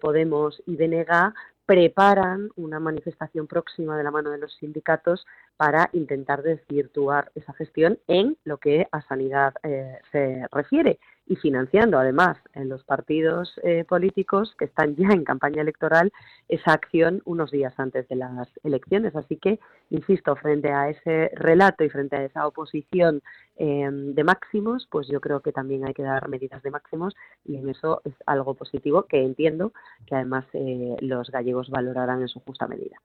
Podemos 0.00 0.60
y 0.66 0.74
BNG 0.74 1.32
preparan 1.68 2.48
una 2.56 2.80
manifestación 2.80 3.46
próxima 3.46 3.98
de 3.98 4.02
la 4.02 4.10
mano 4.10 4.30
de 4.30 4.38
los 4.38 4.54
sindicatos 4.54 5.26
para 5.58 5.90
intentar 5.92 6.42
desvirtuar 6.42 7.30
esa 7.34 7.52
gestión 7.52 7.98
en 8.08 8.38
lo 8.44 8.56
que 8.56 8.88
a 8.90 9.02
sanidad 9.02 9.52
eh, 9.62 9.98
se 10.10 10.46
refiere 10.50 10.98
y 11.28 11.36
financiando 11.36 11.98
además 11.98 12.38
en 12.54 12.68
los 12.68 12.82
partidos 12.84 13.52
eh, 13.62 13.84
políticos 13.84 14.54
que 14.58 14.64
están 14.64 14.96
ya 14.96 15.08
en 15.08 15.24
campaña 15.24 15.62
electoral 15.62 16.12
esa 16.48 16.72
acción 16.72 17.20
unos 17.26 17.50
días 17.50 17.74
antes 17.76 18.08
de 18.08 18.16
las 18.16 18.48
elecciones. 18.64 19.14
Así 19.14 19.36
que, 19.36 19.60
insisto, 19.90 20.34
frente 20.36 20.72
a 20.72 20.88
ese 20.88 21.30
relato 21.34 21.84
y 21.84 21.90
frente 21.90 22.16
a 22.16 22.24
esa 22.24 22.46
oposición 22.46 23.22
em, 23.56 24.14
de 24.14 24.24
máximos, 24.24 24.88
pues 24.90 25.06
yo 25.08 25.20
creo 25.20 25.40
que 25.40 25.52
también 25.52 25.86
hay 25.86 25.92
que 25.92 26.02
dar 26.02 26.28
medidas 26.28 26.62
de 26.62 26.70
máximos 26.70 27.14
y 27.44 27.56
en 27.56 27.68
eso 27.68 28.00
es 28.04 28.14
algo 28.26 28.54
positivo 28.54 29.02
que 29.02 29.22
entiendo 29.22 29.72
que 30.06 30.14
además 30.14 30.46
eh, 30.54 30.96
los 31.00 31.30
gallegos 31.30 31.68
valorarán 31.68 32.22
en 32.22 32.28
su 32.28 32.40
justa 32.40 32.66
medida. 32.66 32.96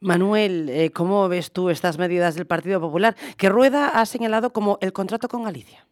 Manuel, 0.00 0.68
eh, 0.70 0.90
¿cómo 0.92 1.28
ves 1.28 1.50
tú 1.52 1.68
estas 1.68 1.98
medidas 1.98 2.34
del 2.36 2.46
Partido 2.46 2.80
Popular 2.80 3.16
que 3.36 3.48
Rueda 3.48 3.88
ha 3.88 4.06
señalado 4.06 4.52
como 4.52 4.78
el 4.80 4.92
contrato 4.92 5.28
con 5.28 5.44
Galicia? 5.44 5.84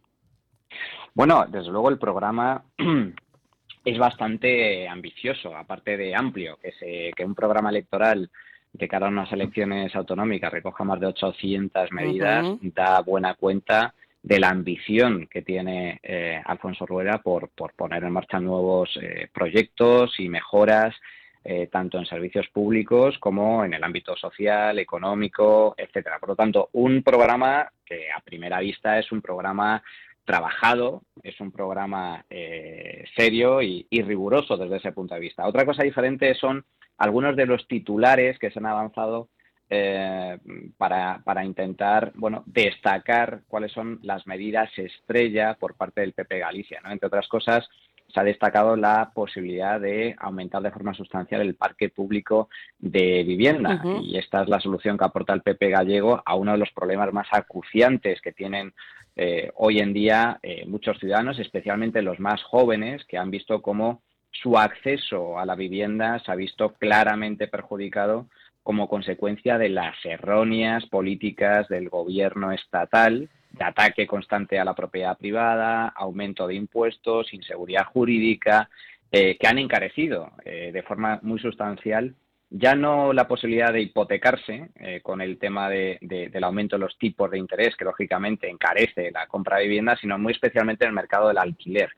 Bueno, 1.18 1.46
desde 1.48 1.72
luego 1.72 1.88
el 1.88 1.98
programa 1.98 2.62
es 3.84 3.98
bastante 3.98 4.86
ambicioso, 4.86 5.56
aparte 5.56 5.96
de 5.96 6.14
amplio, 6.14 6.60
que, 6.62 6.70
se, 6.70 7.10
que 7.16 7.24
un 7.24 7.34
programa 7.34 7.70
electoral 7.70 8.30
de 8.72 8.86
cara 8.86 9.06
a 9.06 9.10
unas 9.10 9.32
elecciones 9.32 9.96
autonómicas 9.96 10.52
recoja 10.52 10.84
más 10.84 11.00
de 11.00 11.08
800 11.08 11.90
medidas, 11.90 12.46
da 12.62 13.00
buena 13.00 13.34
cuenta 13.34 13.94
de 14.22 14.38
la 14.38 14.50
ambición 14.50 15.26
que 15.28 15.42
tiene 15.42 15.98
eh, 16.04 16.40
Alfonso 16.44 16.86
Rueda 16.86 17.18
por, 17.18 17.48
por, 17.48 17.72
poner 17.72 18.04
en 18.04 18.12
marcha 18.12 18.38
nuevos 18.38 18.96
eh, 19.02 19.28
proyectos 19.34 20.20
y 20.20 20.28
mejoras, 20.28 20.94
eh, 21.42 21.66
tanto 21.66 21.98
en 21.98 22.06
servicios 22.06 22.46
públicos 22.52 23.18
como 23.18 23.64
en 23.64 23.74
el 23.74 23.82
ámbito 23.82 24.14
social, 24.14 24.78
económico, 24.78 25.74
etcétera. 25.76 26.20
Por 26.20 26.28
lo 26.28 26.36
tanto, 26.36 26.68
un 26.74 27.02
programa 27.02 27.68
que 27.84 28.08
a 28.08 28.20
primera 28.20 28.60
vista 28.60 29.00
es 29.00 29.10
un 29.10 29.20
programa 29.20 29.82
trabajado, 30.28 31.04
es 31.22 31.40
un 31.40 31.50
programa 31.50 32.22
eh, 32.28 33.06
serio 33.16 33.62
y, 33.62 33.86
riguroso 33.90 34.58
desde 34.58 34.76
ese 34.76 34.92
punto 34.92 35.14
de 35.14 35.20
vista. 35.20 35.48
Otra 35.48 35.64
cosa 35.64 35.84
diferente 35.84 36.34
son 36.34 36.66
algunos 36.98 37.34
de 37.34 37.46
los 37.46 37.66
titulares 37.66 38.38
que 38.38 38.50
se 38.50 38.58
han 38.58 38.66
avanzado 38.66 39.30
eh, 39.70 40.38
para, 40.76 41.22
para, 41.24 41.46
intentar 41.46 42.12
bueno, 42.14 42.42
destacar 42.44 43.40
cuáles 43.48 43.72
son 43.72 44.00
las 44.02 44.26
medidas 44.26 44.70
estrella 44.76 45.54
por 45.54 45.76
parte 45.76 46.02
del 46.02 46.12
PP 46.12 46.40
Galicia. 46.40 46.80
¿no? 46.84 46.90
Entre 46.90 47.06
otras 47.06 47.26
cosas, 47.26 47.66
se 48.12 48.20
ha 48.20 48.24
destacado 48.24 48.76
la 48.76 49.10
posibilidad 49.14 49.80
de 49.80 50.14
aumentar 50.18 50.60
de 50.62 50.70
forma 50.70 50.92
sustancial 50.92 51.40
el 51.40 51.54
parque 51.54 51.88
público 51.88 52.50
de 52.78 53.24
vivienda. 53.24 53.82
Y 54.02 54.18
esta 54.18 54.42
es 54.42 54.48
la 54.48 54.60
solución 54.60 54.98
que 54.98 55.04
aporta 55.04 55.32
el 55.32 55.42
PP 55.42 55.70
gallego 55.70 56.22
a 56.24 56.34
uno 56.34 56.52
de 56.52 56.58
los 56.58 56.70
problemas 56.72 57.12
más 57.14 57.28
acuciantes 57.32 58.20
que 58.20 58.32
tienen 58.32 58.74
eh, 59.20 59.50
hoy 59.56 59.80
en 59.80 59.92
día 59.92 60.38
eh, 60.44 60.64
muchos 60.66 60.96
ciudadanos, 61.00 61.40
especialmente 61.40 62.02
los 62.02 62.20
más 62.20 62.40
jóvenes, 62.44 63.04
que 63.06 63.18
han 63.18 63.32
visto 63.32 63.60
cómo 63.62 64.04
su 64.30 64.56
acceso 64.56 65.40
a 65.40 65.44
la 65.44 65.56
vivienda 65.56 66.20
se 66.20 66.30
ha 66.30 66.36
visto 66.36 66.74
claramente 66.74 67.48
perjudicado 67.48 68.28
como 68.62 68.88
consecuencia 68.88 69.58
de 69.58 69.70
las 69.70 69.96
erróneas 70.04 70.86
políticas 70.86 71.66
del 71.66 71.88
gobierno 71.88 72.52
estatal 72.52 73.28
de 73.50 73.64
ataque 73.64 74.06
constante 74.06 74.60
a 74.60 74.64
la 74.64 74.74
propiedad 74.74 75.18
privada, 75.18 75.88
aumento 75.88 76.46
de 76.46 76.54
impuestos, 76.54 77.34
inseguridad 77.34 77.86
jurídica, 77.86 78.70
eh, 79.10 79.36
que 79.36 79.48
han 79.48 79.58
encarecido 79.58 80.30
de 80.44 80.84
forma 80.86 81.18
muy 81.22 81.40
sustancial 81.40 82.14
ya 82.50 82.74
no 82.74 83.12
la 83.12 83.28
posibilidad 83.28 83.72
de 83.72 83.82
hipotecarse 83.82 84.70
eh, 84.76 85.00
con 85.02 85.20
el 85.20 85.38
tema 85.38 85.68
de, 85.68 85.98
del 86.00 86.44
aumento 86.44 86.76
de 86.76 86.80
los 86.80 86.96
tipos 86.98 87.30
de 87.30 87.38
interés, 87.38 87.76
que 87.76 87.84
lógicamente 87.84 88.48
encarece 88.48 89.10
la 89.10 89.26
compra 89.26 89.58
de 89.58 89.64
vivienda, 89.64 89.96
sino 89.96 90.18
muy 90.18 90.32
especialmente 90.32 90.84
en 90.84 90.90
el 90.90 90.94
mercado 90.94 91.28
del 91.28 91.38
alquiler. 91.38 91.90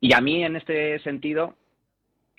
Y 0.00 0.12
a 0.12 0.20
mí, 0.20 0.44
en 0.44 0.56
este 0.56 0.98
sentido, 1.00 1.56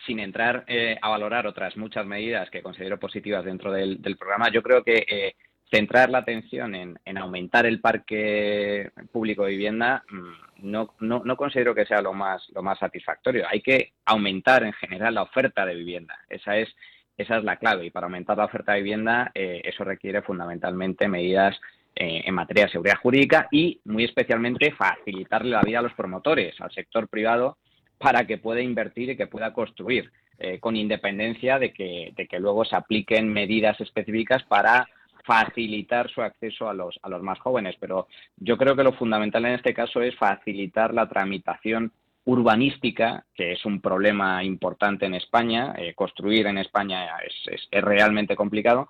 sin 0.06 0.20
entrar 0.20 0.66
a 1.02 1.10
valorar 1.10 1.48
otras 1.48 1.76
muchas 1.76 2.06
medidas 2.06 2.50
que 2.50 2.62
considero 2.62 3.00
positivas 3.00 3.44
dentro 3.44 3.72
del, 3.72 4.00
programa, 4.18 4.52
yo 4.52 4.62
creo 4.62 4.84
que 4.84 5.34
centrar 5.70 6.10
la 6.10 6.20
atención 6.20 6.76
en, 6.76 7.18
aumentar 7.18 7.66
el 7.66 7.82
parque 7.82 8.92
público 9.12 9.44
de 9.44 9.52
vivienda 9.52 10.04
mm, 10.10 10.70
no, 10.70 10.94
no, 11.00 11.38
considero 11.38 11.76
que 11.76 11.86
sea 11.86 12.02
lo 12.02 12.14
más, 12.14 12.48
lo 12.54 12.64
más 12.64 12.80
satisfactorio. 12.80 13.46
Hay 13.48 13.62
que 13.62 13.94
aumentar 14.06 14.64
en 14.64 14.74
general 14.74 15.16
la 15.16 15.24
oferta 15.24 15.66
de 15.66 15.76
vivienda. 15.76 16.18
Esa 16.30 16.58
es, 16.58 16.74
esa 17.18 17.38
es 17.38 17.44
la 17.44 17.58
clave. 17.58 17.86
Y 17.86 17.90
para 17.90 18.06
aumentar 18.06 18.38
la 18.38 18.46
oferta 18.46 18.74
de 18.74 18.82
vivienda, 18.82 19.32
eh, 19.34 19.62
eso 19.64 19.84
requiere 19.84 20.22
fundamentalmente 20.22 21.08
medidas 21.08 21.60
eh, 21.96 22.22
en 22.26 22.36
materia 22.36 22.66
de 22.66 22.72
seguridad 22.72 23.00
jurídica 23.02 23.48
y, 23.52 23.80
muy 23.86 24.04
especialmente, 24.04 24.72
facilitarle 24.72 25.52
la 25.52 25.62
vida 25.62 25.80
a 25.80 25.82
los 25.82 25.94
promotores, 25.94 26.60
al 26.62 26.72
sector 26.72 27.08
privado, 27.08 27.58
para 27.98 28.28
que 28.28 28.38
pueda 28.38 28.62
invertir 28.62 29.10
y 29.10 29.18
que 29.18 29.26
pueda 29.26 29.52
construir, 29.52 30.12
eh, 30.38 30.60
con 30.60 30.76
independencia 30.76 31.58
de 31.58 31.74
que, 31.74 32.14
de 32.16 32.28
que 32.28 32.40
luego 32.40 32.64
se 32.66 32.76
apliquen 32.76 33.34
medidas 33.34 33.82
específicas 33.82 34.44
para 34.44 34.88
facilitar 35.26 36.10
su 36.10 36.22
acceso 36.22 36.70
a 36.70 36.74
los, 36.74 37.00
a 37.02 37.10
los 37.10 37.22
más 37.24 37.40
jóvenes, 37.40 37.76
pero 37.80 38.08
yo 38.38 38.58
creo 38.58 38.76
que 38.76 38.84
lo 38.84 38.94
fundamental 38.94 39.46
en 39.46 39.56
este 39.56 39.74
caso 39.74 40.02
es 40.02 40.16
facilitar 40.16 40.94
la 40.94 41.10
tramitación 41.10 41.92
urbanística, 42.28 43.26
que 43.34 43.54
es 43.54 43.66
un 43.66 43.80
problema 43.80 44.44
importante 44.44 45.06
en 45.06 45.16
España. 45.16 45.74
Eh, 45.78 45.94
construir 45.96 46.46
en 46.48 46.58
España 46.58 47.08
es, 47.26 47.68
realmente 47.72 48.36
complicado. 48.36 48.90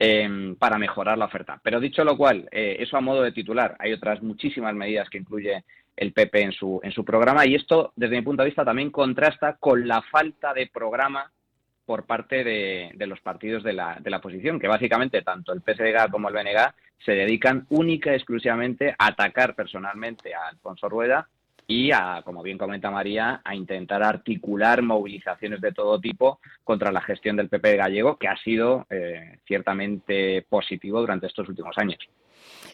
Em, 0.00 0.54
para 0.54 0.78
mejorar 0.78 1.18
la 1.18 1.24
oferta. 1.24 1.60
Pero 1.60 1.80
dicho 1.80 2.04
lo 2.04 2.16
cual, 2.16 2.48
eh, 2.52 2.76
eso 2.78 2.96
a 2.96 3.00
modo 3.00 3.20
de 3.22 3.32
titular, 3.32 3.74
hay 3.80 3.92
otras 3.92 4.22
muchísimas 4.22 4.72
medidas 4.72 5.10
que 5.10 5.18
incluye 5.18 5.64
el 5.96 6.12
PP 6.12 6.40
en 6.40 6.52
su, 6.52 6.78
en 6.84 6.92
su 6.92 7.04
programa 7.04 7.44
y 7.44 7.56
esto, 7.56 7.92
desde 7.96 8.14
mi 8.14 8.22
punto 8.22 8.44
de 8.44 8.48
vista, 8.50 8.64
también 8.64 8.92
contrasta 8.92 9.56
con 9.58 9.88
la 9.88 10.00
falta 10.02 10.54
de 10.54 10.68
programa 10.68 11.32
por 11.84 12.06
parte 12.06 12.44
de, 12.44 13.06
los 13.08 13.20
partidos 13.20 13.64
de 13.64 13.72
la, 13.72 13.98
de 14.00 14.08
la, 14.08 14.18
oposición, 14.18 14.60
que 14.60 14.68
básicamente 14.68 15.22
tanto 15.22 15.52
el 15.52 15.62
PSDG 15.62 16.12
como 16.12 16.28
el 16.28 16.34
BNG 16.34 16.72
se 17.04 17.12
dedican 17.12 17.66
única 17.70 18.12
y 18.12 18.14
exclusivamente 18.14 18.94
a 18.96 19.06
atacar 19.08 19.56
personalmente 19.56 20.32
a 20.32 20.46
Alfonso 20.46 20.88
Rueda 20.88 21.28
y 21.70 21.92
a, 21.92 22.22
como 22.24 22.42
bien 22.42 22.56
comenta 22.56 22.90
María, 22.90 23.42
a 23.44 23.54
intentar 23.54 24.02
articular 24.02 24.80
movilizaciones 24.80 25.60
de 25.60 25.72
todo 25.72 26.00
tipo 26.00 26.40
contra 26.64 26.90
la 26.90 27.02
gestión 27.02 27.36
del 27.36 27.50
PP 27.50 27.76
gallego, 27.76 28.16
que 28.16 28.26
ha 28.26 28.36
sido 28.38 28.86
eh, 28.88 29.38
ciertamente 29.46 30.46
positivo 30.48 30.98
durante 30.98 31.26
estos 31.26 31.46
últimos 31.46 31.76
años. 31.76 31.98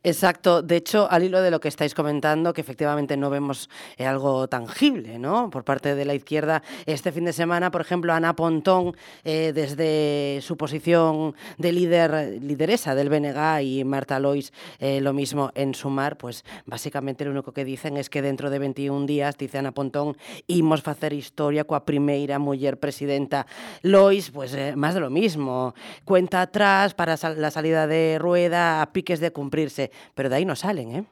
Exacto. 0.07 0.61
De 0.61 0.77
hecho, 0.77 1.11
al 1.11 1.25
hilo 1.25 1.41
de 1.41 1.51
lo 1.51 1.61
que 1.61 1.69
estáis 1.69 1.95
comentando, 1.95 2.53
que 2.53 2.61
efectivamente 2.61 3.17
no 3.17 3.31
vemos 3.31 3.71
eh, 3.97 4.05
algo 4.05 4.47
tangible, 4.49 5.19
¿no? 5.19 5.49
Por 5.49 5.65
parte 5.65 5.95
de 5.95 6.05
la 6.05 6.15
izquierda. 6.15 6.63
Este 6.85 7.11
fin 7.11 7.25
de 7.25 7.33
semana, 7.33 7.71
por 7.71 7.81
ejemplo, 7.81 8.13
Ana 8.13 8.37
Pontón, 8.37 8.95
eh, 9.25 9.53
desde 9.55 10.41
su 10.43 10.59
posición 10.59 11.35
de 11.57 11.73
líder, 11.73 12.39
lideresa 12.43 12.95
del 12.95 13.09
BNG 13.09 13.63
y 13.63 13.85
Marta 13.85 14.21
Lois, 14.21 14.53
eh, 14.79 15.01
lo 15.01 15.15
mismo 15.15 15.51
en 15.55 15.75
Sumar, 15.75 16.19
pues 16.19 16.45
básicamente 16.67 17.25
lo 17.25 17.31
único 17.31 17.53
que 17.53 17.65
dicen 17.65 17.97
es 17.97 18.11
que 18.11 18.21
dentro 18.21 18.51
de 18.51 18.59
21 18.59 19.07
días, 19.07 19.39
dice 19.39 19.57
Ana 19.57 19.73
Pontón, 19.73 20.19
imos 20.49 20.87
hacer 20.87 21.15
historia 21.15 21.65
coa 21.65 21.87
primeira 21.87 22.39
mujer 22.39 22.77
presidenta. 22.79 23.47
Lois, 23.81 24.31
pues 24.31 24.55
más 24.77 24.93
de 24.93 25.01
lo 25.01 25.09
mismo. 25.09 25.75
Cuenta 26.05 26.43
atrás 26.43 26.93
para 26.93 27.17
la 27.39 27.51
salida 27.51 27.87
de 27.87 28.19
rueda 28.21 28.83
a 28.83 28.93
piques 28.93 29.19
de 29.21 29.33
cumplirse 29.33 29.94
pero 30.15 30.29
de 30.29 30.37
ahí 30.37 30.45
no 30.45 30.57
salen, 30.57 30.91
¿eh? 30.93 31.05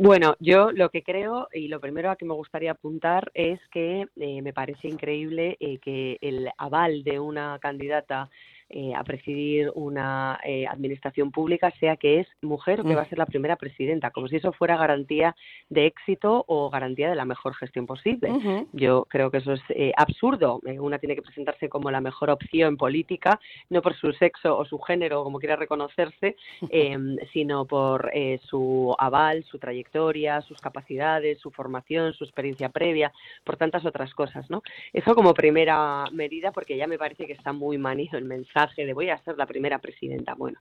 Bueno, 0.00 0.36
yo 0.38 0.70
lo 0.70 0.90
que 0.90 1.02
creo 1.02 1.48
y 1.52 1.66
lo 1.66 1.80
primero 1.80 2.08
a 2.08 2.14
que 2.14 2.24
me 2.24 2.32
gustaría 2.32 2.70
apuntar 2.70 3.32
es 3.34 3.58
que 3.72 4.06
eh, 4.14 4.42
me 4.42 4.52
parece 4.52 4.86
increíble 4.86 5.56
eh, 5.58 5.78
que 5.78 6.18
el 6.20 6.48
aval 6.56 7.02
de 7.02 7.18
una 7.18 7.58
candidata 7.60 8.30
eh, 8.70 8.94
a 8.94 9.02
presidir 9.02 9.72
una 9.76 10.38
eh, 10.44 10.66
administración 10.66 11.30
pública 11.30 11.72
sea 11.80 11.96
que 11.96 12.20
es 12.20 12.26
mujer 12.42 12.82
o 12.82 12.84
que 12.84 12.94
va 12.94 13.00
a 13.00 13.04
mm. 13.06 13.08
ser 13.08 13.16
la 13.16 13.24
primera 13.24 13.56
presidenta, 13.56 14.10
como 14.10 14.28
si 14.28 14.36
eso 14.36 14.52
fuera 14.52 14.76
garantía 14.76 15.34
de 15.70 15.86
éxito 15.86 16.44
o 16.46 16.68
garantía 16.68 17.08
de 17.08 17.16
la 17.16 17.24
mejor 17.24 17.54
gestión 17.54 17.86
posible. 17.86 18.30
Yo 18.74 19.06
creo 19.08 19.30
que 19.30 19.38
eso 19.38 19.54
es 19.54 19.62
eh, 19.70 19.94
absurdo. 19.96 20.60
una 20.80 20.98
tiene 20.98 21.14
que 21.14 21.22
presentarse 21.22 21.70
como 21.70 21.90
la 21.90 22.02
mejor 22.02 22.28
opción 22.28 22.76
política, 22.76 23.40
no 23.70 23.80
por 23.80 23.96
su 23.96 24.12
sexo 24.12 24.58
o 24.58 24.66
su 24.66 24.78
género, 24.80 25.24
como 25.24 25.38
quiera 25.38 25.56
reconocerse, 25.56 26.36
em, 26.70 27.16
sino 27.32 27.64
por 27.64 28.12
su 28.50 28.94
aval, 28.98 29.44
su 29.44 29.58
trayectoria, 29.58 30.42
sus 30.42 30.60
capacidades, 30.60 31.38
su 31.38 31.50
formación, 31.50 32.12
su 32.12 32.24
experiencia 32.24 32.68
previa, 32.68 33.12
por 33.44 33.56
tantas 33.56 33.86
otras 33.86 34.12
cosas. 34.12 34.50
¿no? 34.50 34.62
Eso 34.92 35.14
como 35.14 35.32
primera 35.32 36.04
medida, 36.12 36.52
porque 36.52 36.76
ya 36.76 36.86
me 36.86 36.98
parece 36.98 37.26
que 37.26 37.32
está 37.32 37.54
muy 37.54 37.78
manido 37.78 38.18
el 38.18 38.26
mensaje 38.26 38.57
de 38.66 38.92
voy 38.92 39.10
a 39.10 39.22
ser 39.22 39.36
la 39.36 39.46
primera 39.46 39.78
presidenta. 39.78 40.34
Bueno, 40.34 40.58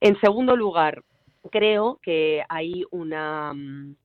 en 0.00 0.18
segundo 0.20 0.56
lugar, 0.56 1.02
creo 1.50 1.98
que 2.02 2.42
hay 2.48 2.84
una 2.90 3.52
mm, 3.52 3.96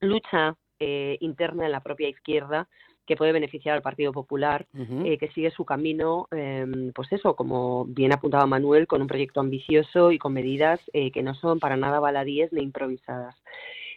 lucha 0.00 0.56
eh, 0.78 1.16
interna 1.20 1.66
en 1.66 1.72
la 1.72 1.80
propia 1.80 2.08
izquierda 2.08 2.68
que 3.06 3.16
puede 3.16 3.32
beneficiar 3.32 3.74
al 3.74 3.82
Partido 3.82 4.12
Popular, 4.12 4.66
eh, 5.04 5.18
que 5.18 5.28
sigue 5.32 5.50
su 5.50 5.64
camino, 5.64 6.28
em, 6.30 6.92
pues 6.92 7.12
eso, 7.12 7.34
como 7.34 7.84
bien 7.84 8.12
apuntaba 8.12 8.46
Manuel, 8.46 8.86
con 8.86 9.02
un 9.02 9.08
proyecto 9.08 9.40
ambicioso 9.40 10.12
y 10.12 10.18
con 10.18 10.32
medidas 10.32 10.80
eh, 10.92 11.10
que 11.10 11.22
no 11.22 11.34
son 11.34 11.58
para 11.58 11.76
nada 11.76 11.98
baladíes 11.98 12.52
ni 12.52 12.62
improvisadas. 12.62 13.34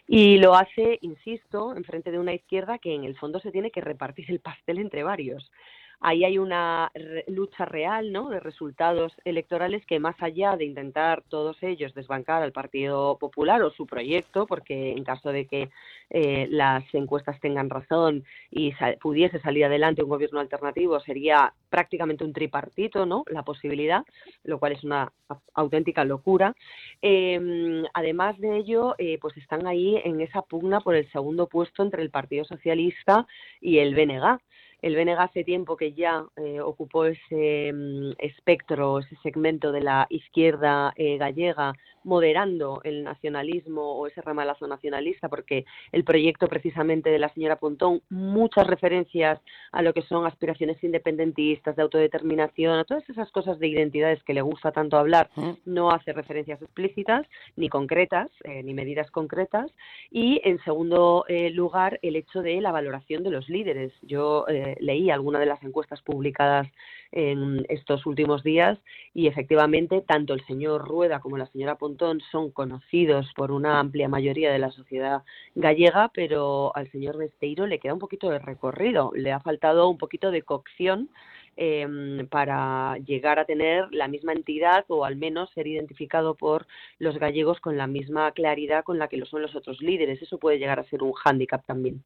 Y 0.08 0.38
lo 0.38 0.54
hace, 0.54 0.98
insisto, 1.02 1.76
en 1.76 1.84
frente 1.84 2.10
de 2.10 2.18
una 2.18 2.34
izquierda 2.34 2.78
que 2.78 2.94
en 2.94 3.04
el 3.04 3.16
fondo 3.16 3.38
se 3.38 3.52
tiene 3.52 3.70
que 3.70 3.80
repartir 3.80 4.28
el 4.28 4.40
pastel 4.48 4.78
entre 4.78 5.04
varios 5.04 5.52
ahí 6.00 6.24
hay 6.24 6.38
una 6.38 6.90
lucha 7.26 7.64
real 7.64 8.12
¿no? 8.12 8.28
de 8.28 8.40
resultados 8.40 9.12
electorales 9.24 9.84
que 9.86 9.98
más 9.98 10.16
allá 10.20 10.56
de 10.56 10.64
intentar 10.64 11.22
todos 11.28 11.62
ellos 11.62 11.94
desbancar 11.94 12.42
al 12.42 12.52
Partido 12.52 13.18
Popular 13.18 13.62
o 13.62 13.70
su 13.70 13.86
proyecto, 13.86 14.46
porque 14.46 14.92
en 14.92 15.04
caso 15.04 15.30
de 15.30 15.46
que 15.46 15.70
eh, 16.10 16.46
las 16.50 16.84
encuestas 16.94 17.40
tengan 17.40 17.70
razón 17.70 18.24
y 18.50 18.72
pudiese 19.00 19.40
salir 19.40 19.64
adelante 19.64 20.02
un 20.02 20.08
gobierno 20.08 20.40
alternativo, 20.40 21.00
sería 21.00 21.52
prácticamente 21.68 22.24
un 22.24 22.32
tripartito, 22.32 23.06
¿no? 23.06 23.24
La 23.28 23.42
posibilidad, 23.42 24.04
lo 24.44 24.58
cual 24.58 24.72
es 24.72 24.84
una 24.84 25.12
auténtica 25.54 26.04
locura. 26.04 26.54
Em, 27.02 27.84
además 27.94 28.38
de 28.38 28.56
ello, 28.56 28.94
eh, 28.98 29.18
pues 29.20 29.36
están 29.36 29.66
ahí 29.66 30.00
en 30.04 30.20
esa 30.20 30.42
pugna 30.42 30.80
por 30.80 30.94
el 30.94 31.10
segundo 31.10 31.48
puesto 31.48 31.82
entre 31.82 32.02
el 32.02 32.10
Partido 32.10 32.44
Socialista 32.44 33.26
y 33.60 33.78
el 33.78 33.94
BNG. 33.94 34.38
El 34.82 34.94
BNG 34.94 35.18
hace 35.18 35.44
tiempo 35.44 35.76
que 35.76 35.92
ya 35.92 36.24
eh, 36.36 36.60
ocupó 36.60 37.06
ese 37.06 37.72
mm, 37.72 38.12
espectro, 38.18 38.98
ese 38.98 39.16
segmento 39.22 39.72
de 39.72 39.80
la 39.80 40.06
izquierda 40.10 40.92
eh, 40.96 41.16
gallega, 41.16 41.72
moderando 42.06 42.80
el 42.84 43.02
nacionalismo 43.02 43.82
o 43.82 44.06
ese 44.06 44.22
ramalazo 44.22 44.68
nacionalista, 44.68 45.28
porque 45.28 45.66
el 45.90 46.04
proyecto 46.04 46.46
precisamente 46.46 47.10
de 47.10 47.18
la 47.18 47.28
señora 47.30 47.56
Pontón, 47.56 48.00
muchas 48.10 48.66
referencias 48.68 49.40
a 49.72 49.82
lo 49.82 49.92
que 49.92 50.02
son 50.02 50.24
aspiraciones 50.24 50.82
independentistas, 50.84 51.74
de 51.74 51.82
autodeterminación, 51.82 52.78
a 52.78 52.84
todas 52.84 53.08
esas 53.10 53.30
cosas 53.32 53.58
de 53.58 53.66
identidades 53.66 54.22
que 54.22 54.34
le 54.34 54.40
gusta 54.40 54.70
tanto 54.70 54.96
hablar, 54.96 55.30
mm. 55.34 55.50
no 55.64 55.90
hace 55.90 56.12
referencias 56.12 56.62
explícitas, 56.62 57.26
ni 57.56 57.68
concretas, 57.68 58.30
eh, 58.44 58.62
ni 58.62 58.72
medidas 58.72 59.10
concretas. 59.10 59.68
Y, 60.12 60.40
en 60.44 60.62
segundo 60.62 61.24
lugar, 61.52 61.98
el 62.02 62.14
hecho 62.14 62.40
de 62.40 62.60
la 62.60 62.70
valoración 62.70 63.24
de 63.24 63.30
los 63.30 63.48
líderes. 63.48 63.92
Yo 64.02 64.46
leí 64.78 65.10
alguna 65.10 65.40
de 65.40 65.46
las 65.46 65.62
encuestas 65.64 66.00
publicadas 66.02 66.68
en 67.12 67.64
estos 67.68 68.06
últimos 68.06 68.42
días 68.42 68.78
y 69.14 69.26
efectivamente 69.26 70.02
tanto 70.02 70.34
el 70.34 70.44
señor 70.46 70.86
Rueda 70.86 71.20
como 71.20 71.38
la 71.38 71.46
señora 71.46 71.76
Pontón 71.76 71.95
son 72.30 72.50
conocidos 72.50 73.32
por 73.34 73.50
una 73.50 73.78
amplia 73.78 74.08
mayoría 74.08 74.52
de 74.52 74.58
la 74.58 74.70
sociedad 74.70 75.22
gallega, 75.54 76.10
pero 76.14 76.74
al 76.76 76.90
señor 76.90 77.16
Besteiro 77.16 77.66
le 77.66 77.78
queda 77.78 77.94
un 77.94 77.98
poquito 77.98 78.30
de 78.30 78.38
recorrido, 78.38 79.12
le 79.14 79.32
ha 79.32 79.40
faltado 79.40 79.88
un 79.88 79.98
poquito 79.98 80.30
de 80.30 80.42
cocción 80.42 81.08
em, 81.56 82.26
para 82.28 82.98
llegar 82.98 83.38
a 83.38 83.44
tener 83.44 83.86
la 83.92 84.08
misma 84.08 84.32
entidad 84.32 84.84
o 84.88 85.04
al 85.04 85.16
menos 85.16 85.50
ser 85.50 85.66
identificado 85.66 86.34
por 86.34 86.66
los 86.98 87.18
gallegos 87.18 87.60
con 87.60 87.76
la 87.76 87.86
misma 87.86 88.32
claridad 88.32 88.84
con 88.84 88.98
la 88.98 89.08
que 89.08 89.16
lo 89.16 89.26
son 89.26 89.42
los 89.42 89.54
otros 89.54 89.80
líderes. 89.80 90.20
Eso 90.22 90.38
puede 90.38 90.58
llegar 90.58 90.78
a 90.78 90.84
ser 90.84 91.02
un 91.02 91.12
hándicap 91.12 91.64
también. 91.66 92.04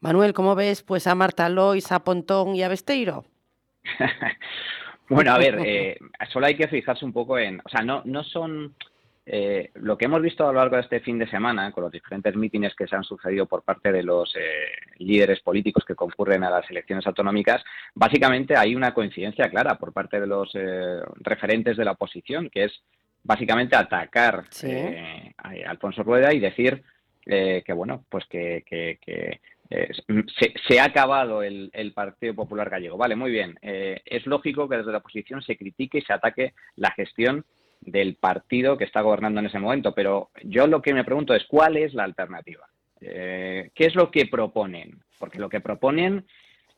Manuel, 0.00 0.32
¿cómo 0.32 0.54
ves 0.54 0.82
pues 0.82 1.06
a 1.06 1.14
Marta 1.14 1.48
Lois, 1.48 1.90
a 1.92 2.04
Pontón 2.04 2.54
y 2.54 2.62
a 2.62 2.68
Besteiro? 2.68 3.24
bueno, 5.08 5.32
a 5.32 5.38
ver, 5.38 5.58
eh, 5.64 5.98
solo 6.32 6.46
hay 6.46 6.56
que 6.56 6.68
fijarse 6.68 7.04
un 7.04 7.12
poco 7.12 7.38
en, 7.38 7.60
o 7.64 7.68
sea, 7.68 7.82
no, 7.82 8.02
no 8.04 8.22
son 8.24 8.74
eh, 9.30 9.70
lo 9.74 9.96
que 9.98 10.06
hemos 10.06 10.22
visto 10.22 10.44
a 10.44 10.52
lo 10.52 10.58
largo 10.58 10.76
de 10.76 10.82
este 10.82 11.00
fin 11.00 11.18
de 11.18 11.28
semana, 11.28 11.70
con 11.72 11.84
los 11.84 11.92
diferentes 11.92 12.34
mítines 12.34 12.74
que 12.74 12.86
se 12.86 12.96
han 12.96 13.04
sucedido 13.04 13.46
por 13.46 13.62
parte 13.62 13.92
de 13.92 14.02
los 14.02 14.34
eh, 14.36 14.72
líderes 14.98 15.40
políticos 15.40 15.84
que 15.86 15.94
concurren 15.94 16.44
a 16.44 16.50
las 16.50 16.70
elecciones 16.70 17.06
autonómicas, 17.06 17.62
básicamente 17.94 18.56
hay 18.56 18.74
una 18.74 18.94
coincidencia 18.94 19.48
clara 19.50 19.76
por 19.76 19.92
parte 19.92 20.20
de 20.20 20.26
los 20.26 20.52
referentes 21.20 21.76
de 21.76 21.84
la 21.84 21.92
oposición, 21.92 22.48
que 22.50 22.64
es 22.64 22.82
básicamente 23.22 23.76
atacar 23.76 24.44
a 25.36 25.70
Alfonso 25.70 26.02
Rueda 26.02 26.32
y 26.32 26.40
decir 26.40 26.82
que, 27.24 27.72
bueno, 27.74 28.04
pues 28.08 28.24
que, 28.26 28.64
que 28.66 29.40
eh, 29.70 29.90
se, 30.66 30.80
ha 30.80 30.84
acabado 30.84 31.42
el, 31.42 31.92
Partido 31.94 32.34
Popular 32.34 32.70
Gallego. 32.70 32.96
Vale, 32.96 33.16
muy 33.16 33.30
bien. 33.30 33.58
Eh, 33.60 34.00
es 34.04 34.26
lógico 34.26 34.68
que 34.68 34.78
desde 34.78 34.92
la 34.92 34.98
oposición 34.98 35.42
se 35.42 35.56
critique 35.56 35.98
y 35.98 36.02
se 36.02 36.12
ataque 36.12 36.54
la 36.76 36.90
gestión 36.92 37.44
del 37.80 38.16
partido 38.16 38.76
que 38.76 38.84
está 38.84 39.00
gobernando 39.00 39.40
en 39.40 39.46
ese 39.46 39.58
momento, 39.58 39.94
pero 39.94 40.30
yo 40.42 40.66
lo 40.66 40.82
que 40.82 40.94
me 40.94 41.04
pregunto 41.04 41.34
es 41.34 41.44
cuál 41.46 41.76
es 41.76 41.94
la 41.94 42.04
alternativa. 42.04 42.66
Eh, 43.00 43.70
¿Qué 43.74 43.86
es 43.86 43.94
lo 43.94 44.10
que 44.10 44.26
proponen? 44.26 45.00
Porque 45.18 45.38
lo 45.38 45.48
que 45.48 45.60
proponen, 45.60 46.26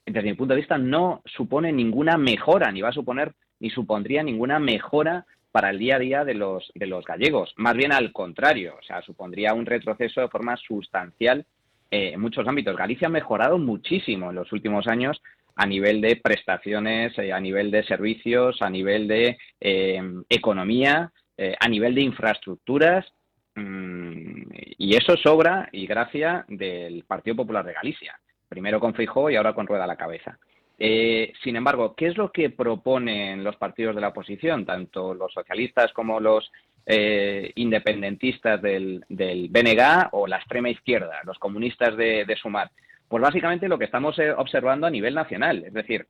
desde 0.06 0.28
mi 0.28 0.34
punto 0.34 0.54
de 0.54 0.60
vista, 0.60 0.78
no 0.78 1.22
supone 1.24 1.72
ninguna 1.72 2.16
mejora, 2.16 2.70
ni 2.70 2.80
va 2.80 2.90
a 2.90 2.92
suponer, 2.92 3.34
ni 3.58 3.70
supondría 3.70 4.22
ninguna 4.22 4.58
mejora 4.58 5.26
para 5.52 5.70
el 5.70 5.78
día 5.78 5.96
a 5.96 5.98
día 5.98 6.24
de 6.24 6.34
los, 6.34 6.70
de 6.74 6.86
los 6.86 7.04
gallegos. 7.04 7.52
Más 7.56 7.74
bien 7.74 7.92
al 7.92 8.12
contrario, 8.12 8.76
o 8.78 8.82
sea, 8.82 9.02
supondría 9.02 9.54
un 9.54 9.66
retroceso 9.66 10.20
de 10.20 10.28
forma 10.28 10.56
sustancial 10.56 11.44
eh, 11.90 12.12
en 12.14 12.20
muchos 12.20 12.46
ámbitos. 12.46 12.76
Galicia 12.76 13.08
ha 13.08 13.10
mejorado 13.10 13.58
muchísimo 13.58 14.30
en 14.30 14.36
los 14.36 14.52
últimos 14.52 14.86
años 14.86 15.20
a 15.60 15.66
nivel 15.66 16.00
de 16.00 16.16
prestaciones, 16.16 17.16
eh, 17.18 17.32
a 17.32 17.38
nivel 17.38 17.70
de 17.70 17.84
servicios, 17.84 18.62
a 18.62 18.70
nivel 18.70 19.06
de 19.06 19.36
eh, 19.60 20.00
economía, 20.28 21.12
a 21.58 21.68
nivel 21.68 21.94
de 21.94 22.02
infraestructuras. 22.02 23.06
Mm, 23.54 24.42
y 24.76 24.94
eso 24.94 25.16
sobra 25.16 25.70
y 25.72 25.86
gracia 25.86 26.44
del 26.48 27.04
Partido 27.04 27.36
Popular 27.36 27.64
de 27.64 27.72
Galicia. 27.72 28.18
Primero 28.46 28.78
con 28.78 28.94
Fijó 28.94 29.30
y 29.30 29.36
ahora 29.36 29.54
con 29.54 29.66
Rueda 29.66 29.84
a 29.84 29.86
la 29.86 29.96
cabeza. 29.96 30.38
sin 30.78 31.56
embargo, 31.56 31.94
¿qué 31.94 32.06
es 32.08 32.16
lo 32.16 32.30
que 32.32 32.50
proponen 32.50 33.44
los 33.44 33.56
partidos 33.56 33.94
de 33.94 34.00
la 34.00 34.08
oposición, 34.08 34.64
tanto 34.64 35.14
los 35.14 35.32
socialistas 35.32 35.92
como 35.92 36.20
los 36.20 36.50
eh, 36.86 37.52
independentistas 37.56 38.60
del, 38.60 39.04
del, 39.08 39.48
BNG 39.48 40.08
o 40.12 40.26
la 40.26 40.38
extrema 40.38 40.70
izquierda, 40.70 41.20
los 41.24 41.38
comunistas 41.38 41.96
de, 41.96 42.36
Sumar? 42.40 42.70
Pues 43.10 43.24
básicamente 43.24 43.66
lo 43.66 43.76
que 43.76 43.86
estamos 43.86 44.16
eh, 44.20 44.30
observando 44.30 44.86
a 44.86 44.90
nivel 44.90 45.16
nacional, 45.16 45.64
es 45.64 45.72
decir, 45.72 46.06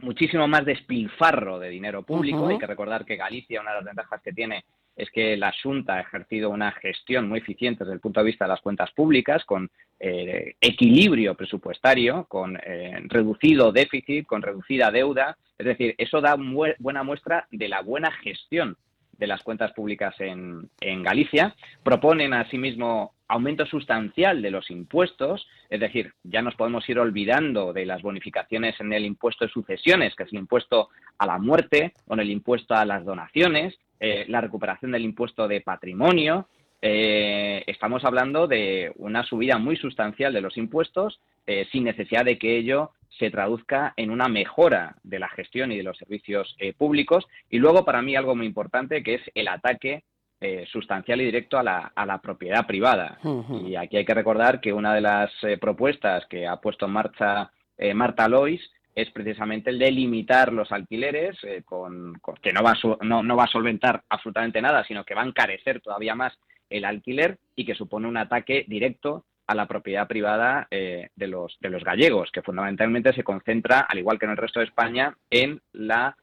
muchísimo 0.00 0.48
más 0.48 0.64
despilfarro 0.64 1.58
de 1.58 1.68
dinero 1.68 2.02
público. 2.02 2.48
Hay 2.48 2.56
que 2.56 2.66
recordar 2.66 3.04
que 3.04 3.16
Galicia, 3.16 3.60
una 3.60 3.72
de 3.72 3.76
las 3.76 3.84
ventajas 3.84 4.22
que 4.22 4.32
tiene 4.32 4.64
es 4.96 5.10
que 5.10 5.36
la 5.36 5.52
Junta 5.62 5.96
ha 5.96 6.00
ejercido 6.00 6.48
una 6.48 6.72
gestión 6.72 7.28
muy 7.28 7.40
eficiente 7.40 7.84
desde 7.84 7.92
el 7.92 8.00
punto 8.00 8.20
de 8.20 8.26
vista 8.26 8.46
de 8.46 8.48
las 8.48 8.62
cuentas 8.62 8.90
públicas, 8.92 9.44
con 9.44 9.70
eh, 10.00 10.54
equilibrio 10.62 11.34
presupuestario, 11.34 12.24
con 12.24 12.54
reducido 12.54 13.70
déficit, 13.70 14.24
con 14.24 14.40
reducida 14.40 14.90
deuda. 14.90 15.36
Es 15.58 15.66
decir, 15.66 15.94
eso 15.98 16.22
da 16.22 16.38
buena 16.78 17.02
muestra 17.02 17.46
de 17.50 17.68
la 17.68 17.82
buena 17.82 18.10
gestión 18.12 18.78
de 19.18 19.26
las 19.26 19.42
cuentas 19.42 19.72
públicas 19.72 20.14
en, 20.20 20.70
en 20.80 21.02
Galicia. 21.02 21.54
Proponen 21.82 22.32
asimismo 22.32 23.14
aumento 23.28 23.66
sustancial 23.66 24.40
de 24.40 24.50
los 24.50 24.70
impuestos, 24.70 25.46
es 25.68 25.80
decir, 25.80 26.14
ya 26.24 26.40
nos 26.40 26.54
podemos 26.54 26.88
ir 26.88 26.98
olvidando 26.98 27.74
de 27.74 27.84
las 27.84 28.00
bonificaciones 28.00 28.80
en 28.80 28.92
el 28.92 29.04
impuesto 29.04 29.44
de 29.44 29.50
sucesiones, 29.50 30.14
que 30.16 30.22
es 30.22 30.32
el 30.32 30.38
impuesto 30.38 30.88
a 31.18 31.26
la 31.26 31.38
muerte, 31.38 31.92
o 32.06 32.14
en 32.14 32.20
el 32.20 32.30
impuesto 32.30 32.74
a 32.74 32.86
las 32.86 33.04
donaciones, 33.04 33.78
eh, 34.00 34.24
la 34.28 34.40
recuperación 34.40 34.92
del 34.92 35.04
impuesto 35.04 35.46
de 35.46 35.60
patrimonio. 35.60 36.48
Eh, 36.80 37.64
estamos 37.66 38.04
hablando 38.04 38.46
de 38.46 38.92
una 38.96 39.24
subida 39.24 39.58
muy 39.58 39.76
sustancial 39.76 40.32
de 40.32 40.40
los 40.40 40.56
impuestos 40.56 41.20
eh, 41.46 41.66
sin 41.72 41.84
necesidad 41.84 42.24
de 42.24 42.38
que 42.38 42.56
ello 42.56 42.92
se 43.18 43.30
traduzca 43.30 43.94
en 43.96 44.10
una 44.10 44.28
mejora 44.28 44.96
de 45.02 45.18
la 45.18 45.28
gestión 45.28 45.72
y 45.72 45.76
de 45.76 45.82
los 45.82 45.98
servicios 45.98 46.56
públicos. 46.76 47.26
Y 47.50 47.58
luego, 47.58 47.84
para 47.84 48.02
mí, 48.02 48.14
algo 48.14 48.36
muy 48.36 48.46
importante, 48.46 49.02
que 49.02 49.14
es 49.14 49.22
el 49.34 49.48
ataque 49.48 50.04
eh, 50.40 50.66
sustancial 50.70 51.20
y 51.20 51.24
directo 51.24 51.58
a 51.58 51.64
la, 51.64 51.90
a 51.96 52.06
la 52.06 52.18
propiedad 52.18 52.64
privada. 52.64 53.18
Y 53.66 53.74
aquí 53.74 53.96
hay 53.96 54.04
que 54.04 54.14
recordar 54.14 54.60
que 54.60 54.72
una 54.72 54.94
de 54.94 55.00
las 55.00 55.32
eh, 55.42 55.58
propuestas 55.58 56.26
que 56.26 56.46
ha 56.46 56.60
puesto 56.60 56.86
en 56.86 56.92
marcha 56.92 57.50
eh, 57.76 57.92
Marta 57.92 58.28
Lois 58.28 58.60
es 58.94 59.10
precisamente 59.10 59.70
el 59.70 59.80
de 59.80 59.90
limitar 59.90 60.52
los 60.52 60.70
alquileres, 60.70 61.36
con, 61.64 62.20
que 62.40 62.52
no 62.52 62.62
va, 62.62 62.70
a 62.70 63.04
no, 63.04 63.20
no 63.24 63.36
va 63.36 63.44
a 63.44 63.48
solventar 63.48 64.04
absolutamente 64.08 64.62
nada, 64.62 64.84
sino 64.84 65.02
que 65.04 65.16
va 65.16 65.22
a 65.22 65.26
encarecer 65.26 65.80
todavía 65.80 66.14
más 66.14 66.38
el 66.70 66.84
alquiler 66.84 67.38
y 67.56 67.64
que 67.64 67.74
supone 67.74 68.08
un 68.08 68.16
ataque 68.16 68.64
directo 68.68 69.24
a 69.46 69.54
la 69.54 69.66
propiedad 69.66 70.06
privada 70.06 70.68
de, 70.70 71.26
los, 71.26 71.56
de 71.60 71.70
los 71.70 71.82
gallegos, 71.82 72.30
que 72.30 72.42
fundamentalmente 72.42 73.14
se 73.14 73.24
concentra, 73.24 73.80
al 73.80 73.98
igual 73.98 74.18
que 74.18 74.26
en 74.26 74.32
el 74.32 74.36
resto 74.36 74.60
de 74.60 74.66
España, 74.66 75.16
en 75.30 75.62
la 75.72 76.14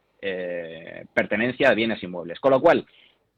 pertenencia 1.11 1.69
de 1.69 1.75
bienes 1.75 2.03
inmuebles. 2.03 2.39
Con 2.39 2.51
lo 2.51 2.61
cual, 2.61 2.85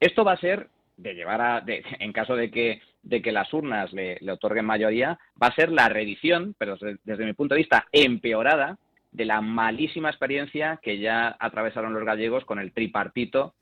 esto 0.01 0.25
va 0.25 0.33
a 0.33 0.39
ser 0.39 0.67
de 0.97 1.13
llevar 1.13 1.41
a, 1.41 1.63
en 1.99 2.11
caso 2.11 2.35
de 2.35 2.51
que, 2.51 2.81
de 3.03 3.21
que 3.21 3.31
las 3.31 3.53
urnas 3.53 3.93
le, 3.93 4.19
otorguen 4.29 4.65
mayoría, 4.65 5.17
va 5.41 5.47
a 5.47 5.55
ser 5.55 5.71
la 5.71 5.87
reedición, 5.87 6.55
pero 6.57 6.77
desde, 7.03 7.25
mi 7.25 7.33
punto 7.33 7.55
de 7.55 7.61
vista 7.61 7.87
empeorada, 7.91 8.77
de 9.11 9.25
la 9.25 9.41
malísima 9.41 10.09
experiencia 10.09 10.79
que 10.83 10.99
ya 10.99 11.35
atravesaron 11.39 11.93
los 11.93 12.03
gallegos 12.03 12.45
con 12.45 12.59
el 12.59 12.73
tripartito 12.73 13.55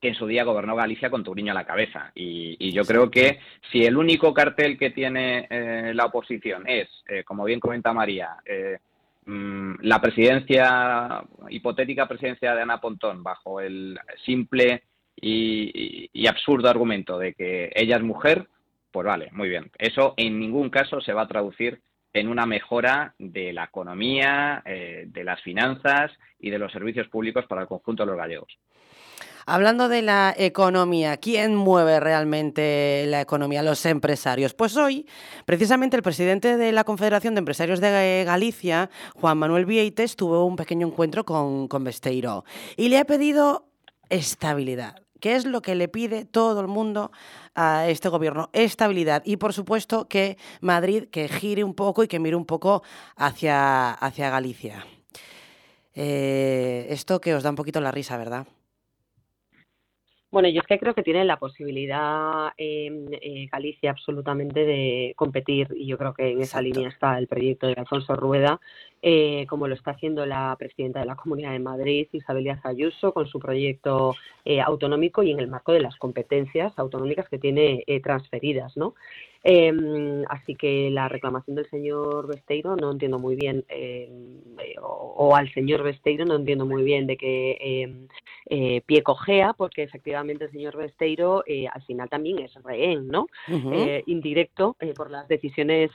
que 0.00 0.08
en 0.08 0.14
su 0.14 0.26
día 0.26 0.44
gobernó 0.44 0.74
Galicia 0.74 1.10
con 1.10 1.22
Turiño 1.22 1.52
a 1.52 1.54
la 1.54 1.66
cabeza. 1.66 2.10
Y, 2.14 2.72
yo 2.72 2.84
creo 2.84 3.10
que 3.10 3.40
si 3.70 3.84
el 3.84 3.96
único 3.96 4.32
cartel 4.32 4.78
que 4.78 4.90
tiene 4.90 5.46
eh, 5.50 5.92
la 5.94 6.06
oposición 6.06 6.64
es, 6.66 6.88
eh, 7.08 7.24
como 7.24 7.44
bien 7.44 7.60
comenta 7.60 7.92
María, 7.92 8.36
eh, 8.44 8.78
mm, 9.26 9.74
la 9.82 10.00
presidencia, 10.00 11.22
hipotética 11.50 12.08
presidencia 12.08 12.54
de 12.54 12.62
Ana 12.62 12.80
Pontón, 12.80 13.22
bajo 13.22 13.60
el 13.60 13.98
simple 14.24 14.84
y, 15.20 16.26
absurdo 16.28 16.68
argumento 16.68 17.18
de 17.18 17.34
que 17.34 17.70
ella 17.74 17.96
es 17.96 18.02
mujer, 18.02 18.48
pues 18.90 19.06
vale, 19.06 19.28
muy 19.32 19.48
bien. 19.48 19.70
Eso 19.78 20.14
en 20.16 20.38
ningún 20.38 20.70
caso 20.70 21.00
se 21.00 21.12
va 21.12 21.22
a 21.22 21.28
traducir 21.28 21.80
en 22.12 22.28
una 22.28 22.46
mejora 22.46 23.14
de 23.18 23.52
la 23.52 23.64
economía, 23.64 24.62
eh, 24.64 25.04
de 25.06 25.24
las 25.24 25.40
finanzas 25.42 26.10
y 26.38 26.50
de 26.50 26.58
los 26.58 26.72
servicios 26.72 27.08
públicos 27.08 27.46
para 27.46 27.62
el 27.62 27.68
conjunto 27.68 28.04
de 28.04 28.08
los 28.08 28.16
gallegos. 28.16 28.58
Hablando 29.46 29.88
de 29.88 30.02
la 30.02 30.34
economía, 30.36 31.16
¿quién 31.16 31.56
mueve 31.56 32.00
realmente 32.00 33.04
la 33.06 33.20
economía? 33.20 33.62
Los 33.62 33.84
empresarios. 33.86 34.54
Pues 34.54 34.76
hoy, 34.76 35.06
precisamente, 35.44 35.96
el 35.96 36.02
presidente 36.02 36.56
de 36.56 36.72
la 36.72 36.84
Confederación 36.84 37.34
de 37.34 37.40
Empresarios 37.40 37.80
de 37.80 38.24
Galicia, 38.26 38.90
Juan 39.16 39.38
Manuel 39.38 39.66
Vieites, 39.66 40.16
tuvo 40.16 40.44
un 40.44 40.56
pequeño 40.56 40.86
encuentro 40.86 41.24
con, 41.24 41.68
con 41.68 41.84
Besteiro 41.84 42.44
y 42.76 42.88
le 42.88 42.98
ha 42.98 43.04
pedido 43.04 43.66
estabilidad 44.08 44.96
que 45.20 45.36
es 45.36 45.44
lo 45.44 45.60
que 45.60 45.74
le 45.74 45.86
pide 45.88 46.24
todo 46.24 46.60
el 46.60 46.66
mundo 46.66 47.12
a 47.54 47.88
este 47.88 48.08
gobierno, 48.08 48.48
estabilidad 48.54 49.22
y 49.26 49.36
por 49.36 49.52
supuesto 49.52 50.08
que 50.08 50.38
Madrid 50.62 51.08
que 51.10 51.28
gire 51.28 51.62
un 51.62 51.74
poco 51.74 52.02
y 52.02 52.08
que 52.08 52.18
mire 52.18 52.36
un 52.36 52.46
poco 52.46 52.82
hacia, 53.16 53.92
hacia 53.92 54.30
Galicia. 54.30 54.86
Eh, 55.94 56.86
esto 56.88 57.20
que 57.20 57.34
os 57.34 57.42
da 57.42 57.50
un 57.50 57.56
poquito 57.56 57.80
la 57.80 57.90
risa, 57.90 58.16
¿verdad? 58.16 58.46
Bueno, 60.30 60.48
yo 60.48 60.60
es 60.60 60.66
que 60.68 60.78
creo 60.78 60.94
que 60.94 61.02
tiene 61.02 61.24
la 61.24 61.38
posibilidad 61.38 62.52
eh, 62.56 63.48
Galicia 63.50 63.90
absolutamente 63.90 64.64
de 64.64 65.12
competir 65.16 65.68
y 65.74 65.86
yo 65.86 65.98
creo 65.98 66.14
que 66.14 66.30
en 66.30 66.40
esa 66.40 66.62
línea 66.62 66.88
está 66.88 67.18
el 67.18 67.26
proyecto 67.26 67.66
de 67.66 67.74
Alfonso 67.74 68.14
Rueda, 68.14 68.60
eh, 69.02 69.46
como 69.48 69.66
lo 69.66 69.74
está 69.74 69.92
haciendo 69.92 70.26
la 70.26 70.54
presidenta 70.58 71.00
de 71.00 71.06
la 71.06 71.16
Comunidad 71.16 71.52
de 71.52 71.58
Madrid, 71.58 72.08
Isabel 72.12 72.44
Díaz 72.44 72.60
Ayuso, 72.64 73.12
con 73.12 73.26
su 73.26 73.38
proyecto 73.38 74.14
eh, 74.44 74.60
autonómico 74.60 75.22
y 75.22 75.30
en 75.30 75.38
el 75.38 75.48
marco 75.48 75.72
de 75.72 75.80
las 75.80 75.96
competencias 75.96 76.72
autonómicas 76.78 77.28
que 77.28 77.38
tiene 77.38 77.84
eh, 77.86 78.00
transferidas, 78.00 78.76
¿no? 78.76 78.94
Em, 79.42 80.24
así 80.28 80.54
que 80.54 80.90
la 80.90 81.08
reclamación 81.08 81.56
del 81.56 81.68
señor 81.70 82.26
Besteiro 82.26 82.76
no 82.76 82.90
entiendo 82.90 83.18
muy 83.18 83.36
bien, 83.36 83.64
em, 83.68 84.38
eh, 84.58 84.76
o, 84.82 85.34
al 85.34 85.52
señor 85.54 85.82
Besteiro 85.82 86.24
no 86.26 86.36
entiendo 86.36 86.66
muy 86.66 86.82
bien 86.82 87.06
de 87.06 87.16
qué 87.16 87.56
em, 87.60 88.82
pie 88.84 89.02
cojea, 89.02 89.54
porque 89.54 89.82
efectivamente 89.82 90.44
el 90.44 90.50
señor 90.50 90.76
Besteiro 90.76 91.42
eh, 91.46 91.66
al 91.72 91.82
final 91.82 92.08
también 92.08 92.40
es 92.40 92.52
rehén, 92.62 93.08
¿no? 93.08 93.26
indirecto 94.06 94.76
por 94.96 95.10
las 95.10 95.28
decisiones 95.28 95.90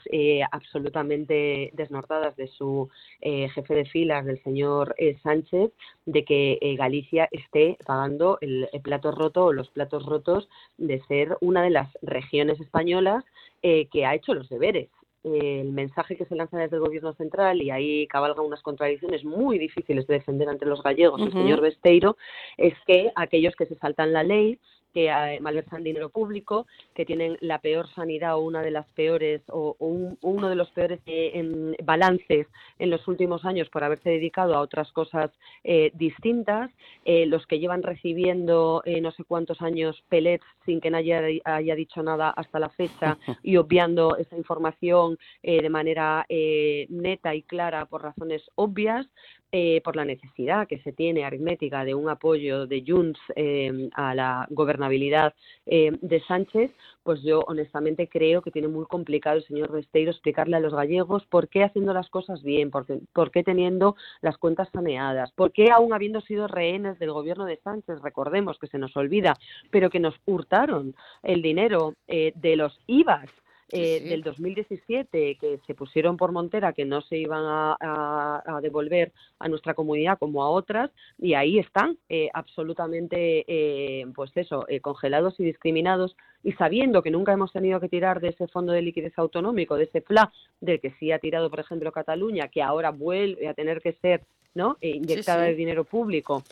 absolutamente 0.50 1.70
desnortadas 1.74 2.36
de 2.36 2.48
su 2.48 2.88
jefe 3.20 3.74
de 3.74 3.84
filas, 3.86 4.24
del 4.24 4.42
señor 4.42 4.94
Sánchez, 5.22 5.72
de 6.04 6.24
que 6.24 6.76
Galicia 6.78 7.28
esté 7.32 7.76
pagando 7.84 8.38
el 8.40 8.68
plato 8.82 9.10
roto 9.10 9.46
o 9.46 9.52
los 9.52 9.68
platos 9.70 10.04
rotos 10.06 10.48
de 10.78 11.00
ser 11.08 11.36
una 11.40 11.62
de 11.62 11.70
las 11.70 11.88
regiones 12.02 12.60
españolas 12.60 13.24
eh, 13.62 13.88
que 13.90 14.04
ha 14.04 14.14
hecho 14.14 14.34
los 14.34 14.48
deberes. 14.48 14.88
el 15.24 15.72
mensaje 15.72 16.16
que 16.16 16.24
se 16.26 16.36
lanza 16.36 16.56
desde 16.56 16.76
el 16.76 16.82
gobierno 16.82 17.12
central, 17.14 17.60
y 17.60 17.70
ahí 17.70 18.06
cabalgan 18.06 18.46
unas 18.46 18.62
contradicciones 18.62 19.24
muy 19.24 19.58
difíciles 19.58 20.06
de 20.06 20.14
defender 20.14 20.48
ante 20.48 20.66
los 20.66 20.80
gallegos, 20.84 21.20
el 21.20 21.32
señor 21.32 21.60
Besteiro, 21.60 22.16
es 22.56 22.74
que 22.86 23.10
aquellos 23.16 23.56
que 23.56 23.66
se 23.66 23.74
saltan 23.74 24.12
la 24.12 24.22
ley, 24.22 24.60
que 24.96 25.10
eh, 25.10 25.40
malversan 25.42 25.84
dinero 25.84 26.08
público, 26.08 26.66
que 26.94 27.04
tienen 27.04 27.36
la 27.42 27.58
peor 27.58 27.86
sanidad 27.94 28.36
o 28.36 28.38
una 28.38 28.62
de 28.62 28.70
las 28.70 28.86
peores 28.92 29.42
o, 29.48 29.76
uno 29.78 30.48
de 30.48 30.54
los 30.54 30.70
peores 30.70 31.00
eh, 31.04 31.76
balances 31.84 32.46
en 32.78 32.88
los 32.88 33.06
últimos 33.06 33.44
años 33.44 33.68
por 33.68 33.84
haberse 33.84 34.08
dedicado 34.08 34.54
a 34.54 34.62
otras 34.62 34.90
cosas 34.92 35.30
eh, 35.64 35.90
distintas, 35.92 36.70
los 37.04 37.46
que 37.46 37.58
llevan 37.58 37.82
recibiendo 37.82 38.82
no 39.02 39.10
sé 39.12 39.24
cuántos 39.24 39.60
años 39.60 40.02
pellets 40.08 40.44
sin 40.64 40.80
que 40.80 40.90
nadie 40.90 41.42
haya 41.44 41.74
dicho 41.74 42.02
nada 42.02 42.30
hasta 42.30 42.58
la 42.58 42.70
fecha 42.70 43.18
y 43.42 43.58
obviando 43.58 44.16
esa 44.16 44.36
información 44.36 45.18
de 45.42 45.68
manera 45.68 46.24
neta 46.28 47.34
y 47.34 47.42
clara 47.42 47.86
por 47.86 48.02
razones 48.02 48.42
obvias, 48.54 49.06
eh, 49.52 49.80
por 49.84 49.94
la 49.94 50.04
necesidad 50.04 50.66
que 50.66 50.80
se 50.80 50.92
tiene 50.92 51.24
aritmética 51.24 51.84
de 51.84 51.94
un 51.94 52.08
apoyo 52.08 52.66
de 52.66 52.82
Junts 52.84 53.20
eh, 53.36 53.88
a 53.94 54.12
la 54.12 54.46
gobernabilidad 54.50 55.34
eh, 55.66 55.92
de 56.00 56.20
Sánchez, 56.22 56.72
pues 57.04 57.22
yo 57.22 57.40
honestamente 57.46 58.08
creo 58.08 58.42
que 58.42 58.50
tiene 58.50 58.66
muy 58.66 58.86
complicado 58.86 59.36
el 59.36 59.44
señor 59.44 59.70
Besteiro 59.70 60.10
explicarle 60.10 60.56
a 60.56 60.60
los 60.60 60.74
gallegos 60.74 61.24
por 61.26 61.48
qué 61.48 61.62
haciendo 61.62 61.94
las 61.94 62.10
cosas 62.10 62.42
bien, 62.42 62.72
por 62.72 62.86
por 63.12 63.30
qué 63.30 63.44
teniendo 63.44 63.94
las 64.20 64.36
cuentas 64.36 64.68
saneadas, 64.72 65.30
por 65.32 65.52
qué 65.52 65.70
aún 65.70 65.92
habiendo 65.92 66.20
sido 66.22 66.48
rehenes 66.48 66.98
del 66.98 67.12
gobierno 67.12 67.44
de 67.44 67.58
Sánchez, 67.58 68.00
recordemos 68.02 68.58
que 68.58 68.66
se 68.66 68.78
nos 68.78 68.96
olvida, 68.96 69.34
pero 69.70 69.90
que 69.90 70.00
nos 70.00 70.16
hurtaron 70.26 70.96
el 71.22 71.40
dinero 71.40 71.94
de 72.08 72.56
los 72.56 72.78
IVAs 72.88 73.30
eh, 73.72 74.00
del 74.08 74.22
2017 74.22 75.38
que 75.40 75.58
se 75.66 75.74
pusieron 75.74 76.16
por 76.16 76.30
montera 76.30 76.72
que 76.72 76.84
no 76.84 77.00
se 77.00 77.16
iban 77.16 77.42
a, 77.44 78.60
devolver 78.62 79.12
a 79.40 79.48
nuestra 79.48 79.74
comunidad 79.74 80.18
como 80.20 80.44
a 80.44 80.50
otras 80.50 80.92
y 81.18 81.34
ahí 81.34 81.58
están 81.58 81.98
eh, 82.08 82.28
absolutamente 82.32 83.44
eh, 83.48 84.06
pues 84.14 84.30
eso 84.36 84.66
congelados 84.82 85.40
y 85.40 85.44
discriminados 85.44 86.16
y 86.44 86.52
sabiendo 86.52 87.02
que 87.02 87.10
nunca 87.10 87.32
hemos 87.32 87.52
tenido 87.52 87.80
que 87.80 87.88
tirar 87.88 88.20
de 88.20 88.28
ese 88.28 88.46
fondo 88.46 88.72
de 88.72 88.82
liquidez 88.82 89.18
autonómico 89.18 89.74
de 89.74 89.84
ese 89.84 90.00
FLA 90.00 90.32
del 90.60 90.80
que 90.80 90.92
sí 91.00 91.10
ha 91.10 91.18
tirado 91.18 91.50
por 91.50 91.58
ejemplo 91.58 91.90
Cataluña 91.90 92.46
que 92.46 92.62
ahora 92.62 92.90
vuelve 92.90 93.48
a 93.48 93.54
tener 93.54 93.80
que 93.80 93.94
ser 93.94 94.22
no 94.54 94.76
inyectada 94.80 95.42
de 95.42 95.54
dinero 95.56 95.82
público 95.82 96.44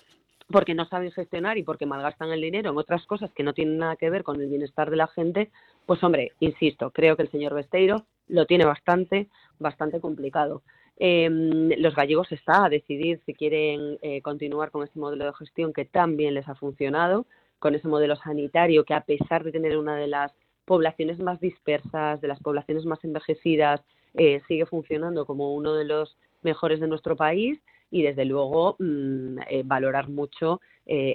porque 0.48 0.74
no 0.74 0.84
saben 0.86 1.10
gestionar 1.12 1.58
y 1.58 1.62
porque 1.62 1.86
malgastan 1.86 2.30
el 2.30 2.40
dinero 2.40 2.70
en 2.70 2.78
otras 2.78 3.06
cosas 3.06 3.32
que 3.32 3.42
no 3.42 3.54
tienen 3.54 3.78
nada 3.78 3.96
que 3.96 4.10
ver 4.10 4.24
con 4.24 4.40
el 4.40 4.48
bienestar 4.48 4.90
de 4.90 4.96
la 4.96 5.06
gente, 5.06 5.50
pues 5.86 6.02
hombre, 6.02 6.32
insisto, 6.40 6.90
creo 6.90 7.16
que 7.16 7.22
el 7.22 7.30
señor 7.30 7.54
Besteiro 7.54 8.04
lo 8.28 8.46
tiene 8.46 8.64
bastante, 8.64 9.28
bastante 9.58 10.00
complicado. 10.00 10.62
Em, 10.96 11.70
los 11.78 11.94
gallegos 11.94 12.30
está 12.30 12.66
a 12.66 12.68
decidir 12.68 13.20
si 13.26 13.34
quieren 13.34 13.98
eh, 14.02 14.22
continuar 14.22 14.70
con 14.70 14.84
este 14.84 14.98
modelo 14.98 15.24
de 15.24 15.32
gestión 15.32 15.72
que 15.72 15.84
tan 15.84 16.16
bien 16.16 16.34
les 16.34 16.48
ha 16.48 16.54
funcionado, 16.54 17.26
con 17.58 17.74
ese 17.74 17.88
modelo 17.88 18.14
sanitario 18.16 18.84
que 18.84 18.94
a 18.94 19.00
pesar 19.00 19.42
de 19.42 19.50
tener 19.50 19.76
una 19.76 19.96
de 19.96 20.06
las 20.06 20.32
poblaciones 20.64 21.18
más 21.18 21.40
dispersas, 21.40 22.20
de 22.20 22.28
las 22.28 22.40
poblaciones 22.40 22.84
más 22.84 23.02
envejecidas, 23.04 23.82
eh, 24.14 24.40
sigue 24.46 24.66
funcionando 24.66 25.26
como 25.26 25.54
uno 25.54 25.74
de 25.74 25.84
los 25.84 26.16
mejores 26.42 26.78
de 26.78 26.86
nuestro 26.86 27.16
país 27.16 27.58
y 27.90 28.02
desde 28.02 28.24
luego 28.24 28.76
mm, 28.78 29.38
valorar 29.64 30.08
mucho 30.08 30.60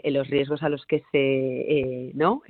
los 0.04 0.28
riesgos 0.28 0.64
a 0.64 0.70
los 0.70 0.84
que 0.88 1.04
se 1.12 2.12
no 2.16 2.41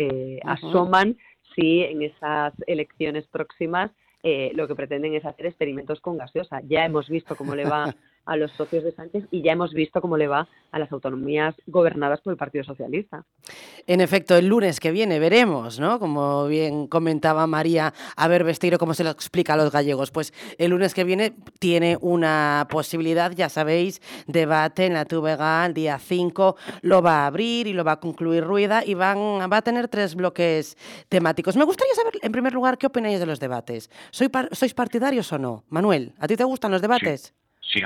asoman 0.44 1.18
si 1.54 1.82
en 1.82 2.02
esas 2.04 2.54
elecciones 2.66 3.28
próximas 3.28 3.92
lo 4.54 4.68
que 4.68 4.76
pretenden 4.76 5.16
es 5.16 5.26
hacer 5.26 5.48
experimentos 5.48 6.00
con 6.00 6.18
gaseosa. 6.18 6.62
Ya 6.64 6.86
hemos 6.86 7.10
visto 7.10 7.36
cómo 7.36 7.56
le 7.56 7.66
va 7.66 7.94
a 8.26 8.36
los 8.36 8.52
socios 8.52 8.84
de 8.84 8.92
Sánchez 8.92 9.26
y 9.32 9.42
ya 9.42 9.54
hemos 9.54 9.74
visto 9.74 10.02
cómo 10.02 10.18
le 10.18 10.28
va 10.28 10.48
a 10.72 10.80
las 10.80 10.92
autonomías 10.92 11.56
gobernadas 11.66 12.22
por 12.22 12.32
el 12.32 12.38
Partido 12.38 12.64
Socialista. 12.64 13.26
En 13.88 14.02
efecto, 14.02 14.36
el 14.38 14.48
lunes 14.48 14.80
que 14.80 14.92
viene 14.92 15.20
veremos, 15.20 15.80
¿no? 15.80 16.00
Como 16.00 16.46
bien 16.48 16.88
comentaba 16.88 17.48
María, 17.48 17.94
a 18.16 18.28
ver 18.28 18.44
Besteiro 18.44 18.78
cómo 18.78 18.94
se 18.94 19.04
lo 19.04 19.10
explica 19.10 19.54
a 19.54 19.58
los 19.58 19.72
gallegos. 19.72 20.12
Pues 20.12 20.34
el 20.58 20.72
lunes 20.72 20.94
que 20.94 21.04
viene 21.04 21.34
tiene 21.60 21.98
una 22.02 22.68
posibilidad, 22.70 23.32
ya 23.32 23.50
sabéis, 23.50 24.02
debate 24.28 24.86
en 24.86 24.94
la 24.94 25.06
TVG 25.06 25.66
el 25.66 25.74
día 25.74 25.98
5, 25.98 26.56
lo 26.82 27.02
va 27.02 27.24
a 27.24 27.28
abrir 27.28 27.68
y 27.68 27.74
lo 27.74 27.84
va 27.84 27.94
a 27.94 28.00
concluir 28.00 28.44
Ruida 28.44 28.84
y 28.86 28.94
van, 28.94 29.18
va 29.18 29.58
a 29.58 29.62
tener 29.62 29.88
tres 29.88 30.16
bloques 30.16 30.78
temáticos. 31.08 31.58
Me 31.58 31.66
gustaría 31.66 31.96
saber, 31.96 32.14
en 32.22 32.32
primer 32.32 32.54
lugar, 32.54 32.78
qué 32.78 32.88
opináis 32.88 33.20
de 33.20 33.26
los 33.26 33.40
debates. 33.40 33.90
¿Sois 34.12 34.74
partidarios 34.74 35.32
o 35.34 35.40
no? 35.40 35.64
Manuel, 35.70 36.14
¿a 36.20 36.28
ti 36.28 36.36
te 36.36 36.44
gustan 36.44 36.72
los 36.72 36.82
debates? 36.82 37.22
Sí, 37.22 37.34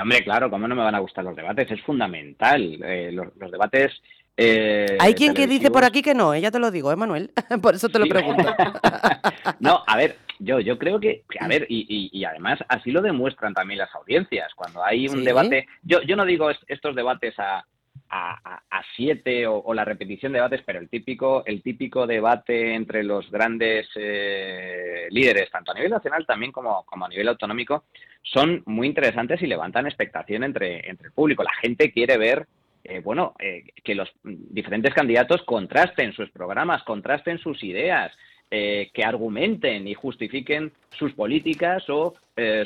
hombre, 0.00 0.24
claro, 0.24 0.50
¿cómo 0.50 0.66
no 0.66 0.74
me 0.74 0.82
van 0.82 0.94
a 0.94 1.00
gustar 1.00 1.24
los 1.24 1.36
debates? 1.36 1.70
Es 1.70 1.82
fundamental. 1.82 2.78
Eh, 2.82 3.10
los, 3.12 3.50
debates. 3.50 3.92
Eh, 4.36 4.96
Hay 4.98 5.14
quien 5.14 5.34
que 5.34 5.46
dice 5.46 5.70
por 5.70 5.84
aquí 5.84 6.02
que 6.02 6.14
no, 6.14 6.34
eh, 6.34 6.40
ya 6.40 6.50
te 6.50 6.58
lo 6.58 6.70
digo, 6.70 6.90
¿eh, 6.92 6.96
Manuel? 6.96 7.30
por 7.62 7.74
eso 7.74 7.88
te 7.88 7.98
lo 7.98 8.06
pregunto. 8.06 8.44
no, 9.60 9.84
a 9.86 9.96
ver, 9.96 10.16
yo, 10.38 10.58
yo 10.60 10.78
creo 10.78 10.98
que, 10.98 11.24
a 11.38 11.46
ver, 11.46 11.66
y, 11.68 12.10
y, 12.12 12.24
además 12.24 12.58
así 12.68 12.90
lo 12.90 13.00
demuestran 13.00 13.54
también 13.54 13.78
las 13.78 13.94
audiencias. 13.94 14.52
Cuando 14.54 14.84
hay 14.84 15.06
un 15.06 15.22
debate, 15.22 15.66
yo, 15.82 16.02
yo 16.02 16.16
no 16.16 16.24
digo 16.24 16.50
estos 16.66 16.96
debates 16.96 17.38
a, 17.38 17.64
a, 18.10 18.82
siete 18.96 19.46
o, 19.46 19.74
la 19.74 19.84
repetición 19.84 20.32
de 20.32 20.38
debates, 20.38 20.62
pero 20.64 20.78
el 20.78 20.88
típico, 20.88 21.44
el 21.46 21.62
típico 21.62 22.06
debate 22.06 22.74
entre 22.74 23.02
los 23.02 23.30
grandes 23.30 23.88
eh, 23.96 25.06
líderes, 25.10 25.50
tanto 25.50 25.72
a 25.72 25.74
nivel 25.74 25.90
nacional 25.90 26.24
también 26.26 26.52
como, 26.52 26.84
como, 26.84 27.06
a 27.06 27.08
nivel 27.08 27.28
autonómico, 27.28 27.84
son 28.22 28.62
muy 28.66 28.86
interesantes 28.86 29.42
y 29.42 29.46
levantan 29.46 29.86
expectación 29.86 30.44
entre, 30.44 30.88
entre 30.88 31.08
el 31.08 31.12
público. 31.12 31.42
La 31.42 31.54
gente 31.60 31.90
quiere 31.90 32.16
ver 32.16 32.46
eh, 32.84 33.00
bueno, 33.00 33.34
eh, 33.38 33.64
que 33.82 33.94
los 33.94 34.12
diferentes 34.22 34.92
candidatos 34.92 35.42
contrasten 35.42 36.12
sus 36.12 36.30
programas, 36.30 36.82
contrasten 36.82 37.38
sus 37.38 37.62
ideas, 37.64 38.12
que 38.50 39.02
argumenten 39.04 39.88
y 39.88 39.94
justifiquen 39.94 40.70
sus 40.90 41.12
políticas 41.14 41.90
o 41.90 42.14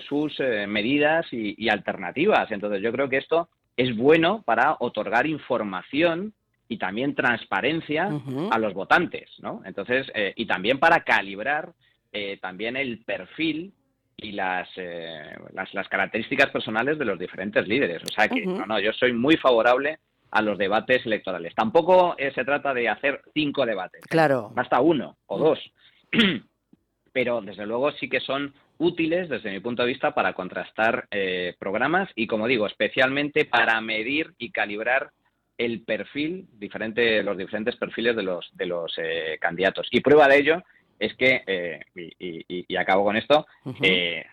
sus 0.07 0.39
medidas 0.67 1.25
y, 1.33 1.67
alternativas. 1.71 2.53
Entonces, 2.53 2.83
yo 2.83 2.93
creo 2.93 3.09
que 3.09 3.17
esto 3.17 3.49
es 3.79 3.97
bueno 3.97 4.43
para 4.45 4.77
otorgar 4.81 5.27
información 5.27 6.35
y 6.69 6.77
también 6.79 7.15
transparencia 7.15 8.11
a 8.51 8.59
los 8.59 8.75
votantes, 8.75 9.31
¿no? 9.39 9.63
Entonces, 9.65 10.11
eh, 10.15 10.35
y 10.37 10.47
también 10.47 10.81
para 10.81 11.05
calibrar 11.05 11.73
eh, 12.13 12.39
también 12.43 12.77
el 12.77 13.05
perfil 13.05 13.73
y 14.17 14.33
las, 14.33 14.69
eh, 14.77 15.33
las, 15.55 15.73
las, 15.73 15.89
características 15.89 16.51
personales 16.51 16.99
de 16.99 17.05
los 17.05 17.19
diferentes 17.21 17.67
líderes. 17.69 18.03
O 18.03 18.13
sea 18.13 18.29
que, 18.29 18.45
no, 18.45 18.67
no, 18.67 18.81
yo 18.81 18.93
soy 18.93 19.13
muy 19.13 19.37
favorable 19.37 20.01
a 20.33 20.43
los 20.43 20.59
debates 20.59 21.07
electorales. 21.07 21.55
Tampoco 21.55 22.17
se 22.19 22.45
trata 22.45 22.75
de 22.75 22.89
hacer 22.89 23.23
cinco 23.33 23.65
debates. 23.65 24.03
Claro. 24.07 24.51
Basta 24.55 24.81
uno 24.81 25.17
o 25.27 25.39
dos. 25.39 25.73
Pero, 27.13 27.41
desde 27.43 27.65
luego, 27.65 27.93
sí 27.93 28.09
que 28.09 28.21
son 28.21 28.53
útiles 28.79 29.29
desde 29.29 29.51
mi 29.51 29.61
punto 29.61 29.83
de 29.83 29.89
vista 29.89 30.15
para 30.15 30.33
contrastar 30.33 31.07
eh, 31.11 31.55
programas 31.59 32.09
y, 32.15 32.27
como 32.27 32.47
digo, 32.47 32.67
especialmente 32.67 33.45
para 33.45 33.81
medir 33.81 34.35
y 34.39 34.51
calibrar 34.51 35.11
el 35.57 35.83
perfil, 35.83 36.47
diferente, 36.53 37.23
los 37.23 37.37
diferentes 37.37 37.77
perfiles 37.77 38.15
de 38.15 38.23
los, 38.23 38.49
de 38.53 38.67
los 38.67 38.95
eh, 38.99 39.39
candidatos. 39.41 39.89
Y 39.91 40.01
prueba 40.01 40.29
de 40.29 40.39
ello 40.39 40.63
es 40.99 41.15
que, 41.15 41.43
eh, 41.47 41.81
y, 41.95 42.77
acabo 42.77 43.05
con 43.05 43.17
esto, 43.17 43.47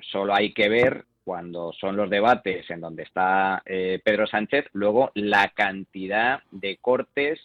solo 0.01 0.35
hay 0.35 0.53
que 0.53 0.69
ver 0.69 1.05
cuando 1.23 1.73
son 1.73 1.95
los 1.95 2.09
debates 2.09 2.69
en 2.69 2.81
donde 2.81 3.03
está 3.03 3.63
Pedro 3.65 4.27
Sánchez, 4.27 4.65
luego 4.73 5.11
la 5.15 5.49
cantidad 5.49 6.41
de 6.51 6.77
cortes 6.77 7.39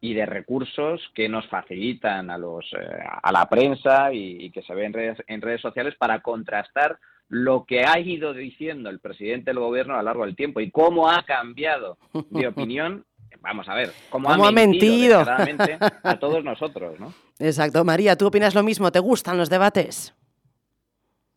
y 0.00 0.14
de 0.14 0.26
recursos 0.26 1.00
que 1.14 1.28
nos 1.28 1.46
facilitan 1.48 2.30
a 2.30 2.38
los 2.38 2.64
eh, 2.72 2.98
a 3.22 3.32
la 3.32 3.48
prensa 3.48 4.12
y, 4.12 4.50
que 4.50 4.62
se 4.62 4.74
ven 4.74 4.86
en 4.86 4.92
redes, 4.92 5.18
en 5.26 5.40
redes 5.40 5.60
sociales 5.60 5.94
para 5.98 6.20
contrastar 6.20 6.98
lo 7.28 7.64
que 7.64 7.84
ha 7.84 7.98
ido 7.98 8.34
diciendo 8.34 8.88
el 8.88 9.00
presidente 9.00 9.50
del 9.50 9.58
gobierno 9.58 9.94
a 9.94 9.98
lo 9.98 10.04
largo 10.04 10.24
del 10.24 10.36
tiempo 10.36 10.60
y 10.60 10.70
cómo 10.70 11.10
ha 11.10 11.24
cambiado 11.24 11.98
de 12.30 12.46
opinión 12.46 13.04
vamos 13.40 13.68
a 13.68 13.74
ver, 13.74 13.92
cómo, 14.10 14.28
ha 14.30 14.50
mentido, 14.50 15.20
a 16.02 16.18
todos 16.18 16.42
nosotros, 16.42 16.98
¿no? 16.98 17.12
Exacto. 17.38 17.84
María, 17.84 18.16
¿tú 18.16 18.26
opinas 18.26 18.54
lo 18.54 18.62
mismo? 18.62 18.90
¿Te 18.90 18.98
gustan 18.98 19.36
los 19.36 19.48
debates? 19.48 20.14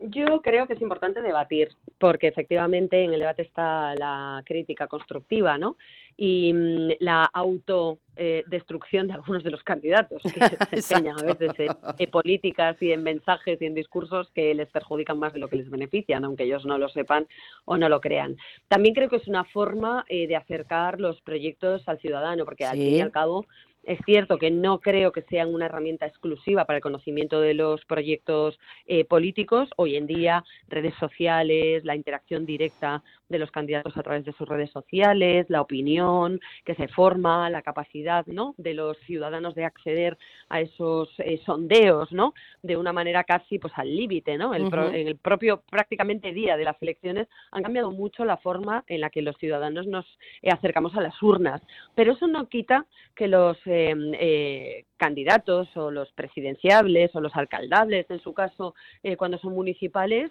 Yo 0.00 0.40
creo 0.42 0.66
que 0.66 0.72
es 0.72 0.80
importante 0.80 1.20
debatir, 1.20 1.76
porque 1.98 2.28
efectivamente 2.28 3.04
en 3.04 3.12
el 3.12 3.20
debate 3.20 3.42
está 3.42 3.94
la 3.94 4.42
crítica 4.46 4.86
constructiva, 4.86 5.58
¿no? 5.58 5.76
y 6.22 6.52
mm, 6.52 6.90
la 7.00 7.24
autodestrucción 7.24 9.08
de 9.08 9.14
algunos 9.14 9.42
de 9.42 9.50
los 9.50 9.62
candidatos 9.62 10.22
que 10.22 10.30
se 10.78 10.94
empeñan 10.96 11.18
a 11.18 11.22
veces 11.22 11.52
en, 11.58 12.10
políticas 12.10 12.76
y 12.82 12.92
en 12.92 13.02
mensajes 13.02 13.60
y 13.60 13.64
en 13.64 13.74
discursos 13.74 14.30
que 14.34 14.54
les 14.54 14.68
perjudican 14.68 15.18
más 15.18 15.32
de 15.32 15.38
lo 15.38 15.48
que 15.48 15.56
les 15.56 15.70
benefician, 15.70 16.26
aunque 16.26 16.44
ellos 16.44 16.66
no 16.66 16.76
lo 16.76 16.90
sepan 16.90 17.26
o 17.64 17.78
no 17.78 17.88
lo 17.88 18.02
crean. 18.02 18.36
También 18.68 18.94
creo 18.94 19.08
que 19.08 19.16
es 19.16 19.28
una 19.28 19.44
forma 19.44 20.04
eh, 20.10 20.26
de 20.26 20.36
acercar 20.36 21.00
los 21.00 21.18
proyectos 21.22 21.88
al 21.88 21.98
ciudadano, 22.00 22.44
porque 22.44 22.66
al 22.66 22.76
fin 22.76 22.96
y 22.96 23.00
al 23.00 23.12
cabo 23.12 23.46
es 23.84 23.98
cierto 24.04 24.38
que 24.38 24.50
no 24.50 24.80
creo 24.80 25.12
que 25.12 25.22
sean 25.22 25.54
una 25.54 25.66
herramienta 25.66 26.06
exclusiva 26.06 26.64
para 26.64 26.78
el 26.78 26.82
conocimiento 26.82 27.40
de 27.40 27.54
los 27.54 27.84
proyectos 27.86 28.58
eh, 28.86 29.04
políticos. 29.04 29.68
Hoy 29.76 29.96
en 29.96 30.06
día, 30.06 30.44
redes 30.68 30.94
sociales, 30.98 31.84
la 31.84 31.96
interacción 31.96 32.46
directa 32.46 33.02
de 33.28 33.38
los 33.38 33.50
candidatos 33.50 33.96
a 33.96 34.02
través 34.02 34.24
de 34.24 34.32
sus 34.32 34.48
redes 34.48 34.70
sociales, 34.70 35.46
la 35.48 35.62
opinión 35.62 36.40
que 36.64 36.74
se 36.74 36.88
forma, 36.88 37.48
la 37.48 37.62
capacidad 37.62 38.26
¿no? 38.26 38.54
de 38.58 38.74
los 38.74 38.98
ciudadanos 39.06 39.54
de 39.54 39.64
acceder 39.64 40.18
a 40.48 40.60
esos 40.60 41.08
eh, 41.18 41.40
sondeos 41.46 42.10
¿no? 42.12 42.34
de 42.62 42.76
una 42.76 42.92
manera 42.92 43.24
casi 43.24 43.58
pues 43.58 43.72
al 43.76 43.94
límite. 43.94 44.36
¿no? 44.36 44.54
en 44.54 45.08
el 45.08 45.16
propio 45.16 45.62
prácticamente 45.70 46.32
día 46.32 46.56
de 46.56 46.64
las 46.64 46.80
elecciones 46.82 47.28
han 47.52 47.62
cambiado 47.62 47.92
mucho 47.92 48.24
la 48.24 48.36
forma 48.36 48.84
en 48.88 49.00
la 49.00 49.10
que 49.10 49.22
los 49.22 49.36
ciudadanos 49.36 49.86
nos 49.86 50.06
eh, 50.42 50.50
acercamos 50.50 50.94
a 50.96 51.00
las 51.00 51.22
urnas. 51.22 51.62
Pero 51.94 52.12
eso 52.12 52.26
no 52.26 52.48
quita 52.48 52.86
que 53.14 53.28
los 53.28 53.56
eh, 53.70 54.84
candidatos 54.96 55.68
o 55.76 55.90
los 55.90 56.12
presidenciables 56.12 57.14
o 57.14 57.20
los 57.20 57.34
alcaldables, 57.36 58.10
en 58.10 58.20
su 58.20 58.32
caso, 58.34 58.74
cuando 59.16 59.38
son 59.38 59.54
municipales, 59.54 60.30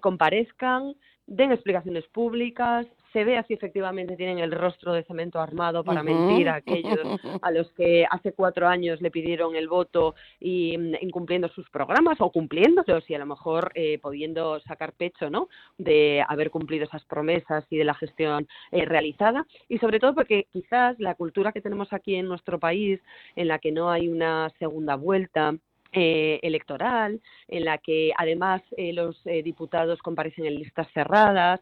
comparezcan, 0.00 0.94
den 1.26 1.52
explicaciones 1.52 2.06
públicas, 2.08 2.86
se 3.12 3.24
vea 3.24 3.42
si 3.44 3.54
efectivamente 3.54 4.16
tienen 4.16 4.38
el 4.38 4.52
rostro 4.52 4.92
de 4.92 5.04
cemento 5.04 5.40
armado 5.40 5.82
para 5.84 6.02
mentir 6.02 6.48
a 6.48 6.56
aquellos 6.56 7.20
a 7.42 7.50
los 7.50 7.70
que 7.72 8.06
hace 8.10 8.32
cuatro 8.32 8.68
años 8.68 9.00
le 9.00 9.10
pidieron 9.10 9.56
el 9.56 9.68
voto 9.68 10.14
y 10.38 10.76
mm, 10.78 10.94
incumpliendo 11.02 11.48
sus 11.48 11.68
programas 11.70 12.20
o 12.20 12.30
cumpliéndolos 12.30 13.08
y 13.08 13.14
a 13.14 13.18
lo 13.18 13.26
mejor 13.26 13.72
eh, 13.74 13.98
pudiendo 13.98 14.60
sacar 14.60 14.92
pecho 14.92 15.30
¿no? 15.30 15.48
de 15.78 16.24
haber 16.28 16.50
cumplido 16.50 16.84
esas 16.84 17.04
promesas 17.04 17.64
y 17.70 17.78
de 17.78 17.84
la 17.84 17.94
gestión 17.94 18.46
eh, 18.70 18.84
realizada 18.84 19.46
y 19.68 19.78
sobre 19.78 19.98
todo 19.98 20.14
porque 20.14 20.46
quizás 20.52 20.98
la 20.98 21.14
cultura 21.14 21.52
que 21.52 21.60
tenemos 21.60 21.92
aquí 21.92 22.14
en 22.14 22.28
nuestro 22.28 22.58
país 22.58 23.00
en 23.36 23.48
la 23.48 23.58
que 23.58 23.72
no 23.72 23.90
hay 23.90 24.08
una 24.08 24.50
segunda 24.58 24.96
vuelta 24.96 25.54
eh, 25.92 26.38
electoral, 26.42 27.20
en 27.48 27.64
la 27.64 27.78
que 27.78 28.12
además 28.16 28.62
eh, 28.76 28.92
los 28.92 29.20
eh, 29.26 29.42
diputados 29.42 30.00
comparecen 30.02 30.46
en 30.46 30.54
listas 30.54 30.86
cerradas, 30.92 31.60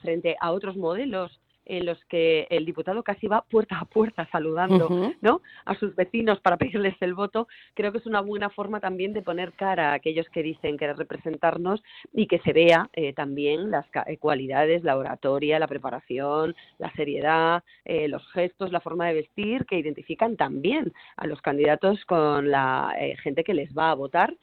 frente 0.00 0.36
a 0.40 0.50
otros 0.50 0.76
modelos 0.76 1.40
en 1.66 1.86
los 1.86 2.02
que 2.06 2.46
el 2.50 2.64
diputado 2.64 3.02
casi 3.02 3.26
va 3.26 3.42
puerta 3.42 3.78
a 3.78 3.84
puerta 3.84 4.28
saludando 4.30 5.14
¿no? 5.20 5.40
a 5.64 5.74
sus 5.76 5.94
vecinos 5.94 6.40
para 6.40 6.56
pedirles 6.56 6.94
el 7.00 7.14
voto, 7.14 7.48
creo 7.74 7.92
que 7.92 7.98
es 7.98 8.06
una 8.06 8.20
buena 8.20 8.50
forma 8.50 8.80
también 8.80 9.12
de 9.12 9.22
poner 9.22 9.52
cara 9.52 9.90
a 9.90 9.94
aquellos 9.94 10.28
que 10.30 10.42
dicen 10.42 10.76
querer 10.76 10.96
representarnos 10.96 11.82
y 12.12 12.26
que 12.26 12.38
se 12.40 12.52
vea 12.52 12.88
eh, 12.92 13.12
también 13.12 13.70
las 13.70 13.86
eh, 14.06 14.18
cualidades, 14.18 14.84
la 14.84 14.96
oratoria, 14.96 15.58
la 15.58 15.68
preparación, 15.68 16.54
la 16.78 16.92
seriedad, 16.92 17.62
eh, 17.84 18.08
los 18.08 18.26
gestos, 18.32 18.72
la 18.72 18.80
forma 18.80 19.06
de 19.06 19.14
vestir 19.14 19.64
que 19.66 19.78
identifican 19.78 20.36
también 20.36 20.92
a 21.16 21.26
los 21.26 21.40
candidatos 21.40 22.04
con 22.04 22.50
la 22.50 22.94
gente 23.22 23.44
que 23.44 23.54
les 23.54 23.72
va 23.76 23.90
a 23.90 23.94
votar 23.94 24.34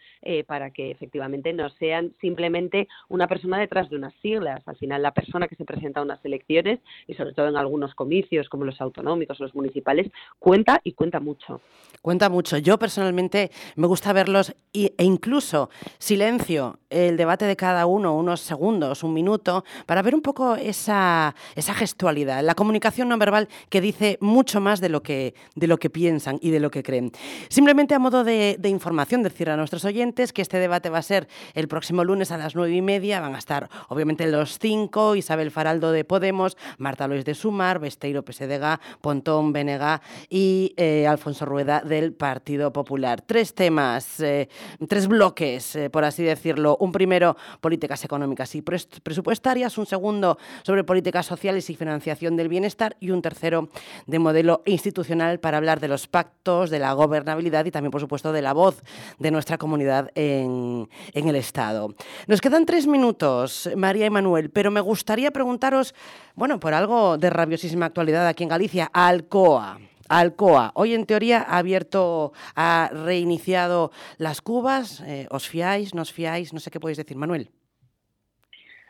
para 0.47 0.71
que 0.71 0.91
efectivamente 0.91 1.53
no 1.53 1.69
sean 1.71 2.13
simplemente 2.21 2.87
una 3.09 3.27
persona 3.27 3.59
detrás 3.59 3.89
de 3.89 3.95
unas 3.95 4.13
siglas. 4.21 4.61
Al 4.67 4.77
final, 4.77 5.01
la 5.01 5.13
persona 5.13 5.47
que 5.47 5.55
se 5.55 5.65
presenta 5.65 5.99
a 5.99 6.03
unas 6.03 6.23
elecciones 6.25 6.79
y 7.11 7.15
sobre 7.15 7.33
todo 7.33 7.49
en 7.49 7.57
algunos 7.57 7.93
comicios 7.93 8.47
como 8.47 8.63
los 8.63 8.79
autonómicos 8.79 9.39
los 9.41 9.53
municipales, 9.53 10.09
cuenta 10.39 10.79
y 10.83 10.93
cuenta 10.93 11.19
mucho. 11.19 11.59
Cuenta 12.01 12.29
mucho. 12.29 12.57
Yo 12.57 12.79
personalmente 12.79 13.51
me 13.75 13.85
gusta 13.85 14.13
verlos 14.13 14.55
e 14.73 14.93
incluso 15.03 15.69
silencio 15.99 16.79
el 16.89 17.17
debate 17.17 17.45
de 17.45 17.55
cada 17.55 17.85
uno, 17.85 18.15
unos 18.15 18.39
segundos, 18.41 19.03
un 19.03 19.13
minuto, 19.13 19.63
para 19.85 20.01
ver 20.01 20.15
un 20.15 20.21
poco 20.21 20.55
esa, 20.55 21.35
esa 21.55 21.73
gestualidad, 21.73 22.43
la 22.43 22.55
comunicación 22.55 23.09
no 23.09 23.17
verbal 23.17 23.49
que 23.69 23.81
dice 23.81 24.17
mucho 24.21 24.61
más 24.61 24.81
de 24.81 24.89
lo 24.89 25.03
que, 25.03 25.35
de 25.55 25.67
lo 25.67 25.77
que 25.77 25.89
piensan 25.89 26.39
y 26.41 26.49
de 26.49 26.59
lo 26.59 26.71
que 26.71 26.81
creen. 26.81 27.11
Simplemente 27.49 27.93
a 27.93 27.99
modo 27.99 28.23
de, 28.23 28.55
de 28.57 28.69
información, 28.69 29.21
decir 29.21 29.49
a 29.49 29.57
nuestros 29.57 29.85
oyentes 29.85 30.33
que 30.33 30.41
este 30.41 30.59
debate 30.59 30.89
va 30.89 30.99
a 30.99 31.03
ser 31.03 31.27
el 31.53 31.67
próximo 31.67 32.03
lunes 32.03 32.31
a 32.31 32.37
las 32.37 32.55
nueve 32.55 32.73
y 32.73 32.81
media. 32.81 33.19
Van 33.19 33.35
a 33.35 33.39
estar, 33.39 33.69
obviamente, 33.89 34.25
los 34.27 34.57
cinco, 34.59 35.15
Isabel 35.15 35.51
Faraldo 35.51 35.91
de 35.91 36.03
Podemos, 36.05 36.57
Marta 36.77 37.00
Luis 37.07 37.25
de 37.25 37.33
Sumar, 37.33 37.79
Besteiro 37.79 38.23
PSDG, 38.25 38.79
Pontón 39.01 39.53
Benega 39.53 40.01
y 40.29 40.73
eh, 40.77 41.07
Alfonso 41.07 41.45
Rueda 41.45 41.81
del 41.81 42.13
Partido 42.13 42.71
Popular. 42.73 43.21
Tres 43.21 43.53
temas, 43.53 44.19
eh, 44.19 44.49
tres 44.87 45.07
bloques, 45.07 45.75
eh, 45.75 45.89
por 45.89 46.03
así 46.03 46.23
decirlo. 46.23 46.77
Un 46.79 46.91
primero, 46.91 47.35
políticas 47.59 48.03
económicas 48.05 48.53
y 48.55 48.61
presupuestarias. 48.61 49.77
Un 49.77 49.85
segundo, 49.85 50.37
sobre 50.63 50.83
políticas 50.83 51.25
sociales 51.25 51.69
y 51.69 51.75
financiación 51.75 52.35
del 52.35 52.49
bienestar. 52.49 52.95
Y 52.99 53.11
un 53.11 53.21
tercero, 53.21 53.69
de 54.07 54.19
modelo 54.19 54.61
institucional 54.65 55.39
para 55.39 55.57
hablar 55.57 55.79
de 55.79 55.87
los 55.87 56.07
pactos, 56.07 56.69
de 56.69 56.79
la 56.79 56.93
gobernabilidad 56.93 57.65
y 57.65 57.71
también, 57.71 57.91
por 57.91 58.01
supuesto, 58.01 58.31
de 58.31 58.41
la 58.41 58.53
voz 58.53 58.83
de 59.19 59.31
nuestra 59.31 59.57
comunidad 59.57 60.11
en, 60.15 60.89
en 61.13 61.27
el 61.27 61.35
Estado. 61.35 61.93
Nos 62.27 62.41
quedan 62.41 62.65
tres 62.65 62.87
minutos, 62.87 63.69
María 63.75 64.05
y 64.05 64.09
Manuel, 64.09 64.49
pero 64.49 64.71
me 64.71 64.81
gustaría 64.81 65.31
preguntaros, 65.31 65.93
bueno, 66.35 66.59
por 66.59 66.73
algo 66.73 66.90
de 66.91 67.29
rabiosísima 67.29 67.85
actualidad 67.85 68.27
aquí 68.27 68.43
en 68.43 68.49
Galicia, 68.49 68.89
Alcoa. 68.91 69.79
Alcoa, 70.09 70.71
hoy 70.75 70.93
en 70.93 71.05
teoría 71.05 71.41
ha 71.41 71.57
abierto, 71.57 72.33
ha 72.53 72.89
reiniciado 72.91 73.91
las 74.17 74.41
cubas. 74.41 75.01
Eh, 75.07 75.25
¿Os 75.29 75.47
fiáis? 75.47 75.95
¿No 75.95 76.01
os 76.01 76.11
fiáis? 76.11 76.51
No 76.51 76.59
sé 76.59 76.69
qué 76.69 76.81
podéis 76.81 76.97
decir, 76.97 77.15
Manuel. 77.15 77.49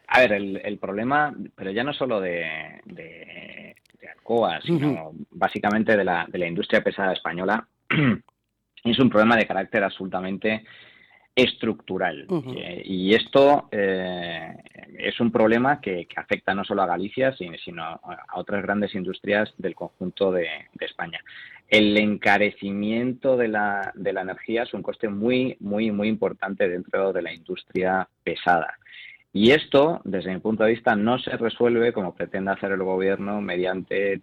A 0.08 0.22
ver, 0.22 0.34
el, 0.34 0.78
problema, 0.80 1.32
pero 1.56 1.70
ya 1.70 1.84
no 1.84 1.94
solo 1.94 2.20
de, 2.20 2.82
de, 2.86 3.76
Alcoa, 4.18 4.60
sino 4.62 5.12
básicamente 5.30 5.96
de 5.96 6.04
la, 6.04 6.26
de 6.28 6.40
la 6.40 6.48
industria 6.48 6.84
pesada 6.84 7.14
española, 7.14 7.68
es 8.84 9.00
un 9.00 9.10
problema 9.12 9.38
de 9.38 9.46
carácter 9.46 9.84
absolutamente 9.84 10.66
estructural. 11.36 12.28
Eh, 12.58 12.82
y 12.86 13.14
esto 13.14 13.70
eh, 13.72 14.54
es 14.98 15.20
un 15.20 15.32
problema 15.32 15.80
que, 15.80 16.08
afecta 16.16 16.54
no 16.54 16.64
solo 16.64 16.82
a 16.82 16.88
Galicia, 16.88 17.34
sino, 17.34 17.84
a 17.84 18.28
otras 18.36 18.62
grandes 18.62 18.94
industrias 18.96 19.54
del 19.58 19.76
conjunto 19.76 20.32
de, 20.32 20.48
España. 20.80 21.20
El 21.68 21.98
encarecimiento 21.98 23.38
de 23.38 23.48
la, 23.48 23.92
de 23.96 24.12
la 24.12 24.22
energía 24.22 24.64
es 24.64 24.74
un 24.74 24.84
coste 24.84 25.08
muy, 25.08 25.56
muy, 25.62 25.92
muy 25.92 26.10
importante 26.10 26.68
dentro 26.68 27.14
de 27.14 27.22
la 27.22 27.34
industria 27.34 28.08
pesada. 28.24 28.78
Y 29.34 29.52
esto, 29.52 30.02
desde 30.04 30.34
mi 30.34 30.40
punto 30.42 30.64
de 30.64 30.72
vista, 30.72 30.96
no 30.96 31.18
se 31.18 31.38
resuelve 31.38 31.94
como 31.94 32.14
pretende 32.14 32.52
hacer 32.52 32.72
el 32.74 32.84
gobierno 32.84 33.40
mediante, 33.40 34.22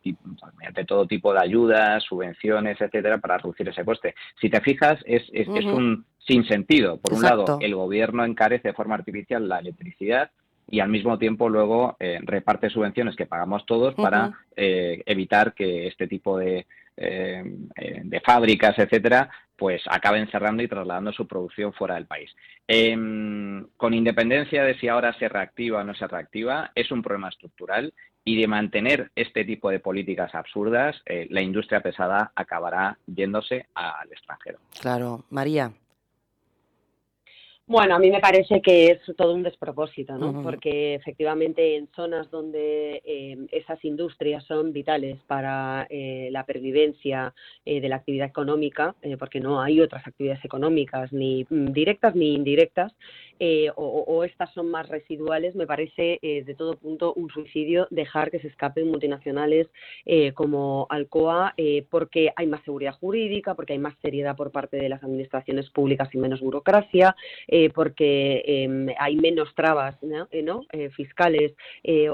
mediante 0.59 0.85
todo 0.85 1.07
tipo 1.07 1.33
de 1.33 1.41
ayudas, 1.41 2.05
subvenciones, 2.05 2.79
etcétera, 2.79 3.19
para 3.19 3.39
reducir 3.39 3.69
ese 3.69 3.85
coste. 3.85 4.15
Si 4.39 4.51
te 4.51 4.61
fijas, 4.61 4.99
es, 5.07 5.23
es, 5.33 5.49
es 5.49 5.65
un 5.65 6.05
sin 6.19 6.45
sentido. 6.45 6.99
Por 6.99 7.15
un 7.15 7.23
lado, 7.23 7.59
el 7.61 7.75
gobierno 7.75 8.25
encarece 8.25 8.69
de 8.69 8.75
forma 8.75 8.97
artificial 8.97 9.49
la 9.49 9.61
electricidad 9.61 10.31
y 10.71 10.81
al 10.81 10.91
mismo 10.91 11.19
tiempo 11.19 11.49
luego 11.49 11.97
eh, 11.99 12.19
reparte 12.23 12.69
subvenciones 12.69 13.17
que 13.17 13.25
pagamos 13.25 13.65
todos 13.65 13.95
para 13.95 14.33
eh, 14.55 15.03
evitar 15.07 15.55
que 15.55 15.87
este 15.87 16.07
tipo 16.07 16.37
de, 16.37 16.67
eh, 16.99 17.43
de 18.05 18.21
fábricas, 18.21 18.79
etcétera, 18.79 19.31
pues 19.59 19.83
acaben 19.91 20.31
cerrando 20.31 20.63
y 20.63 20.69
trasladando 20.69 21.13
su 21.13 21.27
producción 21.27 21.73
fuera 21.73 21.97
del 21.97 22.07
país. 22.07 22.31
Em, 22.69 23.67
con 23.77 23.93
independencia 23.93 24.63
de 24.63 24.79
si 24.79 24.87
ahora 24.87 25.13
se 25.19 25.29
reactiva 25.29 25.81
o 25.81 25.85
no 25.85 25.95
se 25.95 26.07
reactiva, 26.07 26.71
es 26.77 26.93
un 26.93 27.03
problema 27.03 27.29
estructural 27.29 27.93
y 28.25 28.41
de 28.41 28.47
mantener 28.47 29.11
este 29.17 29.45
tipo 29.45 29.71
de 29.71 29.81
políticas 29.81 30.35
absurdas, 30.35 31.03
la 31.31 31.41
industria 31.41 31.81
pesada 31.81 32.31
acabará 32.35 32.99
yéndose 33.07 33.67
al 33.75 34.13
extranjero. 34.13 34.59
Claro, 34.81 35.25
María. 35.31 35.73
Bueno, 37.69 37.97
a 37.97 37.99
mí 37.99 38.11
me 38.11 38.21
parece 38.21 38.63
que 38.63 38.87
es 38.87 39.01
todo 39.15 39.35
un 39.35 39.43
despropósito, 39.43 40.17
¿no? 40.17 40.43
Porque 40.43 40.95
efectivamente 40.95 41.77
en 41.77 41.87
zonas 41.95 42.31
donde 42.31 43.03
eh, 43.05 43.37
esas 43.53 43.85
industrias 43.85 44.43
son 44.45 44.73
vitales 44.73 45.19
para 45.27 45.87
eh, 45.91 46.31
la 46.33 46.47
pervivencia 46.47 47.35
eh, 47.67 47.83
de 47.83 47.89
la 47.91 47.97
actividad 47.97 48.27
económica, 48.27 48.95
porque 49.19 49.41
no 49.41 49.61
hay 49.61 49.83
otras 49.83 50.07
actividades 50.07 50.43
económicas 50.47 51.13
ni 51.13 51.45
mm, 51.51 51.73
directas 51.73 52.15
ni 52.15 52.33
indirectas, 52.33 52.95
o, 53.77 54.25
estas 54.25 54.53
son 54.53 54.69
más 54.69 54.89
residuales, 54.89 55.55
me 55.55 55.65
parece 55.65 56.19
de 56.21 56.55
todo 56.59 56.77
punto 56.77 57.13
un 57.15 57.31
suicidio 57.31 57.87
dejar 57.89 58.33
que 58.33 58.41
se 58.41 58.49
escapen 58.49 58.91
multinacionales 58.91 59.69
como 60.35 60.89
Alcoa, 60.91 61.55
porque 61.89 62.33
hay 62.35 62.49
más 62.49 62.65
seguridad 62.65 62.95
jurídica, 62.95 63.55
porque 63.55 63.75
hay 63.75 63.79
más 63.79 63.95
seriedad 64.03 64.35
por 64.35 64.51
parte 64.51 64.79
de 64.79 64.89
las 64.89 65.05
administraciones 65.05 65.71
públicas 65.71 66.09
y 66.13 66.19
menos 66.19 66.41
burocracia. 66.41 67.15
Eh, 67.61 67.71
porque 67.71 68.45
em, 68.47 68.87
hay 69.01 69.17
menos 69.17 69.53
trabas 69.57 69.97
eh, 70.05 70.45
eh, 70.73 70.91
fiscales 70.91 71.53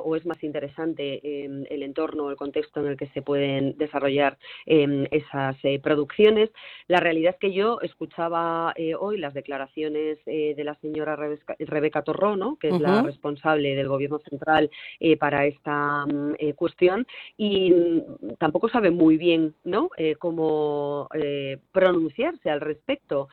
o 0.03 0.17
es 0.17 0.25
más 0.25 0.43
interesante 0.43 1.21
em, 1.23 1.65
el 1.69 1.83
entorno, 1.83 2.31
el 2.31 2.37
contexto 2.37 2.81
en 2.81 2.87
el 2.87 2.97
que 2.97 3.09
se 3.09 3.21
pueden 3.21 3.77
desarrollar 3.77 4.39
em, 4.65 5.07
esas 5.11 5.57
producciones. 5.83 6.51
La 6.89 7.01
realidad 7.01 7.35
es 7.35 7.41
que 7.41 7.53
yo 7.53 7.79
escuchaba 7.83 8.73
hoy 8.99 9.19
las 9.19 9.35
declaraciones 9.35 10.19
de 10.25 10.65
la 10.65 10.75
señora 10.77 11.17
Rebeca 11.59 12.03
Torró, 12.03 12.57
que 12.59 12.69
es 12.69 12.81
la 12.81 13.03
responsable 13.03 13.75
del 13.75 13.89
Gobierno 13.89 14.19
central 14.21 14.71
para 15.19 15.47
esta 15.47 16.07
mm, 16.07 16.53
cuestión, 16.57 17.07
y 17.37 17.71
mm, 17.71 18.37
tampoco 18.39 18.69
sabe 18.69 18.91
muy 18.91 19.19
bien 19.19 19.55
¿no? 19.65 19.91
cómo 20.19 21.09
pronunciarse 21.73 22.51
al 22.51 22.61
respecto. 22.61 23.29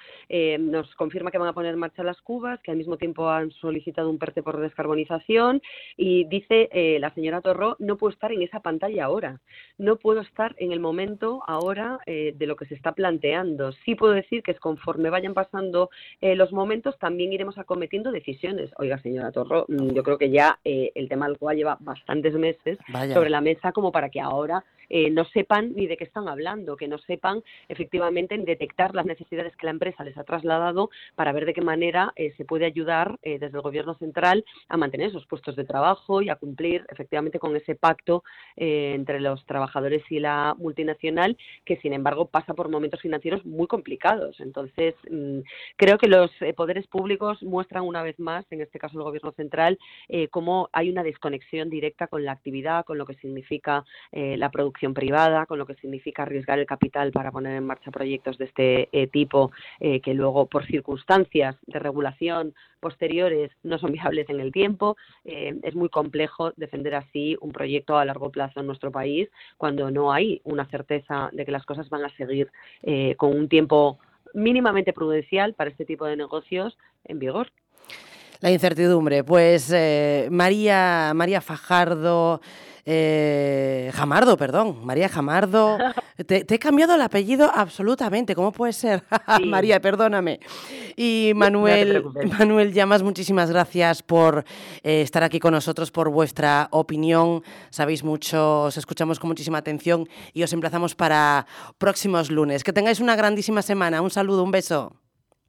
nos 0.59 0.93
confirma 0.95 1.31
que 1.31 1.37
van 1.37 1.49
a 1.49 1.53
poner 1.53 1.73
en 1.73 1.79
marcha 1.79 2.00
las 2.03 2.21
cubas, 2.21 2.59
que 2.61 2.71
al 2.71 2.77
mismo 2.77 2.97
tiempo 2.97 3.29
han 3.29 3.51
solicitado 3.51 4.09
un 4.09 4.17
PERTE 4.17 4.43
por 4.43 4.59
descarbonización 4.59 5.61
y 5.97 6.25
dice 6.25 6.69
eh, 6.71 6.97
la 6.99 7.13
señora 7.13 7.41
Torró, 7.41 7.75
no 7.79 7.97
puedo 7.97 8.13
estar 8.13 8.31
en 8.31 8.41
esa 8.41 8.59
pantalla 8.61 9.05
ahora, 9.05 9.39
no 9.77 9.97
puedo 9.97 10.21
estar 10.21 10.55
en 10.57 10.71
el 10.71 10.79
momento 10.79 11.43
ahora 11.47 11.99
eh, 12.05 12.33
de 12.35 12.45
lo 12.45 12.55
que 12.55 12.65
se 12.65 12.75
está 12.75 12.93
planteando. 12.93 13.71
Sí 13.85 13.95
puedo 13.95 14.13
decir 14.13 14.43
que 14.43 14.51
es 14.51 14.59
conforme 14.59 15.09
vayan 15.09 15.33
pasando 15.33 15.89
eh, 16.21 16.35
los 16.35 16.51
momentos, 16.51 16.97
también 16.99 17.33
iremos 17.33 17.57
acometiendo 17.57 18.11
decisiones. 18.11 18.71
Oiga, 18.77 18.97
señora 18.99 19.31
Torró, 19.31 19.65
mm, 19.67 19.93
yo 19.93 20.03
creo 20.03 20.17
que 20.17 20.29
ya 20.29 20.59
el 20.63 21.09
tema 21.09 21.27
del 21.27 21.37
cual 21.37 21.57
lleva 21.57 21.77
bastantes 21.79 22.33
meses 22.33 22.77
sobre 23.13 23.29
la 23.29 23.41
mesa 23.41 23.71
como 23.71 23.91
para 23.91 24.09
que 24.09 24.21
ahora 24.21 24.63
no 25.11 25.23
sepan 25.25 25.73
ni 25.73 25.87
de 25.87 25.95
qué 25.95 26.03
están 26.03 26.27
hablando, 26.27 26.75
que 26.75 26.87
no 26.87 26.97
sepan 26.97 27.41
efectivamente 27.69 28.35
en 28.35 28.43
detectar 28.43 28.93
las 28.93 29.05
necesidades 29.05 29.55
que 29.55 29.65
la 29.65 29.71
empresa 29.71 30.03
les 30.03 30.17
ha 30.17 30.23
trasladado 30.23 30.89
para 31.15 31.31
ver 31.31 31.45
de 31.45 31.53
qué 31.53 31.61
manera 31.61 31.90
eh, 32.15 32.33
se 32.37 32.45
puede 32.45 32.65
ayudar 32.65 33.19
eh, 33.21 33.37
desde 33.39 33.57
el 33.57 33.61
Gobierno 33.61 33.95
central 33.95 34.45
a 34.69 34.77
mantener 34.77 35.09
esos 35.09 35.25
puestos 35.25 35.55
de 35.55 35.65
trabajo 35.65 36.21
y 36.21 36.29
a 36.29 36.35
cumplir 36.35 36.85
efectivamente 36.89 37.39
con 37.39 37.55
ese 37.55 37.75
pacto 37.75 38.23
eh, 38.55 38.93
entre 38.95 39.19
los 39.19 39.45
trabajadores 39.45 40.03
y 40.09 40.19
la 40.19 40.55
multinacional, 40.57 41.37
que 41.65 41.77
sin 41.77 41.93
embargo 41.93 42.27
pasa 42.27 42.53
por 42.53 42.69
momentos 42.69 43.01
financieros 43.01 43.45
muy 43.45 43.67
complicados. 43.67 44.39
Entonces, 44.39 44.95
mm, 45.09 45.39
creo 45.75 45.97
que 45.97 46.07
los 46.07 46.31
poderes 46.55 46.87
públicos 46.87 47.41
muestran 47.43 47.83
una 47.83 48.03
vez 48.03 48.17
más, 48.19 48.45
en 48.51 48.61
este 48.61 48.79
caso 48.79 48.97
el 48.97 49.03
Gobierno 49.03 49.31
central, 49.33 49.77
cómo 50.29 50.69
hay 50.73 50.89
una 50.89 51.03
desconexión 51.03 51.69
directa 51.69 52.07
con 52.07 52.23
la 52.23 52.31
actividad, 52.31 52.85
con 52.85 52.97
lo 52.97 53.05
que 53.05 53.15
significa 53.15 53.83
la 54.11 54.49
producción 54.49 54.93
privada, 54.93 55.45
con 55.45 55.57
lo 55.59 55.65
que 55.65 55.75
significa 55.75 56.23
arriesgar 56.23 56.59
el 56.59 56.65
capital 56.65 57.11
para 57.11 57.31
poner 57.31 57.55
en 57.55 57.65
marcha 57.65 57.91
proyectos 57.91 58.37
de 58.37 58.45
este 58.45 58.89
tipo 59.11 59.51
que 59.79 60.13
luego, 60.13 60.45
por 60.47 60.65
circunstancias 60.65 61.55
de 61.65 61.79
regulación 61.81 62.53
posteriores 62.79 63.51
no 63.63 63.77
son 63.77 63.91
viables 63.91 64.29
en 64.29 64.39
el 64.39 64.51
tiempo. 64.51 64.97
Eh, 65.25 65.59
es 65.63 65.75
muy 65.75 65.89
complejo 65.89 66.51
defender 66.55 66.95
así 66.95 67.37
un 67.41 67.51
proyecto 67.51 67.97
a 67.97 68.05
largo 68.05 68.29
plazo 68.29 68.59
en 68.59 68.67
nuestro 68.67 68.91
país 68.91 69.29
cuando 69.57 69.91
no 69.91 70.11
hay 70.11 70.41
una 70.43 70.65
certeza 70.69 71.29
de 71.31 71.45
que 71.45 71.51
las 71.51 71.65
cosas 71.65 71.89
van 71.89 72.05
a 72.05 72.15
seguir 72.15 72.51
eh, 72.83 73.15
con 73.17 73.35
un 73.35 73.47
tiempo 73.47 73.99
mínimamente 74.33 74.93
prudencial 74.93 75.53
para 75.53 75.69
este 75.69 75.85
tipo 75.85 76.05
de 76.05 76.15
negocios 76.15 76.77
en 77.05 77.19
vigor. 77.19 77.51
La 78.39 78.51
incertidumbre. 78.51 79.23
Pues 79.23 79.71
eh, 79.71 80.27
María, 80.31 81.11
María 81.13 81.41
Fajardo, 81.41 82.41
eh, 82.85 83.91
Jamardo, 83.93 84.37
perdón, 84.37 84.85
María 84.85 85.09
Jamardo. 85.09 85.77
te, 86.25 86.45
he 86.47 86.59
cambiado 86.59 86.95
el 86.95 87.01
apellido 87.01 87.51
absolutamente, 87.53 88.35
¿cómo 88.35 88.51
puede 88.51 88.73
ser? 88.73 89.03
María, 89.45 89.79
perdóname. 89.79 90.39
Y 90.95 91.31
Manuel, 91.35 92.03
Manuel 92.37 92.73
Llamas, 92.73 93.03
muchísimas 93.03 93.51
gracias 93.51 94.03
por 94.03 94.43
eh, 94.83 95.01
estar 95.01 95.23
aquí 95.23 95.39
con 95.39 95.53
nosotros, 95.53 95.91
por 95.91 96.09
vuestra 96.09 96.67
opinión. 96.71 97.43
Sabéis 97.69 98.03
mucho, 98.03 98.63
os 98.63 98.77
escuchamos 98.77 99.19
con 99.19 99.27
muchísima 99.29 99.59
atención 99.59 100.07
y 100.33 100.43
os 100.43 100.53
emplazamos 100.53 100.95
para 100.95 101.45
próximos 101.77 102.31
lunes. 102.31 102.63
Que 102.63 102.73
tengáis 102.73 102.99
una 102.99 103.15
grandísima 103.15 103.61
semana. 103.61 104.01
Un 104.01 104.09
saludo, 104.09 104.43
un 104.43 104.51
beso. 104.51 104.95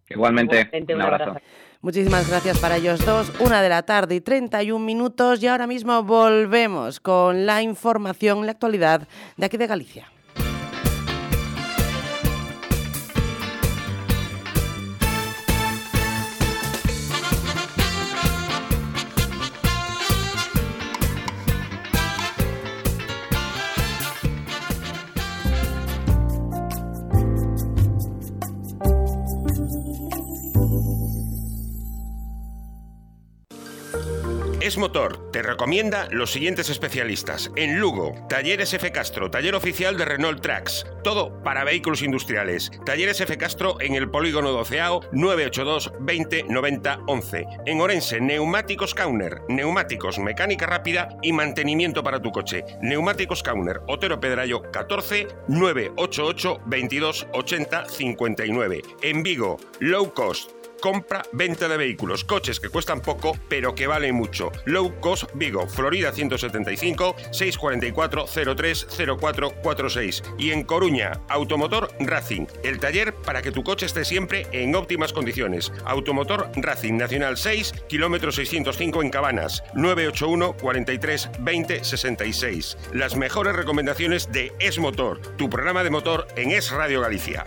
Igualmente, 0.09 0.70
un 0.92 1.00
abrazo. 1.00 1.36
Muchísimas 1.82 2.28
gracias 2.28 2.60
para 2.60 2.76
ellos 2.76 3.04
dos. 3.04 3.32
Una 3.40 3.60
de 3.60 3.68
la 3.68 3.82
tarde 3.82 4.14
y 4.14 4.20
31 4.20 4.84
minutos 4.84 5.42
y 5.42 5.48
ahora 5.48 5.66
mismo 5.66 6.04
volvemos 6.04 7.00
con 7.00 7.44
la 7.44 7.60
información, 7.60 8.46
la 8.46 8.52
actualidad 8.52 9.09
de 9.36 9.46
aquí 9.46 9.56
de 9.56 9.66
Galicia. 9.66 10.11
Motor 34.78 35.30
te 35.30 35.42
recomienda 35.42 36.08
los 36.10 36.30
siguientes 36.30 36.70
especialistas. 36.70 37.50
En 37.56 37.78
Lugo, 37.78 38.14
Talleres 38.28 38.72
F. 38.74 38.92
Castro, 38.92 39.30
taller 39.30 39.54
oficial 39.54 39.96
de 39.96 40.04
Renault 40.04 40.40
Tracks. 40.40 40.86
Todo 41.02 41.42
para 41.42 41.64
vehículos 41.64 42.02
industriales. 42.02 42.70
Talleres 42.86 43.20
F. 43.20 43.36
Castro 43.36 43.80
en 43.80 43.94
el 43.94 44.10
polígono 44.10 44.52
doceao 44.52 45.00
982 45.12 45.92
20 46.00 46.44
90 46.44 47.00
11. 47.06 47.46
En 47.66 47.80
Orense, 47.80 48.20
Neumáticos 48.20 48.94
Kauner. 48.94 49.42
Neumáticos, 49.48 50.18
mecánica 50.18 50.66
rápida 50.66 51.08
y 51.22 51.32
mantenimiento 51.32 52.02
para 52.02 52.22
tu 52.22 52.30
coche. 52.30 52.64
Neumáticos 52.80 53.42
Kauner, 53.42 53.80
Otero 53.88 54.20
Pedrayo 54.20 54.62
14 54.70 55.28
988 55.48 56.60
22 56.66 57.26
80 57.32 57.84
59. 57.86 58.82
En 59.02 59.22
Vigo, 59.22 59.58
Low 59.80 60.12
Cost 60.14 60.61
compra, 60.82 61.22
venta 61.32 61.68
de 61.68 61.78
vehículos, 61.78 62.24
coches 62.24 62.60
que 62.60 62.68
cuestan 62.68 63.00
poco, 63.00 63.38
pero 63.48 63.74
que 63.74 63.86
valen 63.86 64.14
mucho. 64.14 64.52
Low 64.66 65.00
Cost 65.00 65.30
Vigo, 65.32 65.66
Florida 65.66 66.12
175 66.12 67.16
644 67.30 68.26
03 68.54 68.86
0446. 69.18 70.22
Y 70.38 70.50
en 70.50 70.64
Coruña, 70.64 71.12
Automotor 71.28 71.88
Racing, 72.00 72.46
el 72.64 72.80
taller 72.80 73.14
para 73.14 73.40
que 73.40 73.52
tu 73.52 73.62
coche 73.62 73.86
esté 73.86 74.04
siempre 74.04 74.46
en 74.52 74.74
óptimas 74.74 75.14
condiciones. 75.14 75.72
Automotor 75.86 76.50
Racing 76.56 76.98
Nacional 76.98 77.38
6, 77.38 77.72
kilómetro 77.88 78.32
605 78.32 79.02
en 79.02 79.10
Cabanas, 79.10 79.62
981 79.74 80.56
43 80.60 81.30
20 81.38 81.84
66. 81.84 82.76
Las 82.92 83.16
mejores 83.16 83.54
recomendaciones 83.54 84.32
de 84.32 84.52
Es 84.59 84.78
Motor, 84.78 85.20
tu 85.36 85.48
programa 85.48 85.84
de 85.84 85.90
motor 85.90 86.26
en 86.36 86.50
Es 86.50 86.72
Radio 86.72 87.00
Galicia. 87.00 87.44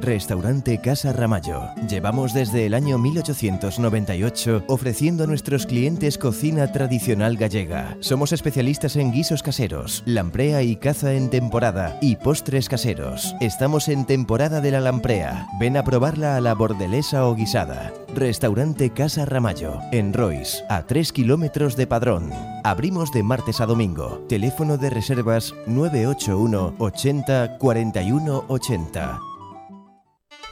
Restaurante 0.00 0.80
Casa 0.80 1.12
Ramallo. 1.12 1.62
Llevamos 1.88 2.32
desde 2.32 2.66
el 2.66 2.74
año 2.74 2.98
1898 2.98 4.64
ofreciendo 4.68 5.24
a 5.24 5.26
nuestros 5.26 5.66
clientes 5.66 6.18
cocina 6.18 6.70
tradicional 6.70 7.36
gallega. 7.36 7.96
Somos 8.00 8.32
especialistas 8.32 8.96
en 8.96 9.12
guisos 9.12 9.42
caseros, 9.42 10.02
lamprea 10.06 10.62
y 10.62 10.76
caza 10.76 11.14
en 11.14 11.30
temporada 11.30 11.98
y 12.00 12.16
postres 12.16 12.68
caseros. 12.68 13.34
Estamos 13.40 13.88
en 13.88 14.06
temporada 14.06 14.60
de 14.60 14.70
la 14.70 14.80
lamprea. 14.80 15.48
Ven 15.58 15.76
a 15.76 15.84
probarla 15.84 16.36
a 16.36 16.40
la 16.40 16.54
bordelesa 16.54 17.26
o 17.26 17.34
guisada. 17.34 17.92
Restaurante 18.14 18.90
Casa 18.90 19.24
Ramallo, 19.24 19.80
en 19.92 20.12
Royce, 20.12 20.64
a 20.68 20.84
3 20.84 21.12
kilómetros 21.12 21.76
de 21.76 21.86
Padrón. 21.86 22.30
Abrimos 22.64 23.12
de 23.12 23.22
martes 23.22 23.60
a 23.60 23.66
domingo. 23.66 24.24
Teléfono 24.28 24.78
de 24.78 24.90
reservas 24.90 25.54
981 25.66 26.74
80 26.78 27.58
41 27.58 28.44
80. 28.48 29.27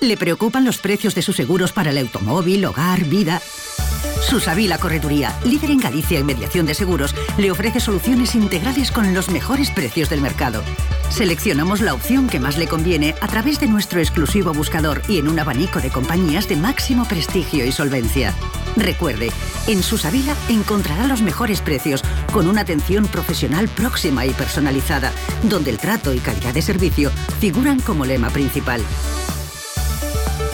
¿Le 0.00 0.16
preocupan 0.18 0.64
los 0.64 0.78
precios 0.78 1.14
de 1.14 1.22
sus 1.22 1.36
seguros 1.36 1.72
para 1.72 1.90
el 1.90 1.98
automóvil, 1.98 2.64
hogar, 2.66 3.04
vida? 3.04 3.40
Susavila 4.28 4.76
Correduría, 4.78 5.34
líder 5.44 5.70
en 5.70 5.78
Galicia 5.78 6.18
en 6.18 6.26
mediación 6.26 6.66
de 6.66 6.74
seguros, 6.74 7.14
le 7.38 7.50
ofrece 7.50 7.80
soluciones 7.80 8.34
integrales 8.34 8.90
con 8.90 9.14
los 9.14 9.30
mejores 9.30 9.70
precios 9.70 10.10
del 10.10 10.20
mercado. 10.20 10.62
Seleccionamos 11.08 11.80
la 11.80 11.94
opción 11.94 12.26
que 12.26 12.40
más 12.40 12.58
le 12.58 12.66
conviene 12.66 13.14
a 13.20 13.28
través 13.28 13.58
de 13.58 13.68
nuestro 13.68 14.00
exclusivo 14.00 14.52
buscador 14.52 15.00
y 15.08 15.18
en 15.18 15.28
un 15.28 15.38
abanico 15.38 15.80
de 15.80 15.90
compañías 15.90 16.48
de 16.48 16.56
máximo 16.56 17.06
prestigio 17.06 17.64
y 17.64 17.72
solvencia. 17.72 18.34
Recuerde, 18.76 19.30
en 19.66 19.82
Susavila 19.82 20.34
encontrará 20.48 21.06
los 21.06 21.22
mejores 21.22 21.62
precios 21.62 22.02
con 22.32 22.48
una 22.48 22.62
atención 22.62 23.06
profesional 23.06 23.68
próxima 23.68 24.26
y 24.26 24.30
personalizada, 24.30 25.12
donde 25.44 25.70
el 25.70 25.78
trato 25.78 26.12
y 26.12 26.18
calidad 26.18 26.52
de 26.52 26.62
servicio 26.62 27.10
figuran 27.40 27.80
como 27.80 28.04
lema 28.04 28.28
principal. 28.28 28.82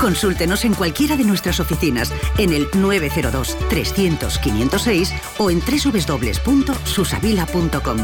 Consúltenos 0.02 0.64
en 0.64 0.74
cualquiera 0.74 1.16
de 1.16 1.22
nuestras 1.22 1.60
oficinas 1.60 2.12
en 2.36 2.52
el 2.52 2.66
902 2.74 3.56
300 3.68 4.36
506 4.36 5.14
o 5.38 5.48
en 5.48 5.60
www.susavila.com. 5.60 7.98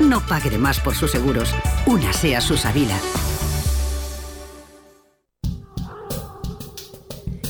No 0.00 0.20
pague 0.26 0.50
de 0.50 0.58
más 0.58 0.80
por 0.80 0.94
sus 0.94 1.12
seguros. 1.12 1.54
Una 1.86 2.12
sea 2.12 2.42
Susavila. 2.42 2.98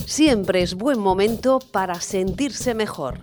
Siempre 0.06 0.62
es 0.62 0.74
buen 0.74 1.00
momento 1.00 1.58
para 1.58 2.00
sentirse 2.00 2.74
mejor. 2.74 3.22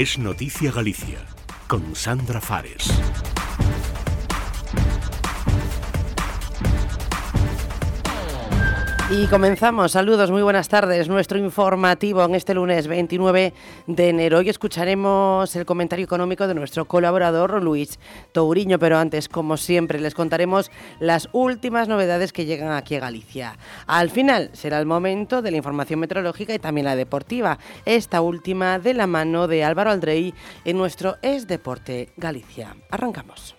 Es 0.00 0.16
Noticia 0.16 0.72
Galicia, 0.72 1.26
con 1.68 1.94
Sandra 1.94 2.40
Fares. 2.40 2.88
Y 9.12 9.26
comenzamos. 9.26 9.90
Saludos, 9.90 10.30
muy 10.30 10.42
buenas 10.42 10.68
tardes. 10.68 11.08
Nuestro 11.08 11.36
informativo 11.36 12.24
en 12.24 12.36
este 12.36 12.54
lunes 12.54 12.86
29 12.86 13.52
de 13.88 14.08
enero. 14.08 14.38
Hoy 14.38 14.48
escucharemos 14.48 15.56
el 15.56 15.66
comentario 15.66 16.04
económico 16.04 16.46
de 16.46 16.54
nuestro 16.54 16.84
colaborador 16.84 17.60
Luis 17.60 17.98
Touriño, 18.30 18.78
pero 18.78 18.98
antes, 18.98 19.28
como 19.28 19.56
siempre, 19.56 19.98
les 19.98 20.14
contaremos 20.14 20.70
las 21.00 21.28
últimas 21.32 21.88
novedades 21.88 22.32
que 22.32 22.44
llegan 22.44 22.70
aquí 22.70 22.94
a 22.94 23.00
Galicia. 23.00 23.58
Al 23.88 24.10
final 24.10 24.50
será 24.52 24.78
el 24.78 24.86
momento 24.86 25.42
de 25.42 25.50
la 25.50 25.56
información 25.56 25.98
meteorológica 25.98 26.54
y 26.54 26.60
también 26.60 26.84
la 26.84 26.94
deportiva. 26.94 27.58
Esta 27.84 28.20
última 28.20 28.78
de 28.78 28.94
la 28.94 29.08
mano 29.08 29.48
de 29.48 29.64
Álvaro 29.64 29.90
Aldrey 29.90 30.32
en 30.64 30.78
nuestro 30.78 31.16
Es 31.20 31.48
Deporte 31.48 32.10
Galicia. 32.16 32.76
Arrancamos. 32.92 33.56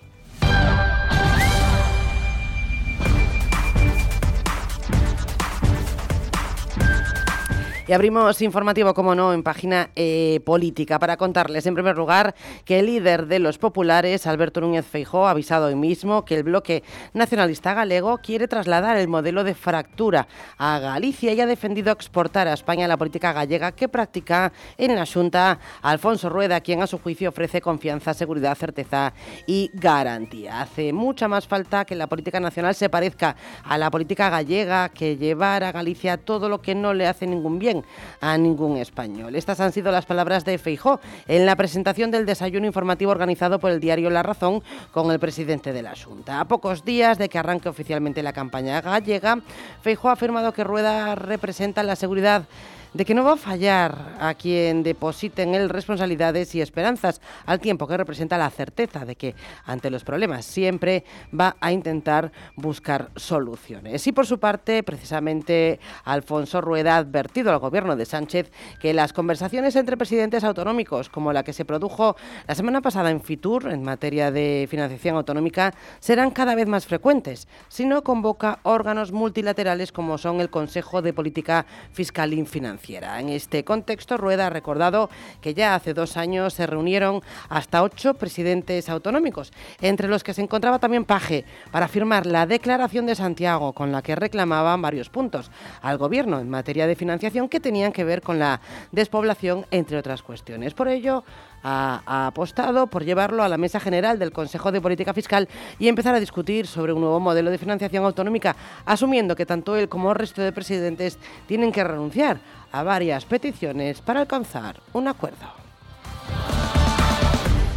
Y 7.92 7.94
abrimos 7.94 8.42
informativo, 8.42 8.94
como 8.94 9.16
no, 9.16 9.34
en 9.34 9.44
página 9.44 9.90
eh, 9.98 10.40
política 10.46 10.98
para 10.98 11.18
contarles, 11.18 11.66
en 11.66 11.74
primer 11.74 11.98
lugar, 11.98 12.36
que 12.64 12.80
el 12.80 12.86
líder 12.86 13.26
de 13.28 13.40
los 13.40 13.58
populares, 13.58 14.28
Alberto 14.28 14.62
Núñez 14.62 14.86
Feijó, 14.86 15.28
ha 15.28 15.32
avisado 15.32 15.66
hoy 15.66 15.76
mismo 15.76 16.24
que 16.24 16.36
el 16.36 16.44
bloque 16.44 16.84
nacionalista 17.14 17.74
galego 17.74 18.20
quiere 18.20 18.48
trasladar 18.48 18.96
el 18.96 19.10
modelo 19.10 19.44
de 19.44 19.56
fractura 19.56 20.30
a 20.58 20.80
Galicia 20.80 21.34
y 21.34 21.42
ha 21.42 21.46
defendido 21.46 21.92
exportar 21.92 22.48
a 22.48 22.54
España 22.54 22.88
la 22.88 22.96
política 22.96 23.34
gallega 23.34 23.74
que 23.74 23.90
practica 23.90 24.54
en 24.78 24.96
la 24.96 25.06
Junta 25.06 25.60
Alfonso 25.82 26.30
Rueda, 26.30 26.62
quien 26.62 26.82
a 26.82 26.88
su 26.88 26.98
juicio 26.98 27.28
ofrece 27.28 27.60
confianza, 27.60 28.14
seguridad, 28.14 28.58
certeza 28.58 29.12
y 29.46 29.70
garantía. 29.74 30.62
Hace 30.62 30.94
mucha 30.94 31.28
más 31.28 31.46
falta 31.46 31.84
que 31.84 31.96
la 31.96 32.08
política 32.08 32.40
nacional 32.40 32.74
se 32.74 32.88
parezca 32.88 33.36
a 33.66 33.78
la 33.78 33.92
política 33.92 34.30
gallega 34.30 34.88
que 34.88 35.18
llevar 35.18 35.66
a 35.66 35.74
Galicia 35.74 36.16
todo 36.16 36.48
lo 36.48 36.62
que 36.62 36.74
no 36.74 36.94
le 36.94 37.06
hace 37.06 37.28
ningún 37.28 37.60
bien 37.60 37.81
a 38.20 38.38
ningún 38.38 38.78
español. 38.78 39.36
Estas 39.36 39.60
han 39.60 39.72
sido 39.72 39.92
las 39.92 40.06
palabras 40.06 40.46
de 40.46 40.58
Feijó 40.58 41.00
en 41.28 41.46
la 41.46 41.56
presentación 41.56 42.12
del 42.12 42.26
desayuno 42.26 42.66
informativo 42.66 43.12
organizado 43.12 43.60
por 43.60 43.72
el 43.72 43.80
diario 43.80 44.10
La 44.10 44.24
Razón 44.24 44.64
con 44.92 45.12
el 45.12 45.20
presidente 45.20 45.74
de 45.74 45.82
la 45.82 45.94
Junta. 45.96 46.40
A 46.40 46.46
pocos 46.46 46.86
días 46.86 47.18
de 47.18 47.30
que 47.30 47.40
arranque 47.40 47.70
oficialmente 47.70 48.24
la 48.24 48.34
campaña 48.34 48.82
gallega, 48.82 49.40
Feijó 49.82 50.10
ha 50.10 50.14
afirmado 50.14 50.54
que 50.54 50.64
Rueda 50.64 51.16
representa 51.16 51.84
la 51.84 51.96
seguridad 51.96 52.46
de 52.94 53.06
que 53.06 53.14
no 53.14 53.24
va 53.24 53.34
a 53.34 53.38
fallar 53.38 54.16
a 54.20 54.34
quien 54.34 54.84
deposite 54.84 55.44
en 55.44 55.56
él 55.56 55.70
responsabilidades 55.70 56.54
y 56.56 56.62
esperanzas, 56.62 57.22
al 57.46 57.60
tiempo 57.60 57.88
que 57.88 57.96
representa 57.96 58.38
la 58.38 58.50
certeza 58.50 59.06
de 59.06 59.16
que 59.16 59.36
ante 59.66 59.90
los 59.90 60.04
problemas 60.04 60.46
siempre 60.46 61.06
va 61.38 61.56
a 61.62 61.72
intentar 61.72 62.32
buscar 62.56 63.10
soluciones. 63.16 64.06
Y 64.08 64.12
por 64.12 64.26
su 64.26 64.40
parte, 64.40 64.84
precisamente, 64.84 65.80
Alfonso 66.04 66.60
Rueda 66.60 66.96
ha 66.96 66.98
advertido 66.98 67.52
al 67.52 67.60
gobierno 67.60 67.96
de 67.96 68.06
Sánchez 68.06 68.52
que 68.82 68.94
las 68.94 69.14
conversaciones 69.14 69.76
entre 69.76 69.98
presidentes 69.98 70.44
autonómicos, 70.44 71.10
como 71.10 71.32
la 71.32 71.44
que 71.44 71.54
se 71.54 71.66
produjo 71.66 72.18
la 72.48 72.56
semana 72.56 72.82
pasada 72.82 73.10
en 73.10 73.22
Fitur 73.22 73.72
en 73.72 73.84
materia 73.84 74.32
de 74.32 74.68
financiación 74.70 75.16
autonómica, 75.16 75.74
serán 76.00 76.32
cada 76.32 76.56
vez 76.56 76.68
más 76.68 76.86
frecuentes 76.86 77.48
si 77.70 77.86
no 77.86 78.04
convoca 78.04 78.60
órganos 78.64 79.12
multilaterales 79.12 79.92
como 79.92 80.18
son 80.18 80.42
el 80.42 80.50
Consejo 80.50 81.02
de 81.02 81.14
Política 81.14 81.66
Fiscal 81.94 82.34
y 82.34 82.46
Financiera. 82.46 82.81
En 82.88 83.30
este 83.30 83.64
contexto, 83.64 84.18
Rueda 84.18 84.48
ha 84.48 84.50
recordado 84.50 85.10
que 85.40 85.54
ya 85.54 85.76
hace 85.76 85.94
dos 85.94 86.18
años 86.18 86.56
se 86.56 86.66
reunieron 86.66 87.22
hasta 87.48 87.84
ocho 87.84 88.16
presidentes 88.16 88.90
autonómicos, 88.90 89.54
entre 89.82 90.08
los 90.08 90.24
que 90.24 90.34
se 90.34 90.42
encontraba 90.42 90.80
también 90.80 91.06
Paje, 91.06 91.46
para 91.72 91.88
firmar 91.88 92.26
la 92.26 92.46
Declaración 92.46 93.06
de 93.06 93.16
Santiago, 93.16 93.74
con 93.74 93.92
la 93.92 94.02
que 94.02 94.16
reclamaban 94.16 94.82
varios 94.82 95.10
puntos 95.10 95.52
al 95.82 95.98
Gobierno 95.98 96.40
en 96.40 96.50
materia 96.50 96.88
de 96.88 96.96
financiación 96.96 97.50
que 97.50 97.60
tenían 97.60 97.92
que 97.92 98.04
ver 98.04 98.22
con 98.22 98.40
la 98.40 98.62
despoblación, 98.92 99.66
entre 99.72 99.98
otras 99.98 100.24
cuestiones. 100.24 100.74
Por 100.74 100.88
ello, 100.88 101.24
ha, 101.64 102.28
apostado 102.28 102.88
por 102.88 103.04
llevarlo 103.04 103.44
a 103.44 103.50
la 103.50 103.58
mesa 103.58 103.80
general 103.80 104.20
del 104.20 104.32
Consejo 104.32 104.72
de 104.72 104.82
Política 104.82 105.14
Fiscal 105.14 105.48
y 105.80 105.88
empezar 105.88 106.16
a 106.16 106.20
discutir 106.20 106.68
sobre 106.68 106.94
un 106.94 107.02
nuevo 107.02 107.20
modelo 107.20 107.52
de 107.52 107.58
financiación 107.58 108.06
autonómica, 108.06 108.56
asumiendo 108.86 109.36
que 109.36 109.46
tanto 109.46 109.76
él 109.76 109.90
como 109.90 110.10
el 110.12 110.16
resto 110.16 110.42
de 110.42 110.52
presidentes 110.52 111.18
tienen 111.48 111.72
que 111.72 111.84
renunciar 111.84 112.40
a 112.72 112.84
varias 112.84 113.26
peticiones 113.26 114.02
para 114.02 114.22
alcanzar 114.22 114.80
un 114.94 115.08
acuerdo. 115.08 115.62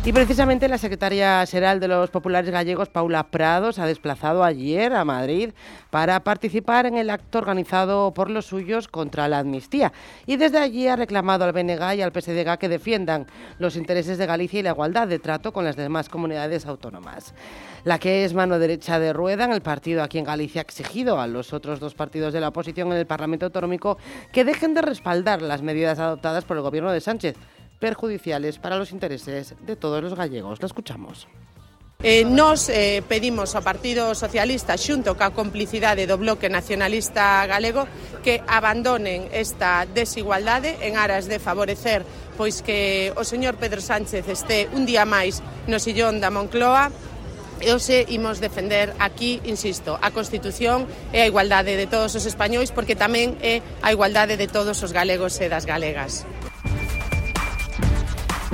Y 0.07 0.13
precisamente 0.13 0.69
la 0.69 0.77
secretaria 0.77 1.47
general 1.47 1.81
de 1.81 1.89
los 1.89 2.11
populares 2.11 2.51
gallegos, 2.51 2.91
Paula 2.91 3.23
Prados, 3.29 3.79
ha 3.79 3.87
desplazado 3.87 4.45
ayer 4.45 4.93
a 4.93 5.03
Madrid 5.03 5.53
para 5.89 6.23
participar 6.23 6.85
en 6.85 6.99
el 6.99 7.09
acto 7.09 7.39
organizado 7.39 8.13
por 8.13 8.29
los 8.29 8.45
suyos 8.45 8.87
contra 8.87 9.29
la 9.29 9.39
amnistía. 9.39 9.95
Y 10.27 10.37
desde 10.37 10.59
allí 10.59 10.89
ha 10.89 10.97
reclamado 10.97 11.47
al 11.47 11.53
BNG 11.53 11.95
y 11.97 12.03
al 12.03 12.13
PSDG 12.13 12.59
que 12.59 12.69
defiendan 12.69 13.27
los 13.59 13.77
intereses 13.77 14.19
de 14.19 14.27
Galicia 14.27 14.61
y 14.61 14.63
la 14.63 14.73
igualdad 14.73 15.09
de 15.09 15.19
trato 15.19 15.55
con 15.55 15.65
las 15.65 15.75
demás 15.75 16.11
comunidades 16.11 16.67
autónomas. 16.67 17.33
La 17.85 17.99
que 17.99 18.27
es 18.27 18.35
mano 18.35 18.59
derecha 18.59 18.99
de 18.99 19.15
Rueda 19.15 19.47
en 19.47 19.53
el 19.53 19.63
partido 19.63 20.03
aquí 20.03 20.19
en 20.19 20.27
Galicia 20.27 20.61
ha 20.61 20.65
exigido 20.65 21.19
a 21.19 21.27
los 21.27 21.55
otros 21.55 21.81
dos 21.81 21.95
partidos 21.95 22.35
de 22.35 22.41
la 22.41 22.49
oposición 22.49 22.93
en 22.93 22.99
el 22.99 23.07
Parlamento 23.07 23.47
Autonómico 23.47 23.97
que 24.33 24.45
dejen 24.45 24.75
de 24.75 24.83
respaldar 24.83 25.41
las 25.41 25.63
medidas 25.63 25.99
adoptadas 25.99 26.45
por 26.45 26.59
el 26.59 26.63
gobierno 26.63 26.93
de 26.93 27.01
Sánchez 27.01 27.37
perjudiciales 27.85 28.59
para 28.59 28.79
los 28.79 28.93
intereses 28.93 29.55
de 29.61 29.77
todos 29.77 30.03
los 30.03 30.15
gallegos. 30.15 30.59
La 30.63 30.67
escuchamos. 30.67 31.29
Eh, 32.03 32.25
nos 32.25 32.71
eh, 32.71 33.03
pedimos 33.07 33.53
ao 33.53 33.61
Partido 33.61 34.17
Socialista 34.17 34.81
xunto 34.81 35.21
ca 35.21 35.37
complicidade 35.37 36.09
do 36.09 36.17
Bloque 36.17 36.49
Nacionalista 36.49 37.45
Galego 37.45 37.85
que 38.25 38.41
abandonen 38.49 39.29
esta 39.37 39.85
desigualdade 39.85 40.81
en 40.81 40.97
aras 40.97 41.29
de 41.29 41.37
favorecer 41.37 42.09
pois 42.41 42.65
que 42.65 43.13
o 43.21 43.25
señor 43.25 43.61
Pedro 43.61 43.85
Sánchez 43.85 44.33
este 44.33 44.69
un 44.73 44.89
día 44.89 45.05
máis 45.05 45.45
no 45.69 45.77
sillón 45.77 46.25
da 46.25 46.33
Moncloa 46.33 46.89
e 47.61 47.69
hoxe 47.69 48.09
imos 48.09 48.41
defender 48.41 48.97
aquí, 48.97 49.45
insisto, 49.45 49.97
a 50.01 50.09
Constitución 50.09 50.89
e 51.13 51.21
a 51.21 51.29
igualdade 51.29 51.77
de 51.77 51.85
todos 51.85 52.17
os 52.17 52.25
españois 52.25 52.73
porque 52.73 52.97
tamén 52.97 53.37
é 53.45 53.61
a 53.85 53.93
igualdade 53.93 54.41
de 54.41 54.49
todos 54.49 54.81
os 54.81 54.93
galegos 54.93 55.37
e 55.41 55.53
das 55.53 55.65
galegas. 55.69 56.25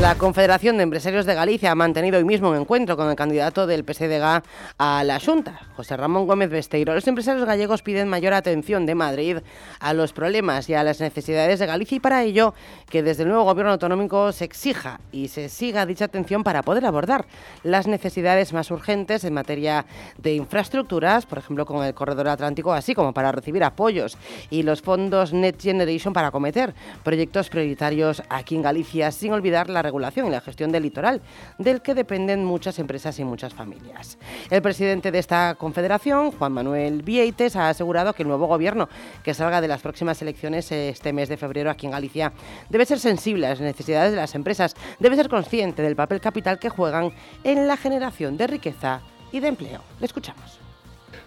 La 0.01 0.15
Confederación 0.15 0.79
de 0.79 0.83
Empresarios 0.85 1.27
de 1.27 1.35
Galicia 1.35 1.73
ha 1.73 1.75
mantenido 1.75 2.17
hoy 2.17 2.25
mismo 2.25 2.49
un 2.49 2.57
encuentro 2.57 2.97
con 2.97 3.11
el 3.11 3.17
candidato 3.17 3.67
del 3.67 3.85
PSDG 3.85 4.43
a 4.79 5.05
la 5.05 5.21
Junta, 5.21 5.61
José 5.77 5.95
Ramón 5.95 6.27
Gómez 6.27 6.49
Besteiro. 6.49 6.95
Los 6.95 7.07
empresarios 7.07 7.45
gallegos 7.47 7.83
piden 7.83 8.09
mayor 8.09 8.33
atención 8.33 8.87
de 8.87 8.95
Madrid 8.95 9.37
a 9.79 9.93
los 9.93 10.15
problemas 10.15 10.71
y 10.71 10.75
a 10.75 10.83
las 10.85 11.01
necesidades 11.01 11.59
de 11.59 11.67
Galicia 11.67 11.97
y 11.97 12.01
para 12.01 12.23
ello 12.23 12.55
que 12.89 13.03
desde 13.03 13.25
el 13.25 13.29
nuevo 13.29 13.45
gobierno 13.45 13.73
autonómico 13.73 14.33
se 14.33 14.47
exija 14.47 15.01
y 15.13 15.29
se 15.29 15.51
siga 15.51 15.85
dicha 15.85 16.07
atención 16.07 16.45
para 16.45 16.63
poder 16.63 16.87
abordar 16.87 17.27
las 17.63 17.87
necesidades 17.87 18.55
más 18.55 18.71
urgentes 18.71 19.25
en 19.25 19.35
materia 19.35 19.85
de 20.17 20.33
infraestructuras, 20.33 21.27
por 21.27 21.37
ejemplo 21.37 21.67
con 21.67 21.85
el 21.85 21.93
corredor 21.93 22.29
atlántico, 22.29 22.73
así 22.73 22.95
como 22.95 23.13
para 23.13 23.33
recibir 23.33 23.63
apoyos 23.63 24.17
y 24.49 24.63
los 24.63 24.81
fondos 24.81 25.35
Net 25.35 25.61
Generation 25.61 26.15
para 26.15 26.29
acometer 26.29 26.73
proyectos 27.05 27.51
prioritarios 27.51 28.23
aquí 28.31 28.57
en 28.57 28.63
Galicia, 28.63 29.13
sin 29.13 29.35
olvidar 29.35 29.69
la 29.69 29.90
regulación 29.91 30.29
y 30.29 30.31
la 30.31 30.41
gestión 30.41 30.71
del 30.71 30.85
litoral, 30.85 31.21
del 31.59 31.83
que 31.83 31.95
dependen 31.95 32.45
muchas 32.45 32.79
empresas 32.79 33.19
y 33.19 33.25
muchas 33.25 33.53
familias. 33.53 34.19
El 34.49 34.63
presidente 34.63 35.11
de 35.11 35.19
esta 35.19 35.57
confederación, 35.57 36.31
Juan 36.31 36.53
Manuel 36.53 37.03
Vieites, 37.03 37.57
ha 37.57 37.69
asegurado 37.69 38.13
que 38.13 38.23
el 38.23 38.29
nuevo 38.29 38.47
gobierno 38.47 38.89
que 39.25 39.35
salga 39.35 39.61
de 39.61 39.69
las 39.69 39.83
próximas 39.83 40.23
elecciones 40.23 40.71
este 40.71 41.13
mes 41.13 41.29
de 41.29 41.37
febrero 41.37 41.71
aquí 41.71 41.87
en 41.87 41.93
Galicia 41.93 42.33
debe 42.69 42.87
ser 42.87 43.01
sensible 43.01 43.47
a 43.47 43.51
las 43.51 43.61
necesidades 43.61 44.13
de 44.13 44.17
las 44.17 44.35
empresas, 44.35 44.75
debe 45.01 45.17
ser 45.17 45.29
consciente 45.29 45.83
del 45.83 45.97
papel 45.97 46.21
capital 46.21 46.59
que 46.59 46.69
juegan 46.69 47.13
en 47.43 47.67
la 47.67 47.77
generación 47.77 48.37
de 48.37 48.47
riqueza 48.47 49.01
y 49.33 49.41
de 49.41 49.49
empleo. 49.49 49.83
Le 49.99 50.07
escuchamos. 50.07 50.59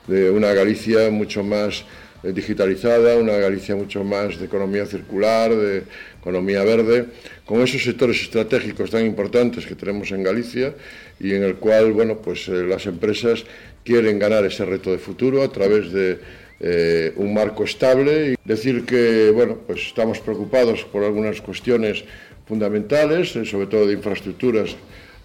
De 0.08 0.32
una 0.32 0.54
Galicia 0.54 1.10
mucho 1.12 1.44
más 1.44 1.86
digitalizada, 2.32 3.18
una 3.18 3.34
Galicia 3.34 3.76
mucho 3.76 4.04
más 4.04 4.40
de 4.40 4.46
economía 4.46 4.86
circular, 4.86 5.54
de 5.54 5.84
economía 6.20 6.64
verde, 6.64 7.08
con 7.46 7.62
esos 7.62 7.84
sectores 7.84 8.22
estratégicos 8.22 8.90
tan 8.90 9.06
importantes 9.06 9.66
que 9.66 9.76
tenemos 9.76 10.12
en 10.12 10.24
Galicia 10.24 10.74
y 11.20 11.34
en 11.34 11.44
el 11.44 11.56
cual, 11.56 11.92
bueno, 11.92 12.18
pues 12.20 12.48
eh, 12.48 12.64
las 12.64 12.86
empresas 12.86 13.44
quieren 13.84 14.20
ganar 14.20 14.46
ese 14.46 14.64
reto 14.64 14.92
de 14.92 15.00
futuro 15.00 15.44
a 15.44 15.52
través 15.52 15.92
de 15.92 16.20
eh, 16.62 17.12
un 17.18 17.34
marco 17.34 17.66
estable 17.66 18.32
y 18.32 18.36
decir 18.46 18.86
que, 18.86 19.32
bueno, 19.32 19.58
pues 19.68 19.88
estamos 19.88 20.20
preocupados 20.20 20.86
por 20.86 21.04
algunas 21.04 21.42
cuestiones 21.42 22.06
fundamentales, 22.48 23.32
sobre 23.32 23.68
todo 23.68 23.86
de 23.86 23.94
infraestructuras 23.94 24.76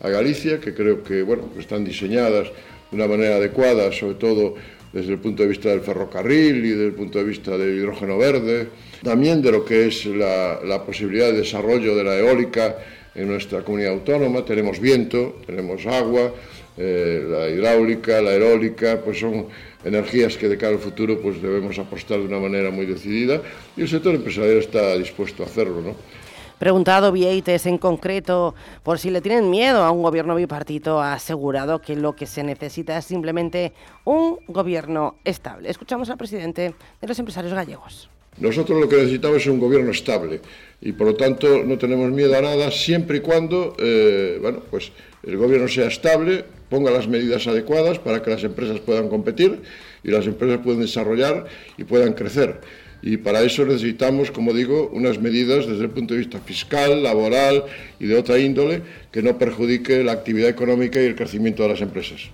a 0.01 0.09
Galicia, 0.09 0.61
que 0.61 0.75
creo 0.75 1.05
que, 1.05 1.23
bueno, 1.23 1.49
están 1.59 1.85
diseñadas 1.85 2.49
de 2.91 2.97
una 2.97 3.07
manera 3.07 3.37
adecuada, 3.37 3.93
sobre 3.93 4.15
todo 4.15 4.57
desde 4.99 5.13
el 5.13 5.19
punto 5.19 5.43
de 5.43 5.49
vista 5.49 5.69
del 5.71 5.81
ferrocarril 5.81 6.65
y 6.65 6.71
desde 6.71 6.87
el 6.87 6.93
punto 6.93 7.19
de 7.19 7.25
vista 7.25 7.57
del 7.57 7.77
hidrógeno 7.77 8.19
verde, 8.19 8.69
también 9.03 9.41
de 9.41 9.53
lo 9.53 9.65
que 9.65 9.87
es 9.87 10.07
la, 10.07 10.61
la 10.65 10.85
posibilidad 10.85 11.27
de 11.27 11.39
desarrollo 11.39 11.95
de 11.97 12.05
la 12.05 12.19
eólica 12.19 12.77
en 13.15 13.29
nuestra 13.29 13.63
comunidad 13.63 13.93
autónoma. 13.93 14.45
Tenemos 14.45 14.81
viento, 14.81 15.41
tenemos 15.47 15.87
agua, 15.87 16.33
eh, 16.77 17.25
la 17.29 17.49
hidráulica, 17.49 18.21
la 18.21 18.35
eólica, 18.35 19.01
pues 19.05 19.19
son 19.19 19.47
energías 19.85 20.37
que 20.37 20.49
de 20.49 20.57
cara 20.57 20.73
al 20.73 20.79
futuro 20.79 21.21
pues 21.21 21.41
debemos 21.41 21.79
apostar 21.79 22.19
de 22.19 22.27
una 22.27 22.39
manera 22.39 22.71
muy 22.71 22.87
decidida 22.87 23.41
y 23.77 23.83
el 23.83 23.89
sector 23.89 24.15
empresarial 24.15 24.59
está 24.59 24.97
dispuesto 24.97 25.43
a 25.43 25.47
hacerlo, 25.47 25.81
¿no? 25.81 25.95
Preguntado 26.59 27.13
Vieites 27.13 27.67
en 27.67 27.79
concreto 27.79 28.57
por 28.83 28.99
si 28.99 29.11
le 29.11 29.21
tienen 29.21 29.49
miedo 29.49 29.85
a 29.85 29.93
un 29.93 30.03
gobierno 30.03 30.35
bipartito, 30.35 31.01
ha 31.01 31.13
asegurado 31.13 31.81
que 31.81 31.95
lo 31.95 32.17
que 32.17 32.27
se 32.27 32.43
necesita 32.43 32.99
es 32.99 33.05
simplemente 33.05 33.73
un 34.05 34.39
gobierno 34.49 35.15
estable. 35.25 35.71
Escuchamos 35.71 36.11
al 36.11 36.19
presidente 36.19 36.75
de 37.01 37.07
los 37.07 37.17
empresarios 37.17 37.55
gallegos. 37.55 38.11
Nosotros 38.39 38.81
lo 38.81 38.89
que 38.89 38.97
necesitamos 38.97 39.39
es 39.39 39.47
un 39.47 39.61
gobierno 39.61 39.93
estable 39.93 40.41
y 40.81 40.93
por 40.93 41.07
lo 41.07 41.15
tanto 41.15 41.63
no 41.65 41.79
tenemos 41.79 42.11
miedo 42.11 42.37
a 42.37 42.41
nada 42.41 42.73
siempre 42.73 43.19
y 43.19 43.21
cuando 43.21 43.77
eh, 43.79 44.39
bueno, 44.41 44.61
pues 44.69 44.91
el 45.23 45.37
gobierno 45.37 45.69
sea 45.69 45.87
estable, 45.87 46.45
ponga 46.69 46.91
las 46.91 47.07
medidas 47.07 47.47
adecuadas 47.47 48.01
para 48.01 48.21
que 48.21 48.31
las 48.31 48.43
empresas 48.43 48.81
puedan 48.81 49.09
competir 49.09 49.63
y 50.03 50.11
las 50.11 50.27
empresas 50.27 50.59
puedan 50.59 50.81
desarrollar 50.81 51.47
y 51.77 51.85
puedan 51.85 52.15
crecer. 52.15 52.61
Y 53.03 53.17
para 53.17 53.43
eso 53.43 53.65
necesitamos, 53.65 54.31
como 54.31 54.53
digo, 54.53 54.91
unas 54.93 55.21
medidas 55.21 55.67
desde 55.67 55.85
el 55.85 55.91
punto 55.91 56.15
de 56.15 56.21
vista 56.21 56.41
fiscal, 56.41 57.03
laboral 57.03 57.65
y 58.01 58.07
de 58.07 58.17
otra 58.17 58.39
índole 58.39 58.83
que 59.13 59.23
no 59.23 59.39
perjudique 59.39 60.03
la 60.03 60.13
actividad 60.13 60.49
económica 60.49 61.01
y 61.01 61.07
el 61.07 61.15
crecimiento 61.15 61.63
de 61.63 61.69
las 61.71 61.81
empresas. 61.81 62.31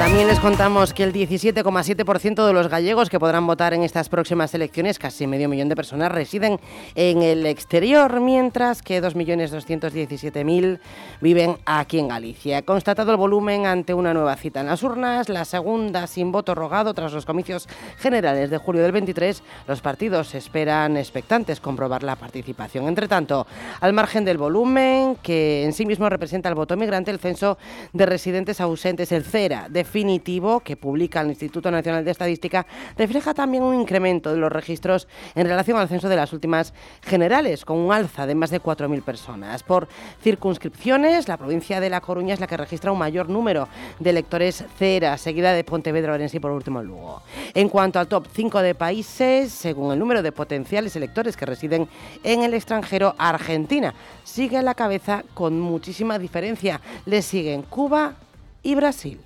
También 0.00 0.28
les 0.28 0.40
contamos 0.40 0.94
que 0.94 1.02
el 1.02 1.12
17,7% 1.12 2.46
de 2.46 2.52
los 2.54 2.68
gallegos 2.68 3.10
que 3.10 3.20
podrán 3.20 3.46
votar 3.46 3.74
en 3.74 3.82
estas 3.82 4.08
próximas 4.08 4.54
elecciones, 4.54 4.98
casi 4.98 5.26
medio 5.26 5.46
millón 5.46 5.68
de 5.68 5.76
personas, 5.76 6.10
residen 6.10 6.58
en 6.94 7.20
el 7.20 7.44
exterior, 7.44 8.18
mientras 8.18 8.80
que 8.80 9.02
2.217.000 9.02 10.78
viven 11.20 11.58
aquí 11.66 11.98
en 11.98 12.08
Galicia. 12.08 12.62
Constatado 12.62 13.10
el 13.10 13.18
volumen 13.18 13.66
ante 13.66 13.92
una 13.92 14.14
nueva 14.14 14.36
cita 14.36 14.60
en 14.60 14.68
las 14.68 14.82
urnas, 14.82 15.28
la 15.28 15.44
segunda 15.44 16.06
sin 16.06 16.32
voto 16.32 16.54
rogado 16.54 16.94
tras 16.94 17.12
los 17.12 17.26
comicios 17.26 17.68
generales 17.98 18.48
de 18.48 18.56
julio 18.56 18.82
del 18.82 18.92
23, 18.92 19.42
los 19.68 19.82
partidos 19.82 20.34
esperan 20.34 20.96
expectantes 20.96 21.60
comprobar 21.60 22.04
la 22.04 22.16
participación. 22.16 22.88
Entre 22.88 23.06
tanto, 23.06 23.46
al 23.80 23.92
margen 23.92 24.24
del 24.24 24.38
volumen, 24.38 25.16
que 25.22 25.62
en 25.62 25.74
sí 25.74 25.84
mismo 25.84 26.08
representa 26.08 26.48
el 26.48 26.54
voto 26.54 26.74
migrante, 26.74 27.10
el 27.10 27.18
censo 27.18 27.58
de 27.92 28.06
residentes 28.06 28.62
ausentes, 28.62 29.12
el 29.12 29.24
CERA, 29.24 29.68
de 29.68 29.89
definitivo 29.90 30.60
que 30.60 30.76
publica 30.76 31.20
el 31.20 31.30
Instituto 31.30 31.68
Nacional 31.68 32.04
de 32.04 32.12
Estadística 32.12 32.64
refleja 32.96 33.34
también 33.34 33.64
un 33.64 33.74
incremento 33.74 34.30
de 34.30 34.36
los 34.36 34.52
registros 34.52 35.08
en 35.34 35.48
relación 35.48 35.78
al 35.78 35.88
censo 35.88 36.08
de 36.08 36.14
las 36.14 36.32
últimas 36.32 36.72
generales, 37.02 37.64
con 37.64 37.76
un 37.78 37.92
alza 37.92 38.24
de 38.24 38.36
más 38.36 38.50
de 38.50 38.62
4.000 38.62 39.02
personas. 39.02 39.64
Por 39.64 39.88
circunscripciones, 40.22 41.26
la 41.26 41.36
provincia 41.36 41.80
de 41.80 41.90
La 41.90 42.00
Coruña 42.00 42.34
es 42.34 42.40
la 42.40 42.46
que 42.46 42.56
registra 42.56 42.92
un 42.92 42.98
mayor 42.98 43.28
número 43.28 43.66
de 43.98 44.10
electores 44.10 44.64
cera, 44.78 45.18
seguida 45.18 45.52
de 45.52 45.64
Pontevedra, 45.64 46.14
Orense 46.14 46.36
y 46.36 46.40
por 46.40 46.52
último 46.52 46.80
Lugo. 46.84 47.22
En 47.52 47.68
cuanto 47.68 47.98
al 47.98 48.06
top 48.06 48.28
5 48.32 48.62
de 48.62 48.76
países, 48.76 49.50
según 49.50 49.92
el 49.92 49.98
número 49.98 50.22
de 50.22 50.30
potenciales 50.30 50.94
electores 50.94 51.36
que 51.36 51.46
residen 51.46 51.88
en 52.22 52.42
el 52.44 52.54
extranjero, 52.54 53.16
Argentina 53.18 53.92
sigue 54.22 54.56
a 54.56 54.62
la 54.62 54.74
cabeza 54.74 55.24
con 55.34 55.58
muchísima 55.58 56.16
diferencia. 56.20 56.80
Le 57.06 57.22
siguen 57.22 57.62
Cuba 57.62 58.14
y 58.62 58.76
Brasil. 58.76 59.18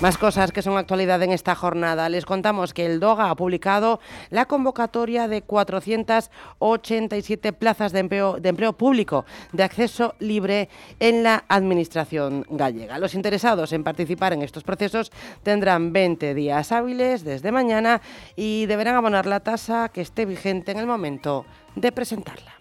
Más 0.00 0.18
cosas 0.18 0.52
que 0.52 0.60
son 0.60 0.76
actualidad 0.76 1.22
en 1.22 1.32
esta 1.32 1.54
jornada. 1.54 2.10
Les 2.10 2.26
contamos 2.26 2.74
que 2.74 2.84
el 2.84 3.00
DOGA 3.00 3.30
ha 3.30 3.34
publicado 3.34 3.98
la 4.28 4.44
convocatoria 4.44 5.26
de 5.26 5.40
487 5.40 7.54
plazas 7.54 7.92
de 7.92 8.00
empleo, 8.00 8.38
de 8.38 8.50
empleo 8.50 8.74
público 8.74 9.24
de 9.52 9.62
acceso 9.62 10.14
libre 10.18 10.68
en 11.00 11.22
la 11.22 11.44
Administración 11.48 12.44
gallega. 12.50 12.98
Los 12.98 13.14
interesados 13.14 13.72
en 13.72 13.84
participar 13.84 14.34
en 14.34 14.42
estos 14.42 14.64
procesos 14.64 15.10
tendrán 15.42 15.94
20 15.94 16.34
días 16.34 16.72
hábiles 16.72 17.24
desde 17.24 17.50
mañana 17.50 18.02
y 18.36 18.66
deberán 18.66 18.96
abonar 18.96 19.24
la 19.24 19.40
tasa 19.40 19.88
que 19.88 20.02
esté 20.02 20.26
vigente 20.26 20.72
en 20.72 20.78
el 20.78 20.86
momento 20.86 21.46
de 21.74 21.90
presentarla. 21.90 22.55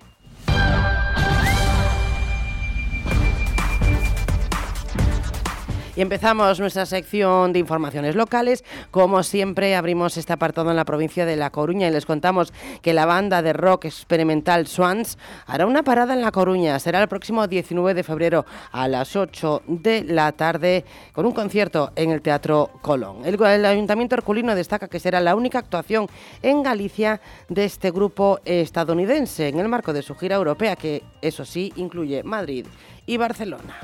Y 5.95 6.01
empezamos 6.01 6.59
nuestra 6.59 6.85
sección 6.85 7.53
de 7.53 7.59
informaciones 7.59 8.15
locales. 8.15 8.65
Como 8.91 9.23
siempre, 9.23 9.77
abrimos 9.77 10.17
este 10.17 10.33
apartado 10.33 10.69
en 10.69 10.75
la 10.75 10.83
provincia 10.83 11.25
de 11.25 11.37
La 11.37 11.51
Coruña 11.51 11.87
y 11.87 11.91
les 11.91 12.05
contamos 12.05 12.51
que 12.81 12.93
la 12.93 13.05
banda 13.05 13.41
de 13.41 13.53
rock 13.53 13.85
experimental 13.85 14.67
Swans 14.67 15.17
hará 15.45 15.65
una 15.65 15.83
parada 15.83 16.13
en 16.13 16.19
La 16.19 16.31
Coruña. 16.31 16.77
Será 16.79 17.01
el 17.01 17.07
próximo 17.07 17.47
19 17.47 17.93
de 17.93 18.03
febrero 18.03 18.45
a 18.73 18.89
las 18.89 19.15
8 19.15 19.63
de 19.67 20.03
la 20.03 20.33
tarde 20.33 20.83
con 21.13 21.25
un 21.25 21.31
concierto 21.31 21.93
en 21.95 22.11
el 22.11 22.21
Teatro 22.21 22.71
Colón. 22.81 23.21
El, 23.23 23.41
el 23.41 23.65
Ayuntamiento 23.65 24.15
Herculino 24.15 24.53
destaca 24.53 24.89
que 24.89 24.99
será 24.99 25.21
la 25.21 25.33
única 25.33 25.59
actuación 25.59 26.07
en 26.41 26.61
Galicia 26.61 27.21
de 27.47 27.63
este 27.63 27.91
grupo 27.91 28.41
estadounidense 28.43 29.47
en 29.47 29.59
el 29.59 29.69
marco 29.69 29.93
de 29.93 30.01
su 30.01 30.13
gira 30.15 30.35
europea, 30.35 30.75
que 30.75 31.03
eso 31.21 31.45
sí 31.45 31.71
incluye 31.77 32.21
Madrid 32.21 32.65
y 33.05 33.15
Barcelona. 33.15 33.79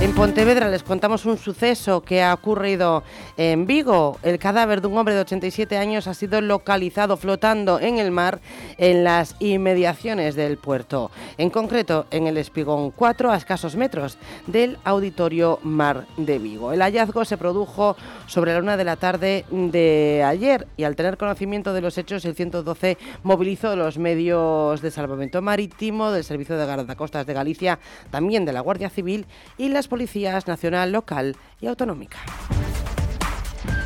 En 0.00 0.14
Pontevedra 0.14 0.68
les 0.68 0.84
contamos 0.84 1.26
un 1.26 1.38
suceso 1.38 2.02
que 2.02 2.22
ha 2.22 2.32
ocurrido 2.32 3.02
en 3.36 3.66
Vigo. 3.66 4.16
El 4.22 4.38
cadáver 4.38 4.80
de 4.80 4.86
un 4.86 4.96
hombre 4.96 5.12
de 5.14 5.22
87 5.22 5.76
años 5.76 6.06
ha 6.06 6.14
sido 6.14 6.40
localizado 6.40 7.16
flotando 7.16 7.80
en 7.80 7.98
el 7.98 8.12
mar 8.12 8.38
en 8.76 9.02
las 9.02 9.34
inmediaciones 9.40 10.36
del 10.36 10.56
puerto, 10.56 11.10
en 11.36 11.50
concreto 11.50 12.06
en 12.12 12.28
el 12.28 12.36
Espigón 12.36 12.92
4 12.92 13.32
a 13.32 13.36
escasos 13.36 13.74
metros 13.74 14.18
del 14.46 14.78
Auditorio 14.84 15.58
Mar 15.64 16.06
de 16.16 16.38
Vigo. 16.38 16.72
El 16.72 16.82
hallazgo 16.82 17.24
se 17.24 17.36
produjo 17.36 17.96
sobre 18.28 18.54
la 18.54 18.60
una 18.60 18.76
de 18.76 18.84
la 18.84 18.94
tarde 18.94 19.46
de 19.50 20.22
ayer 20.24 20.68
y 20.76 20.84
al 20.84 20.94
tener 20.94 21.16
conocimiento 21.16 21.72
de 21.72 21.80
los 21.80 21.98
hechos 21.98 22.24
el 22.24 22.36
112 22.36 22.98
movilizó 23.24 23.74
los 23.74 23.98
medios 23.98 24.80
de 24.80 24.92
salvamento 24.92 25.42
marítimo 25.42 26.12
del 26.12 26.22
Servicio 26.22 26.56
de 26.56 26.66
Guardacostas 26.66 27.26
de 27.26 27.34
Galicia, 27.34 27.80
también 28.12 28.44
de 28.44 28.52
la 28.52 28.60
Guardia 28.60 28.90
Civil 28.90 29.26
y 29.56 29.70
las 29.70 29.87
policías 29.88 30.46
nacional, 30.46 30.92
local 30.92 31.36
y 31.60 31.66
autonómica. 31.66 32.18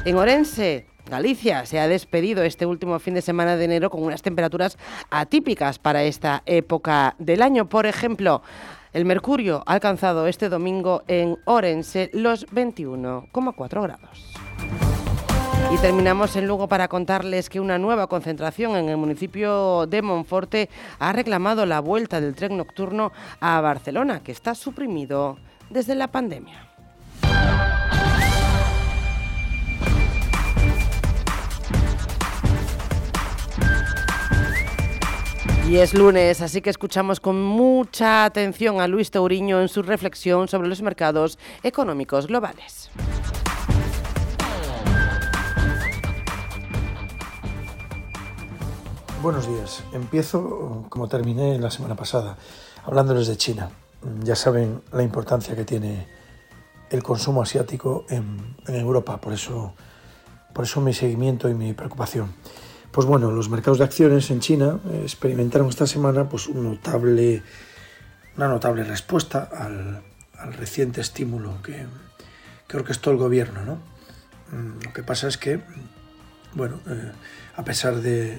En 0.05 0.17
Orense, 0.17 0.87
Galicia 1.09 1.67
se 1.67 1.79
ha 1.79 1.89
despedido 1.89 2.43
este 2.43 2.65
último 2.65 2.99
fin 2.99 3.15
de 3.15 3.23
semana 3.23 3.57
de 3.57 3.65
enero 3.65 3.91
con 3.91 4.03
unas 4.03 4.23
temperaturas 4.23 4.79
atípicas 5.11 5.79
para 5.79 6.05
esta 6.05 6.43
época 6.47 7.17
del 7.19 7.43
año. 7.43 7.69
Por 7.69 7.87
ejemplo, 7.87 8.43
el 8.93 9.05
mercurio 9.05 9.63
ha 9.67 9.75
alcanzado 9.75 10.27
este 10.27 10.49
domingo 10.49 11.03
en 11.09 11.39
Orense 11.45 12.11
los 12.13 12.47
21,4 12.49 13.83
grados. 13.83 14.33
Y 15.71 15.77
terminamos 15.79 16.37
en 16.37 16.47
Lugo 16.47 16.69
para 16.69 16.89
contarles 16.89 17.49
que 17.49 17.61
una 17.61 17.79
nueva 17.79 18.07
concentración 18.07 18.77
en 18.77 18.91
el 18.91 18.99
municipio 18.99 19.87
de 19.87 20.03
Monforte 20.03 20.69
ha 20.99 21.13
reclamado 21.13 21.65
la 21.65 21.81
vuelta 21.81 22.21
del 22.21 22.35
tren 22.35 22.59
nocturno 22.59 23.13
a 23.41 23.61
Barcelona, 23.63 24.23
que 24.23 24.33
está 24.33 24.55
suprimido 24.55 25.39
desde 25.73 25.95
la 25.95 26.09
pandemia. 26.09 26.69
Y 35.69 35.77
es 35.77 35.95
lunes, 35.95 36.43
así 36.43 36.61
que 36.61 36.69
escuchamos 36.69 37.19
con 37.19 37.41
mucha 37.41 38.25
atención 38.25 38.81
a 38.81 38.89
Luis 38.89 39.11
Tauriño 39.11 39.61
en 39.61 39.69
su 39.69 39.83
reflexión 39.83 40.47
sobre 40.49 40.69
los 40.69 40.83
mercados 40.83 41.39
económicos 41.63 42.27
globales. 42.27 42.91
Buenos 49.23 49.49
días. 49.49 49.85
Empiezo 49.93 50.85
como 50.91 51.09
terminé 51.09 51.59
la 51.59 51.71
semana 51.71 51.95
pasada, 51.95 52.37
hablándoles 52.85 53.29
de 53.29 53.37
China 53.37 53.71
ya 54.23 54.37
saben 54.37 54.83
la 54.93 55.03
importancia 55.03 55.57
que 55.57 55.65
tiene 55.65 56.07
el 56.91 57.03
consumo 57.03 57.43
asiático 57.43 58.05
en, 58.11 58.57
Europa, 58.67 59.21
por 59.21 59.33
eso, 59.33 59.75
por 60.53 60.65
eso 60.65 60.81
mi 60.81 60.93
seguimiento 60.93 61.49
y 61.49 61.55
mi 61.55 61.73
preocupación. 61.73 62.33
Pues 62.91 63.07
bueno, 63.07 63.31
los 63.31 63.49
mercados 63.49 63.79
de 63.79 63.85
acciones 63.85 64.31
en 64.31 64.41
China 64.41 64.79
experimentaron 65.03 65.69
esta 65.69 65.87
semana 65.87 66.29
pues, 66.29 66.47
un 66.49 66.65
notable, 66.65 67.43
una 68.37 68.49
notable 68.49 68.85
respuesta 68.85 69.49
al, 69.51 70.03
reciente 70.57 71.01
estímulo 71.01 71.63
que, 71.63 71.87
que, 72.67 72.77
orquestó 72.77 73.13
el 73.13 73.17
gobierno. 73.17 73.65
¿no? 73.65 73.75
Mm, 74.51 74.85
lo 74.85 74.93
que 74.93 75.03
pasa 75.03 75.29
es 75.29 75.39
que, 75.39 75.61
bueno, 76.55 76.81
eh, 76.89 77.13
a 77.57 77.65
pesar 77.65 78.01
de, 78.03 78.39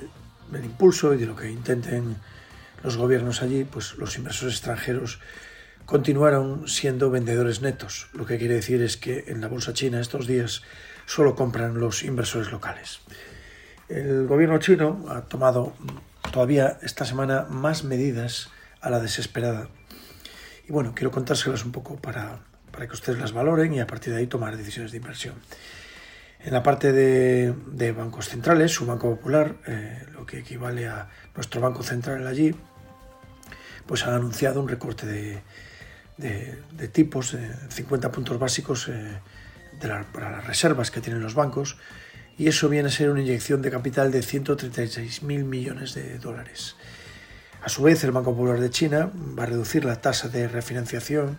del 0.51 0.65
impulso 0.65 1.13
y 1.13 1.17
de 1.17 1.25
lo 1.25 1.35
que 1.35 1.49
intenten 1.49 2.17
los 2.83 2.97
gobiernos 2.97 3.41
allí, 3.41 3.63
pues 3.63 3.95
los 3.97 4.17
inversores 4.17 4.55
extranjeros 4.55 5.19
continuaron 5.85 6.67
siendo 6.67 7.09
vendedores 7.09 7.61
netos, 7.61 8.07
lo 8.13 8.25
que 8.25 8.37
quiere 8.37 8.55
decir 8.55 8.81
es 8.81 8.97
que 8.97 9.25
en 9.27 9.41
la 9.41 9.47
bolsa 9.47 9.73
china 9.73 9.99
estos 9.99 10.27
días 10.27 10.63
solo 11.05 11.35
compran 11.35 11.79
los 11.79 12.03
inversores 12.03 12.51
locales. 12.51 13.01
El 13.89 14.27
gobierno 14.27 14.57
chino 14.59 15.05
ha 15.09 15.21
tomado 15.21 15.73
todavía 16.31 16.79
esta 16.81 17.05
semana 17.05 17.45
más 17.49 17.83
medidas 17.83 18.49
a 18.81 18.89
la 18.89 18.99
desesperada. 18.99 19.67
Y 20.67 20.71
bueno, 20.71 20.93
quiero 20.95 21.11
contárselas 21.11 21.65
un 21.65 21.71
poco 21.71 21.97
para, 21.97 22.39
para 22.71 22.87
que 22.87 22.93
ustedes 22.93 23.19
las 23.19 23.33
valoren 23.33 23.73
y 23.73 23.79
a 23.81 23.87
partir 23.87 24.13
de 24.13 24.19
ahí 24.19 24.27
tomar 24.27 24.55
decisiones 24.55 24.91
de 24.91 24.97
inversión. 24.97 25.35
En 26.39 26.53
la 26.53 26.63
parte 26.63 26.91
de, 26.91 27.91
bancos 27.91 28.29
centrales, 28.29 28.71
su 28.71 28.85
Banco 28.85 29.15
Popular, 29.15 29.55
eh, 29.65 30.05
lo 30.11 30.25
que 30.25 30.39
equivale 30.39 30.87
a 30.87 31.09
nuestro 31.35 31.61
Banco 31.61 31.83
Central 31.83 32.25
allí, 32.27 32.53
pues 33.85 34.05
han 34.05 34.13
anunciado 34.13 34.61
un 34.61 34.67
recorte 34.67 35.05
de, 35.05 35.41
de, 36.23 36.87
tipos, 36.87 37.35
50 37.69 38.11
puntos 38.11 38.39
básicos 38.39 38.87
eh, 38.87 39.19
para 40.11 40.31
las 40.31 40.47
reservas 40.47 40.91
que 40.91 41.01
tienen 41.01 41.21
los 41.21 41.35
bancos, 41.35 41.77
y 42.37 42.47
eso 42.47 42.69
viene 42.69 42.87
a 42.87 42.91
ser 42.91 43.09
una 43.09 43.21
inyección 43.21 43.61
de 43.61 43.69
capital 43.69 44.11
de 44.11 44.21
136.000 44.21 45.21
millones 45.43 45.93
de 45.93 46.17
dólares. 46.17 46.75
A 47.61 47.69
su 47.69 47.83
vez, 47.83 48.03
el 48.03 48.11
Banco 48.11 48.31
Popular 48.31 48.59
de 48.59 48.69
China 48.69 49.11
va 49.37 49.43
a 49.43 49.45
reducir 49.45 49.85
la 49.85 50.01
tasa 50.01 50.29
de 50.29 50.47
refinanciación 50.47 51.37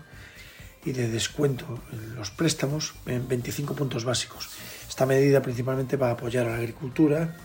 y 0.84 0.92
de 0.92 1.08
descuento 1.08 1.82
en 1.92 2.14
los 2.14 2.30
préstamos 2.30 2.94
en 3.06 3.26
25 3.26 3.74
puntos 3.74 4.04
básicos. 4.04 4.50
Esta 4.88 5.06
medida 5.06 5.42
principalmente 5.42 5.96
va 5.96 6.08
a 6.08 6.12
apoyar 6.12 6.46
a 6.46 6.50
la 6.50 6.56
agricultura 6.56 7.36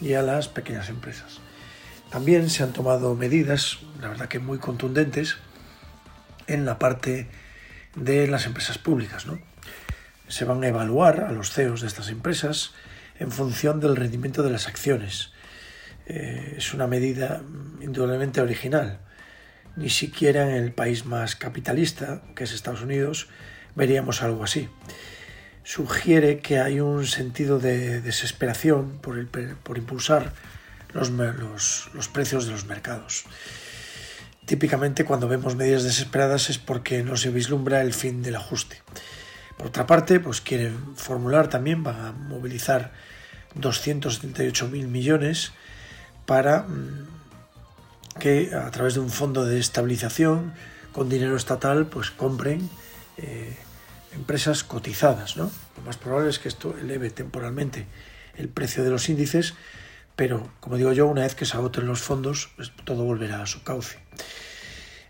y 0.00 0.14
a 0.14 0.22
las 0.22 0.48
pequeñas 0.48 0.88
empresas. 0.88 1.40
También 2.10 2.48
se 2.50 2.62
han 2.62 2.72
tomado 2.72 3.14
medidas, 3.14 3.78
la 4.00 4.08
verdad 4.08 4.28
que 4.28 4.38
muy 4.38 4.58
contundentes, 4.58 5.36
en 6.46 6.64
la 6.64 6.78
parte 6.78 7.28
de 7.96 8.26
las 8.26 8.46
empresas 8.46 8.78
públicas. 8.78 9.26
¿no? 9.26 9.38
Se 10.28 10.44
van 10.44 10.62
a 10.64 10.68
evaluar 10.68 11.20
a 11.20 11.32
los 11.32 11.50
CEOs 11.52 11.80
de 11.80 11.86
estas 11.86 12.08
empresas 12.08 12.72
en 13.18 13.30
función 13.30 13.80
del 13.80 13.96
rendimiento 13.96 14.42
de 14.42 14.50
las 14.50 14.66
acciones. 14.66 15.32
Eh, 16.06 16.56
es 16.58 16.74
una 16.74 16.86
medida 16.86 17.42
indudablemente 17.80 18.40
original. 18.40 19.00
Ni 19.76 19.90
siquiera 19.90 20.48
en 20.48 20.62
el 20.62 20.72
país 20.72 21.04
más 21.04 21.36
capitalista, 21.36 22.22
que 22.34 22.44
es 22.44 22.52
Estados 22.52 22.82
Unidos, 22.82 23.28
veríamos 23.74 24.22
algo 24.22 24.44
así. 24.44 24.68
Sugiere 25.64 26.40
que 26.40 26.58
hay 26.58 26.80
un 26.80 27.06
sentido 27.06 27.58
de 27.58 28.00
desesperación 28.00 28.98
por, 29.00 29.18
impulsar 29.18 30.32
los 30.92 32.08
precios 32.08 32.46
de 32.46 32.52
los 32.52 32.66
mercados. 32.66 33.24
Típicamente 34.46 35.04
cuando 35.04 35.28
vemos 35.28 35.56
medidas 35.56 35.84
desesperadas 35.84 36.50
es 36.50 36.58
porque 36.58 37.02
no 37.02 37.16
se 37.16 37.30
vislumbra 37.30 37.80
el 37.80 37.94
fin 37.94 38.22
del 38.22 38.36
ajuste. 38.36 38.82
Por 39.56 39.68
otra 39.68 39.86
parte, 39.86 40.20
pues 40.20 40.40
quieren 40.40 40.96
formular 40.96 41.48
también, 41.48 41.82
van 41.82 42.00
a 42.00 42.12
movilizar 42.12 42.92
278.000 43.58 44.86
millones 44.86 45.52
para 46.26 46.62
mm, 46.62 47.08
que 48.18 48.54
a 48.54 48.70
través 48.70 48.94
de 48.94 49.00
un 49.00 49.10
fondo 49.10 49.44
de 49.44 49.58
estabilización 49.58 50.52
con 50.92 51.08
dinero 51.08 51.36
estatal 51.36 51.86
pues 51.86 52.10
compren 52.10 52.68
eh, 53.16 53.56
empresas 54.14 54.64
cotizadas. 54.64 55.36
¿no? 55.36 55.50
Lo 55.76 55.82
más 55.84 55.96
probable 55.96 56.30
es 56.30 56.38
que 56.38 56.48
esto 56.48 56.76
eleve 56.80 57.10
temporalmente 57.10 57.86
el 58.36 58.48
precio 58.48 58.84
de 58.84 58.90
los 58.90 59.08
índices, 59.08 59.54
pero 60.16 60.48
como 60.60 60.76
digo 60.76 60.92
yo, 60.92 61.06
una 61.06 61.22
vez 61.22 61.34
que 61.34 61.44
se 61.44 61.56
agoten 61.56 61.86
los 61.86 62.00
fondos, 62.00 62.50
pues, 62.56 62.72
todo 62.84 63.04
volverá 63.04 63.42
a 63.42 63.46
su 63.46 63.62
cauce. 63.62 63.98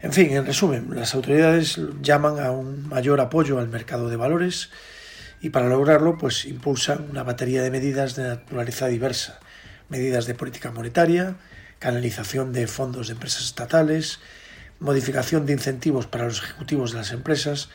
En 0.01 0.13
fin, 0.13 0.33
en 0.33 0.45
resumen, 0.45 0.89
las 0.95 1.15
autoridades 1.15 1.81
llaman 2.03 2.39
a 2.39 2.51
un 2.51 2.89
mayor 2.89 3.21
apoyo 3.21 3.59
al 3.59 3.69
mercado 3.69 4.11
de 4.11 4.17
valores 4.17 4.71
y 5.41 5.51
para 5.51 5.69
lograrlo 5.69 6.19
pues 6.19 6.45
impulsan 6.45 7.07
una 7.11 7.23
batería 7.23 7.63
de 7.63 7.71
medidas 7.71 8.15
de 8.15 8.25
naturaleza 8.25 8.87
diversa, 8.89 9.41
medidas 9.89 10.27
de 10.27 10.35
política 10.35 10.71
monetaria, 10.73 11.37
canalización 11.79 12.53
de 12.53 12.67
fondos 12.67 13.09
de 13.09 13.15
empresas 13.15 13.45
estatales, 13.45 14.21
modificación 14.79 15.47
de 15.47 15.55
incentivos 15.55 16.07
para 16.07 16.25
los 16.25 16.43
ejecutivos 16.43 16.93
de 16.93 16.99
las 16.99 17.13
empresas 17.13 17.71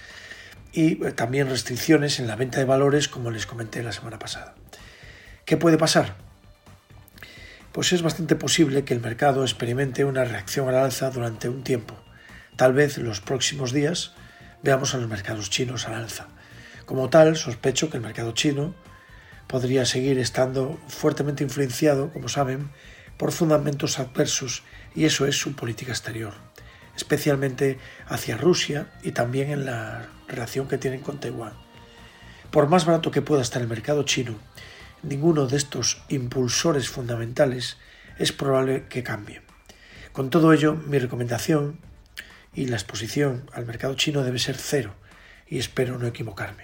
y 0.71 1.03
eh, 1.03 1.11
también 1.11 1.49
restricciones 1.49 2.19
en 2.19 2.27
la 2.27 2.35
venta 2.35 2.59
de 2.59 2.65
valores 2.65 3.07
como 3.07 3.31
les 3.31 3.45
comenté 3.45 3.81
la 3.81 3.91
semana 3.91 4.19
pasada. 4.19 4.55
¿Qué 5.45 5.57
puede 5.57 5.77
pasar? 5.77 6.28
Pues 7.71 7.93
es 7.93 8.01
bastante 8.01 8.35
posible 8.35 8.83
que 8.83 8.93
el 8.93 9.01
mercado 9.01 9.43
experimente 9.43 10.05
una 10.05 10.25
reacción 10.25 10.67
al 10.69 10.75
alza 10.75 11.09
durante 11.11 11.49
un 11.49 11.63
tiempo 11.63 11.95
Tal 12.59 12.73
vez 12.73 12.97
en 12.97 13.05
los 13.05 13.21
próximos 13.21 13.71
días 13.71 14.11
veamos 14.61 14.93
a 14.93 14.97
los 14.97 15.07
mercados 15.07 15.49
chinos 15.49 15.87
al 15.87 15.93
alza. 15.93 16.27
Como 16.85 17.09
tal, 17.09 17.37
sospecho 17.37 17.89
que 17.89 17.95
el 17.95 18.03
mercado 18.03 18.33
chino 18.33 18.75
podría 19.47 19.85
seguir 19.85 20.19
estando 20.19 20.77
fuertemente 20.89 21.41
influenciado, 21.41 22.11
como 22.11 22.27
saben, 22.27 22.69
por 23.15 23.31
fundamentos 23.31 23.97
adversos 23.97 24.63
y 24.93 25.05
eso 25.05 25.25
es 25.25 25.39
su 25.39 25.55
política 25.55 25.93
exterior, 25.93 26.33
especialmente 26.97 27.79
hacia 28.09 28.35
Rusia 28.35 28.87
y 29.03 29.13
también 29.13 29.51
en 29.51 29.63
la 29.63 30.09
relación 30.27 30.67
que 30.67 30.77
tienen 30.77 30.99
con 30.99 31.21
Taiwán. 31.21 31.53
Por 32.51 32.67
más 32.67 32.85
barato 32.85 33.09
que 33.09 33.21
pueda 33.21 33.41
estar 33.41 33.61
el 33.61 33.69
mercado 33.69 34.03
chino, 34.03 34.35
ninguno 35.03 35.47
de 35.47 35.57
estos 35.57 36.01
impulsores 36.09 36.89
fundamentales 36.89 37.77
es 38.17 38.31
probable 38.31 38.85
que 38.89 39.03
cambie. 39.03 39.41
Con 40.11 40.29
todo 40.29 40.53
ello, 40.53 40.75
mi 40.75 40.99
recomendación 40.99 41.79
y 42.53 42.65
la 42.65 42.75
exposición 42.75 43.49
al 43.53 43.65
mercado 43.65 43.93
chino 43.95 44.23
debe 44.23 44.39
ser 44.39 44.57
cero 44.57 44.93
y 45.47 45.59
espero 45.59 45.97
no 45.97 46.07
equivocarme. 46.07 46.63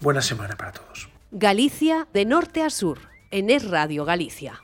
Buena 0.00 0.22
semana 0.22 0.56
para 0.56 0.72
todos. 0.72 1.08
Galicia 1.30 2.08
de 2.12 2.24
norte 2.24 2.62
a 2.62 2.70
sur, 2.70 2.98
en 3.30 3.50
Es 3.50 3.68
Radio 3.68 4.04
Galicia. 4.04 4.62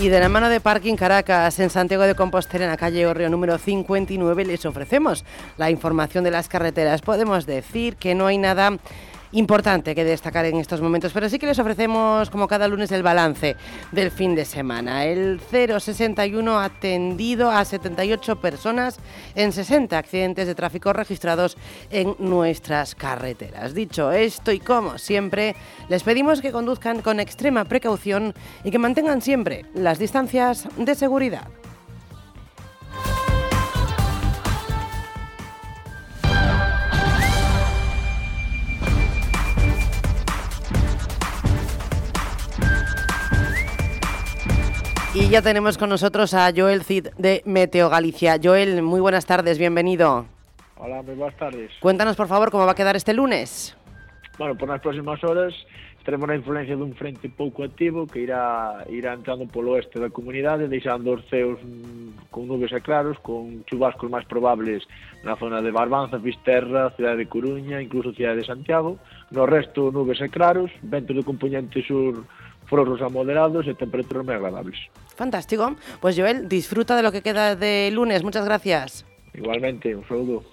Y 0.00 0.08
de 0.08 0.18
la 0.18 0.30
mano 0.30 0.48
de 0.48 0.60
Parking 0.60 0.96
Caracas, 0.96 1.60
en 1.60 1.68
Santiago 1.68 2.04
de 2.04 2.14
Compostela, 2.14 2.64
en 2.64 2.70
la 2.70 2.78
calle 2.78 3.06
Orreo 3.06 3.28
número 3.28 3.58
59, 3.58 4.46
les 4.46 4.64
ofrecemos 4.64 5.26
la 5.58 5.70
información 5.70 6.24
de 6.24 6.30
las 6.30 6.48
carreteras. 6.48 7.02
Podemos 7.02 7.44
decir 7.44 7.96
que 7.96 8.14
no 8.14 8.26
hay 8.26 8.38
nada 8.38 8.78
importante 9.32 9.94
que 9.94 10.04
destacar 10.04 10.44
en 10.46 10.56
estos 10.56 10.80
momentos, 10.80 11.12
pero 11.12 11.28
sí 11.28 11.38
que 11.38 11.46
les 11.46 11.58
ofrecemos 11.58 12.30
como 12.30 12.48
cada 12.48 12.68
lunes 12.68 12.90
el 12.92 13.02
balance 13.02 13.56
del 13.92 14.10
fin 14.10 14.34
de 14.34 14.44
semana. 14.44 15.04
El 15.04 15.40
061 15.40 16.58
ha 16.58 16.64
atendido 16.64 17.50
a 17.50 17.64
78 17.64 18.40
personas 18.40 18.98
en 19.34 19.52
60 19.52 19.96
accidentes 19.96 20.46
de 20.46 20.54
tráfico 20.54 20.92
registrados 20.92 21.56
en 21.90 22.14
nuestras 22.18 22.94
carreteras. 22.94 23.74
Dicho 23.74 24.12
esto 24.12 24.52
y 24.52 24.60
como 24.60 24.98
siempre, 24.98 25.54
les 25.88 26.02
pedimos 26.02 26.40
que 26.40 26.52
conduzcan 26.52 27.02
con 27.02 27.20
extrema 27.20 27.64
precaución 27.64 28.34
y 28.64 28.70
que 28.70 28.78
mantengan 28.78 29.22
siempre 29.22 29.64
las 29.74 29.98
distancias 29.98 30.68
de 30.76 30.94
seguridad. 30.94 31.48
Y 45.12 45.28
ya 45.28 45.42
tenemos 45.42 45.76
con 45.76 45.88
nosotros 45.88 46.34
a 46.34 46.52
Joel 46.54 46.84
Cid 46.84 47.08
de 47.18 47.42
Meteo 47.44 47.90
Galicia. 47.90 48.38
Joel, 48.40 48.80
muy 48.80 49.00
buenas 49.00 49.26
tardes, 49.26 49.58
bienvenido. 49.58 50.26
Hola, 50.76 51.02
muy 51.02 51.16
buenas 51.16 51.36
tardes. 51.36 51.72
Cuéntanos, 51.80 52.14
por 52.14 52.28
favor, 52.28 52.52
cómo 52.52 52.64
va 52.64 52.72
a 52.72 52.74
quedar 52.76 52.94
este 52.94 53.12
lunes. 53.12 53.76
Bueno, 54.38 54.54
por 54.54 54.68
nas 54.68 54.80
próximas 54.80 55.18
horas 55.24 55.52
teremos 56.04 56.30
a 56.30 56.36
influencia 56.38 56.78
dun 56.78 56.94
frente 56.94 57.28
pouco 57.28 57.66
activo 57.66 58.06
que 58.06 58.22
irá, 58.22 58.86
irá 58.88 59.12
entrando 59.12 59.50
polo 59.50 59.74
oeste 59.74 59.98
da 59.98 60.14
comunidade, 60.14 60.70
deixando 60.70 61.12
os 61.12 61.26
ceos 61.26 61.58
mm, 61.58 62.30
con 62.30 62.46
nubes 62.46 62.70
e 62.70 62.80
claros, 62.80 63.18
con 63.18 63.66
chubascos 63.66 64.08
máis 64.08 64.24
probables 64.30 64.86
na 65.26 65.34
zona 65.34 65.58
de 65.58 65.74
Barbanza, 65.74 66.22
Fisterra, 66.22 66.94
Cidade 66.94 67.26
de 67.26 67.28
Coruña, 67.28 67.82
incluso 67.82 68.14
Cidade 68.14 68.40
de 68.40 68.48
Santiago. 68.48 68.96
No 69.34 69.42
resto, 69.44 69.90
nubes 69.90 70.22
e 70.22 70.30
claros, 70.30 70.70
vento 70.86 71.12
de 71.12 71.26
componente 71.26 71.82
sur 71.82 72.24
foros 72.70 73.02
a 73.02 73.10
moderados 73.10 73.66
e 73.66 73.74
temperaturas 73.74 74.22
moi 74.22 74.38
agradables. 74.38 74.78
Fantástico. 75.18 75.74
Pues 75.98 76.14
Joel, 76.14 76.46
disfruta 76.46 76.94
de 76.94 77.02
lo 77.02 77.10
que 77.10 77.20
queda 77.20 77.58
de 77.58 77.90
lunes. 77.90 78.22
Muchas 78.22 78.46
gracias. 78.46 79.04
Igualmente, 79.34 79.90
un 79.94 80.06
saludo. 80.06 80.46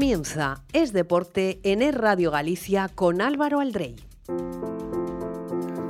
Comienza 0.00 0.64
Es 0.72 0.94
Deporte 0.94 1.60
en 1.62 1.82
Es 1.82 1.94
Radio 1.94 2.30
Galicia 2.30 2.88
con 2.94 3.20
Álvaro 3.20 3.60
Aldrey. 3.60 3.96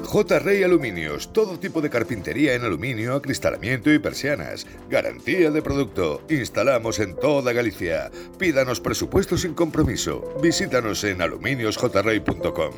J. 0.03 0.39
Rey 0.41 0.65
Aluminios, 0.65 1.32
todo 1.32 1.61
tipo 1.61 1.81
de 1.81 1.91
carpintería 1.91 2.55
en 2.55 2.65
aluminio, 2.65 3.15
acristalamiento 3.15 3.93
y 3.93 4.01
persianas. 4.01 4.66
Garantía 4.89 5.53
de 5.53 5.62
producto. 5.62 6.23
Instalamos 6.28 6.99
en 6.99 7.15
toda 7.15 7.53
Galicia. 7.53 8.11
Pídanos 8.37 8.81
presupuesto 8.81 9.39
sin 9.39 9.55
compromiso. 9.55 10.35
Visítanos 10.43 11.05
en 11.05 11.23
aluminiosjrey.com. 11.23 12.73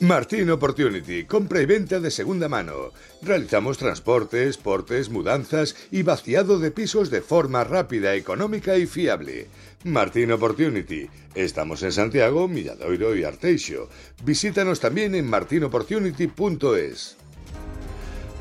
Martín 0.00 0.48
Opportunity, 0.50 1.24
compra 1.24 1.60
y 1.60 1.66
venta 1.66 2.00
de 2.00 2.10
segunda 2.10 2.48
mano. 2.48 2.90
Realizamos 3.20 3.76
transportes, 3.76 4.56
portes, 4.56 5.10
mudanzas 5.10 5.76
y 5.90 6.02
vaciado 6.02 6.58
de 6.58 6.70
pisos 6.70 7.10
de 7.10 7.20
forma 7.20 7.64
rápida, 7.64 8.14
económica 8.14 8.78
y 8.78 8.86
fiable. 8.86 9.48
Martín 9.84 10.30
Opportunity. 10.32 11.08
Estamos 11.34 11.82
en 11.82 11.92
Santiago, 11.92 12.46
Milladoiro 12.48 13.16
y 13.16 13.24
Arteixo. 13.24 13.88
Visítanos 14.24 14.78
también 14.78 15.14
en 15.14 15.26
martinopportunity.es. 15.26 17.16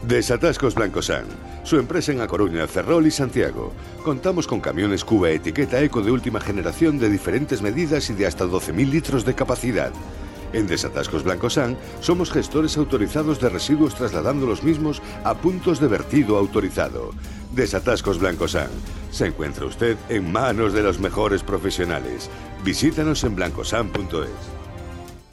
Desatascos 0.06 0.76
Blancosan, 0.76 1.26
su 1.64 1.78
empresa 1.78 2.12
en 2.12 2.22
A 2.22 2.28
Coruña, 2.28 2.68
Ferrol 2.68 3.08
y 3.08 3.12
Santiago. 3.12 3.74
Contamos 4.04 4.48
con 4.48 4.60
camiones 4.60 5.06
Cuba 5.06 5.30
etiqueta 5.30 5.82
eco 5.82 6.02
de 6.02 6.12
última 6.12 6.42
generación 6.42 7.00
de 7.00 7.10
diferentes 7.10 7.62
medidas 7.62 8.10
y 8.10 8.14
de 8.14 8.26
hasta 8.26 8.46
12.000 8.46 8.90
litros 8.90 9.24
de 9.24 9.36
capacidad. 9.36 9.94
En 10.54 10.68
Desatascos 10.68 11.24
Blancosan 11.24 11.78
somos 12.02 12.32
gestores 12.32 12.78
autorizados 12.78 13.40
de 13.40 13.50
residuos 13.50 13.96
trasladando 13.96 14.46
los 14.46 14.64
mismos 14.64 15.02
a 15.24 15.36
puntos 15.36 15.80
de 15.80 15.88
vertido 15.88 16.38
autorizado. 16.38 17.12
Desatascos 17.54 18.20
Blancosan. 18.20 18.70
Se 19.12 19.28
encuentra 19.28 19.66
usted 19.66 19.98
en 20.10 20.32
manos 20.32 20.74
de 20.74 20.84
los 20.84 21.00
mejores 21.00 21.44
profesionales. 21.44 22.30
Visítanos 22.64 23.24
en 23.24 23.36
blancosan.es. 23.36 24.60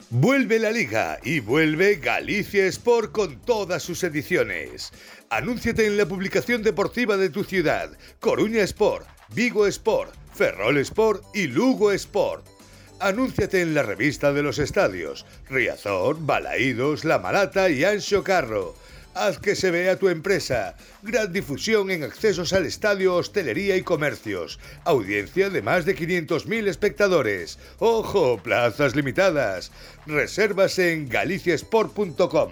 Vuelve 0.09 0.57
la 0.57 0.71
liga 0.71 1.19
y 1.21 1.41
vuelve 1.41 1.95
Galicia 1.95 2.65
Sport 2.67 3.11
con 3.11 3.41
todas 3.41 3.83
sus 3.83 4.03
ediciones. 4.03 4.93
Anúnciate 5.29 5.85
en 5.85 5.97
la 5.97 6.05
publicación 6.05 6.63
deportiva 6.63 7.17
de 7.17 7.29
tu 7.29 7.43
ciudad. 7.43 7.91
Coruña 8.21 8.61
Sport, 8.61 9.05
Vigo 9.35 9.67
Sport, 9.67 10.13
Ferrol 10.33 10.77
Sport 10.77 11.23
y 11.35 11.47
Lugo 11.47 11.91
Sport. 11.91 12.56
Anúnciate 12.99 13.61
en 13.61 13.75
la 13.75 13.83
revista 13.83 14.33
de 14.33 14.41
los 14.41 14.57
estadios, 14.57 15.25
Riazor, 15.49 16.17
Balaídos, 16.19 17.05
La 17.05 17.19
Malata 17.19 17.69
y 17.69 17.83
Ancho 17.83 18.23
Carro. 18.23 18.75
Haz 19.13 19.39
que 19.39 19.55
se 19.55 19.71
vea 19.71 19.97
tu 19.97 20.09
empresa. 20.09 20.75
Gran 21.03 21.31
difusión 21.31 21.91
en 21.91 22.03
accesos 22.03 22.53
al 22.53 22.65
estadio, 22.65 23.15
hostelería 23.15 23.75
y 23.75 23.81
comercios. 23.81 24.59
Audiencia 24.83 25.49
de 25.49 25.61
más 25.61 25.85
de 25.85 25.95
500.000 25.95 26.67
espectadores. 26.67 27.59
Ojo, 27.79 28.37
plazas 28.41 28.95
limitadas. 28.95 29.71
Reservas 30.05 30.77
en 30.79 31.07
galiciasport.com. 31.07 32.51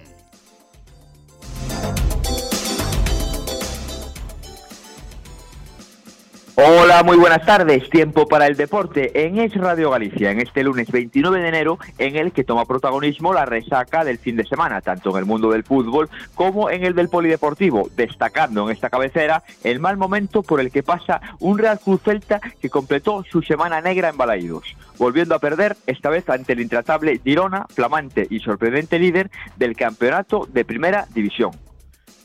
Hola, 6.58 7.04
muy 7.04 7.18
buenas 7.18 7.46
tardes. 7.46 7.90
Tiempo 7.90 8.30
para 8.30 8.48
el 8.48 8.56
deporte 8.56 9.26
en 9.26 9.40
Es 9.40 9.54
Radio 9.56 9.90
Galicia, 9.90 10.32
en 10.32 10.40
este 10.40 10.64
lunes 10.64 10.90
29 10.90 11.42
de 11.42 11.50
enero, 11.50 11.80
en 11.98 12.16
el 12.16 12.32
que 12.32 12.46
toma 12.46 12.64
protagonismo 12.64 13.34
la 13.34 13.44
resaca 13.44 14.06
del 14.06 14.20
fin 14.20 14.38
de 14.38 14.46
semana, 14.46 14.80
tanto 14.80 15.10
en 15.10 15.18
el 15.18 15.26
mundo 15.26 15.52
del 15.52 15.66
fútbol 15.66 16.10
como 16.34 16.70
en 16.70 16.86
el 16.86 16.96
del 16.96 17.10
polideportivo, 17.10 17.90
destacando 17.98 18.64
en 18.64 18.74
esta 18.74 18.90
cabecera 18.90 19.44
el 19.66 19.82
mal 19.82 19.98
momento 19.98 20.44
por 20.44 20.62
el 20.62 20.72
que 20.72 20.82
pasa 20.82 21.20
un 21.40 21.58
Real 21.58 21.78
Cruz 21.78 22.02
Celta 22.04 22.40
que 22.62 22.70
completó 22.70 23.26
su 23.30 23.42
semana 23.42 23.82
negra 23.82 24.08
en 24.08 24.16
Balaídos, 24.16 24.78
volviendo 24.98 25.36
a 25.36 25.40
perder 25.40 25.76
esta 25.88 26.10
vez 26.10 26.30
ante 26.30 26.54
el 26.54 26.62
intratable 26.62 27.20
Girona, 27.22 27.66
flamante 27.68 28.28
y 28.30 28.40
sorprendente 28.40 28.98
líder 28.98 29.30
del 29.58 29.76
campeonato 29.76 30.48
de 30.50 30.64
Primera 30.64 31.06
División. 31.14 31.52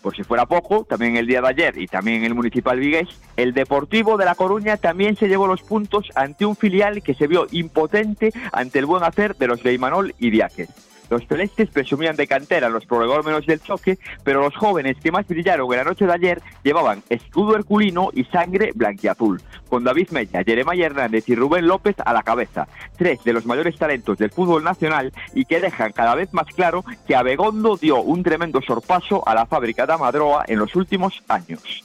Por 0.02 0.16
si 0.16 0.22
fuera 0.22 0.46
poco, 0.46 0.84
también 0.84 1.16
el 1.16 1.26
día 1.26 1.42
de 1.42 1.48
ayer 1.48 1.78
y 1.78 1.86
también 1.86 2.18
en 2.18 2.24
el 2.24 2.34
Municipal 2.34 2.78
Vigués, 2.78 3.08
el 3.36 3.52
Deportivo 3.52 4.16
de 4.16 4.24
La 4.24 4.34
Coruña 4.34 4.78
también 4.78 5.16
se 5.16 5.28
llevó 5.28 5.46
los 5.46 5.62
puntos 5.62 6.08
ante 6.14 6.46
un 6.46 6.56
filial 6.56 7.02
que 7.02 7.14
se 7.14 7.26
vio 7.26 7.46
impotente 7.50 8.32
ante 8.52 8.78
el 8.78 8.86
buen 8.86 9.04
hacer 9.04 9.36
de 9.36 9.46
los 9.46 9.62
de 9.62 9.74
Imanol 9.74 10.14
y 10.18 10.30
Diáquez. 10.30 10.89
Los 11.10 11.26
celestes 11.26 11.68
presumían 11.70 12.16
de 12.16 12.28
cantera 12.28 12.68
los 12.68 12.86
prolegómenos 12.86 13.44
del 13.44 13.60
choque, 13.60 13.98
pero 14.22 14.42
los 14.42 14.56
jóvenes 14.56 14.96
que 15.02 15.10
más 15.10 15.26
brillaron 15.26 15.70
en 15.72 15.78
la 15.78 15.84
noche 15.84 16.06
de 16.06 16.12
ayer 16.12 16.42
llevaban 16.62 17.02
escudo 17.08 17.56
herculino 17.56 18.10
y 18.14 18.24
sangre 18.24 18.70
blanquiazul, 18.74 19.42
con 19.68 19.82
David 19.82 20.10
Mella, 20.10 20.44
Jeremiah 20.44 20.86
Hernández 20.86 21.28
y 21.28 21.34
Rubén 21.34 21.66
López 21.66 21.96
a 22.04 22.12
la 22.12 22.22
cabeza, 22.22 22.68
tres 22.96 23.22
de 23.24 23.32
los 23.32 23.44
mayores 23.44 23.76
talentos 23.76 24.18
del 24.18 24.30
fútbol 24.30 24.62
nacional 24.62 25.12
y 25.34 25.44
que 25.44 25.60
dejan 25.60 25.92
cada 25.92 26.14
vez 26.14 26.32
más 26.32 26.46
claro 26.54 26.84
que 27.06 27.16
Abegondo 27.16 27.76
dio 27.76 28.00
un 28.00 28.22
tremendo 28.22 28.62
sorpaso 28.62 29.26
a 29.26 29.34
la 29.34 29.46
fábrica 29.46 29.86
de 29.86 29.94
Amadroa 29.94 30.44
en 30.46 30.60
los 30.60 30.76
últimos 30.76 31.22
años. 31.28 31.84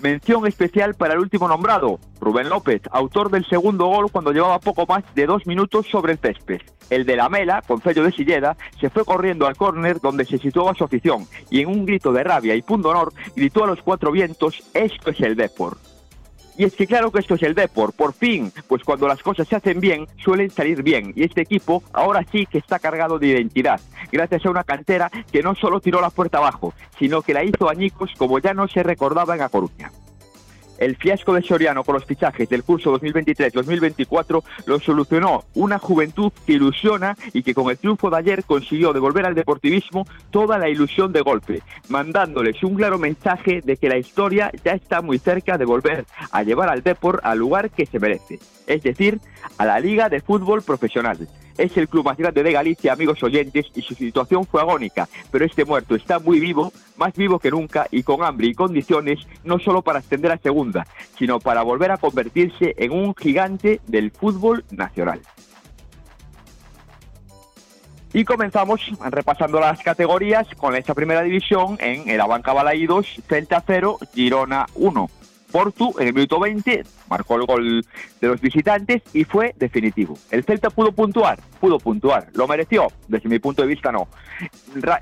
Mención 0.00 0.46
especial 0.46 0.94
para 0.94 1.14
el 1.14 1.18
último 1.18 1.48
nombrado, 1.48 1.98
Rubén 2.20 2.48
López, 2.48 2.82
autor 2.92 3.32
del 3.32 3.44
segundo 3.46 3.86
gol 3.86 4.12
cuando 4.12 4.30
llevaba 4.30 4.60
poco 4.60 4.86
más 4.86 5.02
de 5.16 5.26
dos 5.26 5.44
minutos 5.44 5.86
sobre 5.90 6.12
el 6.12 6.18
césped. 6.18 6.60
El 6.88 7.04
de 7.04 7.16
la 7.16 7.28
Mela, 7.28 7.62
con 7.66 7.82
sello 7.82 8.04
de 8.04 8.12
Silleda, 8.12 8.56
se 8.80 8.90
fue 8.90 9.04
corriendo 9.04 9.48
al 9.48 9.56
córner 9.56 10.00
donde 10.00 10.24
se 10.24 10.38
situaba 10.38 10.74
su 10.74 10.84
afición 10.84 11.26
y 11.50 11.62
en 11.62 11.68
un 11.68 11.84
grito 11.84 12.12
de 12.12 12.22
rabia 12.22 12.54
y 12.54 12.62
pundonor 12.62 13.12
gritó 13.34 13.64
a 13.64 13.66
los 13.66 13.82
cuatro 13.82 14.12
vientos, 14.12 14.62
esto 14.72 15.10
es 15.10 15.20
el 15.20 15.34
Depor. 15.34 15.78
Y 16.58 16.64
es 16.64 16.74
que 16.74 16.88
claro 16.88 17.12
que 17.12 17.20
esto 17.20 17.36
es 17.36 17.42
el 17.44 17.54
Depor, 17.54 17.92
por 17.92 18.12
fin, 18.12 18.52
pues 18.66 18.82
cuando 18.82 19.06
las 19.06 19.22
cosas 19.22 19.46
se 19.46 19.54
hacen 19.54 19.78
bien, 19.78 20.08
suelen 20.22 20.50
salir 20.50 20.82
bien. 20.82 21.12
Y 21.14 21.22
este 21.22 21.42
equipo 21.42 21.84
ahora 21.92 22.26
sí 22.32 22.46
que 22.46 22.58
está 22.58 22.80
cargado 22.80 23.20
de 23.20 23.28
identidad, 23.28 23.80
gracias 24.10 24.44
a 24.44 24.50
una 24.50 24.64
cantera 24.64 25.08
que 25.30 25.40
no 25.40 25.54
solo 25.54 25.80
tiró 25.80 26.00
la 26.00 26.10
puerta 26.10 26.38
abajo, 26.38 26.74
sino 26.98 27.22
que 27.22 27.32
la 27.32 27.44
hizo 27.44 27.70
añicos 27.70 28.10
como 28.18 28.40
ya 28.40 28.54
no 28.54 28.66
se 28.66 28.82
recordaba 28.82 29.36
en 29.36 29.42
A 29.42 29.48
Coruña. 29.48 29.92
El 30.78 30.96
fiasco 30.96 31.34
de 31.34 31.42
Soriano 31.42 31.82
con 31.82 31.94
los 31.94 32.04
fichajes 32.04 32.48
del 32.48 32.62
curso 32.62 32.98
2023-2024 32.98 34.42
lo 34.66 34.80
solucionó 34.80 35.44
una 35.54 35.78
juventud 35.78 36.32
que 36.46 36.52
ilusiona 36.52 37.16
y 37.32 37.42
que 37.42 37.52
con 37.54 37.68
el 37.70 37.78
triunfo 37.78 38.10
de 38.10 38.16
ayer 38.16 38.44
consiguió 38.44 38.92
devolver 38.92 39.26
al 39.26 39.34
deportivismo 39.34 40.06
toda 40.30 40.56
la 40.56 40.68
ilusión 40.68 41.12
de 41.12 41.20
golpe, 41.20 41.62
mandándoles 41.88 42.62
un 42.62 42.76
claro 42.76 42.98
mensaje 42.98 43.60
de 43.60 43.76
que 43.76 43.88
la 43.88 43.98
historia 43.98 44.52
ya 44.64 44.72
está 44.72 45.02
muy 45.02 45.18
cerca 45.18 45.58
de 45.58 45.64
volver 45.64 46.06
a 46.30 46.42
llevar 46.44 46.68
al 46.68 46.82
Depor 46.82 47.20
al 47.24 47.38
lugar 47.38 47.70
que 47.70 47.86
se 47.86 47.98
merece, 47.98 48.38
es 48.66 48.82
decir, 48.82 49.20
a 49.58 49.66
la 49.66 49.80
Liga 49.80 50.08
de 50.08 50.20
Fútbol 50.20 50.62
Profesional. 50.62 51.28
Es 51.58 51.76
el 51.76 51.88
club 51.88 52.04
más 52.04 52.16
grande 52.16 52.44
de 52.44 52.52
Galicia, 52.52 52.92
amigos 52.92 53.22
oyentes, 53.22 53.66
y 53.74 53.82
su 53.82 53.94
situación 53.94 54.46
fue 54.46 54.60
agónica, 54.60 55.08
pero 55.32 55.44
este 55.44 55.64
muerto 55.64 55.96
está 55.96 56.20
muy 56.20 56.38
vivo, 56.38 56.72
más 56.96 57.12
vivo 57.14 57.40
que 57.40 57.50
nunca 57.50 57.88
y 57.90 58.04
con 58.04 58.22
hambre 58.22 58.46
y 58.46 58.54
condiciones, 58.54 59.18
no 59.42 59.58
solo 59.58 59.82
para 59.82 59.98
ascender 59.98 60.30
a 60.30 60.38
segunda, 60.38 60.86
sino 61.18 61.40
para 61.40 61.62
volver 61.62 61.90
a 61.90 61.98
convertirse 61.98 62.74
en 62.78 62.92
un 62.92 63.12
gigante 63.14 63.80
del 63.88 64.12
fútbol 64.12 64.64
nacional. 64.70 65.20
Y 68.12 68.24
comenzamos 68.24 68.80
repasando 69.10 69.60
las 69.60 69.82
categorías 69.82 70.46
con 70.56 70.74
esta 70.76 70.94
primera 70.94 71.22
división 71.22 71.76
en 71.80 72.08
el 72.08 72.20
Abanca 72.20 72.52
Balaídos, 72.52 73.20
Celta 73.28 73.62
0, 73.66 73.98
Girona 74.14 74.66
1. 74.76 75.10
Portu 75.50 75.94
en 75.98 76.08
el 76.08 76.14
minuto 76.14 76.38
20 76.40 76.82
marcó 77.08 77.36
el 77.36 77.46
gol 77.46 77.84
de 78.20 78.28
los 78.28 78.40
visitantes 78.40 79.02
y 79.12 79.24
fue 79.24 79.54
definitivo. 79.56 80.16
El 80.30 80.44
Celta 80.44 80.70
pudo 80.70 80.92
puntuar, 80.92 81.40
pudo 81.60 81.78
puntuar, 81.78 82.28
lo 82.34 82.46
mereció, 82.46 82.88
desde 83.08 83.28
mi 83.28 83.38
punto 83.38 83.62
de 83.62 83.68
vista 83.68 83.90
no. 83.92 84.08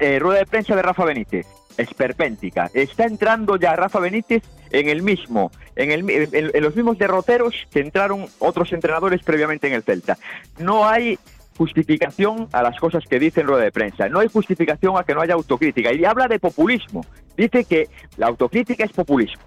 Eh, 0.01 0.19
rueda 0.19 0.39
de 0.41 0.47
prensa 0.47 0.75
de 0.77 0.83
Rafa 0.83 1.05
Benítez, 1.05 1.47
esperpéntica. 1.77 2.71
Está 2.75 3.05
entrando 3.05 3.57
ya 3.57 3.75
Rafa 3.77 4.01
Benítez 4.01 4.43
en 4.71 4.89
el 4.89 5.03
mismo, 5.03 5.51
en, 5.75 5.91
el, 5.91 6.09
en- 6.11 6.51
en 6.55 6.63
los 6.63 6.75
mismos 6.77 6.99
derroteros 6.99 7.55
que 7.71 7.81
entraron 7.81 8.27
otros 8.39 8.73
entrenadores 8.73 9.23
previamente 9.23 9.67
en 9.67 9.75
el 9.75 9.83
Celta. 9.83 10.17
No 10.59 10.87
hay 10.89 11.19
justificación 11.57 12.49
a 12.53 12.63
las 12.63 12.79
cosas 12.79 13.05
que 13.09 13.19
dice 13.19 13.41
en 13.41 13.47
rueda 13.47 13.65
de 13.65 13.73
prensa. 13.73 14.09
No 14.09 14.21
hay 14.21 14.29
justificación 14.29 14.97
a 14.99 15.05
que 15.05 15.15
no 15.15 15.23
haya 15.23 15.35
autocrítica. 15.35 15.93
Y 15.93 16.05
habla 16.05 16.29
de 16.29 16.39
populismo. 16.39 17.05
Dice 17.37 17.65
que 17.65 17.89
la 18.19 18.27
autocrítica 18.27 18.85
es 18.85 18.93
populismo. 18.93 19.43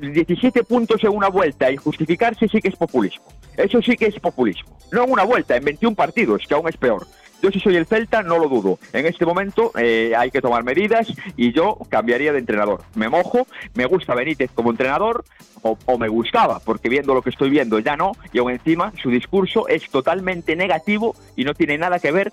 17 0.00 0.64
puntos 0.64 1.02
en 1.04 1.10
una 1.10 1.28
vuelta 1.28 1.70
y 1.70 1.76
justificarse 1.76 2.48
sí 2.48 2.60
que 2.60 2.68
es 2.68 2.76
populismo. 2.76 3.24
Eso 3.56 3.82
sí 3.82 3.96
que 3.96 4.06
es 4.06 4.18
populismo. 4.18 4.78
No 4.92 5.04
en 5.04 5.12
una 5.12 5.24
vuelta, 5.24 5.56
en 5.56 5.64
21 5.64 5.94
partidos, 5.94 6.42
que 6.48 6.54
aún 6.54 6.68
es 6.68 6.76
peor. 6.76 7.06
Yo 7.42 7.50
si 7.50 7.58
soy 7.58 7.76
el 7.76 7.86
Celta 7.86 8.22
no 8.22 8.38
lo 8.38 8.48
dudo. 8.48 8.78
En 8.92 9.06
este 9.06 9.24
momento 9.24 9.72
eh, 9.78 10.12
hay 10.16 10.30
que 10.30 10.42
tomar 10.42 10.62
medidas 10.62 11.08
y 11.36 11.52
yo 11.52 11.78
cambiaría 11.88 12.32
de 12.32 12.38
entrenador. 12.38 12.82
Me 12.94 13.08
mojo, 13.08 13.46
me 13.74 13.86
gusta 13.86 14.14
Benítez 14.14 14.50
como 14.52 14.70
entrenador 14.70 15.24
o, 15.62 15.78
o 15.86 15.98
me 15.98 16.08
gustaba, 16.08 16.60
porque 16.60 16.88
viendo 16.88 17.14
lo 17.14 17.22
que 17.22 17.30
estoy 17.30 17.48
viendo 17.48 17.78
ya 17.78 17.96
no, 17.96 18.12
y 18.32 18.38
aún 18.38 18.50
encima 18.50 18.92
su 19.00 19.10
discurso 19.10 19.68
es 19.68 19.88
totalmente 19.90 20.54
negativo 20.54 21.14
y 21.34 21.44
no 21.44 21.54
tiene 21.54 21.78
nada 21.78 21.98
que 21.98 22.12
ver 22.12 22.32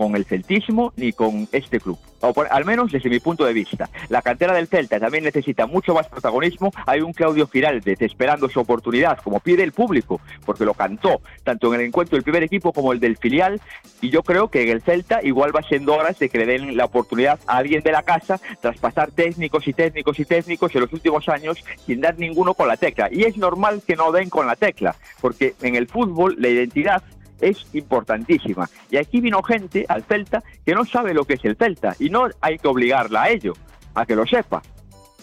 con 0.00 0.16
el 0.16 0.24
celtismo 0.24 0.94
ni 0.96 1.12
con 1.12 1.46
este 1.52 1.78
club. 1.78 1.98
O 2.22 2.32
por- 2.32 2.48
al 2.50 2.64
menos 2.64 2.90
desde 2.90 3.10
mi 3.10 3.20
punto 3.20 3.44
de 3.44 3.52
vista. 3.52 3.90
La 4.08 4.22
cantera 4.22 4.54
del 4.54 4.66
Celta 4.66 4.98
también 4.98 5.24
necesita 5.24 5.66
mucho 5.66 5.92
más 5.92 6.08
protagonismo. 6.08 6.72
Hay 6.86 7.02
un 7.02 7.12
Claudio 7.12 7.46
Giraldez 7.46 8.00
esperando 8.00 8.48
su 8.48 8.60
oportunidad, 8.60 9.18
como 9.18 9.40
pide 9.40 9.62
el 9.62 9.72
público, 9.72 10.18
porque 10.46 10.64
lo 10.64 10.72
cantó 10.72 11.20
tanto 11.44 11.74
en 11.74 11.80
el 11.80 11.86
encuentro 11.88 12.16
del 12.16 12.22
primer 12.22 12.42
equipo 12.42 12.72
como 12.72 12.94
el 12.94 13.00
del 13.00 13.18
filial. 13.18 13.60
Y 14.00 14.08
yo 14.08 14.22
creo 14.22 14.48
que 14.48 14.62
en 14.62 14.70
el 14.70 14.80
Celta 14.80 15.20
igual 15.22 15.54
va 15.54 15.60
siendo 15.64 15.94
horas 15.94 16.18
de 16.18 16.30
que 16.30 16.38
le 16.38 16.46
den 16.46 16.78
la 16.78 16.86
oportunidad 16.86 17.38
a 17.46 17.58
alguien 17.58 17.82
de 17.82 17.92
la 17.92 18.02
casa 18.02 18.40
tras 18.62 18.78
pasar 18.78 19.10
técnicos 19.10 19.68
y 19.68 19.74
técnicos 19.74 20.18
y 20.18 20.24
técnicos 20.24 20.74
en 20.74 20.80
los 20.80 20.92
últimos 20.94 21.28
años 21.28 21.62
sin 21.84 22.00
dar 22.00 22.18
ninguno 22.18 22.54
con 22.54 22.68
la 22.68 22.78
tecla. 22.78 23.10
Y 23.12 23.24
es 23.24 23.36
normal 23.36 23.82
que 23.86 23.96
no 23.96 24.12
den 24.12 24.30
con 24.30 24.46
la 24.46 24.56
tecla, 24.56 24.96
porque 25.20 25.54
en 25.60 25.74
el 25.76 25.88
fútbol 25.88 26.36
la 26.38 26.48
identidad 26.48 27.02
es 27.40 27.66
importantísima. 27.72 28.68
Y 28.90 28.96
aquí 28.96 29.20
vino 29.20 29.42
gente 29.42 29.84
al 29.88 30.02
Celta 30.04 30.42
que 30.64 30.74
no 30.74 30.84
sabe 30.84 31.14
lo 31.14 31.24
que 31.24 31.34
es 31.34 31.44
el 31.44 31.56
Celta 31.56 31.94
y 31.98 32.10
no 32.10 32.28
hay 32.40 32.58
que 32.58 32.68
obligarla 32.68 33.22
a 33.24 33.30
ello, 33.30 33.54
a 33.94 34.06
que 34.06 34.16
lo 34.16 34.26
sepa. 34.26 34.62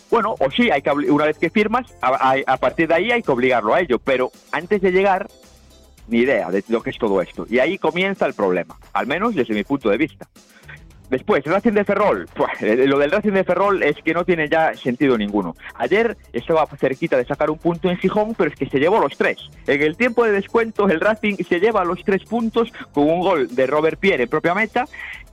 Bueno, 0.09 0.35
o 0.39 0.49
sí, 0.51 0.69
hay 0.71 0.81
que 0.81 0.89
una 0.91 1.25
vez 1.25 1.37
que 1.37 1.49
firmas, 1.49 1.85
a, 2.01 2.31
a- 2.33 2.53
a 2.53 2.57
partir 2.57 2.87
de 2.87 2.95
ahí 2.95 3.11
hay 3.11 3.21
que 3.21 3.31
obligarlo 3.31 3.73
a 3.73 3.81
ello, 3.81 3.99
pero 3.99 4.31
antes 4.51 4.81
de 4.81 4.91
llegar, 4.91 5.27
ni 6.07 6.19
idea 6.19 6.49
de 6.49 6.63
lo 6.69 6.81
que 6.81 6.91
es 6.91 6.97
todo 6.97 7.21
esto. 7.21 7.45
Y 7.49 7.59
ahí 7.59 7.77
comienza 7.77 8.25
el 8.25 8.33
problema, 8.33 8.77
al 8.93 9.07
menos 9.07 9.35
desde 9.35 9.53
mi 9.53 9.63
punto 9.65 9.89
de 9.89 9.97
vista. 9.97 10.27
Después, 11.09 11.43
Racing 11.45 11.71
de 11.71 11.85
Ferrol. 11.85 12.27
Pues, 12.33 12.61
lo 12.61 12.99
del 12.99 13.11
Racing 13.11 13.31
de 13.31 13.43
Ferrol 13.43 13.81
es 13.81 13.95
que 14.03 14.13
no 14.13 14.25
tiene 14.25 14.49
ya 14.49 14.73
sentido 14.73 15.17
ninguno. 15.17 15.55
Ayer 15.75 16.17
estaba 16.33 16.65
cerquita 16.77 17.17
de 17.17 17.25
sacar 17.25 17.49
un 17.49 17.57
punto 17.57 17.89
en 17.89 17.97
Gijón, 17.97 18.35
pero 18.35 18.49
es 18.49 18.57
que 18.57 18.69
se 18.69 18.79
llevó 18.79 18.99
los 18.99 19.17
tres. 19.17 19.37
En 19.67 19.81
el 19.81 19.95
tiempo 19.95 20.25
de 20.25 20.31
descuento, 20.31 20.89
el 20.89 20.99
Racing 20.99 21.35
se 21.47 21.59
lleva 21.59 21.85
los 21.85 22.03
tres 22.03 22.23
puntos 22.23 22.71
con 22.91 23.09
un 23.09 23.21
gol 23.21 23.55
de 23.55 23.67
Robert 23.67 23.99
Pierre 23.99 24.23
en 24.23 24.29
propia 24.29 24.53
meta 24.53 24.85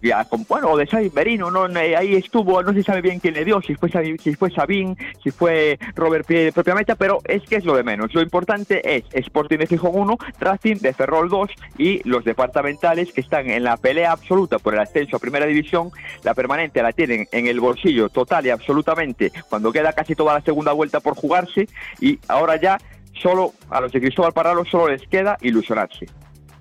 ya, 0.05 0.25
con, 0.27 0.45
bueno, 0.47 0.77
de 0.77 0.87
Sabin 0.87 1.11
Merino, 1.15 1.51
¿no? 1.51 1.65
ahí 1.65 2.15
estuvo, 2.15 2.63
no 2.63 2.73
se 2.75 2.83
sabe 2.83 3.01
bien 3.01 3.21
quién 3.21 3.35
le 3.35 3.45
dio, 3.45 3.61
si 3.63 3.75
fue, 3.75 3.91
si 4.23 4.35
fue 4.35 4.51
Sabin, 4.51 4.97
si 5.23 5.31
fue 5.31 5.79
Robert 5.95 6.27
Pie 6.27 6.53
propiamente, 6.53 6.95
pero 6.95 7.21
es 7.25 7.43
que 7.45 7.57
es 7.57 7.65
lo 7.65 7.75
de 7.75 7.83
menos. 7.83 8.13
Lo 8.15 8.21
importante 8.21 8.97
es 8.97 9.05
Sporting 9.13 9.59
de 9.59 9.67
Gijón 9.67 9.93
1, 9.95 10.19
Racing 10.41 10.77
de 10.77 10.93
Ferrol 10.93 11.29
2 11.31 11.51
y 11.79 12.07
los 12.09 12.25
departamentales 12.25 13.13
que 13.13 13.23
están 13.23 13.49
en 13.49 13.65
la 13.65 13.79
pelea 13.79 14.13
absoluta 14.13 14.59
por 14.59 14.75
el 14.75 14.81
ascenso 14.81 15.17
a 15.17 15.21
Primera 15.21 15.47
División. 15.47 15.91
La 16.23 16.35
permanente 16.35 16.83
la 16.83 16.93
tienen 16.93 17.27
en 17.33 17.47
el 17.47 17.61
bolsillo 17.61 18.11
total 18.11 18.45
y 18.47 18.51
absolutamente 18.51 19.33
cuando 19.49 19.73
queda 19.73 19.93
casi 19.93 20.15
toda 20.15 20.35
la 20.35 20.43
segunda 20.43 20.73
vuelta 20.73 21.01
por 21.01 21.15
jugarse 21.15 21.67
y 22.01 22.19
ahora 22.29 22.61
ya 22.61 22.79
solo 23.15 23.53
a 23.71 23.81
los 23.81 23.93
de 23.93 24.01
Cristóbal 24.01 24.33
Parralo 24.33 24.65
solo 24.67 24.89
les 24.89 25.07
queda 25.09 25.39
ilusionarse 25.41 26.07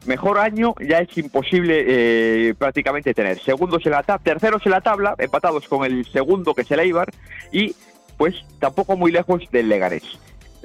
mejor 0.05 0.39
año 0.39 0.75
ya 0.79 0.99
es 0.99 1.17
imposible 1.17 1.83
eh, 1.87 2.53
prácticamente 2.55 3.13
tener. 3.13 3.39
Segundos 3.39 3.85
en 3.85 3.91
la 3.91 4.03
tabla, 4.03 4.23
terceros 4.23 4.65
en 4.65 4.71
la 4.71 4.81
tabla, 4.81 5.15
empatados 5.17 5.67
con 5.67 5.85
el 5.85 6.05
segundo 6.05 6.53
que 6.53 6.61
es 6.61 6.71
el 6.71 6.79
Eibar 6.79 7.11
y 7.51 7.75
pues 8.17 8.35
tampoco 8.59 8.95
muy 8.95 9.11
lejos 9.11 9.41
del 9.51 9.69
Leganés 9.69 10.03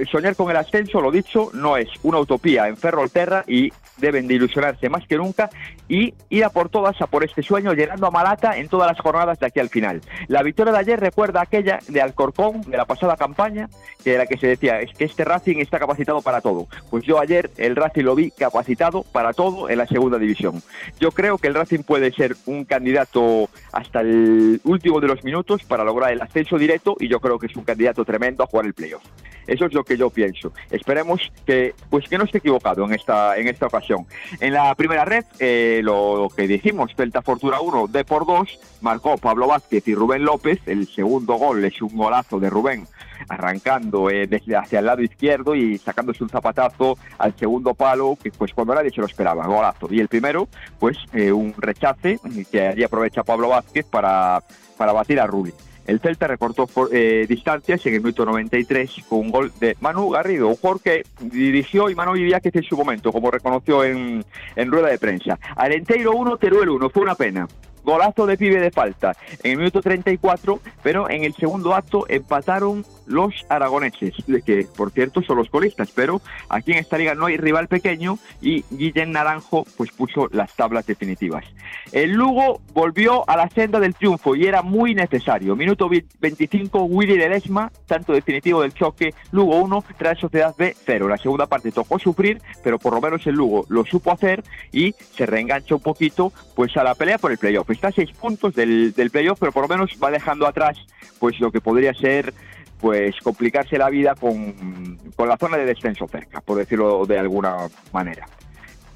soñar 0.07 0.37
con 0.37 0.51
el 0.51 0.57
ascenso, 0.57 1.01
lo 1.01 1.11
dicho, 1.11 1.51
no 1.55 1.77
es 1.77 1.89
una 2.03 2.19
utopía 2.19 2.69
en 2.69 2.77
Ferrolterra 2.77 3.45
y 3.47 3.73
deben 3.97 4.29
de 4.29 4.35
ilusionarse 4.35 4.89
más 4.89 5.07
que 5.07 5.17
nunca 5.17 5.51
y 5.89 6.15
ir 6.29 6.45
a 6.45 6.51
por 6.51 6.69
todas, 6.69 7.01
a 7.01 7.07
por 7.07 7.25
este 7.25 7.43
sueño, 7.43 7.73
llenando 7.73 8.07
a 8.07 8.11
Malata 8.11 8.57
en 8.57 8.69
todas 8.69 8.89
las 8.89 9.01
jornadas 9.01 9.39
de 9.39 9.47
aquí 9.47 9.61
al 9.61 9.69
final. 9.69 10.01
La 10.29 10.43
victoria 10.43 10.73
de 10.73 10.79
ayer 10.79 11.01
recuerda 11.01 11.41
aquella 11.41 11.79
de 11.89 12.01
Alcorcón, 12.01 12.63
de 12.63 12.77
la 12.77 12.85
pasada 12.85 13.17
campaña, 13.17 13.69
que 14.05 14.15
era 14.15 14.27
que 14.27 14.37
se 14.37 14.49
decía, 14.49 14.81
es 14.81 14.93
que 14.93 15.05
este 15.05 15.25
Racing 15.25 15.59
está 15.59 15.79
capacitado 15.79 16.23
para 16.23 16.41
todo. 16.41 16.69
Pues 16.91 17.05
yo 17.05 17.19
ayer 17.19 17.51
el 17.57 17.77
Racing 17.77 18.05
lo 18.05 18.15
vi 18.15 18.31
capacitado 18.31 19.03
para 19.03 19.33
todo 19.33 19.69
en 19.69 19.79
la 19.79 19.87
segunda 19.87 20.19
división. 20.19 20.63
Yo 21.01 21.11
creo 21.11 21.39
que 21.39 21.49
el 21.49 21.55
Racing 21.55 21.83
puede 21.83 22.13
ser 22.13 22.37
un 22.47 22.65
candidato 22.65 23.49
hasta 23.73 24.01
el 24.01 24.61
último 24.65 25.01
de 25.01 25.09
los 25.09 25.25
minutos 25.25 25.65
para 25.65 25.85
lograr 25.85 26.13
el 26.13 26.21
ascenso 26.21 26.59
directo 26.59 26.97
y 27.01 27.09
yo 27.09 27.21
creo 27.21 27.39
que 27.39 27.47
es 27.47 27.57
un 27.57 27.65
candidato 27.65 28.05
tremendo 28.05 28.45
a 28.45 28.47
jugar 28.47 28.67
el 28.67 28.75
playoff. 28.75 29.03
Eso 29.49 29.65
es 29.65 29.73
lo 29.73 29.83
que 29.83 29.97
yo 29.97 30.11
pienso. 30.11 30.53
Esperemos 30.71 31.33
que, 31.47 31.75
pues 31.89 32.07
que 32.07 32.19
no 32.19 32.25
esté 32.25 32.39
equivocado 32.39 32.85
en 32.85 32.93
esta, 32.93 33.37
en 33.39 33.49
esta 33.49 33.67
ocasión. 33.67 34.07
En 34.41 34.53
la 34.53 34.75
primera 34.75 35.07
red, 35.07 35.25
eh, 35.39 35.78
lo 35.83 36.29
que 36.35 36.47
dijimos, 36.47 36.93
Celta 36.97 37.23
Fortuna 37.23 37.61
1, 37.61 37.87
D 37.89 38.05
por 38.05 38.27
2, 38.27 38.59
marcó 38.81 39.17
Pablo 39.19 39.47
Vázquez 39.47 39.87
y 39.89 39.95
Rubén 39.95 40.25
López. 40.25 40.61
El 40.67 40.87
segundo 40.87 41.35
gol 41.35 41.65
es 41.65 41.81
un 41.83 41.97
golazo 41.97 42.39
de 42.41 42.51
Rubén, 42.51 42.87
arrancando 43.29 44.11
eh, 44.11 44.27
desde 44.27 44.57
hacia 44.57 44.79
el 44.79 44.87
lado 44.87 45.03
izquierdo 45.03 45.55
y 45.55 45.79
sacándose 45.79 46.23
un 46.25 46.31
zapatazo 46.31 46.99
al 47.19 47.35
segundo 47.37 47.75
palo, 47.75 48.17
que 48.23 48.31
pues 48.31 48.53
cuando 48.53 48.75
nadie 48.75 48.91
se 48.91 49.01
lo 49.01 49.07
esperaba, 49.07 49.47
golazo. 49.47 49.89
Y 49.91 50.01
el 50.01 50.09
primero, 50.09 50.49
pues 50.79 50.99
eh, 51.13 51.33
un 51.33 51.55
rechace 51.57 52.19
que 52.51 52.69
allí 52.69 52.85
aprovecha 52.85 53.23
Pablo 53.23 53.49
Vázquez 53.49 53.87
para, 53.87 54.43
para 54.77 54.93
batir 54.93 55.21
a 55.21 55.27
Rubén. 55.27 55.55
El 55.89 56.01
Celta 56.01 56.27
recortó 56.27 56.69
eh, 56.93 57.25
distancias 57.27 57.85
en 57.87 57.95
el 57.95 58.01
minuto 58.01 58.27
93 58.27 59.05
con 59.09 59.21
un 59.21 59.31
gol 59.31 59.51
de 59.59 59.75
Manu 59.81 60.11
Garrido, 60.11 60.49
un 60.49 60.57
jugador 60.57 60.83
que 60.83 61.03
dirigió 61.19 61.89
y 61.89 61.95
Manu 61.95 62.13
que 62.13 62.51
en 62.53 62.63
su 62.63 62.77
momento, 62.77 63.11
como 63.11 63.31
reconoció 63.31 63.83
en, 63.83 64.23
rueda 64.55 64.89
de 64.89 64.99
prensa. 64.99 65.39
Alenteiro 65.57 66.13
1, 66.13 66.37
Teruel 66.37 66.69
1, 66.69 66.91
fue 66.91 67.03
una 67.03 67.15
pena 67.15 67.49
golazo 67.89 68.27
de 68.27 68.37
pibe 68.37 68.61
de 68.61 68.71
falta 68.71 69.17
en 69.43 69.53
el 69.53 69.57
minuto 69.57 69.81
34, 69.81 70.61
pero 70.83 71.09
en 71.09 71.25
el 71.25 71.35
segundo 71.35 71.75
acto 71.75 72.05
empataron 72.09 72.85
los 73.07 73.47
aragoneses, 73.49 74.15
que 74.45 74.67
por 74.77 74.91
cierto 74.91 75.23
son 75.23 75.39
los 75.39 75.49
colistas, 75.49 75.91
pero 75.95 76.21
aquí 76.51 76.73
en 76.73 76.79
esta 76.79 76.99
liga 76.99 77.15
no 77.15 77.27
hay 77.27 77.39
rival 77.39 77.67
pequeño 77.67 78.19
y 78.43 78.63
Guillén 78.71 79.13
Naranjo 79.13 79.65
pues 79.79 79.91
puso 79.93 80.29
las 80.31 80.55
tablas 80.55 80.87
definitivas. 80.87 81.47
El 81.93 82.13
Lugo 82.13 82.61
volvió 82.75 83.29
a 83.29 83.37
la 83.39 83.49
senda 83.49 83.81
del 83.81 83.95
triunfo 83.95 84.37
y 84.37 84.45
era 84.45 84.61
muy 84.61 84.95
necesario. 84.95 85.57
Minuto 85.57 85.89
25, 85.89 86.85
Willy 86.85 87.17
Ledesma, 87.17 87.73
tanto 87.87 88.13
definitivo 88.13 88.61
del 88.61 88.75
choque, 88.75 89.15
Lugo 89.33 89.57
1, 89.57 89.85
Real 89.99 90.19
Sociedad 90.19 90.55
B 90.59 90.77
0. 90.85 91.09
La 91.09 91.17
segunda 91.17 91.47
parte 91.47 91.73
tocó 91.73 91.99
sufrir, 91.99 92.43
pero 92.63 92.79
por 92.79 92.93
lo 92.93 93.01
menos 93.01 93.27
el 93.27 93.35
Lugo 93.35 93.65
lo 93.71 93.87
supo 93.87 94.13
hacer 94.13 94.45
y 94.73 94.93
se 94.93 95.25
reengancha 95.25 95.75
un 95.75 95.81
poquito 95.81 96.31
pues 96.55 96.77
a 96.77 96.85
la 96.85 96.95
pelea 96.95 97.17
por 97.17 97.33
el 97.33 97.39
playoff. 97.39 97.71
Está 97.79 97.89
a 97.89 97.93
seis 97.93 98.11
puntos 98.11 98.57
del, 98.57 98.93
del 98.93 99.09
playoff, 99.13 99.39
pero 99.39 99.53
por 99.53 99.63
lo 99.63 99.69
menos 99.69 99.93
va 100.03 100.11
dejando 100.11 100.49
atrás 100.49 100.77
pues 101.21 101.39
lo 101.39 101.53
que 101.53 101.61
podría 101.61 101.95
ser 101.95 102.35
pues 102.81 103.15
complicarse 103.23 103.79
la 103.79 103.89
vida 103.89 104.17
con, 104.17 104.99
con 105.15 105.29
la 105.29 105.37
zona 105.37 105.59
de 105.59 105.65
descenso 105.65 106.09
cerca, 106.09 106.41
por 106.41 106.59
decirlo 106.59 107.07
de 107.07 107.21
alguna 107.21 107.69
manera. 107.93 108.27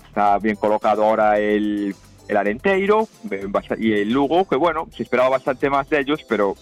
Está 0.09 0.37
bien 0.41 0.57
colocado 0.57 1.05
ahora 1.05 1.39
el 1.39 1.95
el 2.29 2.37
Arenteiro 2.37 3.09
y 3.79 3.93
el 3.93 4.13
Lugo, 4.13 4.49
que 4.49 4.57
bueno, 4.57 4.89
se 4.95 5.03
esperaba 5.03 5.29
bastante 5.29 5.69
más 5.71 5.89
de 5.89 6.01
ellos, 6.01 6.25
pero 6.29 6.57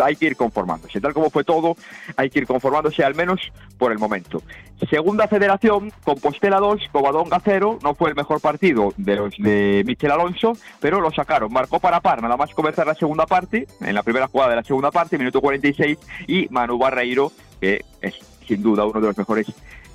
hay 0.00 0.16
que 0.16 0.26
ir 0.26 0.36
conformándose. 0.36 1.00
Tal 1.00 1.14
como 1.14 1.30
fue 1.30 1.44
todo, 1.44 1.76
hay 2.16 2.30
que 2.30 2.40
ir 2.40 2.46
conformándose 2.46 3.02
al 3.04 3.14
menos 3.14 3.40
por 3.76 3.92
el 3.92 3.98
momento. 3.98 4.42
Segunda 4.88 5.26
federación, 5.26 5.92
Compostela 6.04 6.58
2, 6.58 6.82
Covadonga 6.92 7.40
0, 7.44 7.78
no 7.82 7.94
fue 7.94 8.10
el 8.10 8.16
mejor 8.16 8.40
partido 8.40 8.92
de 8.96 9.16
los 9.16 9.34
de 9.38 9.82
Michel 9.86 10.12
Alonso, 10.12 10.52
pero 10.80 11.00
lo 11.00 11.10
sacaron. 11.10 11.52
Marcó 11.52 11.80
para 11.80 12.00
par, 12.00 12.22
nada 12.22 12.36
más 12.36 12.54
comenzar 12.54 12.86
la 12.86 12.94
segunda 12.94 13.26
parte, 13.26 13.66
en 13.80 13.94
la 13.94 14.02
primera 14.02 14.28
jugada 14.28 14.50
de 14.50 14.56
la 14.56 14.64
segunda 14.64 14.90
parte, 14.90 15.18
minuto 15.18 15.40
46, 15.40 15.98
y 16.28 16.46
Manu 16.50 16.78
Barreiro, 16.78 17.32
que 17.60 17.84
es 18.00 18.14
sin 18.46 18.62
duda 18.62 18.84
uno 18.84 19.00
de 19.00 19.08
los 19.08 19.18
mejores 19.18 19.46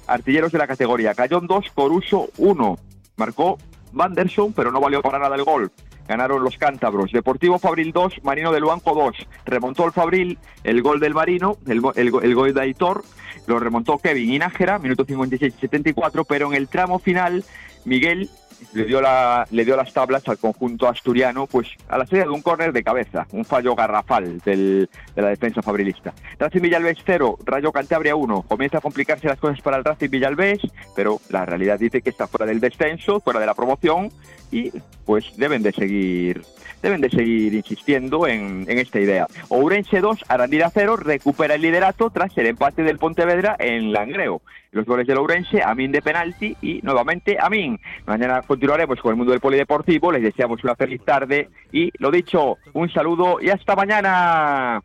artilleros 0.08 0.52
de 0.52 0.58
la 0.58 0.68
categoría. 0.68 1.14
Cayón 1.14 1.48
2, 1.48 1.66
Coruso 1.74 2.30
1. 2.38 2.78
Marcó 3.16 3.58
Vanderson, 3.94 4.54
pero 4.54 4.72
no 4.72 4.82
valió 4.82 5.02
para 5.02 5.20
nada 5.20 5.36
el 5.36 5.44
gol. 5.44 5.72
Ganaron 6.08 6.44
los 6.44 6.58
cántabros. 6.58 7.12
Deportivo 7.12 7.60
Fabril 7.60 7.94
2, 7.94 8.24
Marino 8.24 8.52
del 8.52 8.66
Banco 8.66 8.94
2. 8.94 9.16
Remontó 9.46 9.86
el 9.86 9.94
Fabril, 9.94 10.38
el 10.64 10.82
gol 10.82 11.00
del 11.00 11.14
Marino, 11.14 11.58
el, 11.66 11.82
el, 11.96 12.36
gol 12.36 12.54
de 12.54 12.62
Aitor, 12.62 13.04
lo 13.48 13.60
remontó 13.60 13.98
Kevin 13.98 14.34
Inájera, 14.34 14.80
minuto 14.80 15.06
56-74, 15.06 16.26
pero 16.28 16.48
en 16.48 16.56
el 16.56 16.68
tramo 16.68 17.00
final 17.00 17.46
Miguel 17.86 18.30
le 18.74 18.86
dio, 18.86 19.02
la, 19.02 19.46
le 19.52 19.66
dio 19.66 19.76
las 19.76 19.94
tablas 19.94 20.28
al 20.28 20.38
conjunto 20.38 20.88
asturiano, 20.88 21.48
pues 21.48 21.70
a 21.88 21.98
la 21.98 22.06
serie 22.06 22.24
de 22.24 22.30
un 22.30 22.42
córner 22.42 22.72
de 22.74 22.84
cabeza, 22.84 23.28
un 23.32 23.46
fallo 23.46 23.76
garrafal 23.76 24.40
del, 24.40 24.90
de 25.16 25.22
la 25.22 25.30
defensa 25.30 25.62
fabrilista. 25.62 26.14
Racing 26.40 26.62
Villalbés 26.62 26.98
0, 27.06 27.40
Rayo 27.46 27.72
Cantabria 27.72 28.16
1. 28.16 28.44
Comienza 28.44 28.78
a 28.78 28.82
complicarse 28.82 29.28
las 29.28 29.40
cosas 29.40 29.62
para 29.62 29.78
el 29.78 29.84
Racing 29.84 30.10
Villalbés, 30.10 30.60
pero 30.96 31.20
la 31.30 31.46
realidad 31.46 31.80
dice 31.80 32.02
que 32.02 32.10
está 32.10 32.28
fuera 32.28 32.46
del 32.46 32.60
descenso, 32.60 33.20
fuera 33.20 33.40
de 33.40 33.46
la 33.46 33.54
promoción 33.54 34.12
y 34.52 34.72
pues 35.06 35.36
deben 35.38 35.64
de 35.64 35.72
seguir 35.72 36.44
deben 36.82 37.00
de 37.00 37.10
seguir 37.10 37.54
insistiendo 37.54 38.28
en, 38.28 38.66
en 38.68 38.78
esta 38.78 39.00
idea. 39.00 39.26
Ourense 39.48 40.02
2, 40.02 40.26
Arandira 40.28 40.70
0, 40.70 40.98
recupera 40.98 41.56
el 41.56 41.62
liderato 41.62 42.10
tras 42.10 42.38
el 42.38 42.48
empate 42.48 42.84
del 42.84 42.98
Pontevedra 42.98 43.56
en 43.58 43.94
Langreo. 43.94 44.42
Los 44.74 44.86
goles 44.86 45.08
del 45.08 45.18
Ourense, 45.18 45.64
Amin 45.64 45.92
de 45.92 46.02
penalti 46.02 46.58
y 46.62 46.82
nuevamente 46.82 47.38
Amin. 47.40 47.80
Mañana 48.06 48.42
continuaremos 48.42 49.00
con 49.00 49.12
el 49.12 49.18
mundo 49.18 49.32
del 49.32 49.40
polideportivo, 49.40 50.12
les 50.12 50.24
deseamos 50.24 50.62
una 50.64 50.76
feliz 50.76 51.02
tarde 51.06 51.50
y 51.72 51.92
lo 52.00 52.10
dicho, 52.12 52.58
un 52.74 52.92
saludo 52.92 53.38
y 53.40 53.50
hasta 53.50 53.76
mañana. 53.76 54.82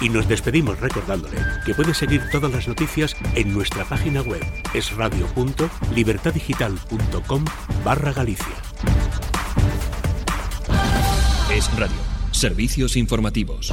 Y 0.00 0.08
nos 0.08 0.26
despedimos 0.28 0.80
recordándole 0.80 1.36
que 1.64 1.74
puede 1.74 1.94
seguir 1.94 2.22
todas 2.32 2.50
las 2.50 2.66
noticias 2.66 3.16
en 3.36 3.54
nuestra 3.54 3.84
página 3.84 4.22
web 4.22 4.42
esradio.libertadigital.com 4.74 7.44
barra 7.84 8.12
Galicia. 8.12 8.56
Es 11.54 11.70
Radio. 11.78 12.11
Servicios 12.32 12.96
informativos. 12.96 13.72